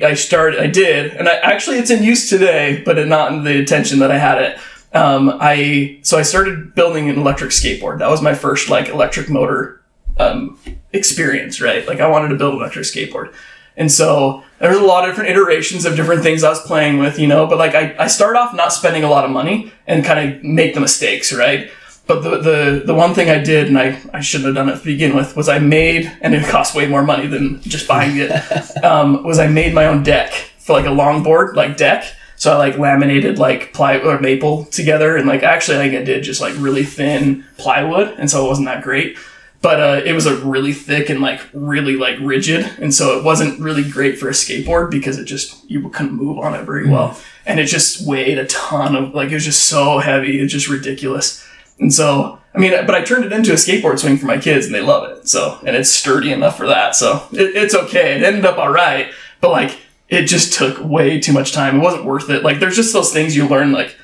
I 0.03 0.09
I 0.09 0.13
started, 0.15 0.59
I 0.59 0.67
did, 0.67 1.13
and 1.13 1.29
I 1.29 1.35
actually 1.37 1.77
it's 1.77 1.89
in 1.89 2.03
use 2.03 2.29
today, 2.29 2.81
but 2.83 2.97
it, 2.97 3.07
not 3.07 3.31
in 3.31 3.45
the 3.45 3.57
attention 3.61 3.99
that 3.99 4.11
I 4.11 4.17
had 4.17 4.41
it. 4.41 4.57
Um, 4.93 5.37
I 5.39 5.99
so 6.01 6.17
I 6.17 6.23
started 6.23 6.75
building 6.75 7.09
an 7.09 7.17
electric 7.17 7.51
skateboard. 7.51 7.99
That 7.99 8.09
was 8.09 8.21
my 8.21 8.33
first 8.35 8.69
like 8.69 8.89
electric 8.89 9.29
motor 9.29 9.81
um, 10.17 10.59
experience. 10.91 11.61
Right, 11.61 11.87
like 11.87 12.01
I 12.01 12.07
wanted 12.07 12.27
to 12.27 12.35
build 12.35 12.55
an 12.55 12.59
electric 12.59 12.85
skateboard. 12.85 13.33
And 13.75 13.91
so 13.91 14.43
there's 14.59 14.77
a 14.77 14.83
lot 14.83 15.03
of 15.03 15.11
different 15.11 15.31
iterations 15.31 15.85
of 15.85 15.95
different 15.95 16.23
things 16.23 16.43
I 16.43 16.49
was 16.49 16.61
playing 16.61 16.99
with, 16.99 17.19
you 17.19 17.27
know, 17.27 17.47
but 17.47 17.57
like 17.57 17.75
I, 17.75 17.95
I 17.99 18.07
start 18.07 18.35
off 18.35 18.53
not 18.53 18.71
spending 18.71 19.03
a 19.03 19.09
lot 19.09 19.25
of 19.25 19.31
money 19.31 19.71
and 19.87 20.05
kind 20.05 20.35
of 20.35 20.43
make 20.43 20.73
the 20.73 20.79
mistakes, 20.79 21.33
right? 21.33 21.69
But 22.05 22.21
the, 22.21 22.37
the, 22.37 22.83
the 22.85 22.93
one 22.93 23.13
thing 23.13 23.29
I 23.29 23.39
did, 23.39 23.67
and 23.67 23.77
I, 23.77 23.99
I 24.13 24.19
shouldn't 24.19 24.47
have 24.47 24.55
done 24.55 24.69
it 24.69 24.79
to 24.79 24.85
begin 24.85 25.15
with, 25.15 25.37
was 25.37 25.47
I 25.47 25.59
made, 25.59 26.11
and 26.21 26.35
it 26.35 26.45
cost 26.45 26.75
way 26.75 26.85
more 26.85 27.03
money 27.03 27.27
than 27.27 27.61
just 27.61 27.87
buying 27.87 28.17
it, 28.17 28.31
um, 28.83 29.23
was 29.23 29.39
I 29.39 29.47
made 29.47 29.73
my 29.73 29.85
own 29.85 30.03
deck 30.03 30.31
for 30.59 30.73
like 30.73 30.85
a 30.85 30.89
longboard, 30.89 31.55
like 31.55 31.77
deck. 31.77 32.03
So 32.35 32.51
I 32.51 32.57
like 32.57 32.77
laminated 32.77 33.39
like 33.39 33.71
plywood 33.71 34.05
or 34.05 34.19
maple 34.19 34.65
together, 34.65 35.15
and 35.15 35.27
like 35.27 35.43
actually 35.43 35.77
I 35.77 35.79
think 35.81 35.95
I 35.95 36.03
did 36.03 36.23
just 36.23 36.41
like 36.41 36.53
really 36.57 36.83
thin 36.83 37.45
plywood, 37.57 38.09
and 38.19 38.29
so 38.29 38.45
it 38.45 38.49
wasn't 38.49 38.67
that 38.67 38.83
great 38.83 39.17
but 39.63 39.79
uh, 39.79 40.01
it 40.05 40.11
was 40.11 40.25
a 40.25 40.35
really 40.45 40.73
thick 40.73 41.09
and 41.09 41.21
like 41.21 41.39
really 41.53 41.95
like 41.95 42.17
rigid 42.19 42.69
and 42.79 42.93
so 42.93 43.17
it 43.17 43.23
wasn't 43.23 43.57
really 43.61 43.89
great 43.89 44.19
for 44.19 44.27
a 44.27 44.31
skateboard 44.31 44.91
because 44.91 45.17
it 45.17 45.23
just 45.23 45.67
you 45.71 45.89
couldn't 45.89 46.11
move 46.11 46.37
on 46.37 46.53
it 46.53 46.65
very 46.65 46.87
well. 46.87 47.17
And 47.45 47.59
it 47.59 47.65
just 47.65 48.05
weighed 48.05 48.37
a 48.37 48.45
ton 48.45 48.95
of 48.95 49.15
like 49.15 49.31
it 49.31 49.35
was 49.35 49.45
just 49.45 49.63
so 49.67 49.97
heavy 49.99 50.39
it's 50.39 50.53
just 50.53 50.67
ridiculous. 50.67 51.43
And 51.79 51.91
so 51.91 52.39
i 52.53 52.59
mean 52.59 52.71
but 52.85 52.93
i 52.93 53.01
turned 53.01 53.25
it 53.25 53.33
into 53.33 53.51
a 53.51 53.55
skateboard 53.55 53.97
swing 53.97 54.17
for 54.17 54.27
my 54.27 54.37
kids 54.37 54.67
and 54.67 54.75
they 54.75 54.81
love 54.81 55.09
it 55.09 55.27
so 55.27 55.57
and 55.65 55.75
it's 55.75 55.89
sturdy 55.89 56.31
enough 56.31 56.55
for 56.55 56.67
that 56.67 56.95
so 56.95 57.25
it, 57.31 57.55
it's 57.55 57.73
okay. 57.73 58.17
It 58.17 58.23
ended 58.23 58.45
up 58.45 58.57
all 58.57 58.71
right 58.71 59.11
but 59.41 59.49
like 59.49 59.79
it 60.09 60.25
just 60.25 60.53
took 60.53 60.77
way 60.83 61.19
too 61.19 61.33
much 61.33 61.53
time. 61.53 61.77
It 61.77 61.83
wasn't 61.83 62.05
worth 62.05 62.29
it. 62.29 62.43
Like 62.43 62.59
there's 62.59 62.75
just 62.75 62.93
those 62.93 63.13
things 63.13 63.35
you 63.35 63.47
learn 63.47 63.71
like 63.71 63.95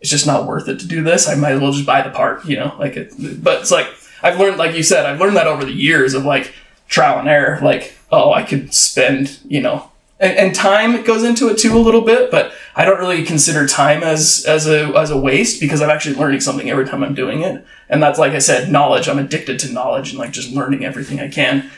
it's 0.00 0.10
just 0.10 0.26
not 0.26 0.46
worth 0.46 0.68
it 0.68 0.78
to 0.80 0.86
do 0.86 1.02
this. 1.02 1.26
I 1.28 1.34
might 1.34 1.52
as 1.52 1.60
well 1.60 1.72
just 1.72 1.86
buy 1.86 2.02
the 2.02 2.10
part, 2.10 2.44
you 2.44 2.56
know, 2.56 2.76
like 2.78 2.96
it, 2.96 3.12
but 3.42 3.62
it's 3.62 3.72
like, 3.72 3.88
I've 4.22 4.38
learned, 4.38 4.58
like 4.58 4.74
you 4.74 4.82
said, 4.82 5.06
I've 5.06 5.20
learned 5.20 5.36
that 5.36 5.46
over 5.46 5.64
the 5.64 5.72
years 5.72 6.14
of 6.14 6.24
like 6.24 6.54
trial 6.88 7.18
and 7.18 7.28
error. 7.28 7.58
Like, 7.62 7.96
oh, 8.10 8.32
I 8.32 8.42
could 8.42 8.74
spend, 8.74 9.38
you 9.46 9.60
know, 9.60 9.90
and, 10.20 10.36
and 10.36 10.54
time 10.54 11.04
goes 11.04 11.22
into 11.22 11.48
it 11.48 11.58
too 11.58 11.76
a 11.76 11.78
little 11.78 12.00
bit, 12.00 12.30
but 12.30 12.52
I 12.74 12.84
don't 12.84 12.98
really 12.98 13.24
consider 13.24 13.66
time 13.66 14.02
as, 14.02 14.44
as 14.46 14.66
a, 14.66 14.86
as 14.96 15.10
a 15.10 15.18
waste 15.18 15.60
because 15.60 15.80
I'm 15.80 15.90
actually 15.90 16.16
learning 16.16 16.40
something 16.40 16.68
every 16.68 16.86
time 16.86 17.04
I'm 17.04 17.14
doing 17.14 17.42
it. 17.42 17.64
And 17.88 18.02
that's, 18.02 18.18
like 18.18 18.32
I 18.32 18.38
said, 18.38 18.70
knowledge. 18.70 19.08
I'm 19.08 19.18
addicted 19.18 19.58
to 19.60 19.72
knowledge 19.72 20.10
and 20.10 20.18
like 20.18 20.32
just 20.32 20.52
learning 20.52 20.84
everything 20.84 21.20
I 21.20 21.28
can 21.28 21.70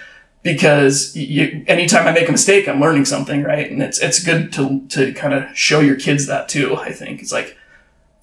because 0.42 1.14
you, 1.14 1.64
anytime 1.66 2.06
I 2.06 2.12
make 2.12 2.28
a 2.28 2.32
mistake, 2.32 2.66
I'm 2.66 2.80
learning 2.80 3.04
something, 3.04 3.42
right? 3.42 3.70
And 3.70 3.82
it's, 3.82 3.98
it's 3.98 4.24
good 4.24 4.52
to, 4.54 4.86
to 4.88 5.12
kind 5.12 5.34
of 5.34 5.54
show 5.56 5.80
your 5.80 5.96
kids 5.96 6.26
that 6.26 6.48
too. 6.48 6.76
I 6.76 6.92
think 6.92 7.20
it's 7.20 7.32
like, 7.32 7.58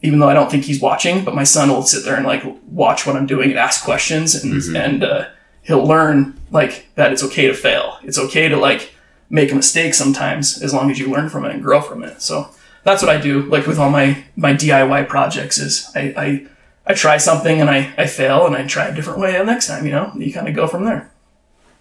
even 0.02 0.20
though 0.20 0.30
I 0.30 0.34
don't 0.34 0.52
think 0.52 0.66
he's 0.66 0.82
watching, 0.82 1.24
but 1.24 1.36
my 1.36 1.44
son 1.44 1.70
will 1.70 1.82
sit 1.82 2.06
there 2.06 2.16
and 2.16 2.26
like 2.26 2.44
watch 2.68 3.06
what 3.06 3.16
I'm 3.16 3.26
doing 3.26 3.50
and 3.50 3.60
ask 3.60 3.84
questions, 3.84 4.36
and 4.36 4.76
and 4.76 5.04
uh, 5.04 5.30
he'll 5.64 5.86
learn 5.86 6.40
like 6.52 6.88
that 6.96 7.12
it's 7.12 7.24
okay 7.24 7.48
to 7.48 7.54
fail. 7.54 7.98
It's 8.04 8.18
okay 8.18 8.48
to 8.48 8.58
like 8.58 8.94
make 9.30 9.52
a 9.52 9.56
mistake 9.56 9.94
sometimes, 9.94 10.62
as 10.62 10.74
long 10.74 10.92
as 10.92 11.00
you 11.00 11.10
learn 11.10 11.30
from 11.30 11.46
it 11.46 11.52
and 11.52 11.62
grow 11.62 11.82
from 11.82 12.04
it. 12.04 12.22
So 12.22 12.50
that's 12.84 13.02
what 13.02 13.14
I 13.14 13.20
do. 13.20 13.42
Like 13.44 13.68
with 13.68 13.80
all 13.80 13.90
my 13.90 14.24
my 14.36 14.54
DIY 14.54 15.08
projects, 15.08 15.58
is 15.58 15.92
I 15.96 16.14
I, 16.18 16.48
I 16.86 16.94
try 16.94 17.18
something 17.18 17.60
and 17.60 17.70
I 17.70 17.94
I 17.98 18.08
fail 18.08 18.46
and 18.46 18.56
I 18.56 18.66
try 18.66 18.88
a 18.88 18.96
different 18.96 19.20
way 19.20 19.38
the 19.38 19.44
next 19.44 19.68
time. 19.68 19.86
You 19.86 19.92
know, 19.92 20.12
you 20.16 20.32
kind 20.32 20.48
of 20.48 20.56
go 20.56 20.68
from 20.68 20.86
there. 20.86 21.12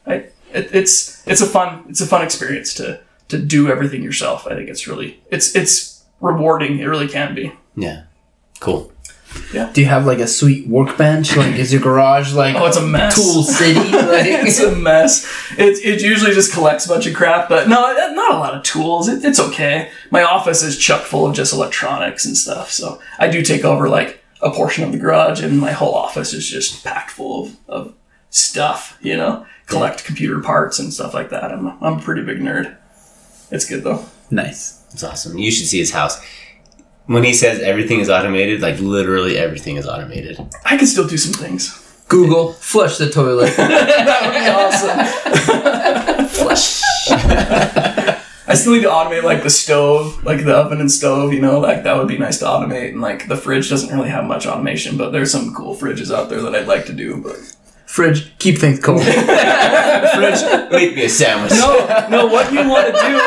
I 0.07 0.15
it, 0.53 0.75
it's 0.75 1.27
it's 1.27 1.41
a 1.41 1.47
fun 1.47 1.85
it's 1.89 2.01
a 2.01 2.07
fun 2.07 2.23
experience 2.23 2.75
to 2.75 3.01
to 3.29 3.39
do 3.39 3.71
everything 3.71 4.03
yourself. 4.03 4.47
I 4.47 4.55
think 4.55 4.69
it's 4.69 4.87
really 4.87 5.21
it's 5.31 5.55
it's 5.55 6.05
rewarding. 6.21 6.79
It 6.79 6.87
really 6.87 7.09
can 7.09 7.35
be. 7.35 7.53
Yeah. 7.77 8.05
Cool. 8.61 8.93
Yeah. 9.53 9.71
Do 9.73 9.83
you 9.83 9.87
have 9.87 10.07
like 10.07 10.19
a 10.19 10.27
sweet 10.27 10.67
workbench? 10.67 11.37
Like, 11.37 11.57
is 11.57 11.73
your 11.73 11.83
garage 11.83 12.33
like 12.33 12.57
Oh, 12.57 12.67
it's 12.67 12.77
a 12.79 12.87
mess. 12.87 13.15
Tool 13.15 13.43
City? 13.43 13.79
Like, 14.07 14.27
it's 14.27 14.61
a 14.61 14.75
mess. 14.75 15.27
It, 15.59 15.85
it 15.85 16.01
usually 16.03 16.33
just 16.33 16.53
collects 16.55 16.87
a 16.87 16.89
bunch 16.89 17.07
of 17.07 17.15
crap, 17.15 17.49
but 17.49 17.69
no, 17.69 17.93
not 18.15 18.35
a 18.35 18.39
lot 18.39 18.55
of 18.55 18.63
tools. 18.63 19.09
It, 19.09 19.25
it's 19.25 19.39
okay. 19.39 19.91
My 20.11 20.23
office 20.23 20.63
is 20.63 20.79
chuck 20.79 21.03
full 21.03 21.27
of 21.27 21.35
just 21.35 21.53
electronics 21.53 22.25
and 22.25 22.37
stuff, 22.37 22.71
so 22.71 23.01
I 23.19 23.29
do 23.29 23.43
take 23.43 23.65
over 23.65 23.89
like 23.91 24.23
a 24.41 24.51
portion 24.51 24.85
of 24.85 24.93
the 24.93 24.99
garage, 24.99 25.43
and 25.43 25.59
my 25.59 25.73
whole 25.73 25.95
office 25.95 26.33
is 26.33 26.49
just 26.49 26.83
packed 26.85 27.11
full 27.11 27.47
of, 27.47 27.57
of 27.69 27.95
stuff. 28.31 28.97
You 29.03 29.17
know, 29.17 29.45
collect 29.67 30.05
computer 30.05 30.41
parts 30.41 30.79
and 30.79 30.95
stuff 30.95 31.13
like 31.13 31.29
that. 31.31 31.53
I'm 31.53 31.67
I'm 31.83 31.99
a 31.99 32.03
pretty 32.03 32.23
big 32.23 32.39
nerd. 32.39 32.75
It's 33.51 33.67
good 33.69 33.85
though. 33.85 34.05
nice. 34.31 34.83
It's 34.93 35.03
awesome. 35.05 35.37
You 35.37 35.51
should 35.51 35.67
see 35.67 35.79
his 35.79 35.91
house. 35.93 36.19
When 37.07 37.23
he 37.25 37.33
says 37.35 37.61
everything 37.61 38.01
is 38.01 38.11
automated, 38.11 38.61
like 38.61 38.79
literally 38.81 39.39
everything 39.39 39.77
is 39.77 39.87
automated. 39.87 40.39
I 40.65 40.77
can 40.77 40.87
still 40.87 41.07
do 41.07 41.17
some 41.17 41.33
things. 41.33 41.83
Google, 42.09 42.53
flush 42.53 42.99
the 42.99 43.09
toilet. 43.11 43.53
That 43.57 44.23
would 44.23 44.35
be 44.35 44.49
awesome. 44.49 46.29
flush. 46.29 46.83
I 48.49 48.55
still 48.55 48.75
need 48.75 48.83
to 48.83 48.89
automate 48.89 49.25
like 49.25 49.43
the 49.43 49.51
stove, 49.51 50.23
like 50.25 50.45
the 50.45 50.55
oven 50.55 50.81
and 50.81 50.91
stove, 50.91 51.33
you 51.33 51.41
know, 51.41 51.59
like 51.59 51.83
that 51.83 51.97
would 51.97 52.07
be 52.09 52.17
nice 52.19 52.39
to 52.39 52.45
automate. 52.45 52.91
And 52.91 53.01
like 53.01 53.27
the 53.29 53.37
fridge 53.37 53.69
doesn't 53.69 53.93
really 53.95 54.09
have 54.11 54.25
much 54.25 54.47
automation, 54.47 54.97
but 54.97 55.11
there's 55.11 55.33
some 55.33 55.53
cool 55.55 55.75
fridges 55.77 56.15
out 56.15 56.29
there 56.31 56.41
that 56.43 56.55
I'd 56.55 56.69
like 56.69 56.87
to 56.87 56.93
do. 56.93 57.17
But 57.17 57.37
Fridge, 57.87 58.37
keep 58.39 58.59
things 58.59 58.81
cold. 58.81 59.03
fridge, 59.05 60.43
Make 60.71 60.97
me 60.97 61.05
a 61.05 61.09
sandwich. 61.09 61.53
no, 61.53 62.07
no, 62.11 62.27
what 62.27 62.53
you 62.53 62.69
want 62.69 62.87
to 62.87 62.93
do? 62.93 63.21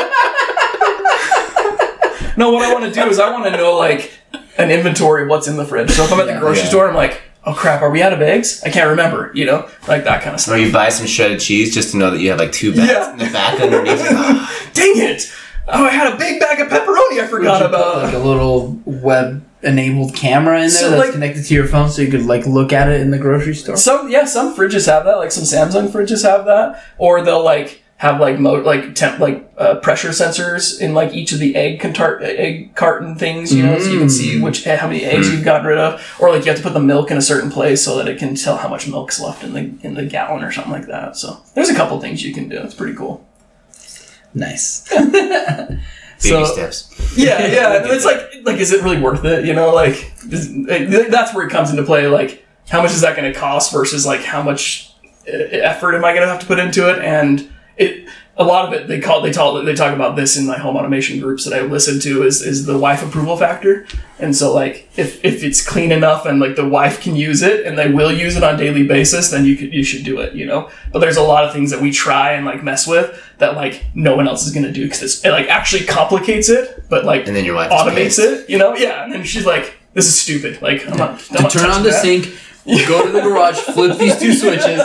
No, 2.40 2.52
what 2.52 2.64
I 2.64 2.74
want 2.74 2.86
to 2.86 2.92
do 2.92 3.08
is 3.10 3.20
I 3.20 3.32
want 3.32 3.46
to 3.46 3.52
know 3.52 3.76
like 3.78 4.12
an 4.58 4.72
inventory 4.72 5.24
of 5.24 5.30
what's 5.30 5.48
in 5.48 5.58
the 5.58 5.66
fridge. 5.66 5.92
So 5.92 6.04
if 6.06 6.12
I'm 6.14 6.20
at 6.22 6.28
the 6.28 6.40
grocery 6.40 6.64
Yeah. 6.64 6.70
store, 6.70 6.88
I'm 6.90 6.96
like, 6.96 7.22
oh 7.46 7.54
crap, 7.54 7.82
are 7.82 7.90
we 7.90 8.02
out 8.02 8.14
of 8.14 8.22
eggs? 8.22 8.64
I 8.66 8.70
can't 8.70 8.90
remember, 8.90 9.32
you 9.36 9.46
know, 9.46 9.70
like 9.88 10.04
that 10.06 10.22
kind 10.24 10.34
of 10.36 10.40
stuff. 10.42 10.56
Or 10.56 10.58
you 10.58 10.72
buy 10.72 10.90
some 10.90 11.06
shredded 11.08 11.40
cheese 11.40 11.74
just 11.74 11.92
to 11.92 11.98
know 11.98 12.12
that 12.12 12.20
you 12.20 12.30
have 12.30 12.40
like 12.40 12.52
two 12.52 12.74
bags 12.76 12.90
Yeah. 12.92 13.12
in 13.12 13.18
the 13.20 13.26
back 13.32 13.60
underneath. 13.60 14.02
Ah. 14.12 14.70
Dang 14.74 14.94
it! 14.98 15.32
Oh, 15.68 15.86
I 15.86 15.90
had 15.92 16.14
a 16.14 16.18
big 16.18 16.40
bag 16.40 16.60
of 16.62 16.68
pepperoni 16.70 17.22
I 17.22 17.28
forgot 17.30 17.62
about. 17.64 18.04
like 18.04 18.14
a 18.16 18.18
little 18.20 18.80
web 18.86 19.46
enabled 19.62 20.16
camera 20.16 20.56
in 20.56 20.62
there 20.62 20.70
So, 20.70 20.90
that's 20.92 21.04
like- 21.04 21.12
connected 21.12 21.44
to 21.46 21.54
your 21.54 21.68
phone 21.68 21.90
so 21.90 22.02
you 22.02 22.10
could 22.10 22.26
like 22.26 22.46
look 22.48 22.72
at 22.74 22.88
it 22.90 23.02
in 23.02 23.12
the 23.12 23.18
grocery 23.20 23.54
store. 23.54 23.76
Some 23.78 24.10
yeah, 24.10 24.26
some 24.26 24.56
fridges 24.56 24.86
have 24.88 25.04
that. 25.06 25.18
Like 25.18 25.32
some 25.32 25.44
Samsung 25.44 25.90
fridges 25.90 26.24
have 26.24 26.46
that, 26.46 26.82
or 26.98 27.22
they'll 27.22 27.44
like 27.44 27.84
have 28.00 28.18
like 28.20 28.39
mo- 28.39 28.62
like 28.62 28.95
temp 28.95 29.20
like 29.20 29.52
uh, 29.58 29.76
pressure 29.82 30.10
sensors 30.10 30.80
in 30.80 30.93
like 30.93 31.14
each 31.14 31.34
of 31.34 31.39
the 31.39 31.54
egg 31.56 31.82
contar- 31.82 32.22
egg 32.22 32.74
carton 32.76 33.14
things. 33.16 33.54
You 33.54 33.64
know, 33.64 33.78
so 33.78 33.89
you 33.91 34.00
can 34.00 34.10
see 34.10 34.41
which 34.41 34.64
how 34.64 34.88
many 34.88 35.04
eggs 35.04 35.30
you've 35.32 35.43
gotten 35.43 35.68
rid 35.68 35.78
of, 35.78 36.02
or 36.20 36.30
like 36.32 36.45
you 36.45 36.47
have 36.52 36.58
to 36.58 36.64
put 36.64 36.74
the 36.74 36.80
milk 36.80 37.12
in 37.12 37.18
a 37.18 37.22
certain 37.22 37.52
place 37.52 37.84
so 37.84 37.97
that 37.97 38.08
it 38.08 38.18
can 38.18 38.36
tell 38.36 38.56
how 38.58 38.70
much 38.70 38.88
milk's 38.88 39.20
left 39.20 39.43
in 39.43 39.52
the 39.54 39.72
in 39.86 39.95
the 39.95 40.06
gallon 40.06 40.43
or 40.43 40.52
something 40.52 40.72
like 40.72 40.88
that. 40.88 41.18
So 41.18 41.41
there's 41.56 41.70
a 41.70 41.76
couple 41.76 42.00
things 42.00 42.24
you 42.24 42.34
can 42.34 42.47
do. 42.47 42.58
It's 42.62 42.74
pretty 42.74 42.95
cool. 42.95 43.28
Nice. 44.34 44.88
Baby 44.93 45.80
So- 46.20 46.45
steps. 46.45 47.16
Yeah, 47.18 47.45
yeah. 47.47 47.82
It's 47.86 48.06
like 48.06 48.22
like 48.45 48.58
is 48.60 48.72
it 48.72 48.82
really 48.84 49.00
worth 49.02 49.26
it? 49.26 49.43
You 49.45 49.54
know, 49.54 49.74
like 49.74 50.14
is, 50.32 50.54
that's 51.10 51.34
where 51.34 51.45
it 51.45 51.52
comes 51.52 51.70
into 51.72 51.84
play. 51.84 52.08
Like 52.08 52.45
how 52.70 52.82
much 52.82 52.91
is 52.91 53.02
that 53.02 53.16
going 53.18 53.32
to 53.34 53.38
cost 53.38 53.74
versus 53.74 54.06
like 54.06 54.22
how 54.22 54.41
much 54.41 54.93
uh, 55.28 55.32
effort 55.34 55.95
am 55.95 56.06
I 56.06 56.12
going 56.14 56.22
to 56.22 56.28
have 56.28 56.39
to 56.39 56.45
put 56.45 56.60
into 56.60 56.89
it? 56.89 57.00
And 57.04 57.50
it 57.80 58.08
a 58.38 58.44
lot 58.44 58.66
of 58.66 58.74
it 58.74 58.88
they 58.88 59.02
call 59.02 59.22
they 59.22 59.32
talk 59.34 59.66
they 59.66 59.76
talk 59.76 59.94
about 59.94 60.16
this 60.16 60.38
in 60.38 60.46
my 60.48 60.58
home 60.58 60.78
automation 60.78 61.20
groups 61.20 61.44
that 61.44 61.54
I 61.54 61.62
listen 61.66 62.00
to 62.02 62.24
is 62.24 62.42
is 62.42 62.66
the 62.66 62.78
wife 62.78 63.04
approval 63.06 63.36
factor. 63.36 63.86
And 64.18 64.34
so 64.36 64.54
like 64.54 64.90
if 64.96 65.24
if 65.26 65.44
it's 65.44 65.66
clean 65.66 65.92
enough 65.92 66.26
and 66.26 66.40
like 66.40 66.56
the 66.56 66.68
wife 66.68 67.02
can 67.02 67.16
use 67.18 67.42
it 67.42 67.66
and 67.66 67.78
they 67.78 67.90
will 67.92 68.12
use 68.12 68.38
it 68.38 68.44
on 68.44 68.56
a 68.56 68.58
daily 68.58 68.88
basis, 68.88 69.30
then 69.32 69.44
you 69.46 69.58
could 69.58 69.74
you 69.74 69.84
should 69.84 70.06
do 70.06 70.20
it, 70.22 70.36
you 70.36 70.46
know. 70.46 70.70
But 70.94 71.00
there's 71.00 71.18
a 71.18 71.22
lot 71.24 71.44
of 71.44 71.52
things 71.52 71.70
that 71.72 71.82
we 71.82 71.92
try 71.92 72.34
and 72.34 72.46
like 72.46 72.64
mess 72.64 72.88
with 72.88 73.22
that 73.40 73.56
like 73.56 73.86
no 73.94 74.16
one 74.16 74.28
else 74.28 74.46
is 74.48 74.54
gonna 74.54 74.72
do 74.72 74.86
because 74.86 75.26
it 75.26 75.32
like 75.32 75.48
actually 75.48 75.86
complicates 75.86 76.48
it, 76.50 76.86
but 76.90 77.04
like 77.04 77.28
And 77.28 77.36
then 77.36 77.44
your 77.44 77.56
wife 77.56 77.72
automates 77.72 78.20
it, 78.20 78.50
you 78.50 78.58
know? 78.58 78.74
Yeah, 78.76 79.04
and 79.04 79.12
then 79.12 79.24
she's 79.26 79.46
like, 79.46 79.78
"This 79.94 80.06
is 80.08 80.18
stupid." 80.18 80.62
Like 80.62 80.88
I'm 80.88 80.96
not, 80.98 81.12
I'm 81.32 81.38
To 81.38 81.42
not 81.44 81.52
turn 81.52 81.70
on 81.72 81.84
the 81.84 81.90
that. 81.90 82.02
sink, 82.02 82.34
go 82.88 83.05
to 83.05 83.11
the 83.11 83.22
garage, 83.22 83.57
flip 83.59 83.97
these 83.97 84.17
two 84.20 84.34
switches, 84.41 84.82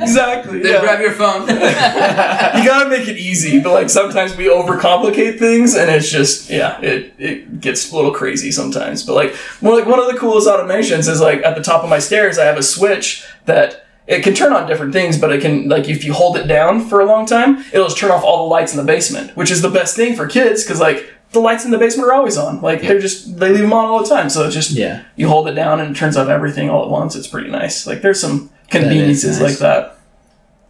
Exactly. 0.00 0.60
then 0.60 0.72
yeah. 0.74 0.80
grab 0.80 1.00
your 1.00 1.12
phone. 1.12 1.42
you 1.48 2.66
gotta 2.66 2.88
make 2.88 3.08
it 3.08 3.16
easy, 3.16 3.60
but 3.60 3.72
like 3.72 3.90
sometimes 3.90 4.36
we 4.36 4.46
overcomplicate 4.46 5.38
things, 5.38 5.74
and 5.74 5.90
it's 5.90 6.10
just 6.10 6.48
yeah, 6.50 6.80
it 6.80 7.14
it 7.18 7.60
gets 7.60 7.92
a 7.92 7.96
little 7.96 8.12
crazy 8.12 8.50
sometimes. 8.50 9.02
But 9.02 9.14
like 9.14 9.34
like 9.60 9.86
one 9.86 9.98
of 10.00 10.06
the 10.12 10.18
coolest 10.18 10.48
automations 10.48 11.08
is 11.08 11.20
like 11.20 11.42
at 11.44 11.54
the 11.56 11.62
top 11.62 11.82
of 11.84 11.90
my 11.90 11.98
stairs, 11.98 12.38
I 12.38 12.44
have 12.44 12.56
a 12.58 12.62
switch 12.62 13.24
that. 13.46 13.86
It 14.06 14.24
can 14.24 14.34
turn 14.34 14.52
on 14.52 14.66
different 14.66 14.92
things, 14.92 15.16
but 15.18 15.30
it 15.32 15.40
can 15.40 15.68
like 15.68 15.88
if 15.88 16.02
you 16.04 16.12
hold 16.12 16.36
it 16.36 16.48
down 16.48 16.84
for 16.88 16.98
a 17.00 17.04
long 17.06 17.26
time, 17.26 17.58
it'll 17.72 17.86
just 17.86 17.96
turn 17.98 18.10
off 18.10 18.24
all 18.24 18.38
the 18.38 18.50
lights 18.50 18.72
in 18.72 18.78
the 18.78 18.82
basement, 18.84 19.36
which 19.36 19.52
is 19.52 19.62
the 19.62 19.68
best 19.70 19.94
thing 19.94 20.16
for 20.16 20.26
kids 20.26 20.64
because 20.64 20.80
like 20.80 21.08
the 21.32 21.40
lights 21.40 21.64
in 21.64 21.70
the 21.70 21.78
basement 21.78 22.08
are 22.08 22.12
always 22.14 22.36
on. 22.36 22.60
Like 22.60 22.82
they're 22.82 22.98
just 23.00 23.38
they 23.38 23.50
leave 23.50 23.60
them 23.60 23.72
on 23.72 23.84
all 23.84 24.02
the 24.02 24.08
time, 24.08 24.28
so 24.30 24.44
it's 24.44 24.54
just 24.54 24.72
Yeah. 24.72 25.02
you 25.16 25.28
hold 25.28 25.48
it 25.48 25.54
down 25.54 25.80
and 25.80 25.94
it 25.94 25.98
turns 25.98 26.16
off 26.16 26.28
everything 26.28 26.68
all 26.70 26.84
at 26.84 26.90
once. 26.90 27.14
It's 27.16 27.28
pretty 27.28 27.50
nice. 27.50 27.86
Like 27.86 28.02
there's 28.02 28.20
some 28.20 28.50
conveniences 28.68 29.40
nice. 29.40 29.50
like 29.50 29.58
that. 29.60 29.98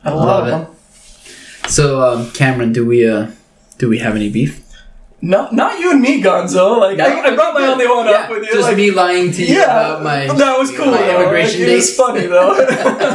I 0.04 0.10
love, 0.10 0.26
love 0.26 0.46
it. 0.48 0.50
them. 0.50 0.66
So, 1.70 2.02
um, 2.02 2.30
Cameron, 2.32 2.72
do 2.72 2.86
we 2.86 3.08
uh, 3.08 3.30
do 3.78 3.88
we 3.88 3.98
have 3.98 4.16
any 4.16 4.30
beef? 4.30 4.66
Not 5.22 5.52
not 5.52 5.78
you 5.78 5.90
and 5.92 6.00
me, 6.00 6.22
Gonzo. 6.22 6.78
Like 6.80 6.98
I, 6.98 7.20
I 7.30 7.34
brought 7.34 7.52
my 7.54 7.66
only 7.66 7.86
one 7.86 8.06
Yeah, 8.06 8.12
up 8.12 8.30
with 8.30 8.44
you. 8.44 8.52
Just 8.52 8.62
like, 8.68 8.76
me 8.76 8.90
lying 8.90 9.30
to 9.32 9.42
you 9.44 9.56
yeah, 9.56 9.64
about 9.96 10.02
my. 10.02 10.26
that 10.26 10.58
was 10.58 10.70
cool. 10.74 10.86
my 10.86 10.96
though. 10.98 11.20
immigration 11.22 11.60
like, 11.60 11.68
it 11.70 11.76
was 11.76 11.94
funny 11.96 12.26
though. 12.26 12.54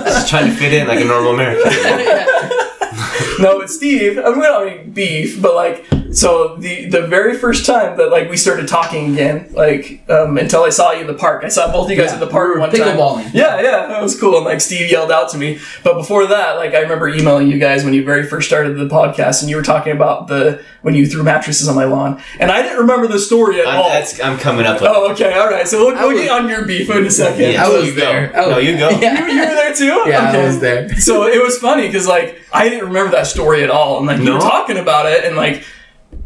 Just 0.06 0.30
trying 0.30 0.46
to 0.50 0.56
fit 0.56 0.72
in 0.74 0.88
like 0.88 1.00
a 1.02 1.06
normal 1.06 1.34
American. 1.34 1.64
no, 3.40 3.58
but 3.60 3.70
Steve, 3.72 4.20
I'm 4.20 4.40
not 4.40 4.66
mean 4.66 4.92
beef, 4.92 5.42
but 5.42 5.56
like, 5.56 5.86
so 6.16 6.56
the 6.56 6.86
the 6.86 7.02
very 7.08 7.38
first 7.38 7.66
time 7.66 7.98
that 7.98 8.10
like 8.10 8.30
we 8.30 8.38
started 8.38 8.68
talking 8.68 9.14
again, 9.14 9.50
like 9.54 10.02
um, 10.10 10.38
until 10.38 10.64
I 10.64 10.70
saw 10.70 10.92
you 10.92 11.02
in 11.02 11.08
the 11.08 11.14
park, 11.14 11.44
I 11.44 11.50
saw 11.50 11.72
both 11.72 11.86
of 11.86 11.92
you 11.92 11.98
guys 11.98 12.08
Yeah, 12.12 12.14
at 12.16 12.20
the 12.22 12.28
park 12.28 12.48
we 12.50 12.54
were 12.56 12.60
one 12.62 12.72
time. 12.72 12.80
pickleballing. 12.98 13.34
Yeah, 13.34 13.62
yeah, 13.62 13.88
that 13.88 14.02
was 14.02 14.20
cool. 14.20 14.38
And 14.38 14.46
like 14.46 14.62
Steve 14.62 14.90
yelled 14.90 15.12
out 15.12 15.30
to 15.32 15.38
me, 15.38 15.60
but 15.84 15.96
before 15.96 16.26
that, 16.28 16.56
like 16.56 16.74
I 16.74 16.80
remember 16.80 17.08
emailing 17.10 17.48
you 17.50 17.60
guys 17.60 17.84
when 17.84 17.94
you 17.94 18.04
very 18.06 18.26
first 18.26 18.48
started 18.48 18.78
the 18.78 18.86
podcast, 18.88 19.42
and 19.42 19.50
you 19.50 19.58
were 19.58 19.62
talking 19.64 19.92
about 19.94 20.28
the 20.28 20.64
when 20.84 20.94
you 20.96 21.06
threw 21.06 21.24
mattresses 21.24 21.68
on 21.68 21.76
my 21.76 21.86
lawn, 21.86 22.22
and 22.40 22.50
I 22.52 22.62
didn't 22.62 22.78
remember 22.80 23.08
the 23.08 23.20
story 23.20 23.60
at 23.60 23.68
I'm, 23.68 23.80
all. 23.80 23.90
that's, 23.90 24.20
I'm 24.22 24.38
coming 24.38 24.66
up 24.66 24.80
with 24.82 24.90
Oh, 24.90 25.12
okay, 25.12 25.34
all 25.34 25.50
right. 25.50 25.68
So 25.68 25.86
we'll, 25.86 25.96
we'll 25.96 26.14
was- 26.14 26.22
get 26.22 26.32
on 26.32 26.48
your 26.48 26.66
beef 26.66 26.90
in 26.90 27.06
a 27.06 27.12
second. 27.12 27.52
Yeah, 27.54 27.66
I 27.66 27.70
was 27.70 27.88
you 27.88 27.96
go. 27.96 28.02
there. 28.02 28.36
I 28.38 28.50
No, 28.50 28.58
you 28.60 28.78
go. 28.78 28.90
Yeah. 28.90 29.26
You, 29.28 29.34
you 29.34 29.40
were 29.42 29.46
there 29.56 29.74
too? 29.74 29.86
Yeah, 30.08 30.30
Okay. 30.30 30.42
I 30.42 30.46
was 30.46 30.60
there. 30.60 30.90
So 30.98 31.26
it 31.28 31.42
was 31.44 31.58
funny 31.58 31.88
because 31.88 32.08
like 32.08 32.42
I 32.54 32.70
didn't 32.70 32.88
remember 32.88 33.12
that 33.18 33.28
story 33.28 33.64
at 33.64 33.70
all, 33.70 33.98
and 33.98 34.08
like 34.08 34.20
you 34.20 34.26
No? 34.26 34.36
were 34.36 34.40
talking 34.40 34.78
about 34.78 35.08
it, 35.12 35.26
and 35.26 35.36
like 35.36 35.66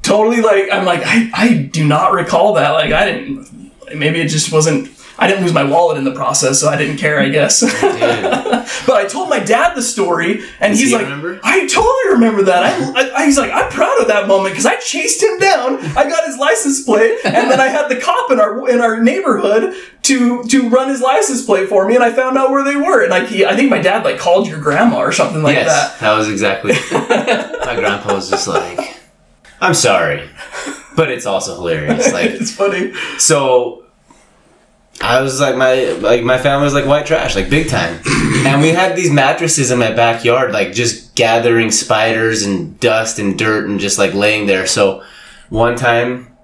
totally 0.01 0.41
like 0.41 0.69
I'm 0.71 0.85
like 0.85 1.01
I 1.05 1.29
I 1.33 1.53
do 1.53 1.87
not 1.87 2.13
recall 2.13 2.53
that. 2.53 2.71
Like 2.71 2.91
I 2.91 3.05
didn't. 3.05 3.71
Maybe 3.95 4.21
it 4.21 4.27
just 4.27 4.51
wasn't. 4.51 4.89
I 5.17 5.27
didn't 5.27 5.43
lose 5.43 5.53
my 5.53 5.65
wallet 5.65 5.97
in 5.97 6.05
the 6.05 6.13
process, 6.13 6.61
so 6.61 6.69
I 6.69 6.77
didn't 6.77 6.97
care. 6.97 7.19
I 7.19 7.27
guess. 7.29 7.61
but 8.85 8.95
I 8.95 9.05
told 9.07 9.29
my 9.29 9.39
dad 9.39 9.75
the 9.75 9.81
story, 9.81 10.43
and 10.59 10.71
Does 10.71 10.79
he's 10.79 10.89
he 10.89 10.95
like, 10.95 11.03
remember? 11.03 11.39
"I 11.43 11.67
totally 11.67 12.13
remember 12.13 12.43
that." 12.43 12.63
I, 12.95 13.11
I, 13.15 13.25
he's 13.25 13.37
like, 13.37 13.51
"I'm 13.51 13.69
proud 13.71 13.99
of 13.99 14.07
that 14.07 14.27
moment 14.27 14.53
because 14.53 14.65
I 14.65 14.75
chased 14.77 15.21
him 15.21 15.37
down. 15.39 15.79
I 15.97 16.07
got 16.07 16.25
his 16.25 16.37
license 16.37 16.83
plate, 16.83 17.19
and 17.25 17.51
then 17.51 17.59
I 17.59 17.67
had 17.67 17.89
the 17.89 17.97
cop 17.97 18.31
in 18.31 18.39
our 18.39 18.69
in 18.69 18.79
our 18.79 19.01
neighborhood 19.01 19.73
to 20.03 20.43
to 20.43 20.69
run 20.69 20.89
his 20.89 21.01
license 21.01 21.45
plate 21.45 21.67
for 21.67 21.87
me, 21.87 21.95
and 21.95 22.03
I 22.03 22.11
found 22.11 22.37
out 22.37 22.51
where 22.51 22.63
they 22.63 22.75
were. 22.75 23.01
And 23.01 23.11
like, 23.11 23.27
he, 23.27 23.45
I 23.45 23.55
think 23.55 23.69
my 23.69 23.81
dad 23.81 24.03
like 24.05 24.19
called 24.19 24.47
your 24.47 24.59
grandma 24.59 24.99
or 24.99 25.11
something 25.11 25.43
like 25.43 25.55
yes, 25.55 25.67
that. 25.67 25.99
that. 25.99 26.17
was 26.17 26.29
exactly. 26.29 26.73
My 27.65 27.75
grandpa 27.75 28.15
was 28.15 28.29
just 28.29 28.47
like, 28.47 28.98
"I'm 29.61 29.73
sorry," 29.73 30.27
but 30.95 31.09
it's 31.11 31.25
also 31.25 31.55
hilarious. 31.55 32.11
Like, 32.13 32.31
it's 32.31 32.51
funny. 32.51 32.93
so 33.17 33.85
I 35.01 35.21
was 35.21 35.39
like 35.39 35.55
my 35.55 35.91
like 35.93 36.23
my 36.23 36.37
family 36.37 36.65
was 36.65 36.73
like 36.73 36.85
white 36.85 37.05
trash, 37.05 37.35
like 37.35 37.49
big 37.49 37.69
time. 37.69 37.99
and 38.45 38.61
we 38.61 38.69
had 38.69 38.95
these 38.95 39.11
mattresses 39.11 39.71
in 39.71 39.79
my 39.79 39.91
backyard, 39.91 40.51
like 40.51 40.73
just 40.73 41.15
gathering 41.15 41.71
spiders 41.71 42.43
and 42.43 42.79
dust 42.79 43.19
and 43.19 43.37
dirt 43.37 43.69
and 43.69 43.79
just 43.79 43.97
like 43.97 44.13
laying 44.13 44.47
there. 44.47 44.67
So 44.67 45.03
one 45.49 45.75
time 45.75 46.35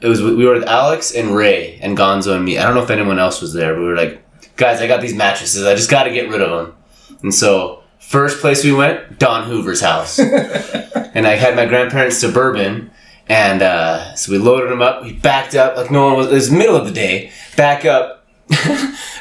it 0.00 0.08
was 0.08 0.22
we 0.22 0.46
were 0.46 0.54
with 0.54 0.64
Alex 0.64 1.14
and 1.14 1.34
Ray 1.34 1.78
and 1.82 1.96
Gonzo 1.96 2.36
and 2.36 2.44
me. 2.44 2.58
I 2.58 2.62
don't 2.64 2.74
know 2.74 2.82
if 2.82 2.90
anyone 2.90 3.18
else 3.18 3.40
was 3.40 3.52
there, 3.52 3.74
but 3.74 3.80
we 3.80 3.86
were 3.86 3.96
like, 3.96 4.22
guys, 4.56 4.80
I 4.80 4.86
got 4.86 5.02
these 5.02 5.14
mattresses. 5.14 5.66
I 5.66 5.74
just 5.74 5.90
got 5.90 6.04
to 6.04 6.10
get 6.10 6.30
rid 6.30 6.40
of 6.40 6.50
them. 6.50 6.76
And 7.22 7.34
so 7.34 7.79
first 8.00 8.40
place 8.40 8.64
we 8.64 8.72
went, 8.72 9.18
Don 9.18 9.44
Hoover's 9.44 9.80
house, 9.80 10.18
and 10.18 11.26
I 11.26 11.36
had 11.36 11.54
my 11.54 11.66
grandparents' 11.66 12.18
suburban. 12.18 12.90
And 13.28 13.62
uh, 13.62 14.16
so 14.16 14.32
we 14.32 14.38
loaded 14.38 14.70
them 14.70 14.82
up. 14.82 15.04
We 15.04 15.12
backed 15.12 15.54
up 15.54 15.76
like 15.76 15.92
no 15.92 16.06
one 16.06 16.16
was. 16.16 16.26
It 16.26 16.34
was 16.34 16.50
middle 16.50 16.74
of 16.74 16.84
the 16.84 16.92
day. 16.92 17.30
Back 17.56 17.84
up, 17.84 18.26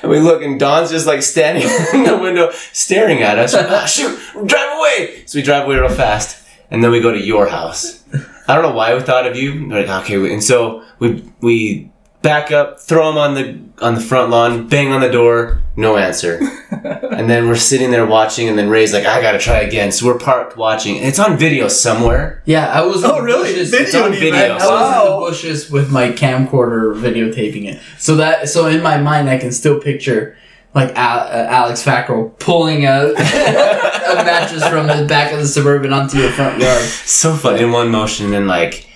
and 0.02 0.10
we 0.10 0.20
look, 0.20 0.42
and 0.42 0.60
Don's 0.60 0.90
just 0.90 1.06
like 1.06 1.22
standing 1.22 1.64
in 1.94 2.04
the 2.04 2.18
window, 2.18 2.50
staring 2.74 3.22
at 3.22 3.38
us. 3.38 3.54
ah, 3.54 3.86
shoot, 3.86 4.18
drive 4.48 4.78
away! 4.80 5.24
So 5.28 5.38
we 5.38 5.44
drive 5.44 5.66
away 5.66 5.78
real 5.78 5.90
fast, 5.90 6.44
and 6.72 6.84
then 6.84 6.90
we 6.90 7.02
go 7.02 7.12
to 7.12 7.24
your 7.24 7.48
house. 7.48 8.04
I 8.48 8.56
don't 8.56 8.64
know 8.64 8.74
why 8.76 8.96
we 8.96 9.02
thought 9.02 9.28
of 9.28 9.36
you. 9.36 9.68
We're 9.68 9.86
like, 9.86 10.04
okay, 10.06 10.34
and 10.34 10.44
so 10.44 10.84
we 10.98 11.24
we 11.42 11.92
back 12.22 12.52
up, 12.52 12.80
throw 12.80 13.10
him 13.10 13.18
on 13.18 13.34
the 13.34 13.60
on 13.86 13.96
the 13.96 14.02
front 14.02 14.30
lawn, 14.30 14.68
bang 14.68 14.92
on 14.92 15.02
the 15.02 15.10
door, 15.10 15.62
no 15.76 15.96
answer. 15.98 16.40
and 16.72 17.30
then 17.30 17.48
we're 17.48 17.56
sitting 17.56 17.92
there 17.92 18.06
watching, 18.06 18.50
and 18.50 18.58
then 18.58 18.70
Ray's 18.70 18.94
like, 18.94 19.06
I 19.06 19.22
gotta 19.22 19.40
try 19.40 19.60
again. 19.60 19.92
So 19.92 20.06
we're 20.06 20.18
parked 20.20 20.58
watching. 20.58 20.98
and 20.98 21.06
It's 21.08 21.20
on 21.20 21.38
video 21.38 21.68
somewhere. 21.68 22.42
Yeah, 22.46 22.68
I 22.68 22.82
was. 22.82 23.04
in 23.04 23.10
Oh, 23.10 23.16
the 23.16 23.22
really? 23.22 23.52
Bushes. 23.54 23.72
Video 23.72 23.86
It's 23.86 23.96
on 23.96 24.12
video. 24.12 24.34
I, 24.34 24.48
I 24.48 24.54
was 24.54 25.08
in 25.08 25.12
the 25.14 25.20
bushes 25.20 25.72
with 25.72 25.92
my 25.92 26.10
camcorder 26.12 26.94
videotaping 27.00 27.66
it. 27.66 27.82
So 27.98 28.16
that 28.18 28.50
so 28.50 28.68
in 28.68 28.84
my 28.84 28.98
mind 28.98 29.30
I 29.30 29.38
can 29.38 29.52
still 29.52 29.80
picture 29.80 30.36
like 30.76 30.90
uh, 30.90 31.48
Alex 31.50 31.84
Fackrell 31.84 32.38
pulling 32.38 32.86
a, 32.86 32.90
a 33.18 34.16
mattress 34.24 34.68
from 34.68 34.86
the 34.86 35.06
back 35.08 35.32
of 35.34 35.40
the 35.40 35.48
suburban 35.48 35.92
onto 35.92 36.20
your 36.20 36.30
front 36.32 36.62
yard. 36.62 36.84
so 36.84 37.34
fun 37.36 37.58
in 37.58 37.72
one 37.72 37.90
motion 37.90 38.34
and 38.36 38.48
like 38.48 38.88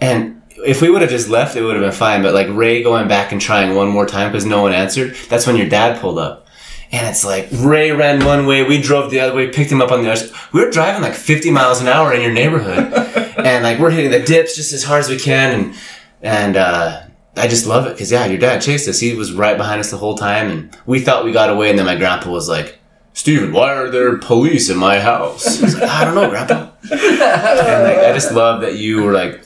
and 0.00 0.37
if 0.64 0.82
we 0.82 0.90
would 0.90 1.02
have 1.02 1.10
just 1.10 1.28
left 1.28 1.56
it 1.56 1.62
would 1.62 1.76
have 1.76 1.84
been 1.84 1.92
fine 1.92 2.22
but 2.22 2.34
like 2.34 2.48
ray 2.50 2.82
going 2.82 3.08
back 3.08 3.32
and 3.32 3.40
trying 3.40 3.74
one 3.74 3.88
more 3.88 4.06
time 4.06 4.30
because 4.30 4.44
no 4.44 4.62
one 4.62 4.72
answered 4.72 5.14
that's 5.28 5.46
when 5.46 5.56
your 5.56 5.68
dad 5.68 6.00
pulled 6.00 6.18
up 6.18 6.46
and 6.90 7.06
it's 7.06 7.24
like 7.24 7.48
ray 7.52 7.92
ran 7.92 8.24
one 8.24 8.46
way 8.46 8.62
we 8.62 8.80
drove 8.80 9.10
the 9.10 9.20
other 9.20 9.34
way 9.34 9.48
picked 9.48 9.70
him 9.70 9.80
up 9.80 9.92
on 9.92 10.02
the 10.02 10.10
other 10.10 10.26
we 10.52 10.64
were 10.64 10.70
driving 10.70 11.02
like 11.02 11.14
50 11.14 11.50
miles 11.50 11.80
an 11.80 11.88
hour 11.88 12.12
in 12.12 12.22
your 12.22 12.32
neighborhood 12.32 12.92
and 13.38 13.64
like 13.64 13.78
we're 13.78 13.90
hitting 13.90 14.10
the 14.10 14.22
dips 14.22 14.56
just 14.56 14.72
as 14.72 14.84
hard 14.84 15.00
as 15.00 15.08
we 15.08 15.18
can 15.18 15.60
and 15.60 15.74
and 16.22 16.56
uh 16.56 17.02
I 17.38 17.46
just 17.46 17.66
love 17.66 17.86
it 17.86 17.90
because 17.90 18.10
yeah, 18.10 18.26
your 18.26 18.38
dad 18.38 18.60
chased 18.60 18.88
us. 18.88 18.98
He 18.98 19.14
was 19.14 19.32
right 19.32 19.56
behind 19.56 19.80
us 19.80 19.90
the 19.90 19.96
whole 19.96 20.16
time, 20.16 20.50
and 20.50 20.76
we 20.86 21.00
thought 21.00 21.24
we 21.24 21.32
got 21.32 21.50
away. 21.50 21.70
And 21.70 21.78
then 21.78 21.86
my 21.86 21.94
grandpa 21.94 22.30
was 22.30 22.48
like, 22.48 22.80
"Steven, 23.12 23.52
why 23.52 23.74
are 23.74 23.90
there 23.90 24.18
police 24.18 24.68
in 24.68 24.76
my 24.76 24.98
house?" 24.98 25.60
I 25.60 25.64
was 25.64 25.74
like, 25.74 25.88
"I 25.88 26.04
don't 26.04 26.14
know, 26.14 26.28
grandpa." 26.28 26.70
and 26.90 27.84
like 27.84 27.98
I 27.98 28.12
just 28.12 28.32
love 28.32 28.62
that 28.62 28.76
you 28.76 29.02
were 29.02 29.12
like, 29.12 29.44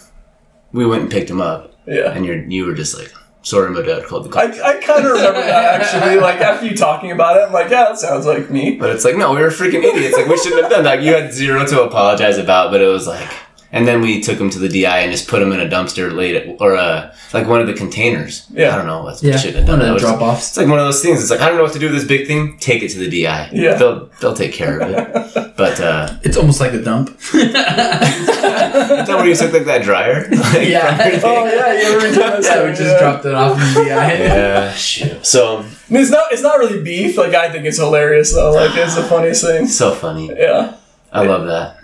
we 0.72 0.86
went 0.86 1.02
and 1.02 1.10
picked 1.10 1.30
him 1.30 1.40
up, 1.40 1.72
Yeah. 1.86 2.12
and 2.12 2.24
you 2.26 2.44
you 2.48 2.64
were 2.66 2.74
just 2.74 2.96
like, 2.98 3.12
sorry, 3.42 3.70
my 3.70 3.82
dad 3.82 4.04
called 4.04 4.24
the 4.24 4.28
cops. 4.30 4.58
I, 4.60 4.70
I 4.70 4.80
kind 4.80 5.04
of 5.04 5.12
remember 5.12 5.40
that 5.40 5.80
actually. 5.82 6.16
Like 6.20 6.40
after 6.40 6.66
you 6.66 6.76
talking 6.76 7.10
about 7.10 7.36
it, 7.36 7.40
I'm 7.46 7.52
like, 7.52 7.70
yeah, 7.70 7.84
that 7.84 7.98
sounds 7.98 8.26
like 8.26 8.50
me. 8.50 8.76
But 8.76 8.90
it's 8.90 9.04
like, 9.04 9.16
no, 9.16 9.34
we 9.34 9.40
were 9.40 9.48
freaking 9.48 9.82
idiots. 9.82 10.16
Like 10.16 10.26
we 10.26 10.36
shouldn't 10.38 10.62
have 10.62 10.70
done 10.70 10.84
that. 10.84 11.02
You 11.02 11.12
had 11.14 11.32
zero 11.32 11.66
to 11.66 11.82
apologize 11.82 12.38
about, 12.38 12.70
but 12.70 12.80
it 12.80 12.86
was 12.88 13.06
like, 13.06 13.28
and 13.72 13.88
then 13.88 14.00
we 14.02 14.20
took 14.20 14.38
him 14.38 14.50
to 14.50 14.58
the 14.58 14.68
DI 14.68 14.98
and 15.00 15.10
just 15.10 15.26
put 15.28 15.40
him 15.42 15.50
in 15.52 15.60
a 15.60 15.66
dumpster 15.66 16.12
late 16.12 16.56
or 16.60 16.76
uh 16.76 17.14
like 17.32 17.46
one 17.48 17.60
of 17.60 17.66
the 17.66 17.72
containers. 17.74 18.46
Yeah. 18.52 18.74
I 18.74 18.76
don't 18.76 18.86
know. 18.86 19.02
What 19.04 19.22
Yeah, 19.22 19.36
shouldn't 19.38 19.56
have 19.58 19.66
done 19.66 19.78
one 19.80 19.88
of 19.88 19.94
the 19.94 20.00
drop 20.00 20.20
offs. 20.20 20.48
It's 20.48 20.56
like 20.58 20.68
one 20.68 20.78
of 20.78 20.84
those 20.84 21.02
things. 21.02 21.20
It's 21.22 21.30
like 21.30 21.40
I 21.40 21.48
don't 21.48 21.56
know 21.56 21.64
what 21.64 21.72
to 21.72 21.78
do 21.78 21.86
with 21.90 21.94
this 21.96 22.04
big 22.06 22.26
thing. 22.26 22.58
Take 22.58 22.82
it 22.82 22.90
to 22.90 22.98
the 22.98 23.08
DI. 23.10 23.48
Yeah. 23.52 23.74
they'll 23.74 24.06
they'll 24.20 24.34
take 24.34 24.52
care 24.52 24.78
of 24.78 24.90
it. 24.90 25.48
But 25.62 25.80
uh, 25.80 26.08
It's 26.22 26.36
almost 26.36 26.60
like 26.60 26.72
a 26.72 26.82
dump. 26.82 27.10
is 27.34 27.52
that 27.52 29.06
where 29.08 29.26
you 29.26 29.34
took 29.36 29.52
like 29.52 29.64
that 29.66 29.82
dryer? 29.82 30.28
Like, 30.30 30.68
Yeah. 30.68 31.20
Oh 31.22 31.44
yeah, 31.46 31.72
you 31.74 31.96
ever 31.96 32.14
done 32.14 32.36
this? 32.40 32.46
yeah, 32.46 32.64
we 32.64 32.72
just 32.74 32.98
dropped 32.98 33.24
it 33.26 33.34
off 33.34 33.58
in 33.58 33.84
the 33.84 33.92
eye. 33.92 34.14
Yeah, 34.14 34.72
shoot. 34.72 35.24
So 35.24 35.58
I 35.58 35.62
mean, 35.92 36.02
it's 36.02 36.10
not. 36.10 36.32
It's 36.32 36.42
not 36.42 36.58
really 36.58 36.82
beef. 36.82 37.16
Like 37.16 37.34
I 37.34 37.50
think 37.52 37.64
it's 37.66 37.78
hilarious 37.78 38.32
though. 38.34 38.52
Like 38.52 38.74
it's 38.76 38.96
the 38.96 39.02
funniest 39.04 39.44
thing. 39.44 39.66
so 39.66 39.94
funny. 39.94 40.28
Yeah. 40.28 40.76
I 41.12 41.24
love 41.26 41.46
that. 41.46 41.76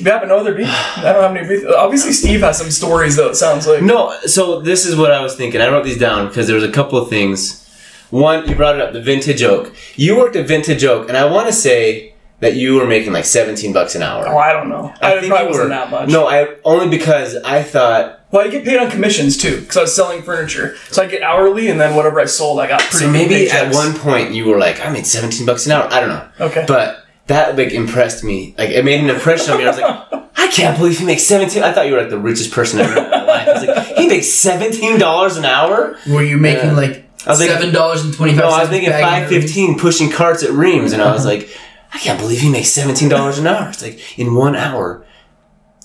You 0.00 0.10
have 0.10 0.26
no 0.26 0.38
other 0.38 0.54
beef? 0.54 0.68
I 0.68 1.12
don't 1.12 1.22
have 1.22 1.36
any 1.36 1.46
beef. 1.46 1.66
Obviously, 1.76 2.12
Steve 2.12 2.40
has 2.40 2.58
some 2.58 2.70
stories 2.70 3.16
though. 3.16 3.30
It 3.30 3.36
sounds 3.36 3.66
like. 3.66 3.82
No, 3.82 4.18
so 4.26 4.60
this 4.60 4.86
is 4.86 4.96
what 4.96 5.12
I 5.12 5.22
was 5.22 5.36
thinking. 5.36 5.60
I 5.60 5.68
wrote 5.68 5.84
these 5.84 5.98
down 5.98 6.28
because 6.28 6.46
there 6.46 6.56
was 6.56 6.64
a 6.64 6.72
couple 6.72 6.98
of 6.98 7.08
things. 7.08 7.66
One, 8.10 8.48
you 8.48 8.56
brought 8.56 8.74
it 8.74 8.80
up, 8.80 8.92
the 8.92 9.00
vintage 9.00 9.42
oak. 9.42 9.74
You 9.94 10.16
worked 10.16 10.34
at 10.34 10.48
Vintage 10.48 10.84
Oak, 10.84 11.08
and 11.08 11.16
I 11.16 11.26
want 11.26 11.46
to 11.46 11.52
say 11.52 12.14
that 12.40 12.56
you 12.56 12.74
were 12.74 12.86
making 12.86 13.12
like 13.12 13.24
17 13.24 13.72
bucks 13.72 13.94
an 13.94 14.02
hour. 14.02 14.26
Oh, 14.26 14.36
I 14.36 14.52
don't 14.52 14.68
know. 14.68 14.92
I, 15.00 15.20
think 15.20 15.30
probably 15.30 15.48
wasn't 15.48 15.68
that 15.68 15.90
much. 15.90 16.08
No, 16.08 16.26
I 16.26 16.56
only 16.64 16.88
because 16.88 17.36
I 17.36 17.62
thought 17.62 18.20
Well, 18.32 18.44
I 18.44 18.50
get 18.50 18.64
paid 18.64 18.78
on 18.78 18.90
commissions 18.90 19.36
too, 19.36 19.60
because 19.60 19.76
I 19.76 19.82
was 19.82 19.94
selling 19.94 20.22
furniture. 20.22 20.76
So 20.90 21.02
I 21.02 21.06
get 21.06 21.22
hourly, 21.22 21.68
and 21.68 21.80
then 21.80 21.94
whatever 21.94 22.18
I 22.18 22.24
sold, 22.24 22.58
I 22.58 22.66
got 22.66 22.80
pretty 22.80 23.04
so 23.04 23.10
maybe 23.10 23.50
at 23.50 23.72
one 23.72 23.94
point 23.94 24.32
you 24.32 24.46
were 24.46 24.58
like, 24.58 24.84
I 24.84 24.90
made 24.90 25.06
17 25.06 25.46
bucks 25.46 25.66
an 25.66 25.72
hour. 25.72 25.86
I 25.92 26.00
don't 26.00 26.08
know. 26.08 26.28
Okay. 26.40 26.64
But 26.66 27.04
that 27.30 27.56
like 27.56 27.72
impressed 27.72 28.22
me. 28.22 28.54
Like 28.58 28.70
it 28.70 28.84
made 28.84 29.00
an 29.00 29.08
impression 29.08 29.52
on 29.52 29.58
me. 29.58 29.64
I 29.64 29.68
was 29.68 29.78
like, 29.78 30.30
I 30.36 30.48
can't 30.48 30.76
believe 30.76 30.98
he 30.98 31.04
makes 31.04 31.22
17. 31.22 31.62
I 31.62 31.72
thought 31.72 31.86
you 31.86 31.94
were 31.94 32.00
like 32.00 32.10
the 32.10 32.18
richest 32.18 32.50
person 32.52 32.80
ever 32.80 32.98
in 32.98 33.10
my 33.10 33.24
life. 33.24 33.48
I 33.48 33.52
was 33.52 33.66
like, 33.66 33.86
he 33.96 34.08
makes 34.08 34.26
17 34.28 34.98
dollars 34.98 35.36
an 35.36 35.44
hour. 35.44 35.96
Were 36.08 36.22
you 36.22 36.36
making 36.36 36.74
like 36.74 37.06
I 37.26 37.30
was 37.30 37.38
seven 37.38 37.72
dollars 37.72 38.04
and 38.04 38.12
twenty 38.14 38.32
five 38.32 38.42
No. 38.42 38.48
I 38.48 38.60
was 38.60 38.70
making 38.70 38.88
of 38.88 39.00
515 39.00 39.78
pushing 39.78 40.10
carts 40.10 40.42
at 40.42 40.50
Reams, 40.50 40.92
and 40.92 41.02
I 41.02 41.12
was 41.12 41.24
like, 41.24 41.48
I 41.92 41.98
can't 41.98 42.18
believe 42.18 42.40
he 42.40 42.50
makes 42.50 42.70
17 42.70 43.08
dollars 43.08 43.38
an 43.38 43.46
hour. 43.46 43.68
It's 43.68 43.82
like 43.82 44.18
in 44.18 44.34
one 44.34 44.56
hour. 44.56 45.04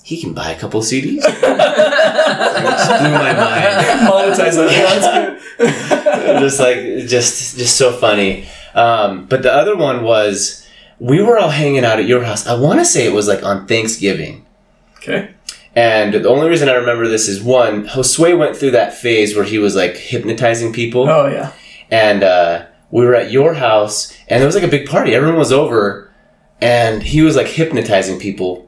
He 0.02 0.20
can 0.20 0.34
buy 0.34 0.52
a 0.52 0.58
couple 0.58 0.80
of 0.80 0.86
CDs. 0.86 1.22
It 1.24 1.40
blew 1.40 1.56
my 3.10 3.32
mind. 3.32 4.08
monetize 4.08 4.54
that's 4.54 6.40
just 6.40 6.60
like 6.60 6.78
just 7.08 7.56
just 7.58 7.76
so 7.76 7.92
funny. 7.92 8.46
Um, 8.74 9.26
but 9.26 9.42
the 9.42 9.52
other 9.52 9.74
one 9.76 10.04
was 10.04 10.65
we 10.98 11.22
were 11.22 11.38
all 11.38 11.50
hanging 11.50 11.84
out 11.84 11.98
at 11.98 12.06
your 12.06 12.24
house. 12.24 12.46
I 12.46 12.58
want 12.58 12.80
to 12.80 12.84
say 12.84 13.06
it 13.06 13.12
was 13.12 13.28
like 13.28 13.42
on 13.44 13.66
Thanksgiving. 13.66 14.44
Okay. 14.96 15.30
And 15.74 16.14
the 16.14 16.28
only 16.28 16.48
reason 16.48 16.68
I 16.70 16.74
remember 16.74 17.06
this 17.06 17.28
is 17.28 17.42
one, 17.42 17.86
Josue 17.86 18.38
went 18.38 18.56
through 18.56 18.70
that 18.72 18.94
phase 18.94 19.36
where 19.36 19.44
he 19.44 19.58
was 19.58 19.76
like 19.76 19.96
hypnotizing 19.96 20.72
people, 20.72 21.08
Oh 21.08 21.26
yeah. 21.26 21.52
and 21.90 22.22
uh, 22.22 22.64
we 22.90 23.04
were 23.04 23.14
at 23.14 23.30
your 23.30 23.52
house, 23.54 24.16
and 24.28 24.40
there 24.40 24.46
was 24.46 24.54
like 24.54 24.64
a 24.64 24.68
big 24.68 24.88
party. 24.88 25.14
Everyone 25.14 25.36
was 25.38 25.52
over, 25.52 26.10
and 26.62 27.02
he 27.02 27.20
was 27.20 27.36
like 27.36 27.46
hypnotizing 27.48 28.18
people. 28.18 28.62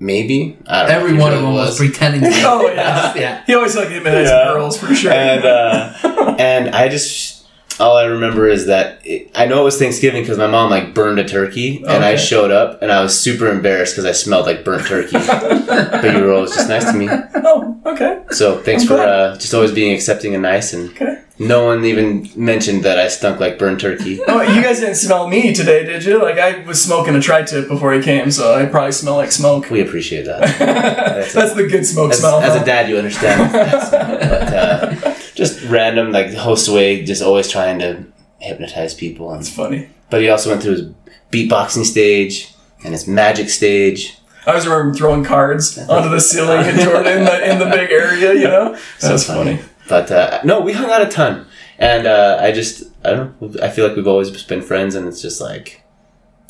Maybe 0.00 0.58
I 0.66 0.80
don't 0.80 0.88
know 0.88 0.96
Every 0.98 1.14
if 1.14 1.20
one 1.20 1.32
of 1.32 1.38
really 1.38 1.52
them 1.52 1.54
was 1.54 1.78
pretending. 1.78 2.22
To 2.22 2.28
be 2.28 2.34
Oh 2.44 2.68
yeah. 2.68 3.14
yeah. 3.14 3.44
He 3.46 3.54
always 3.54 3.76
like 3.76 3.88
hypnotizing 3.88 4.34
Yeah. 4.34 4.52
girls 4.52 4.76
for 4.76 4.92
sure. 4.92 5.12
and 5.12 5.44
uh, 5.44 6.34
and 6.40 6.74
I 6.74 6.88
just 6.88 7.33
all 7.80 7.96
I 7.96 8.04
remember 8.04 8.48
is 8.48 8.66
that 8.66 9.00
it, 9.04 9.30
I 9.34 9.46
know 9.46 9.60
it 9.60 9.64
was 9.64 9.78
Thanksgiving 9.78 10.22
because 10.22 10.38
my 10.38 10.46
mom 10.46 10.70
like 10.70 10.94
burned 10.94 11.18
a 11.18 11.24
turkey 11.24 11.78
and 11.86 12.04
I 12.04 12.16
showed 12.16 12.50
up 12.50 12.80
and 12.82 12.92
I 12.92 13.02
was 13.02 13.18
super 13.18 13.48
embarrassed 13.48 13.94
because 13.94 14.04
I 14.04 14.12
smelled 14.12 14.46
like 14.46 14.64
burnt 14.64 14.86
turkey. 14.86 15.12
but 15.26 16.04
you 16.04 16.22
were 16.24 16.32
always 16.32 16.54
just 16.54 16.68
nice 16.68 16.84
to 16.90 16.96
me, 16.96 17.08
oh, 17.10 17.80
okay. 17.86 18.22
so 18.30 18.58
thanks 18.62 18.82
I'm 18.82 18.88
for 18.88 18.98
uh, 18.98 19.34
just 19.36 19.52
always 19.54 19.72
being 19.72 19.92
accepting 19.92 20.34
and 20.34 20.42
nice. 20.42 20.72
And 20.72 20.90
Okay. 20.90 21.20
no 21.38 21.64
one 21.64 21.84
even 21.84 22.30
mentioned 22.36 22.84
that 22.84 22.98
I 22.98 23.08
stunk 23.08 23.40
like 23.40 23.58
burnt 23.58 23.80
turkey. 23.80 24.20
Oh, 24.28 24.40
you 24.42 24.62
guys 24.62 24.78
didn't 24.80 24.94
smell 24.96 25.28
me 25.28 25.52
today, 25.52 25.84
did 25.84 26.04
you? 26.04 26.20
Like 26.22 26.38
I 26.38 26.64
was 26.64 26.82
smoking 26.82 27.14
a 27.16 27.20
tri-tip 27.20 27.66
before 27.68 27.92
he 27.92 28.02
came, 28.02 28.30
so 28.30 28.54
I 28.54 28.66
probably 28.66 28.92
smell 28.92 29.16
like 29.16 29.32
smoke. 29.32 29.70
We 29.70 29.80
appreciate 29.80 30.24
that. 30.26 30.58
That's 31.34 31.54
the 31.54 31.66
good 31.66 31.84
smoke 31.86 32.12
As, 32.12 32.20
smell. 32.20 32.40
as 32.40 32.54
huh? 32.56 32.62
a 32.62 32.64
dad, 32.64 32.88
you 32.88 32.96
understand. 32.98 33.52
but 33.52 34.54
uh, 34.54 35.13
just 35.34 35.62
random 35.64 36.12
like 36.12 36.26
Josue, 36.28 37.04
just 37.04 37.22
always 37.22 37.48
trying 37.48 37.78
to 37.80 38.04
hypnotize 38.38 38.94
people 38.94 39.30
and 39.30 39.40
It's 39.40 39.50
funny. 39.50 39.88
But 40.10 40.20
he 40.20 40.28
also 40.28 40.50
went 40.50 40.62
through 40.62 40.72
his 40.72 40.90
beatboxing 41.32 41.84
stage 41.84 42.52
and 42.84 42.92
his 42.92 43.08
magic 43.08 43.48
stage. 43.48 44.18
I 44.46 44.50
always 44.50 44.66
remember 44.66 44.94
throwing 44.94 45.24
cards 45.24 45.78
onto 45.78 46.08
the 46.10 46.20
ceiling 46.20 46.66
in 46.66 46.78
Jordan 46.84 47.18
in 47.18 47.24
the, 47.24 47.50
in 47.50 47.58
the 47.58 47.64
big 47.66 47.90
area, 47.90 48.34
you 48.34 48.46
know? 48.46 48.76
So 48.98 49.08
That's 49.08 49.24
funny. 49.26 49.60
But 49.88 50.10
uh, 50.10 50.40
no, 50.44 50.60
we 50.60 50.72
hung 50.72 50.90
out 50.90 51.02
a 51.02 51.08
ton, 51.08 51.46
and 51.78 52.06
uh, 52.06 52.38
I 52.40 52.52
just 52.52 52.84
I 53.04 53.10
don't 53.10 53.42
know. 53.42 53.62
I 53.62 53.68
feel 53.68 53.86
like 53.86 53.96
we've 53.96 54.06
always 54.06 54.30
been 54.44 54.62
friends, 54.62 54.94
and 54.94 55.06
it's 55.06 55.20
just 55.20 55.40
like 55.40 55.82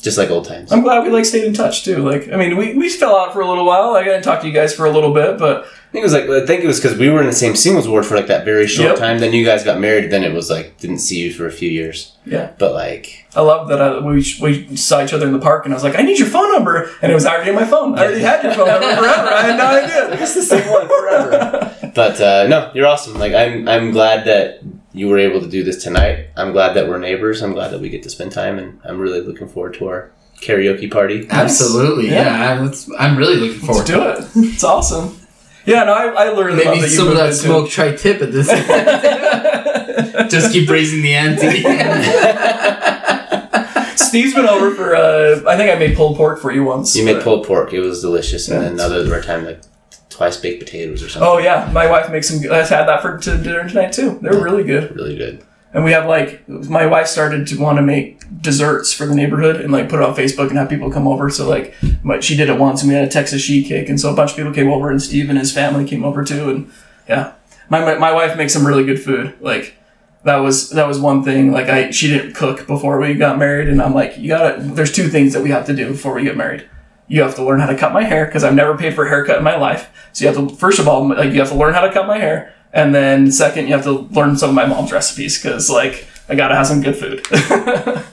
just 0.01 0.17
like 0.17 0.29
old 0.29 0.45
times. 0.45 0.71
I'm 0.71 0.81
glad 0.83 1.03
we 1.03 1.09
like 1.09 1.25
stayed 1.25 1.43
in 1.43 1.53
touch 1.53 1.83
too. 1.83 1.97
Like, 1.97 2.31
I 2.31 2.37
mean, 2.37 2.55
we, 2.55 2.75
we 2.75 2.89
fell 2.89 3.15
out 3.17 3.33
for 3.33 3.41
a 3.41 3.47
little 3.47 3.65
while. 3.65 3.91
Like, 3.91 4.03
I 4.03 4.09
didn't 4.09 4.23
talk 4.23 4.41
to 4.41 4.47
you 4.47 4.53
guys 4.53 4.73
for 4.73 4.85
a 4.85 4.91
little 4.91 5.13
bit, 5.13 5.37
but 5.37 5.65
think 5.95 6.03
it 6.03 6.11
was 6.11 6.13
like 6.13 6.29
I 6.29 6.45
think 6.45 6.63
it 6.63 6.67
was 6.67 6.79
because 6.79 6.97
we 6.97 7.09
were 7.09 7.21
in 7.21 7.27
the 7.27 7.33
same 7.33 7.55
singles 7.55 7.87
ward 7.87 8.05
for 8.05 8.15
like 8.15 8.27
that 8.27 8.43
very 8.45 8.67
short 8.67 8.89
Yep. 8.91 8.97
time. 8.99 9.19
Then 9.19 9.33
you 9.33 9.43
guys 9.45 9.63
got 9.63 9.79
married. 9.79 10.11
Then 10.11 10.23
it 10.23 10.33
was 10.33 10.49
like 10.49 10.77
didn't 10.77 10.99
see 10.99 11.19
you 11.23 11.33
for 11.33 11.47
a 11.47 11.51
few 11.51 11.69
years. 11.69 12.15
yeah, 12.25 12.51
But 12.59 12.73
like 12.73 13.25
I 13.35 13.41
love 13.41 13.67
that 13.69 13.81
I, 13.81 13.99
we 13.99 14.23
we 14.41 14.75
saw 14.75 15.03
each 15.03 15.13
other 15.13 15.25
in 15.25 15.33
the 15.33 15.39
park, 15.39 15.65
and 15.65 15.73
I 15.73 15.77
was 15.77 15.83
like, 15.83 15.97
I 15.97 16.01
need 16.03 16.19
your 16.19 16.27
phone 16.27 16.51
number, 16.53 16.89
and 17.01 17.11
it 17.11 17.15
was 17.15 17.25
already 17.25 17.49
in 17.49 17.55
my 17.55 17.65
phone. 17.65 17.97
I 17.97 18.03
already 18.03 18.21
had 18.21 18.43
your 18.43 18.53
phone 18.53 18.67
number 18.67 18.87
forever. 18.95 19.27
I 19.29 19.41
had 19.43 19.57
no 19.57 19.65
idea. 19.65 20.01
it's 20.21 20.33
the 20.35 20.41
same 20.43 20.69
one 20.69 20.87
forever. 20.87 21.91
but 21.95 22.19
uh, 22.21 22.47
no, 22.47 22.71
you're 22.75 22.87
awesome. 22.87 23.15
Like 23.17 23.33
I'm 23.33 23.67
I'm 23.67 23.91
glad 23.91 24.25
that 24.25 24.61
you 24.93 25.07
were 25.09 25.19
able 25.19 25.41
to 25.41 25.47
do 25.47 25.63
this 25.63 25.83
tonight. 25.83 26.27
I'm 26.37 26.51
glad 26.53 26.73
that 26.75 26.87
we're 26.87 26.99
neighbors. 26.99 27.41
I'm 27.41 27.53
glad 27.53 27.69
that 27.71 27.79
we 27.81 27.89
get 27.89 28.03
to 28.03 28.09
spend 28.09 28.31
time, 28.31 28.57
and 28.59 28.79
I'm 28.85 28.99
really 28.99 29.21
looking 29.21 29.47
forward 29.49 29.73
to 29.75 29.87
our 29.87 30.11
karaoke 30.41 30.89
party. 30.91 31.27
Absolutely. 31.29 32.07
Yeah. 32.09 32.23
Yeah. 32.55 32.61
I'm, 32.61 32.71
I'm 32.99 33.17
really 33.17 33.35
looking 33.37 33.59
forward 33.59 33.87
Let's 33.89 34.33
to 34.33 34.33
do 34.33 34.41
it. 34.41 34.53
It's 34.53 34.63
awesome. 34.63 35.17
Yeah, 35.65 35.83
no, 35.85 35.93
I, 35.93 36.25
I 36.25 36.29
learned 36.29 36.57
Maybe 36.57 36.67
about 36.69 36.81
that 36.81 36.89
you 36.89 36.95
some 36.95 37.07
of 37.07 37.15
that 37.15 37.25
into- 37.27 37.37
smoke 37.37 37.69
tri-tip 37.69 38.21
at 38.21 38.31
this. 38.31 38.47
Just 40.31 40.51
keep 40.53 40.69
raising 40.69 41.01
the 41.01 41.13
ante. 41.15 41.61
Steve's 43.97 44.33
been 44.33 44.47
over 44.47 44.73
for. 44.75 44.95
Uh, 44.95 45.41
I 45.47 45.57
think 45.57 45.71
I 45.71 45.75
made 45.75 45.95
pulled 45.95 46.17
pork 46.17 46.39
for 46.39 46.51
you 46.51 46.63
once. 46.63 46.95
You 46.95 47.05
made 47.05 47.21
pulled 47.21 47.45
pork. 47.47 47.73
It 47.73 47.79
was 47.79 48.01
delicious, 48.01 48.47
and 48.47 48.61
Yeah. 48.61 48.69
then 48.69 48.79
other 48.79 48.95
other 48.97 49.21
time 49.21 49.45
like 49.45 49.61
twice 50.09 50.37
baked 50.37 50.63
potatoes 50.63 51.03
or 51.03 51.09
something. 51.09 51.27
Oh 51.27 51.37
yeah, 51.37 51.69
my 51.73 51.89
wife 51.89 52.09
makes 52.11 52.27
some. 52.29 52.39
I've 52.51 52.69
had 52.69 52.85
that 52.87 53.01
for 53.01 53.17
to 53.17 53.37
dinner 53.37 53.67
tonight 53.67 53.91
too. 53.93 54.19
They're 54.21 54.41
really 54.41 54.63
good. 54.63 54.95
really 54.95 55.17
good. 55.17 55.43
And 55.75 55.83
we 55.83 55.91
have 55.91 56.07
like 56.07 56.47
my 56.47 56.85
wife 56.85 57.07
started 57.07 57.47
to 57.47 57.59
want 57.59 57.77
to 57.79 57.81
make 57.81 58.23
desserts 58.41 58.93
for 58.93 59.05
the 59.05 59.13
neighborhood 59.13 59.59
and 59.59 59.73
like 59.73 59.89
put 59.89 59.99
it 59.99 60.03
on 60.03 60.15
Facebook 60.15 60.47
and 60.47 60.57
have 60.57 60.69
people 60.69 60.89
come 60.89 61.05
over. 61.05 61.29
So 61.29 61.49
like, 61.49 61.75
my, 62.01 62.21
she 62.21 62.37
did 62.37 62.47
it 62.47 62.57
once 62.57 62.81
and 62.81 62.89
we 62.89 62.95
had 62.95 63.03
a 63.03 63.11
Texas 63.11 63.41
sheet 63.41 63.67
cake, 63.67 63.89
and 63.89 63.99
so 63.99 64.09
a 64.09 64.15
bunch 64.15 64.31
of 64.31 64.37
people 64.37 64.53
came 64.53 64.69
over 64.69 64.89
and 64.89 65.01
Steve 65.01 65.29
and 65.29 65.37
his 65.37 65.51
family 65.51 65.83
came 65.85 66.05
over 66.05 66.23
too. 66.23 66.49
And 66.49 66.71
yeah, 67.09 67.33
my 67.69 67.81
my, 67.81 67.95
my 67.95 68.13
wife 68.13 68.37
makes 68.37 68.53
some 68.53 68.65
really 68.65 68.85
good 68.85 69.03
food. 69.03 69.35
Like 69.41 69.75
that 70.23 70.37
was 70.37 70.69
that 70.69 70.87
was 70.87 70.97
one 70.97 71.25
thing. 71.25 71.51
Like 71.51 71.67
I 71.67 71.91
she 71.91 72.07
didn't 72.07 72.35
cook 72.35 72.67
before 72.67 72.97
we 72.97 73.13
got 73.13 73.37
married, 73.37 73.67
and 73.67 73.81
I'm 73.81 73.93
like, 73.93 74.17
you 74.17 74.29
gotta. 74.29 74.61
There's 74.61 74.93
two 74.93 75.09
things 75.09 75.33
that 75.33 75.43
we 75.43 75.49
have 75.49 75.65
to 75.65 75.75
do 75.75 75.89
before 75.89 76.13
we 76.13 76.23
get 76.23 76.37
married. 76.37 76.69
You 77.09 77.21
have 77.21 77.35
to 77.35 77.43
learn 77.43 77.59
how 77.59 77.67
to 77.67 77.77
cut 77.77 77.91
my 77.91 78.03
hair 78.03 78.25
because 78.25 78.45
I've 78.45 78.55
never 78.55 78.77
paid 78.77 78.95
for 78.95 79.05
a 79.05 79.09
haircut 79.09 79.39
in 79.39 79.43
my 79.43 79.57
life. 79.57 79.91
So 80.13 80.23
you 80.23 80.33
have 80.33 80.37
to 80.37 80.55
first 80.55 80.79
of 80.79 80.87
all 80.87 81.05
like 81.09 81.33
you 81.33 81.39
have 81.41 81.49
to 81.49 81.55
learn 81.55 81.73
how 81.73 81.81
to 81.81 81.91
cut 81.91 82.07
my 82.07 82.17
hair, 82.17 82.54
and 82.75 82.93
then 82.93 83.31
second 83.31 83.65
you 83.67 83.73
have 83.73 83.83
to 83.85 83.91
learn 84.11 84.37
some 84.37 84.49
of 84.49 84.55
my 84.55 84.65
mom's 84.67 84.91
recipes 84.91 85.41
because 85.41 85.69
like 85.69 86.05
I 86.29 86.35
gotta 86.35 86.55
have 86.55 86.67
some 86.67 86.81
good 86.81 86.95
food. 86.95 87.25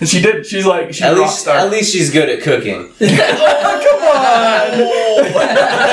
and 0.00 0.08
she 0.08 0.20
did. 0.22 0.46
She's 0.46 0.64
like 0.64 0.88
she's 0.94 1.02
At 1.02 1.14
least 1.18 1.40
star. 1.40 1.56
at 1.58 1.70
least 1.70 1.92
she's 1.92 2.10
good 2.10 2.28
at 2.30 2.40
cooking. 2.42 2.88
Come 2.98 3.08
on! 4.08 5.88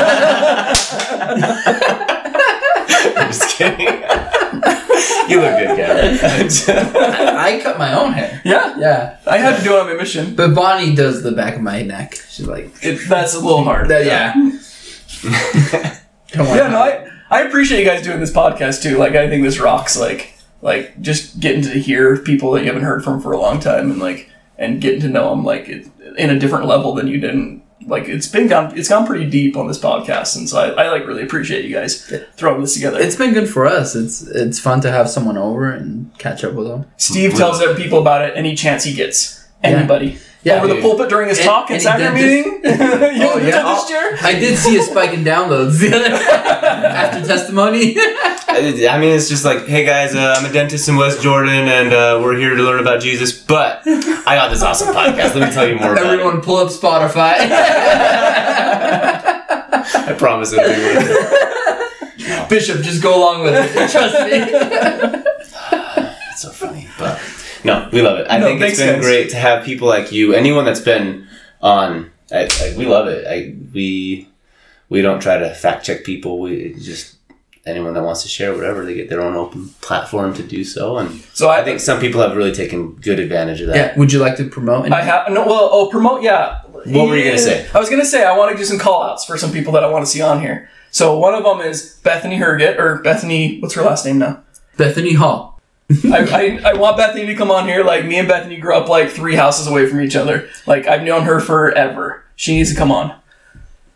I'm 3.18 3.28
just 3.32 3.58
kidding. 3.58 3.88
you 5.30 5.41
look 5.41 5.58
good, 5.58 5.78
Gavin. 5.78 6.18
I 7.38 7.60
cut 7.62 7.78
my 7.78 7.93
own 7.99 8.14
hair. 8.14 8.41
yeah, 8.45 8.78
Yeah. 8.78 9.18
I 9.28 9.38
had 9.38 9.58
to 9.58 9.64
do 9.64 9.76
it 9.76 9.80
on 9.80 9.88
my 9.88 9.93
mission. 9.93 10.36
But 10.36 10.53
Bonnie 10.56 10.95
does 10.95 11.24
the 11.24 11.32
back 11.32 11.56
of 11.56 11.62
my 11.62 11.82
neck. 11.82 12.16
She's 12.30 12.47
like, 12.47 12.72
It, 12.82 13.08
that's 13.10 13.34
a 13.36 13.39
little 13.39 13.64
hard. 13.64 13.88
that, 13.89 14.06
yeah. 14.06 14.34
Don't 16.32 16.47
worry 16.47 16.58
Yeah, 16.60 16.68
no. 16.70 16.80
I, 16.80 17.10
I 17.36 17.42
appreciate 17.42 17.80
you 17.80 17.86
guys 17.86 18.02
doing 18.02 18.22
this 18.22 18.32
podcast 18.32 18.82
too. 18.82 18.98
Like, 18.98 19.14
I 19.16 19.28
think 19.28 19.44
this 19.44 19.60
rocks. 19.60 19.98
Like, 19.98 20.34
like 20.62 21.02
just 21.02 21.42
getting 21.42 21.62
to 21.64 21.72
hear 21.72 22.18
people 22.18 22.52
that 22.52 22.62
you 22.62 22.68
haven't 22.68 22.84
heard 22.84 23.03
from 23.03 23.20
for 23.20 23.34
a 23.34 23.38
long 23.38 23.60
time, 23.60 23.91
and 23.91 23.99
like, 23.99 24.30
and 24.57 24.80
getting 24.80 25.02
to 25.02 25.10
know 25.10 25.32
them 25.32 25.44
like 25.44 25.68
it, 25.68 25.86
in 26.18 26.30
a 26.30 26.40
different 26.40 26.66
level 26.66 26.95
than 26.95 27.07
you 27.07 27.20
didn't. 27.20 27.64
Like, 27.88 28.07
it's 28.07 28.30
been 28.30 28.48
gone. 28.48 28.78
It's 28.78 28.88
gone 28.88 29.06
pretty 29.06 29.30
deep 29.30 29.57
on 29.57 29.68
this 29.68 29.78
podcast, 29.78 30.38
and 30.38 30.48
so 30.48 30.60
I, 30.60 30.86
I 30.86 30.90
like 30.90 31.06
really 31.06 31.24
appreciate 31.24 31.66
you 31.66 31.74
guys 31.74 32.10
throwing 32.38 32.62
this 32.62 32.74
together. 32.74 32.99
It's 32.99 33.18
been 33.18 33.34
good 33.34 33.49
for 33.49 33.66
us. 33.66 33.95
It's 33.95 34.22
it's 34.22 34.57
fun 34.57 34.80
to 34.82 34.91
have 34.91 35.10
someone 35.10 35.38
over 35.38 35.70
and 35.70 36.18
catch 36.18 36.45
up 36.45 36.53
with 36.53 36.68
them. 36.68 36.86
Steve 36.95 37.36
tells 37.36 37.62
other 37.62 37.76
people 37.76 37.99
about 37.99 38.22
it 38.22 38.38
any 38.38 38.56
chance 38.56 38.86
he 38.86 38.94
gets. 38.94 39.45
Anybody. 39.62 40.07
Yeah. 40.07 40.20
Over 40.47 40.67
the 40.67 40.80
pulpit 40.81 41.09
during 41.09 41.30
his 41.30 41.39
An- 41.39 41.45
talk 41.45 41.69
in 41.69 41.76
any 41.76 41.84
sacrament 41.84 42.15
dentist- 42.17 42.45
meeting. 42.45 42.63
you 43.22 43.27
Oh, 43.27 43.39
the 43.39 43.45
yeah. 43.47 43.51
dentist 43.63 43.88
chair? 43.89 44.15
I 44.22 44.34
did 44.39 44.57
see 44.59 44.77
a 44.77 44.81
spike 44.84 45.11
in 45.13 45.23
downloads 45.23 45.81
after 45.91 47.26
testimony. 47.26 47.95
I 47.97 48.97
mean, 48.99 49.15
it's 49.15 49.27
just 49.27 49.43
like, 49.43 49.65
hey 49.65 49.84
guys, 49.85 50.13
uh, 50.15 50.35
I'm 50.38 50.45
a 50.45 50.51
dentist 50.53 50.88
in 50.88 50.95
West 50.97 51.22
Jordan, 51.22 51.67
and 51.67 51.91
uh, 51.93 52.19
we're 52.23 52.38
here 52.38 52.55
to 52.55 52.61
learn 52.63 52.80
about 52.80 53.01
Jesus. 53.01 53.31
But 53.34 53.81
I 53.88 54.35
got 54.35 54.49
this 54.51 54.61
awesome 54.61 54.93
podcast. 54.93 55.34
Let 55.35 55.49
me 55.49 55.53
tell 55.53 55.67
you 55.67 55.76
more 55.76 55.93
about 55.93 56.05
Everyone 56.05 56.41
pull 56.41 56.57
up 56.57 56.69
Spotify. 56.69 57.35
it. 57.39 57.51
I 60.07 60.13
promise 60.17 60.53
it'll 60.53 60.65
be 60.65 60.72
worth 60.72 61.09
it. 61.09 62.49
Bishop, 62.49 62.81
just 62.81 63.01
go 63.03 63.17
along 63.17 63.43
with 63.43 63.53
it. 63.55 63.89
Trust 63.91 64.13
me. 64.22 64.30
It's 66.31 66.41
so 66.41 66.51
funny, 66.51 66.88
but 66.99 67.17
no, 67.66 67.90
we 67.92 68.02
love 68.02 68.20
it. 68.20 68.28
I 68.30 68.38
No, 68.38 68.46
think 68.46 68.62
it's 68.62 68.80
been 68.80 68.96
guys. 68.96 69.04
great 69.06 69.30
to 69.32 69.38
have 69.38 69.66
people 69.66 69.88
like 69.88 70.12
you. 70.12 70.34
Anyone 70.34 70.66
that's 70.66 70.80
been 70.80 71.28
on, 71.62 72.12
I, 72.32 72.44
I, 72.62 72.76
we 72.78 72.86
love 72.86 73.08
it. 73.08 73.26
I, 73.28 73.56
we 73.74 74.30
we 74.90 75.02
don't 75.02 75.20
try 75.22 75.38
to 75.38 75.54
fact 75.54 75.86
check 75.86 76.04
people. 76.04 76.40
We 76.40 76.74
just 76.76 77.16
anyone 77.66 77.94
that 77.96 78.04
wants 78.04 78.22
to 78.22 78.30
share 78.30 78.54
whatever, 78.54 78.86
they 78.86 78.94
get 78.94 79.10
their 79.10 79.22
own 79.22 79.36
open 79.36 79.70
platform 79.82 80.34
to 80.36 80.44
do 80.44 80.64
so. 80.64 80.98
And 80.98 81.20
So 81.34 81.50
I, 81.50 81.62
I 81.62 81.64
think 81.64 81.80
some 81.80 82.00
people 82.00 82.22
have 82.22 82.36
really 82.38 82.52
taken 82.54 82.94
good 82.98 83.20
advantage 83.20 83.62
of 83.62 83.68
that. 83.68 83.76
Yeah. 83.76 83.98
Would 84.00 84.14
you 84.14 84.20
like 84.20 84.38
to 84.38 84.46
promote? 84.48 84.92
I 84.92 85.02
have 85.02 85.32
no. 85.32 85.46
Well, 85.46 85.70
oh, 85.72 85.90
promote. 85.90 86.22
Yeah. 86.22 86.62
What 86.66 86.86
were 87.10 87.16
you 87.18 87.24
gonna 87.26 87.40
say? 87.40 87.68
I 87.74 87.80
was 87.80 87.90
gonna 87.90 88.06
say 88.06 88.24
I 88.24 88.38
want 88.38 88.52
to 88.52 88.58
do 88.58 88.64
some 88.64 88.78
call 88.78 89.02
outs 89.04 89.26
for 89.26 89.38
some 89.38 89.52
people 89.52 89.74
that 89.74 89.84
I 89.84 89.90
want 89.90 90.06
to 90.06 90.12
see 90.12 90.22
on 90.22 90.40
here. 90.40 90.70
So 90.92 91.18
one 91.18 91.34
of 91.34 91.44
them 91.44 91.60
is 91.62 92.00
Bethany 92.04 92.38
Herget 92.38 92.78
or 92.80 93.00
Bethany. 93.00 93.60
What's 93.60 93.74
her 93.74 93.82
last 93.82 94.06
name 94.06 94.20
now? 94.20 94.44
Bethany 94.78 95.14
Hall. 95.14 95.55
I, 96.06 96.60
I, 96.64 96.72
I 96.72 96.74
want 96.74 96.98
Bethany 96.98 97.28
to 97.28 97.36
come 97.36 97.52
on 97.52 97.68
here. 97.68 97.84
Like 97.84 98.06
me 98.06 98.18
and 98.18 98.28
Bethany 98.28 98.57
grew 98.57 98.76
up 98.76 98.90
like 98.90 99.10
three 99.12 99.36
houses 99.36 99.68
away 99.68 99.86
from 99.88 100.02
each 100.02 100.16
other. 100.16 100.49
Like 100.66 100.88
I've 100.88 101.03
known 101.03 101.24
her 101.24 101.40
forever. 101.40 102.24
She 102.36 102.56
needs 102.56 102.72
to 102.72 102.76
come 102.78 102.91
on. 102.91 103.16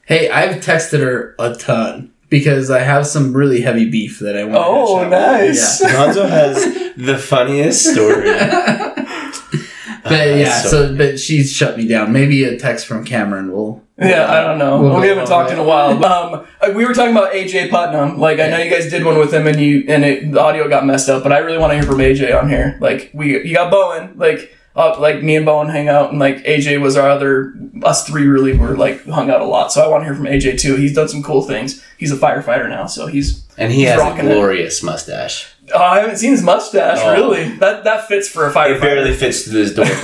Hey, 0.06 0.30
I've 0.30 0.58
texted 0.64 1.00
her 1.02 1.36
a 1.40 1.56
ton 1.56 2.12
because 2.30 2.70
I 2.72 2.80
have 2.80 3.06
some 3.08 3.36
really 3.36 3.62
heavy 3.62 3.90
beef 3.90 4.20
that 4.20 4.38
I 4.38 4.44
want. 4.44 4.58
Oh, 4.66 5.04
to 5.04 5.10
hash 5.10 5.14
out. 5.14 5.40
nice. 5.42 5.82
Yeah. 5.82 5.90
Gonzo 5.90 6.30
has 6.30 6.94
the 6.98 7.18
funniest 7.18 7.86
story. 7.92 8.30
But 10.02 10.14
uh, 10.30 10.36
yeah, 10.36 10.62
so- 10.62 10.70
so, 10.70 10.96
but 10.96 11.20
she's 11.20 11.52
shut 11.52 11.78
me 11.78 11.86
down. 11.88 12.14
Maybe 12.14 12.44
a 12.46 12.58
text 12.58 12.86
from 12.88 13.04
Cameron 13.04 13.52
will. 13.52 13.84
Yeah, 14.02 14.32
I 14.32 14.42
don't 14.44 14.58
know. 14.58 14.82
We'll 14.82 15.00
we 15.02 15.08
haven't 15.08 15.28
talked 15.28 15.50
that. 15.50 15.56
in 15.58 15.60
a 15.60 15.68
while. 15.68 15.92
Um, 16.06 16.48
uh, 16.62 16.72
we 16.74 16.86
were 16.86 16.94
talking 16.94 17.12
about 17.16 17.34
AJ 17.34 17.70
Putnam. 17.70 18.18
Like, 18.20 18.40
I 18.40 18.48
know 18.50 18.58
you 18.58 18.70
guys 18.72 18.90
did 18.90 19.04
one 19.06 19.18
with 19.18 19.34
him, 19.34 19.46
and 19.48 19.60
you 19.60 19.84
and 19.88 20.04
it, 20.06 20.32
the 20.32 20.40
audio 20.42 20.68
got 20.70 20.86
messed 20.86 21.10
up. 21.10 21.22
But 21.24 21.32
I 21.34 21.40
really 21.40 21.58
want 21.58 21.72
to 21.72 21.76
hear 21.76 21.84
from 21.86 21.98
AJ 21.98 22.40
on 22.42 22.50
here. 22.50 22.78
Like, 22.80 23.12
we 23.14 23.46
you 23.46 23.54
got 23.54 23.70
Bowen. 23.72 24.14
Like, 24.18 24.56
uh, 24.76 24.98
like 25.00 25.22
me 25.22 25.36
and 25.36 25.46
Bowen 25.46 25.68
hang 25.70 25.90
out, 25.90 26.12
and 26.12 26.20
like 26.20 26.44
AJ 26.46 26.80
was 26.82 26.96
our 26.96 27.10
other. 27.10 27.54
Us 27.84 28.08
three 28.08 28.26
really 28.28 28.58
were 28.58 28.76
like 28.78 29.06
hung 29.06 29.30
out 29.30 29.42
a 29.42 29.46
lot. 29.46 29.72
So 29.72 29.82
I 29.82 29.88
want 29.88 30.02
to 30.02 30.06
hear 30.06 30.16
from 30.16 30.26
AJ 30.26 30.60
too. 30.60 30.76
He's 30.76 30.94
done 30.96 31.08
some 31.10 31.22
cool 31.24 31.42
things. 31.42 31.84
He's 31.98 32.12
a 32.12 32.18
firefighter 32.18 32.70
now, 32.70 32.86
so 32.86 33.08
he's. 33.08 33.46
And 33.58 33.72
he 33.74 33.80
He's 33.80 33.90
has 33.90 34.00
a 34.00 34.04
rocking 34.04 34.26
it. 34.28 34.34
glorious 34.34 34.82
mustache. 34.82 35.54
Oh, 35.76 35.78
I 35.84 36.00
haven't 36.00 36.16
seen 36.18 36.32
his 36.32 36.42
mustache. 36.42 37.00
Oh. 37.02 37.12
Really, 37.14 37.50
that 37.58 37.84
that 37.84 38.08
fits 38.08 38.30
for 38.30 38.48
a 38.48 38.54
firefighter. 38.54 38.76
It 38.78 38.82
barely 38.82 39.14
fits 39.14 39.44
through 39.44 39.60
his 39.60 39.74
door. 39.76 39.86
doorway. 39.86 40.00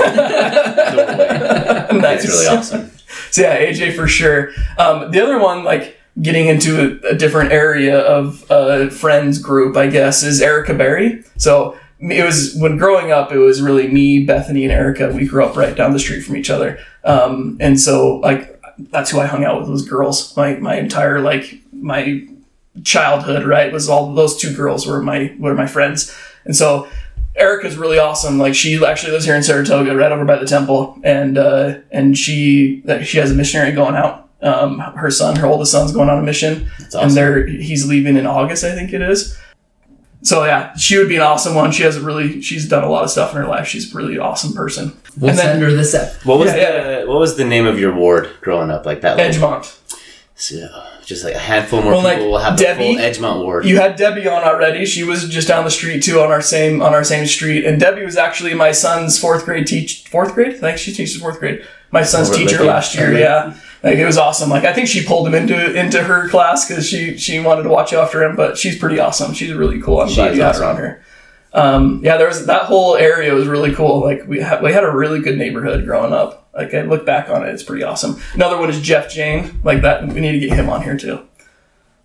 nice. 2.01 2.27
Really 2.27 2.47
awesome. 2.47 2.91
So 3.31 3.41
yeah, 3.41 3.57
AJ 3.57 3.95
for 3.95 4.07
sure. 4.07 4.51
Um, 4.77 5.11
the 5.11 5.21
other 5.21 5.39
one, 5.39 5.63
like 5.63 5.99
getting 6.21 6.47
into 6.47 6.99
a, 7.03 7.09
a 7.09 7.15
different 7.15 7.51
area 7.51 7.99
of 7.99 8.45
a 8.49 8.89
friends 8.89 9.39
group, 9.39 9.75
I 9.75 9.87
guess, 9.87 10.23
is 10.23 10.41
Erica 10.41 10.73
Berry. 10.73 11.23
So 11.37 11.77
it 11.99 12.23
was 12.23 12.55
when 12.55 12.77
growing 12.77 13.11
up, 13.11 13.31
it 13.31 13.37
was 13.37 13.61
really 13.61 13.87
me, 13.87 14.25
Bethany, 14.25 14.63
and 14.63 14.71
Erica. 14.71 15.11
We 15.11 15.27
grew 15.27 15.45
up 15.45 15.55
right 15.55 15.75
down 15.75 15.93
the 15.93 15.99
street 15.99 16.21
from 16.21 16.35
each 16.35 16.49
other, 16.49 16.79
um, 17.03 17.57
and 17.59 17.79
so 17.79 18.17
like 18.17 18.61
that's 18.91 19.11
who 19.11 19.19
I 19.19 19.25
hung 19.25 19.45
out 19.45 19.59
with 19.59 19.69
was 19.69 19.87
girls. 19.87 20.35
My 20.35 20.55
my 20.55 20.75
entire 20.75 21.19
like 21.19 21.59
my 21.71 22.25
childhood, 22.83 23.45
right, 23.45 23.71
was 23.71 23.89
all 23.89 24.13
those 24.13 24.37
two 24.37 24.53
girls 24.55 24.85
were 24.85 25.01
my 25.01 25.35
were 25.39 25.55
my 25.55 25.67
friends, 25.67 26.15
and 26.45 26.55
so. 26.55 26.87
Erica's 27.35 27.75
really 27.77 27.99
awesome. 27.99 28.37
Like 28.37 28.55
she 28.55 28.83
actually 28.85 29.11
lives 29.11 29.25
here 29.25 29.35
in 29.35 29.43
Saratoga, 29.43 29.95
right 29.95 30.11
over 30.11 30.25
by 30.25 30.37
the 30.37 30.45
temple, 30.45 30.99
and 31.03 31.37
uh, 31.37 31.75
and 31.91 32.17
she 32.17 32.81
that 32.85 33.05
she 33.05 33.17
has 33.17 33.31
a 33.31 33.35
missionary 33.35 33.71
going 33.73 33.95
out. 33.95 34.29
Um, 34.41 34.79
her 34.79 35.09
son, 35.09 35.35
her 35.37 35.47
oldest 35.47 35.71
son's 35.71 35.91
going 35.91 36.09
on 36.09 36.19
a 36.19 36.21
mission, 36.21 36.69
That's 36.79 36.93
and 36.95 37.03
awesome. 37.05 37.15
they're 37.15 37.47
he's 37.47 37.87
leaving 37.87 38.15
in 38.17 38.25
August, 38.27 38.63
I 38.63 38.73
think 38.75 38.93
it 38.93 39.01
is. 39.01 39.37
So 40.21 40.43
yeah, 40.45 40.75
she 40.75 40.97
would 40.97 41.07
be 41.09 41.15
an 41.15 41.21
awesome 41.23 41.55
one. 41.55 41.71
She 41.71 41.83
has 41.83 41.97
a 41.97 42.01
really 42.01 42.41
she's 42.41 42.67
done 42.67 42.83
a 42.83 42.89
lot 42.89 43.03
of 43.03 43.09
stuff 43.09 43.31
in 43.31 43.37
her 43.37 43.47
life. 43.47 43.67
She's 43.67 43.93
a 43.93 43.97
really 43.97 44.17
awesome 44.19 44.53
person. 44.53 44.95
We'll 45.19 45.29
And 45.31 45.39
then- 45.39 45.45
send 45.45 45.61
her 45.63 45.71
this 45.71 45.93
up. 45.93 46.13
What 46.25 46.39
was 46.39 46.51
Yeah, 46.53 47.01
the 47.01 47.05
What 47.07 47.19
was 47.19 47.37
the 47.37 47.45
name 47.45 47.65
of 47.65 47.79
your 47.79 47.93
ward 47.93 48.29
growing 48.41 48.69
up? 48.71 48.85
Like 48.85 49.01
that? 49.01 49.17
little- 49.17 49.31
Edgemont. 49.49 49.77
So, 50.35 50.67
just 51.05 51.23
like 51.23 51.35
a 51.35 51.39
handful 51.39 51.81
more 51.81 51.93
Well, 51.93 52.01
like, 52.03 52.17
people 52.17 52.31
will 52.31 52.39
have 52.39 52.57
the 52.57 52.63
Debbie- 52.63 52.95
full 52.95 53.03
Edgemont 53.03 53.43
ward. 53.43 53.65
You 53.65 53.77
had 53.79 53.95
Debbie 53.95 54.27
on 54.27 54.43
already. 54.43 54.85
She 54.85 55.03
was 55.03 55.29
just 55.29 55.47
down 55.47 55.63
the 55.63 55.71
street 55.71 56.01
too, 56.03 56.19
on 56.19 56.31
our 56.31 56.41
same 56.41 56.81
on 56.81 56.93
our 56.93 57.03
same 57.03 57.25
street. 57.27 57.63
And 57.65 57.79
Debbie 57.79 58.03
was 58.03 58.17
actually 58.17 58.53
my 58.53 58.71
son's 58.71 59.17
fourth 59.19 59.45
grade 59.45 59.67
teach. 59.67 60.03
Fourth 60.09 60.33
grade? 60.33 60.55
I 60.55 60.57
think 60.57 60.77
she 60.79 60.91
teaches 60.91 61.17
fourth 61.21 61.39
grade. 61.39 61.63
My 61.91 62.03
son's 62.03 62.29
Over 62.29 62.37
teacher 62.39 62.63
last 62.63 62.95
year. 62.95 63.13
Yeah, 63.17 63.53
like 63.83 63.97
it 63.97 64.05
was 64.05 64.17
awesome. 64.17 64.49
Like 64.49 64.65
I 64.65 64.73
think 64.73 64.87
she 64.87 65.05
pulled 65.05 65.27
him 65.27 65.35
into 65.35 65.73
into 65.79 66.03
her 66.03 66.27
class 66.27 66.67
because 66.67 66.85
she 66.87 67.17
she 67.17 67.39
wanted 67.39 67.63
to 67.63 67.69
watch 67.69 67.93
after 67.93 68.23
him. 68.23 68.35
But 68.35 68.57
she's 68.57 68.77
pretty 68.77 68.99
awesome. 68.99 69.33
She's 69.33 69.53
really 69.53 69.79
cool. 69.81 70.01
I'm 70.01 70.09
She 70.09 70.15
glad 70.15 70.35
you 70.35 70.41
had 70.41 70.55
her 70.55 70.65
on 70.65 70.75
here. 70.75 71.01
Um, 71.53 72.01
yeah, 72.03 72.17
there 72.17 72.27
was 72.27 72.47
that 72.47 72.63
whole 72.63 72.97
area 72.97 73.33
was 73.33 73.47
really 73.47 73.73
cool. 73.73 74.01
Like 74.01 74.27
we 74.27 74.41
had 74.41 74.61
we 74.61 74.73
had 74.73 74.83
a 74.83 74.91
really 74.91 75.21
good 75.21 75.37
neighborhood 75.37 75.85
growing 75.85 76.11
up. 76.11 76.44
Like 76.55 76.73
I 76.73 76.81
look 76.83 77.05
back 77.05 77.29
on 77.29 77.45
it, 77.45 77.49
it's 77.49 77.63
pretty 77.63 77.83
awesome. 77.83 78.19
Another 78.33 78.57
one 78.57 78.69
is 78.69 78.81
Jeff 78.81 79.11
Jane. 79.11 79.59
Like 79.63 79.81
that, 79.81 80.07
we 80.07 80.21
need 80.21 80.31
to 80.33 80.39
get 80.39 80.57
him 80.57 80.69
on 80.69 80.81
here 80.83 80.97
too. 80.97 81.25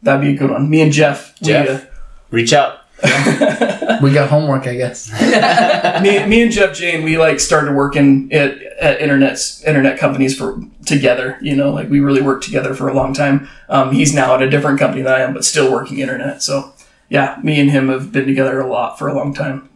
That'd 0.02 0.22
be 0.22 0.34
a 0.34 0.36
good 0.36 0.50
one. 0.50 0.68
Me 0.68 0.80
and 0.80 0.92
Jeff. 0.92 1.34
we, 1.40 1.48
Jeff? 1.48 1.84
uh, 1.84 1.86
Reach 2.30 2.52
out. 2.52 2.78
We 4.02 4.12
got 4.14 4.30
homework, 4.30 4.66
I 4.66 4.76
guess. 4.76 5.10
me, 6.02 6.24
me 6.26 6.42
and 6.42 6.50
Jeff 6.50 6.74
Jane, 6.74 7.02
we 7.02 7.18
like 7.18 7.38
started 7.38 7.74
working 7.74 8.32
at, 8.32 8.62
at 8.62 9.00
internet 9.00 9.38
internet 9.66 9.98
companies 9.98 10.34
for 10.36 10.58
together. 10.86 11.36
You 11.42 11.54
know, 11.54 11.70
like 11.70 11.90
we 11.90 12.00
really 12.00 12.22
worked 12.22 12.44
together 12.44 12.74
for 12.74 12.88
a 12.88 12.94
long 12.94 13.12
time. 13.12 13.46
Um, 13.68 13.92
he's 13.92 14.14
now 14.14 14.34
at 14.34 14.42
a 14.42 14.48
different 14.48 14.78
company 14.78 15.02
than 15.02 15.12
I 15.12 15.20
am, 15.20 15.34
but 15.34 15.44
still 15.44 15.70
working 15.70 15.98
internet. 15.98 16.42
So 16.42 16.72
yeah, 17.10 17.38
me 17.42 17.60
and 17.60 17.70
him 17.70 17.88
have 17.88 18.10
been 18.10 18.26
together 18.26 18.58
a 18.58 18.66
lot 18.66 18.98
for 18.98 19.06
a 19.06 19.12
long 19.12 19.34
time. 19.34 19.68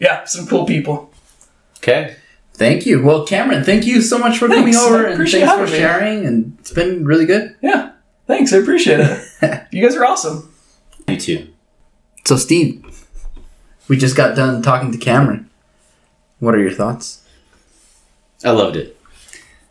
Yeah, 0.00 0.24
some 0.24 0.46
cool 0.48 0.66
people. 0.66 1.12
Okay. 1.78 2.16
Thank 2.54 2.86
you. 2.86 3.02
Well, 3.02 3.26
Cameron, 3.26 3.64
thank 3.64 3.84
you 3.84 4.00
so 4.00 4.16
much 4.18 4.38
for 4.38 4.46
coming 4.48 4.76
over 4.76 5.06
and 5.06 5.16
thanks 5.16 5.32
for 5.32 5.38
having 5.40 5.64
me. 5.64 5.70
sharing. 5.78 6.24
And 6.26 6.56
it's 6.60 6.70
been 6.70 7.04
really 7.04 7.26
good. 7.26 7.56
Yeah, 7.60 7.92
thanks. 8.26 8.52
I 8.52 8.58
appreciate 8.58 9.00
it. 9.00 9.66
you 9.72 9.82
guys 9.82 9.96
are 9.96 10.04
awesome. 10.04 10.52
You 11.08 11.16
too. 11.18 11.48
So, 12.24 12.36
Steve, 12.36 12.84
we 13.88 13.96
just 13.98 14.16
got 14.16 14.36
done 14.36 14.62
talking 14.62 14.92
to 14.92 14.98
Cameron. 14.98 15.50
What 16.38 16.54
are 16.54 16.60
your 16.60 16.70
thoughts? 16.72 17.22
I 18.44 18.50
loved 18.52 18.76
it. 18.76 18.96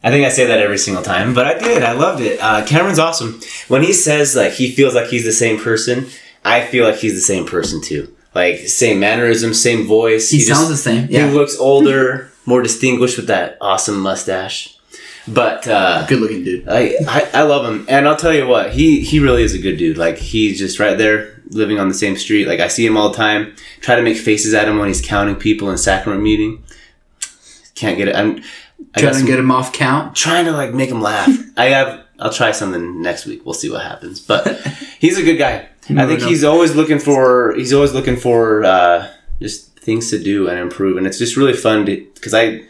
I 0.03 0.10
think 0.11 0.26
I 0.26 0.30
say 0.30 0.45
that 0.47 0.60
every 0.60 0.77
single 0.77 1.01
time, 1.03 1.34
but 1.34 1.45
I 1.47 1.57
did. 1.57 1.81
I 1.84 1.93
loved 1.93 2.22
it. 2.22 2.38
Uh, 2.41 2.65
Cameron's 2.65 2.99
awesome. 2.99 3.39
When 3.69 3.81
he 3.84 3.93
says 3.93 4.35
like 4.35 4.51
he 4.51 4.69
feels 4.69 4.93
like 4.93 5.07
he's 5.07 5.23
the 5.23 5.31
same 5.31 5.57
person, 5.60 6.07
I 6.43 6.65
feel 6.68 6.85
like 6.85 6.97
he's 6.97 7.14
the 7.14 7.22
same 7.22 7.45
person 7.45 7.81
too. 7.81 8.14
Like 8.35 8.57
same 8.68 8.99
mannerisms, 8.99 9.61
same 9.61 9.88
voice. 9.88 10.30
He, 10.30 10.39
just- 10.39 10.49
sounds 10.49 10.68
the 10.68 10.76
same. 10.76 11.07
Yeah. 11.10 11.27
He 11.30 11.34
looks 11.34 11.57
older, 11.57 12.31
more 12.45 12.61
distinguished 12.61 13.18
with 13.18 13.28
that 13.28 13.57
awesome 13.61 13.99
mustache. 13.99 14.78
But 15.28 15.65
uh, 15.68 16.06
Good 16.07 16.20
looking 16.20 16.44
dude. 16.44 16.68
I, 16.68 16.95
I 17.07 17.30
I 17.34 17.41
love 17.44 17.65
him, 17.65 17.86
and 17.88 18.06
I'll 18.07 18.18
tell 18.18 18.34
you 18.34 18.45
what 18.45 18.74
he 18.74 18.99
he 19.02 19.20
really 19.20 19.44
is 19.44 19.53
a 19.53 19.57
good 19.60 19.78
dude. 19.78 19.98
Like 19.98 20.18
he's 20.18 20.60
just 20.60 20.80
right 20.80 20.98
there, 20.98 21.41
living 21.52 21.80
on 21.80 21.88
the 21.88 21.94
same 21.94 22.18
street. 22.18 22.45
Like 22.45 22.60
I 22.60 22.68
see 22.68 22.86
him 22.86 22.98
all 22.98 23.10
the 23.10 23.15
time. 23.15 23.56
Try 23.80 23.95
to 23.95 24.02
make 24.02 24.18
faces 24.18 24.53
at 24.53 24.68
him 24.68 24.80
when 24.80 24.90
he's 24.90 24.99
counting 24.99 25.36
people 25.38 25.72
in 25.72 25.78
sacrament 25.78 26.22
meeting. 26.22 26.61
Can't 27.76 27.98
get 27.98 28.10
it. 28.10 28.15
I'm 28.18 28.44
I 28.95 28.99
Trying 28.99 29.22
to 29.22 29.26
get 29.26 29.40
him 29.40 29.49
off 29.49 29.72
count. 29.72 30.14
trying 30.15 30.44
to 30.45 30.52
like 30.52 30.74
make 30.74 30.90
him 30.90 31.02
laugh. 31.02 31.30
I 31.57 31.65
have. 31.68 32.03
I'll 32.20 32.32
try 32.34 32.52
something 32.52 33.02
next 33.02 33.26
week. 33.26 33.45
We'll 33.45 33.53
see 33.56 33.70
what 33.72 33.82
happens. 33.82 34.20
But 34.20 34.48
he's 34.99 35.18
a 35.18 35.24
good 35.24 35.38
guy. 35.38 35.68
I 35.90 36.06
think 36.06 36.22
he's 36.22 36.44
always 36.44 36.76
looking 36.76 36.99
for. 36.99 37.53
He's 37.56 37.72
always 37.74 37.94
looking 37.94 38.18
for 38.18 38.64
uh, 38.65 39.10
just 39.41 39.72
things 39.84 40.10
to 40.10 40.22
do 40.22 40.47
and 40.47 40.60
improve, 40.60 40.97
and 40.97 41.05
it's 41.05 41.19
just 41.19 41.38
really 41.38 41.53
fun 41.53 41.85
because 41.85 42.34
I 42.34 42.64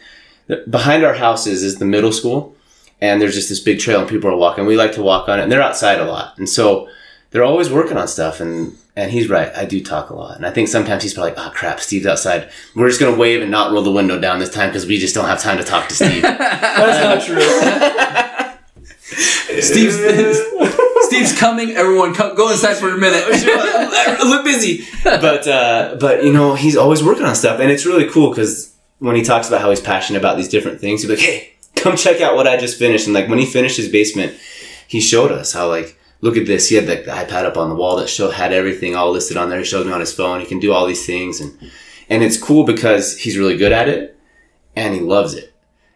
behind 0.69 1.03
our 1.03 1.13
houses 1.13 1.63
is 1.63 1.77
the 1.77 1.85
middle 1.85 2.11
school, 2.11 2.55
and 3.01 3.21
there's 3.21 3.35
just 3.35 3.49
this 3.49 3.59
big 3.59 3.79
trail, 3.79 3.99
and 4.01 4.09
people 4.09 4.29
are 4.29 4.35
walking. 4.35 4.65
We 4.65 4.77
like 4.77 4.93
to 4.93 5.03
walk 5.03 5.29
on 5.29 5.39
it, 5.39 5.43
and 5.43 5.51
they're 5.51 5.61
outside 5.61 5.99
a 5.99 6.05
lot, 6.05 6.37
and 6.37 6.49
so 6.49 6.89
they're 7.31 7.43
always 7.43 7.69
working 7.69 7.97
on 7.97 8.07
stuff. 8.07 8.39
And 8.39 8.77
and 8.95 9.11
he's 9.11 9.29
right. 9.29 9.51
I 9.55 9.65
do 9.65 9.83
talk 9.83 10.09
a 10.09 10.15
lot, 10.15 10.35
and 10.35 10.45
I 10.45 10.51
think 10.51 10.67
sometimes 10.67 11.03
he's 11.03 11.13
probably 11.13 11.31
like, 11.31 11.47
oh 11.47 11.51
crap, 11.51 11.79
Steve's 11.79 12.05
outside. 12.05 12.49
We're 12.75 12.89
just 12.89 12.99
gonna 12.99 13.17
wave 13.17 13.41
and 13.41 13.51
not 13.51 13.71
roll 13.71 13.83
the 13.83 13.91
window 13.91 14.19
down 14.19 14.39
this 14.39 14.49
time 14.49 14.69
because 14.69 14.85
we 14.85 14.97
just 14.97 15.15
don't 15.15 15.25
have 15.25 15.41
time 15.41 15.57
to 15.57 15.63
talk 15.63 15.87
to 15.89 15.95
Steve. 15.95 16.21
That's 16.21 17.03
not 17.03 17.25
true. 17.25 18.59
Steve's 19.61 19.97
Steve's 21.13 21.39
coming. 21.39 21.71
Everyone, 21.71 22.13
come, 22.13 22.35
go 22.35 22.49
inside 22.49 22.73
for 22.75 22.89
a 22.89 22.97
minute. 22.97 23.23
a 23.27 24.25
little 24.25 24.43
busy. 24.51 24.85
But 25.03 25.47
uh, 25.47 25.95
but 25.99 26.23
you 26.23 26.33
know 26.33 26.55
he's 26.55 26.75
always 26.75 27.03
working 27.03 27.23
on 27.23 27.35
stuff, 27.35 27.59
and 27.59 27.69
it's 27.69 27.85
really 27.85 28.09
cool 28.09 28.31
because 28.31 28.75
when 28.97 29.15
he 29.15 29.21
talks 29.21 29.47
about 29.47 29.61
how 29.61 29.69
he's 29.69 29.79
passionate 29.79 30.17
about 30.17 30.37
these 30.37 30.49
different 30.49 30.81
things, 30.81 31.01
he's 31.01 31.09
like, 31.09 31.19
"Hey, 31.19 31.53
come 31.75 31.95
check 31.95 32.19
out 32.19 32.35
what 32.35 32.47
I 32.47 32.57
just 32.57 32.79
finished." 32.79 33.05
And 33.05 33.13
like 33.13 33.29
when 33.29 33.37
he 33.37 33.45
finished 33.45 33.77
his 33.77 33.89
basement, 33.89 34.35
he 34.87 34.99
showed 34.99 35.31
us 35.31 35.53
how 35.53 35.67
like. 35.67 35.99
Look 36.21 36.37
at 36.37 36.45
this. 36.45 36.69
He 36.69 36.75
had 36.75 36.87
like, 36.87 37.03
the 37.03 37.11
iPad 37.11 37.43
up 37.43 37.57
on 37.57 37.67
the 37.67 37.75
wall 37.75 37.97
that 37.97 38.07
showed 38.07 38.31
had 38.31 38.53
everything 38.53 38.95
all 38.95 39.11
listed 39.11 39.35
on 39.35 39.49
there. 39.49 39.59
He 39.59 39.65
showed 39.65 39.85
me 39.85 39.91
on 39.91 39.99
his 39.99 40.13
phone. 40.13 40.39
He 40.39 40.45
can 40.45 40.61
do 40.61 40.71
all 40.71 40.85
these 40.85 41.05
things, 41.05 41.41
and 41.41 41.69
and 42.07 42.23
it's 42.23 42.37
cool 42.37 42.63
because 42.63 43.17
he's 43.17 43.37
really 43.37 43.57
good 43.57 43.73
at 43.73 43.89
it, 43.89 44.17
and 44.73 44.93
he 44.93 45.01
loves 45.01 45.33
it 45.33 45.52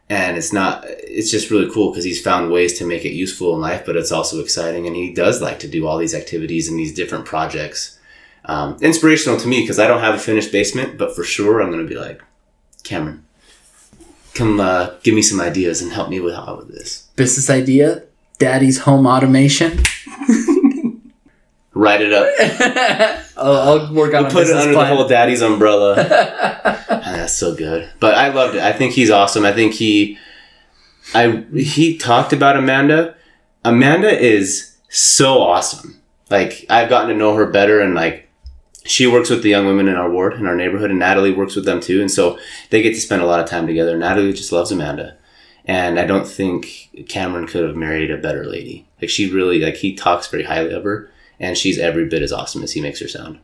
and 0.10 0.38
it's 0.38 0.54
not 0.54 0.84
it's 0.88 1.30
just 1.30 1.50
really 1.52 1.70
cool 1.72 1.92
because 1.92 2.04
he's 2.06 2.22
found 2.22 2.52
ways 2.52 2.78
to 2.78 2.86
make 2.86 3.04
it 3.06 3.12
useful 3.12 3.54
in 3.56 3.62
life 3.62 3.86
but 3.86 3.96
it's 3.96 4.12
also 4.12 4.40
exciting 4.40 4.88
and 4.88 4.96
he 4.96 5.14
does 5.14 5.42
like 5.42 5.60
to 5.60 5.68
do 5.68 5.86
all 5.86 5.98
these 5.98 6.14
activities 6.16 6.70
and 6.70 6.80
these 6.80 6.94
different 6.94 7.26
projects 7.26 8.00
um, 8.46 8.78
inspirational 8.82 9.38
to 9.40 9.48
me 9.48 9.62
because 9.62 9.80
i 9.80 9.88
don't 9.88 10.00
have 10.02 10.16
a 10.16 10.20
finished 10.20 10.52
basement 10.52 10.98
but 10.98 11.14
for 11.16 11.24
sure 11.24 11.62
i'm 11.62 11.72
going 11.72 11.86
to 11.86 11.90
be 11.90 12.00
like 12.00 12.22
cameron 12.84 13.26
come 14.34 14.60
uh, 14.60 14.92
give 15.04 15.14
me 15.16 15.22
some 15.22 15.42
ideas 15.42 15.82
and 15.82 15.92
help 15.92 16.10
me 16.10 16.20
with 16.20 16.34
all 16.36 16.60
of 16.60 16.68
this 16.70 17.04
Business 17.18 17.50
idea: 17.50 18.04
Daddy's 18.38 18.82
home 18.82 19.08
automation. 19.08 19.80
Write 21.74 22.02
it 22.02 22.14
up. 22.14 23.24
I'll, 23.38 23.54
I'll 23.54 23.94
work 23.94 23.94
on 23.94 23.94
We'll 23.94 23.94
I'll, 23.94 23.94
I'll 23.94 23.94
work 23.96 24.14
on 24.14 24.26
a 24.26 24.30
put 24.30 24.48
it 24.48 24.56
under 24.56 24.74
plan. 24.74 24.90
the 24.90 24.96
whole 24.96 25.08
daddy's 25.08 25.42
umbrella. 25.42 25.96
So 27.28 27.56
good. 27.56 27.90
But 28.00 28.16
I 28.16 28.30
loved 28.30 28.56
it. 28.56 28.62
I 28.62 28.74
think 28.74 28.94
he's 28.94 29.12
awesome. 29.12 29.46
I 29.46 29.54
think 29.54 29.74
he, 29.74 30.18
I 31.14 31.46
he 31.56 31.98
talked 31.98 32.34
about 32.34 32.58
Amanda. 32.58 33.16
Amanda 33.64 34.10
is 34.10 34.78
so 34.90 35.42
awesome. 35.42 36.02
Like 36.30 36.66
I've 36.70 36.90
gotten 36.90 37.10
to 37.10 37.16
know 37.16 37.36
her 37.36 37.46
better, 37.46 37.80
and 37.80 37.96
like 37.96 38.30
she 38.86 39.08
works 39.08 39.30
with 39.30 39.44
the 39.44 39.50
young 39.50 39.66
women 39.66 39.88
in 39.88 39.96
our 39.96 40.10
ward 40.10 40.34
in 40.34 40.46
our 40.46 40.56
neighborhood, 40.56 40.90
and 40.90 41.00
Natalie 41.00 41.34
works 41.34 41.56
with 41.56 41.66
them 41.66 41.80
too, 41.80 42.02
and 42.02 42.12
so 42.12 42.38
they 42.70 42.82
get 42.82 42.94
to 42.94 43.02
spend 43.02 43.22
a 43.22 43.26
lot 43.26 43.40
of 43.40 43.50
time 43.50 43.68
together. 43.68 43.98
Natalie 43.98 44.34
just 44.34 44.52
loves 44.52 44.72
Amanda, 44.72 45.18
and 45.66 46.00
I 46.00 46.06
don't 46.06 46.28
think 46.28 46.90
Cameron 47.10 47.48
could 47.48 47.64
have 47.64 47.76
married 47.76 48.12
a 48.12 48.18
better 48.18 48.46
lady. 48.46 48.88
Like 49.02 49.10
she 49.10 49.32
really 49.32 49.60
like 49.60 49.76
he 49.76 49.96
talks 49.96 50.28
very 50.28 50.44
highly 50.44 50.74
of 50.74 50.84
her, 50.84 51.12
and 51.40 51.58
she's 51.58 51.78
every 51.78 52.06
bit 52.06 52.22
as 52.22 52.32
awesome 52.32 52.64
as 52.64 52.74
he 52.74 52.82
makes 52.82 53.00
her 53.00 53.08
sound. 53.08 53.40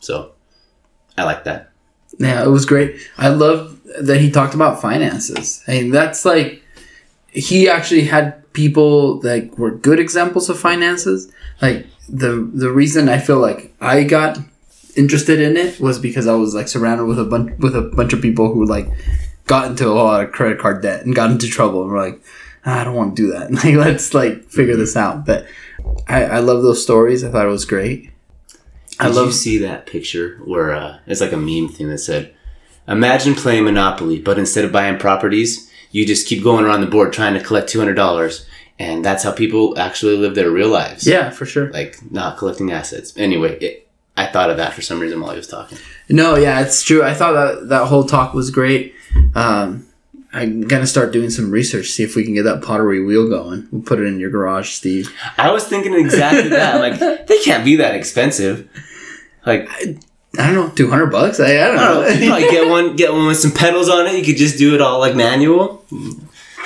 So 0.00 0.32
I 1.16 1.24
like 1.24 1.44
that. 1.44 1.70
Yeah, 2.18 2.44
it 2.44 2.48
was 2.48 2.66
great. 2.66 2.96
I 3.18 3.28
love 3.28 3.80
that 4.00 4.20
he 4.20 4.30
talked 4.30 4.54
about 4.54 4.80
finances. 4.80 5.62
I 5.68 5.72
mean, 5.72 5.90
that's 5.90 6.24
like 6.24 6.62
he 7.28 7.68
actually 7.68 8.04
had 8.04 8.52
people 8.52 9.20
that 9.20 9.58
were 9.58 9.70
good 9.72 9.98
examples 9.98 10.48
of 10.48 10.58
finances. 10.58 11.30
Like 11.60 11.86
the 12.08 12.48
the 12.52 12.70
reason 12.70 13.08
I 13.08 13.18
feel 13.18 13.38
like 13.38 13.74
I 13.80 14.04
got 14.04 14.38
interested 14.96 15.40
in 15.40 15.56
it 15.56 15.80
was 15.80 15.98
because 15.98 16.26
I 16.26 16.34
was 16.34 16.54
like 16.54 16.68
surrounded 16.68 17.06
with 17.06 17.18
a 17.18 17.24
bunch 17.24 17.58
with 17.58 17.74
a 17.76 17.82
bunch 17.82 18.12
of 18.12 18.22
people 18.22 18.52
who 18.52 18.64
like 18.64 18.88
got 19.46 19.70
into 19.70 19.88
a 19.88 19.92
lot 19.92 20.24
of 20.24 20.32
credit 20.32 20.58
card 20.58 20.82
debt 20.82 21.04
and 21.04 21.14
got 21.14 21.30
into 21.30 21.48
trouble 21.48 21.82
and 21.82 21.90
were 21.90 21.98
like, 21.98 22.20
"Ah, 22.64 22.80
I 22.80 22.84
don't 22.84 22.94
want 22.94 23.16
to 23.16 23.22
do 23.22 23.32
that. 23.32 23.50
Like, 23.64 23.74
let's 23.74 24.14
like 24.14 24.44
figure 24.44 24.76
this 24.76 24.96
out. 24.96 25.26
But 25.26 25.46
I, 26.08 26.24
I 26.24 26.38
love 26.38 26.62
those 26.62 26.82
stories. 26.82 27.24
I 27.24 27.30
thought 27.30 27.46
it 27.46 27.50
was 27.50 27.64
great. 27.64 28.10
I 29.00 29.08
love 29.08 29.26
you 29.26 29.32
see 29.32 29.58
that 29.58 29.86
picture 29.86 30.36
where 30.44 30.72
uh, 30.72 30.98
it's 31.06 31.20
like 31.20 31.32
a 31.32 31.36
meme 31.36 31.68
thing 31.68 31.88
that 31.88 31.98
said, 31.98 32.34
"Imagine 32.88 33.34
playing 33.34 33.64
Monopoly, 33.64 34.20
but 34.20 34.38
instead 34.38 34.64
of 34.64 34.72
buying 34.72 34.98
properties, 34.98 35.70
you 35.90 36.06
just 36.06 36.26
keep 36.26 36.42
going 36.42 36.64
around 36.64 36.80
the 36.80 36.86
board 36.86 37.12
trying 37.12 37.34
to 37.34 37.40
collect 37.42 37.68
two 37.68 37.78
hundred 37.78 37.94
dollars, 37.94 38.46
and 38.78 39.04
that's 39.04 39.22
how 39.22 39.32
people 39.32 39.78
actually 39.78 40.16
live 40.16 40.34
their 40.34 40.50
real 40.50 40.68
lives. 40.68 41.06
yeah, 41.06 41.30
for 41.30 41.46
sure. 41.46 41.70
like 41.70 41.98
not 42.10 42.38
collecting 42.38 42.72
assets. 42.72 43.16
Anyway, 43.16 43.58
it, 43.58 43.88
I 44.16 44.26
thought 44.26 44.50
of 44.50 44.56
that 44.58 44.72
for 44.72 44.82
some 44.82 45.00
reason 45.00 45.20
while 45.20 45.30
he 45.32 45.36
was 45.36 45.48
talking. 45.48 45.78
No, 46.08 46.36
yeah, 46.36 46.60
it's 46.60 46.82
true. 46.82 47.02
I 47.02 47.14
thought 47.14 47.32
that 47.32 47.68
that 47.68 47.86
whole 47.88 48.04
talk 48.04 48.34
was 48.34 48.50
great. 48.50 48.94
Um, 49.34 49.86
I'm 50.34 50.62
gonna 50.62 50.86
start 50.86 51.12
doing 51.12 51.30
some 51.30 51.50
research, 51.50 51.90
see 51.90 52.02
if 52.02 52.16
we 52.16 52.24
can 52.24 52.34
get 52.34 52.42
that 52.42 52.60
pottery 52.60 53.02
wheel 53.04 53.28
going. 53.28 53.68
We'll 53.70 53.82
put 53.82 54.00
it 54.00 54.04
in 54.06 54.18
your 54.18 54.30
garage, 54.30 54.70
Steve. 54.70 55.14
I 55.38 55.52
was 55.52 55.64
thinking 55.64 55.94
exactly 55.94 56.48
that. 56.48 56.74
Like 56.80 56.98
they 57.28 57.38
can't 57.44 57.64
be 57.64 57.76
that 57.76 57.94
expensive. 57.94 58.68
Like 59.46 59.68
I 59.70 59.96
I 60.36 60.46
don't 60.50 60.54
know, 60.54 60.68
two 60.74 60.90
hundred 60.90 61.12
bucks. 61.12 61.38
I, 61.38 61.52
I 61.52 61.66
don't 61.68 61.76
don't 61.76 61.76
know, 61.76 62.00
know. 62.02 62.08
you 62.08 62.28
probably 62.28 62.50
get 62.50 62.68
one, 62.68 62.96
get 62.96 63.12
one 63.12 63.26
with 63.28 63.38
some 63.38 63.52
pedals 63.52 63.88
on 63.88 64.06
it. 64.06 64.16
You 64.16 64.24
could 64.24 64.36
just 64.36 64.58
do 64.58 64.74
it 64.74 64.80
all 64.80 64.98
like 64.98 65.14
manual. 65.14 65.84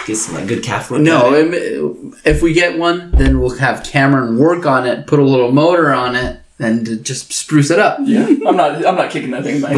Get 0.07 0.17
some 0.17 0.35
like 0.37 0.47
good 0.49 0.63
calf 0.63 0.91
work. 0.91 1.03
no, 1.03 1.35
it. 1.35 2.15
if 2.25 2.41
we 2.41 2.55
get 2.55 2.79
one, 2.79 3.11
then 3.11 3.39
we'll 3.39 3.59
have 3.59 3.85
Cameron 3.85 4.39
work 4.39 4.65
on 4.65 4.87
it, 4.87 5.07
put 5.07 5.19
a 5.19 5.23
little 5.23 5.53
motor 5.53 5.93
on 5.93 6.17
it, 6.17 6.41
and 6.59 7.05
just 7.05 7.31
spruce 7.35 7.71
it 7.71 7.79
up. 7.79 7.99
Yeah, 8.03 8.27
I'm 8.47 8.57
not. 8.57 8.87
I'm 8.87 8.97
not 8.97 9.11
kicking 9.11 9.33
that 9.33 9.45
thing 9.45 9.61
back. 9.61 9.77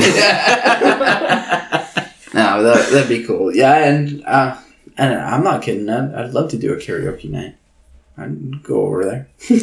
No, 2.34 2.62
that 2.62 2.90
that'd 2.90 3.08
be 3.08 3.24
cool. 3.24 3.54
Yeah, 3.54 3.76
and 3.88 4.24
uh, 4.24 4.56
and 4.96 5.14
I'm 5.14 5.42
not 5.42 5.62
kidding. 5.62 5.88
I'd, 5.88 6.14
I'd 6.14 6.30
love 6.32 6.50
to 6.50 6.58
do 6.58 6.72
a 6.72 6.76
karaoke 6.76 7.28
night. 7.30 7.56
I'd 8.16 8.62
go 8.62 8.82
over 8.82 9.04
there. 9.04 9.28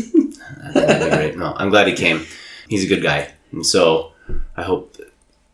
Great. 0.73 1.37
No, 1.37 1.53
I'm 1.55 1.69
glad 1.69 1.87
he 1.87 1.93
came. 1.93 2.25
He's 2.67 2.83
a 2.83 2.87
good 2.87 3.03
guy, 3.03 3.31
and 3.51 3.65
so 3.65 4.11
I 4.55 4.63
hope 4.63 4.97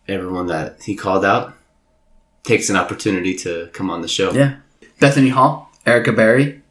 everyone 0.07 0.47
that 0.47 0.81
he 0.83 0.95
called 0.95 1.23
out 1.25 1.53
takes 2.43 2.69
an 2.69 2.75
opportunity 2.75 3.35
to 3.35 3.69
come 3.73 3.89
on 3.89 4.01
the 4.01 4.07
show. 4.07 4.31
Yeah. 4.31 4.55
Bethany 4.99 5.29
Hall, 5.29 5.71
Erica 5.85 6.11
Berry, 6.13 6.61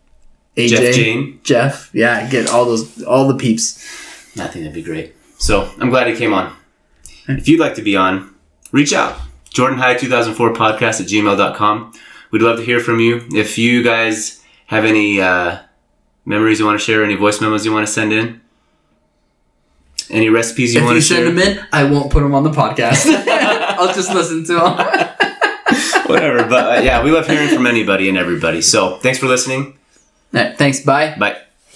AJ, 0.57 0.69
Jeff 0.69 0.95
Jane. 0.95 1.41
Jeff. 1.43 1.91
Yeah, 1.93 2.29
get 2.31 2.49
all 2.49 2.65
those, 2.65 3.03
all 3.05 3.29
the 3.29 3.37
peeps. 3.37 3.79
I 4.39 4.47
think 4.49 4.65
that'd 4.65 4.73
be 4.75 4.83
great. 4.83 5.15
So 5.39 5.71
I'm 5.79 5.91
glad 5.91 6.07
he 6.07 6.17
came 6.17 6.33
on. 6.33 6.55
If 7.29 7.49
you'd 7.49 7.61
like 7.61 7.75
to 7.77 7.83
be 7.83 7.97
on, 7.97 8.35
reach 8.71 8.93
out. 8.93 9.21
Jordan 9.53 9.79
High 9.79 9.95
2004 9.95 10.53
podcast 10.55 11.01
at 11.01 11.07
gmail.com. 11.07 11.93
We'd 12.31 12.43
love 12.43 12.59
to 12.59 12.65
hear 12.65 12.81
from 12.81 13.01
you. 13.01 13.27
If 13.33 13.59
you 13.59 13.83
guys 13.83 14.43
have 14.67 14.85
any 14.85 15.21
uh, 15.21 15.59
memories 16.25 16.59
you 16.59 16.65
want 16.65 16.81
to 16.81 16.85
share, 16.85 17.05
any 17.05 17.15
voice 17.15 17.41
memos 17.41 17.65
you 17.67 17.73
want 17.73 17.87
to 17.87 17.93
send 17.93 18.13
in, 18.13 18.41
any 20.11 20.31
recipes 20.31 20.75
you 20.75 20.81
if 20.81 20.85
want 20.87 20.95
you 20.97 21.01
to 21.03 21.07
share, 21.07 21.25
send 21.25 21.39
them 21.39 21.59
in, 21.59 21.67
I 21.73 21.85
won't 21.85 22.11
put 22.11 22.23
them 22.23 22.35
on 22.35 22.43
the 22.43 22.51
podcast. 22.51 23.07
I'll 23.29 23.93
just 23.95 24.13
listen 24.15 24.45
to 24.45 24.55
them. 24.55 24.77
whatever. 26.07 26.49
But 26.49 26.79
uh, 26.79 26.81
yeah, 26.83 27.03
we 27.03 27.11
love 27.11 27.27
hearing 27.27 27.49
from 27.49 27.67
anybody 27.67 28.09
and 28.09 28.17
everybody. 28.17 28.63
So 28.63 28.99
thanks 28.99 29.19
for 29.19 29.27
listening. 29.27 29.79
All 30.35 30.43
right, 30.43 30.57
thanks. 30.57 30.81
Bye. 30.81 31.15
Bye. 31.19 31.37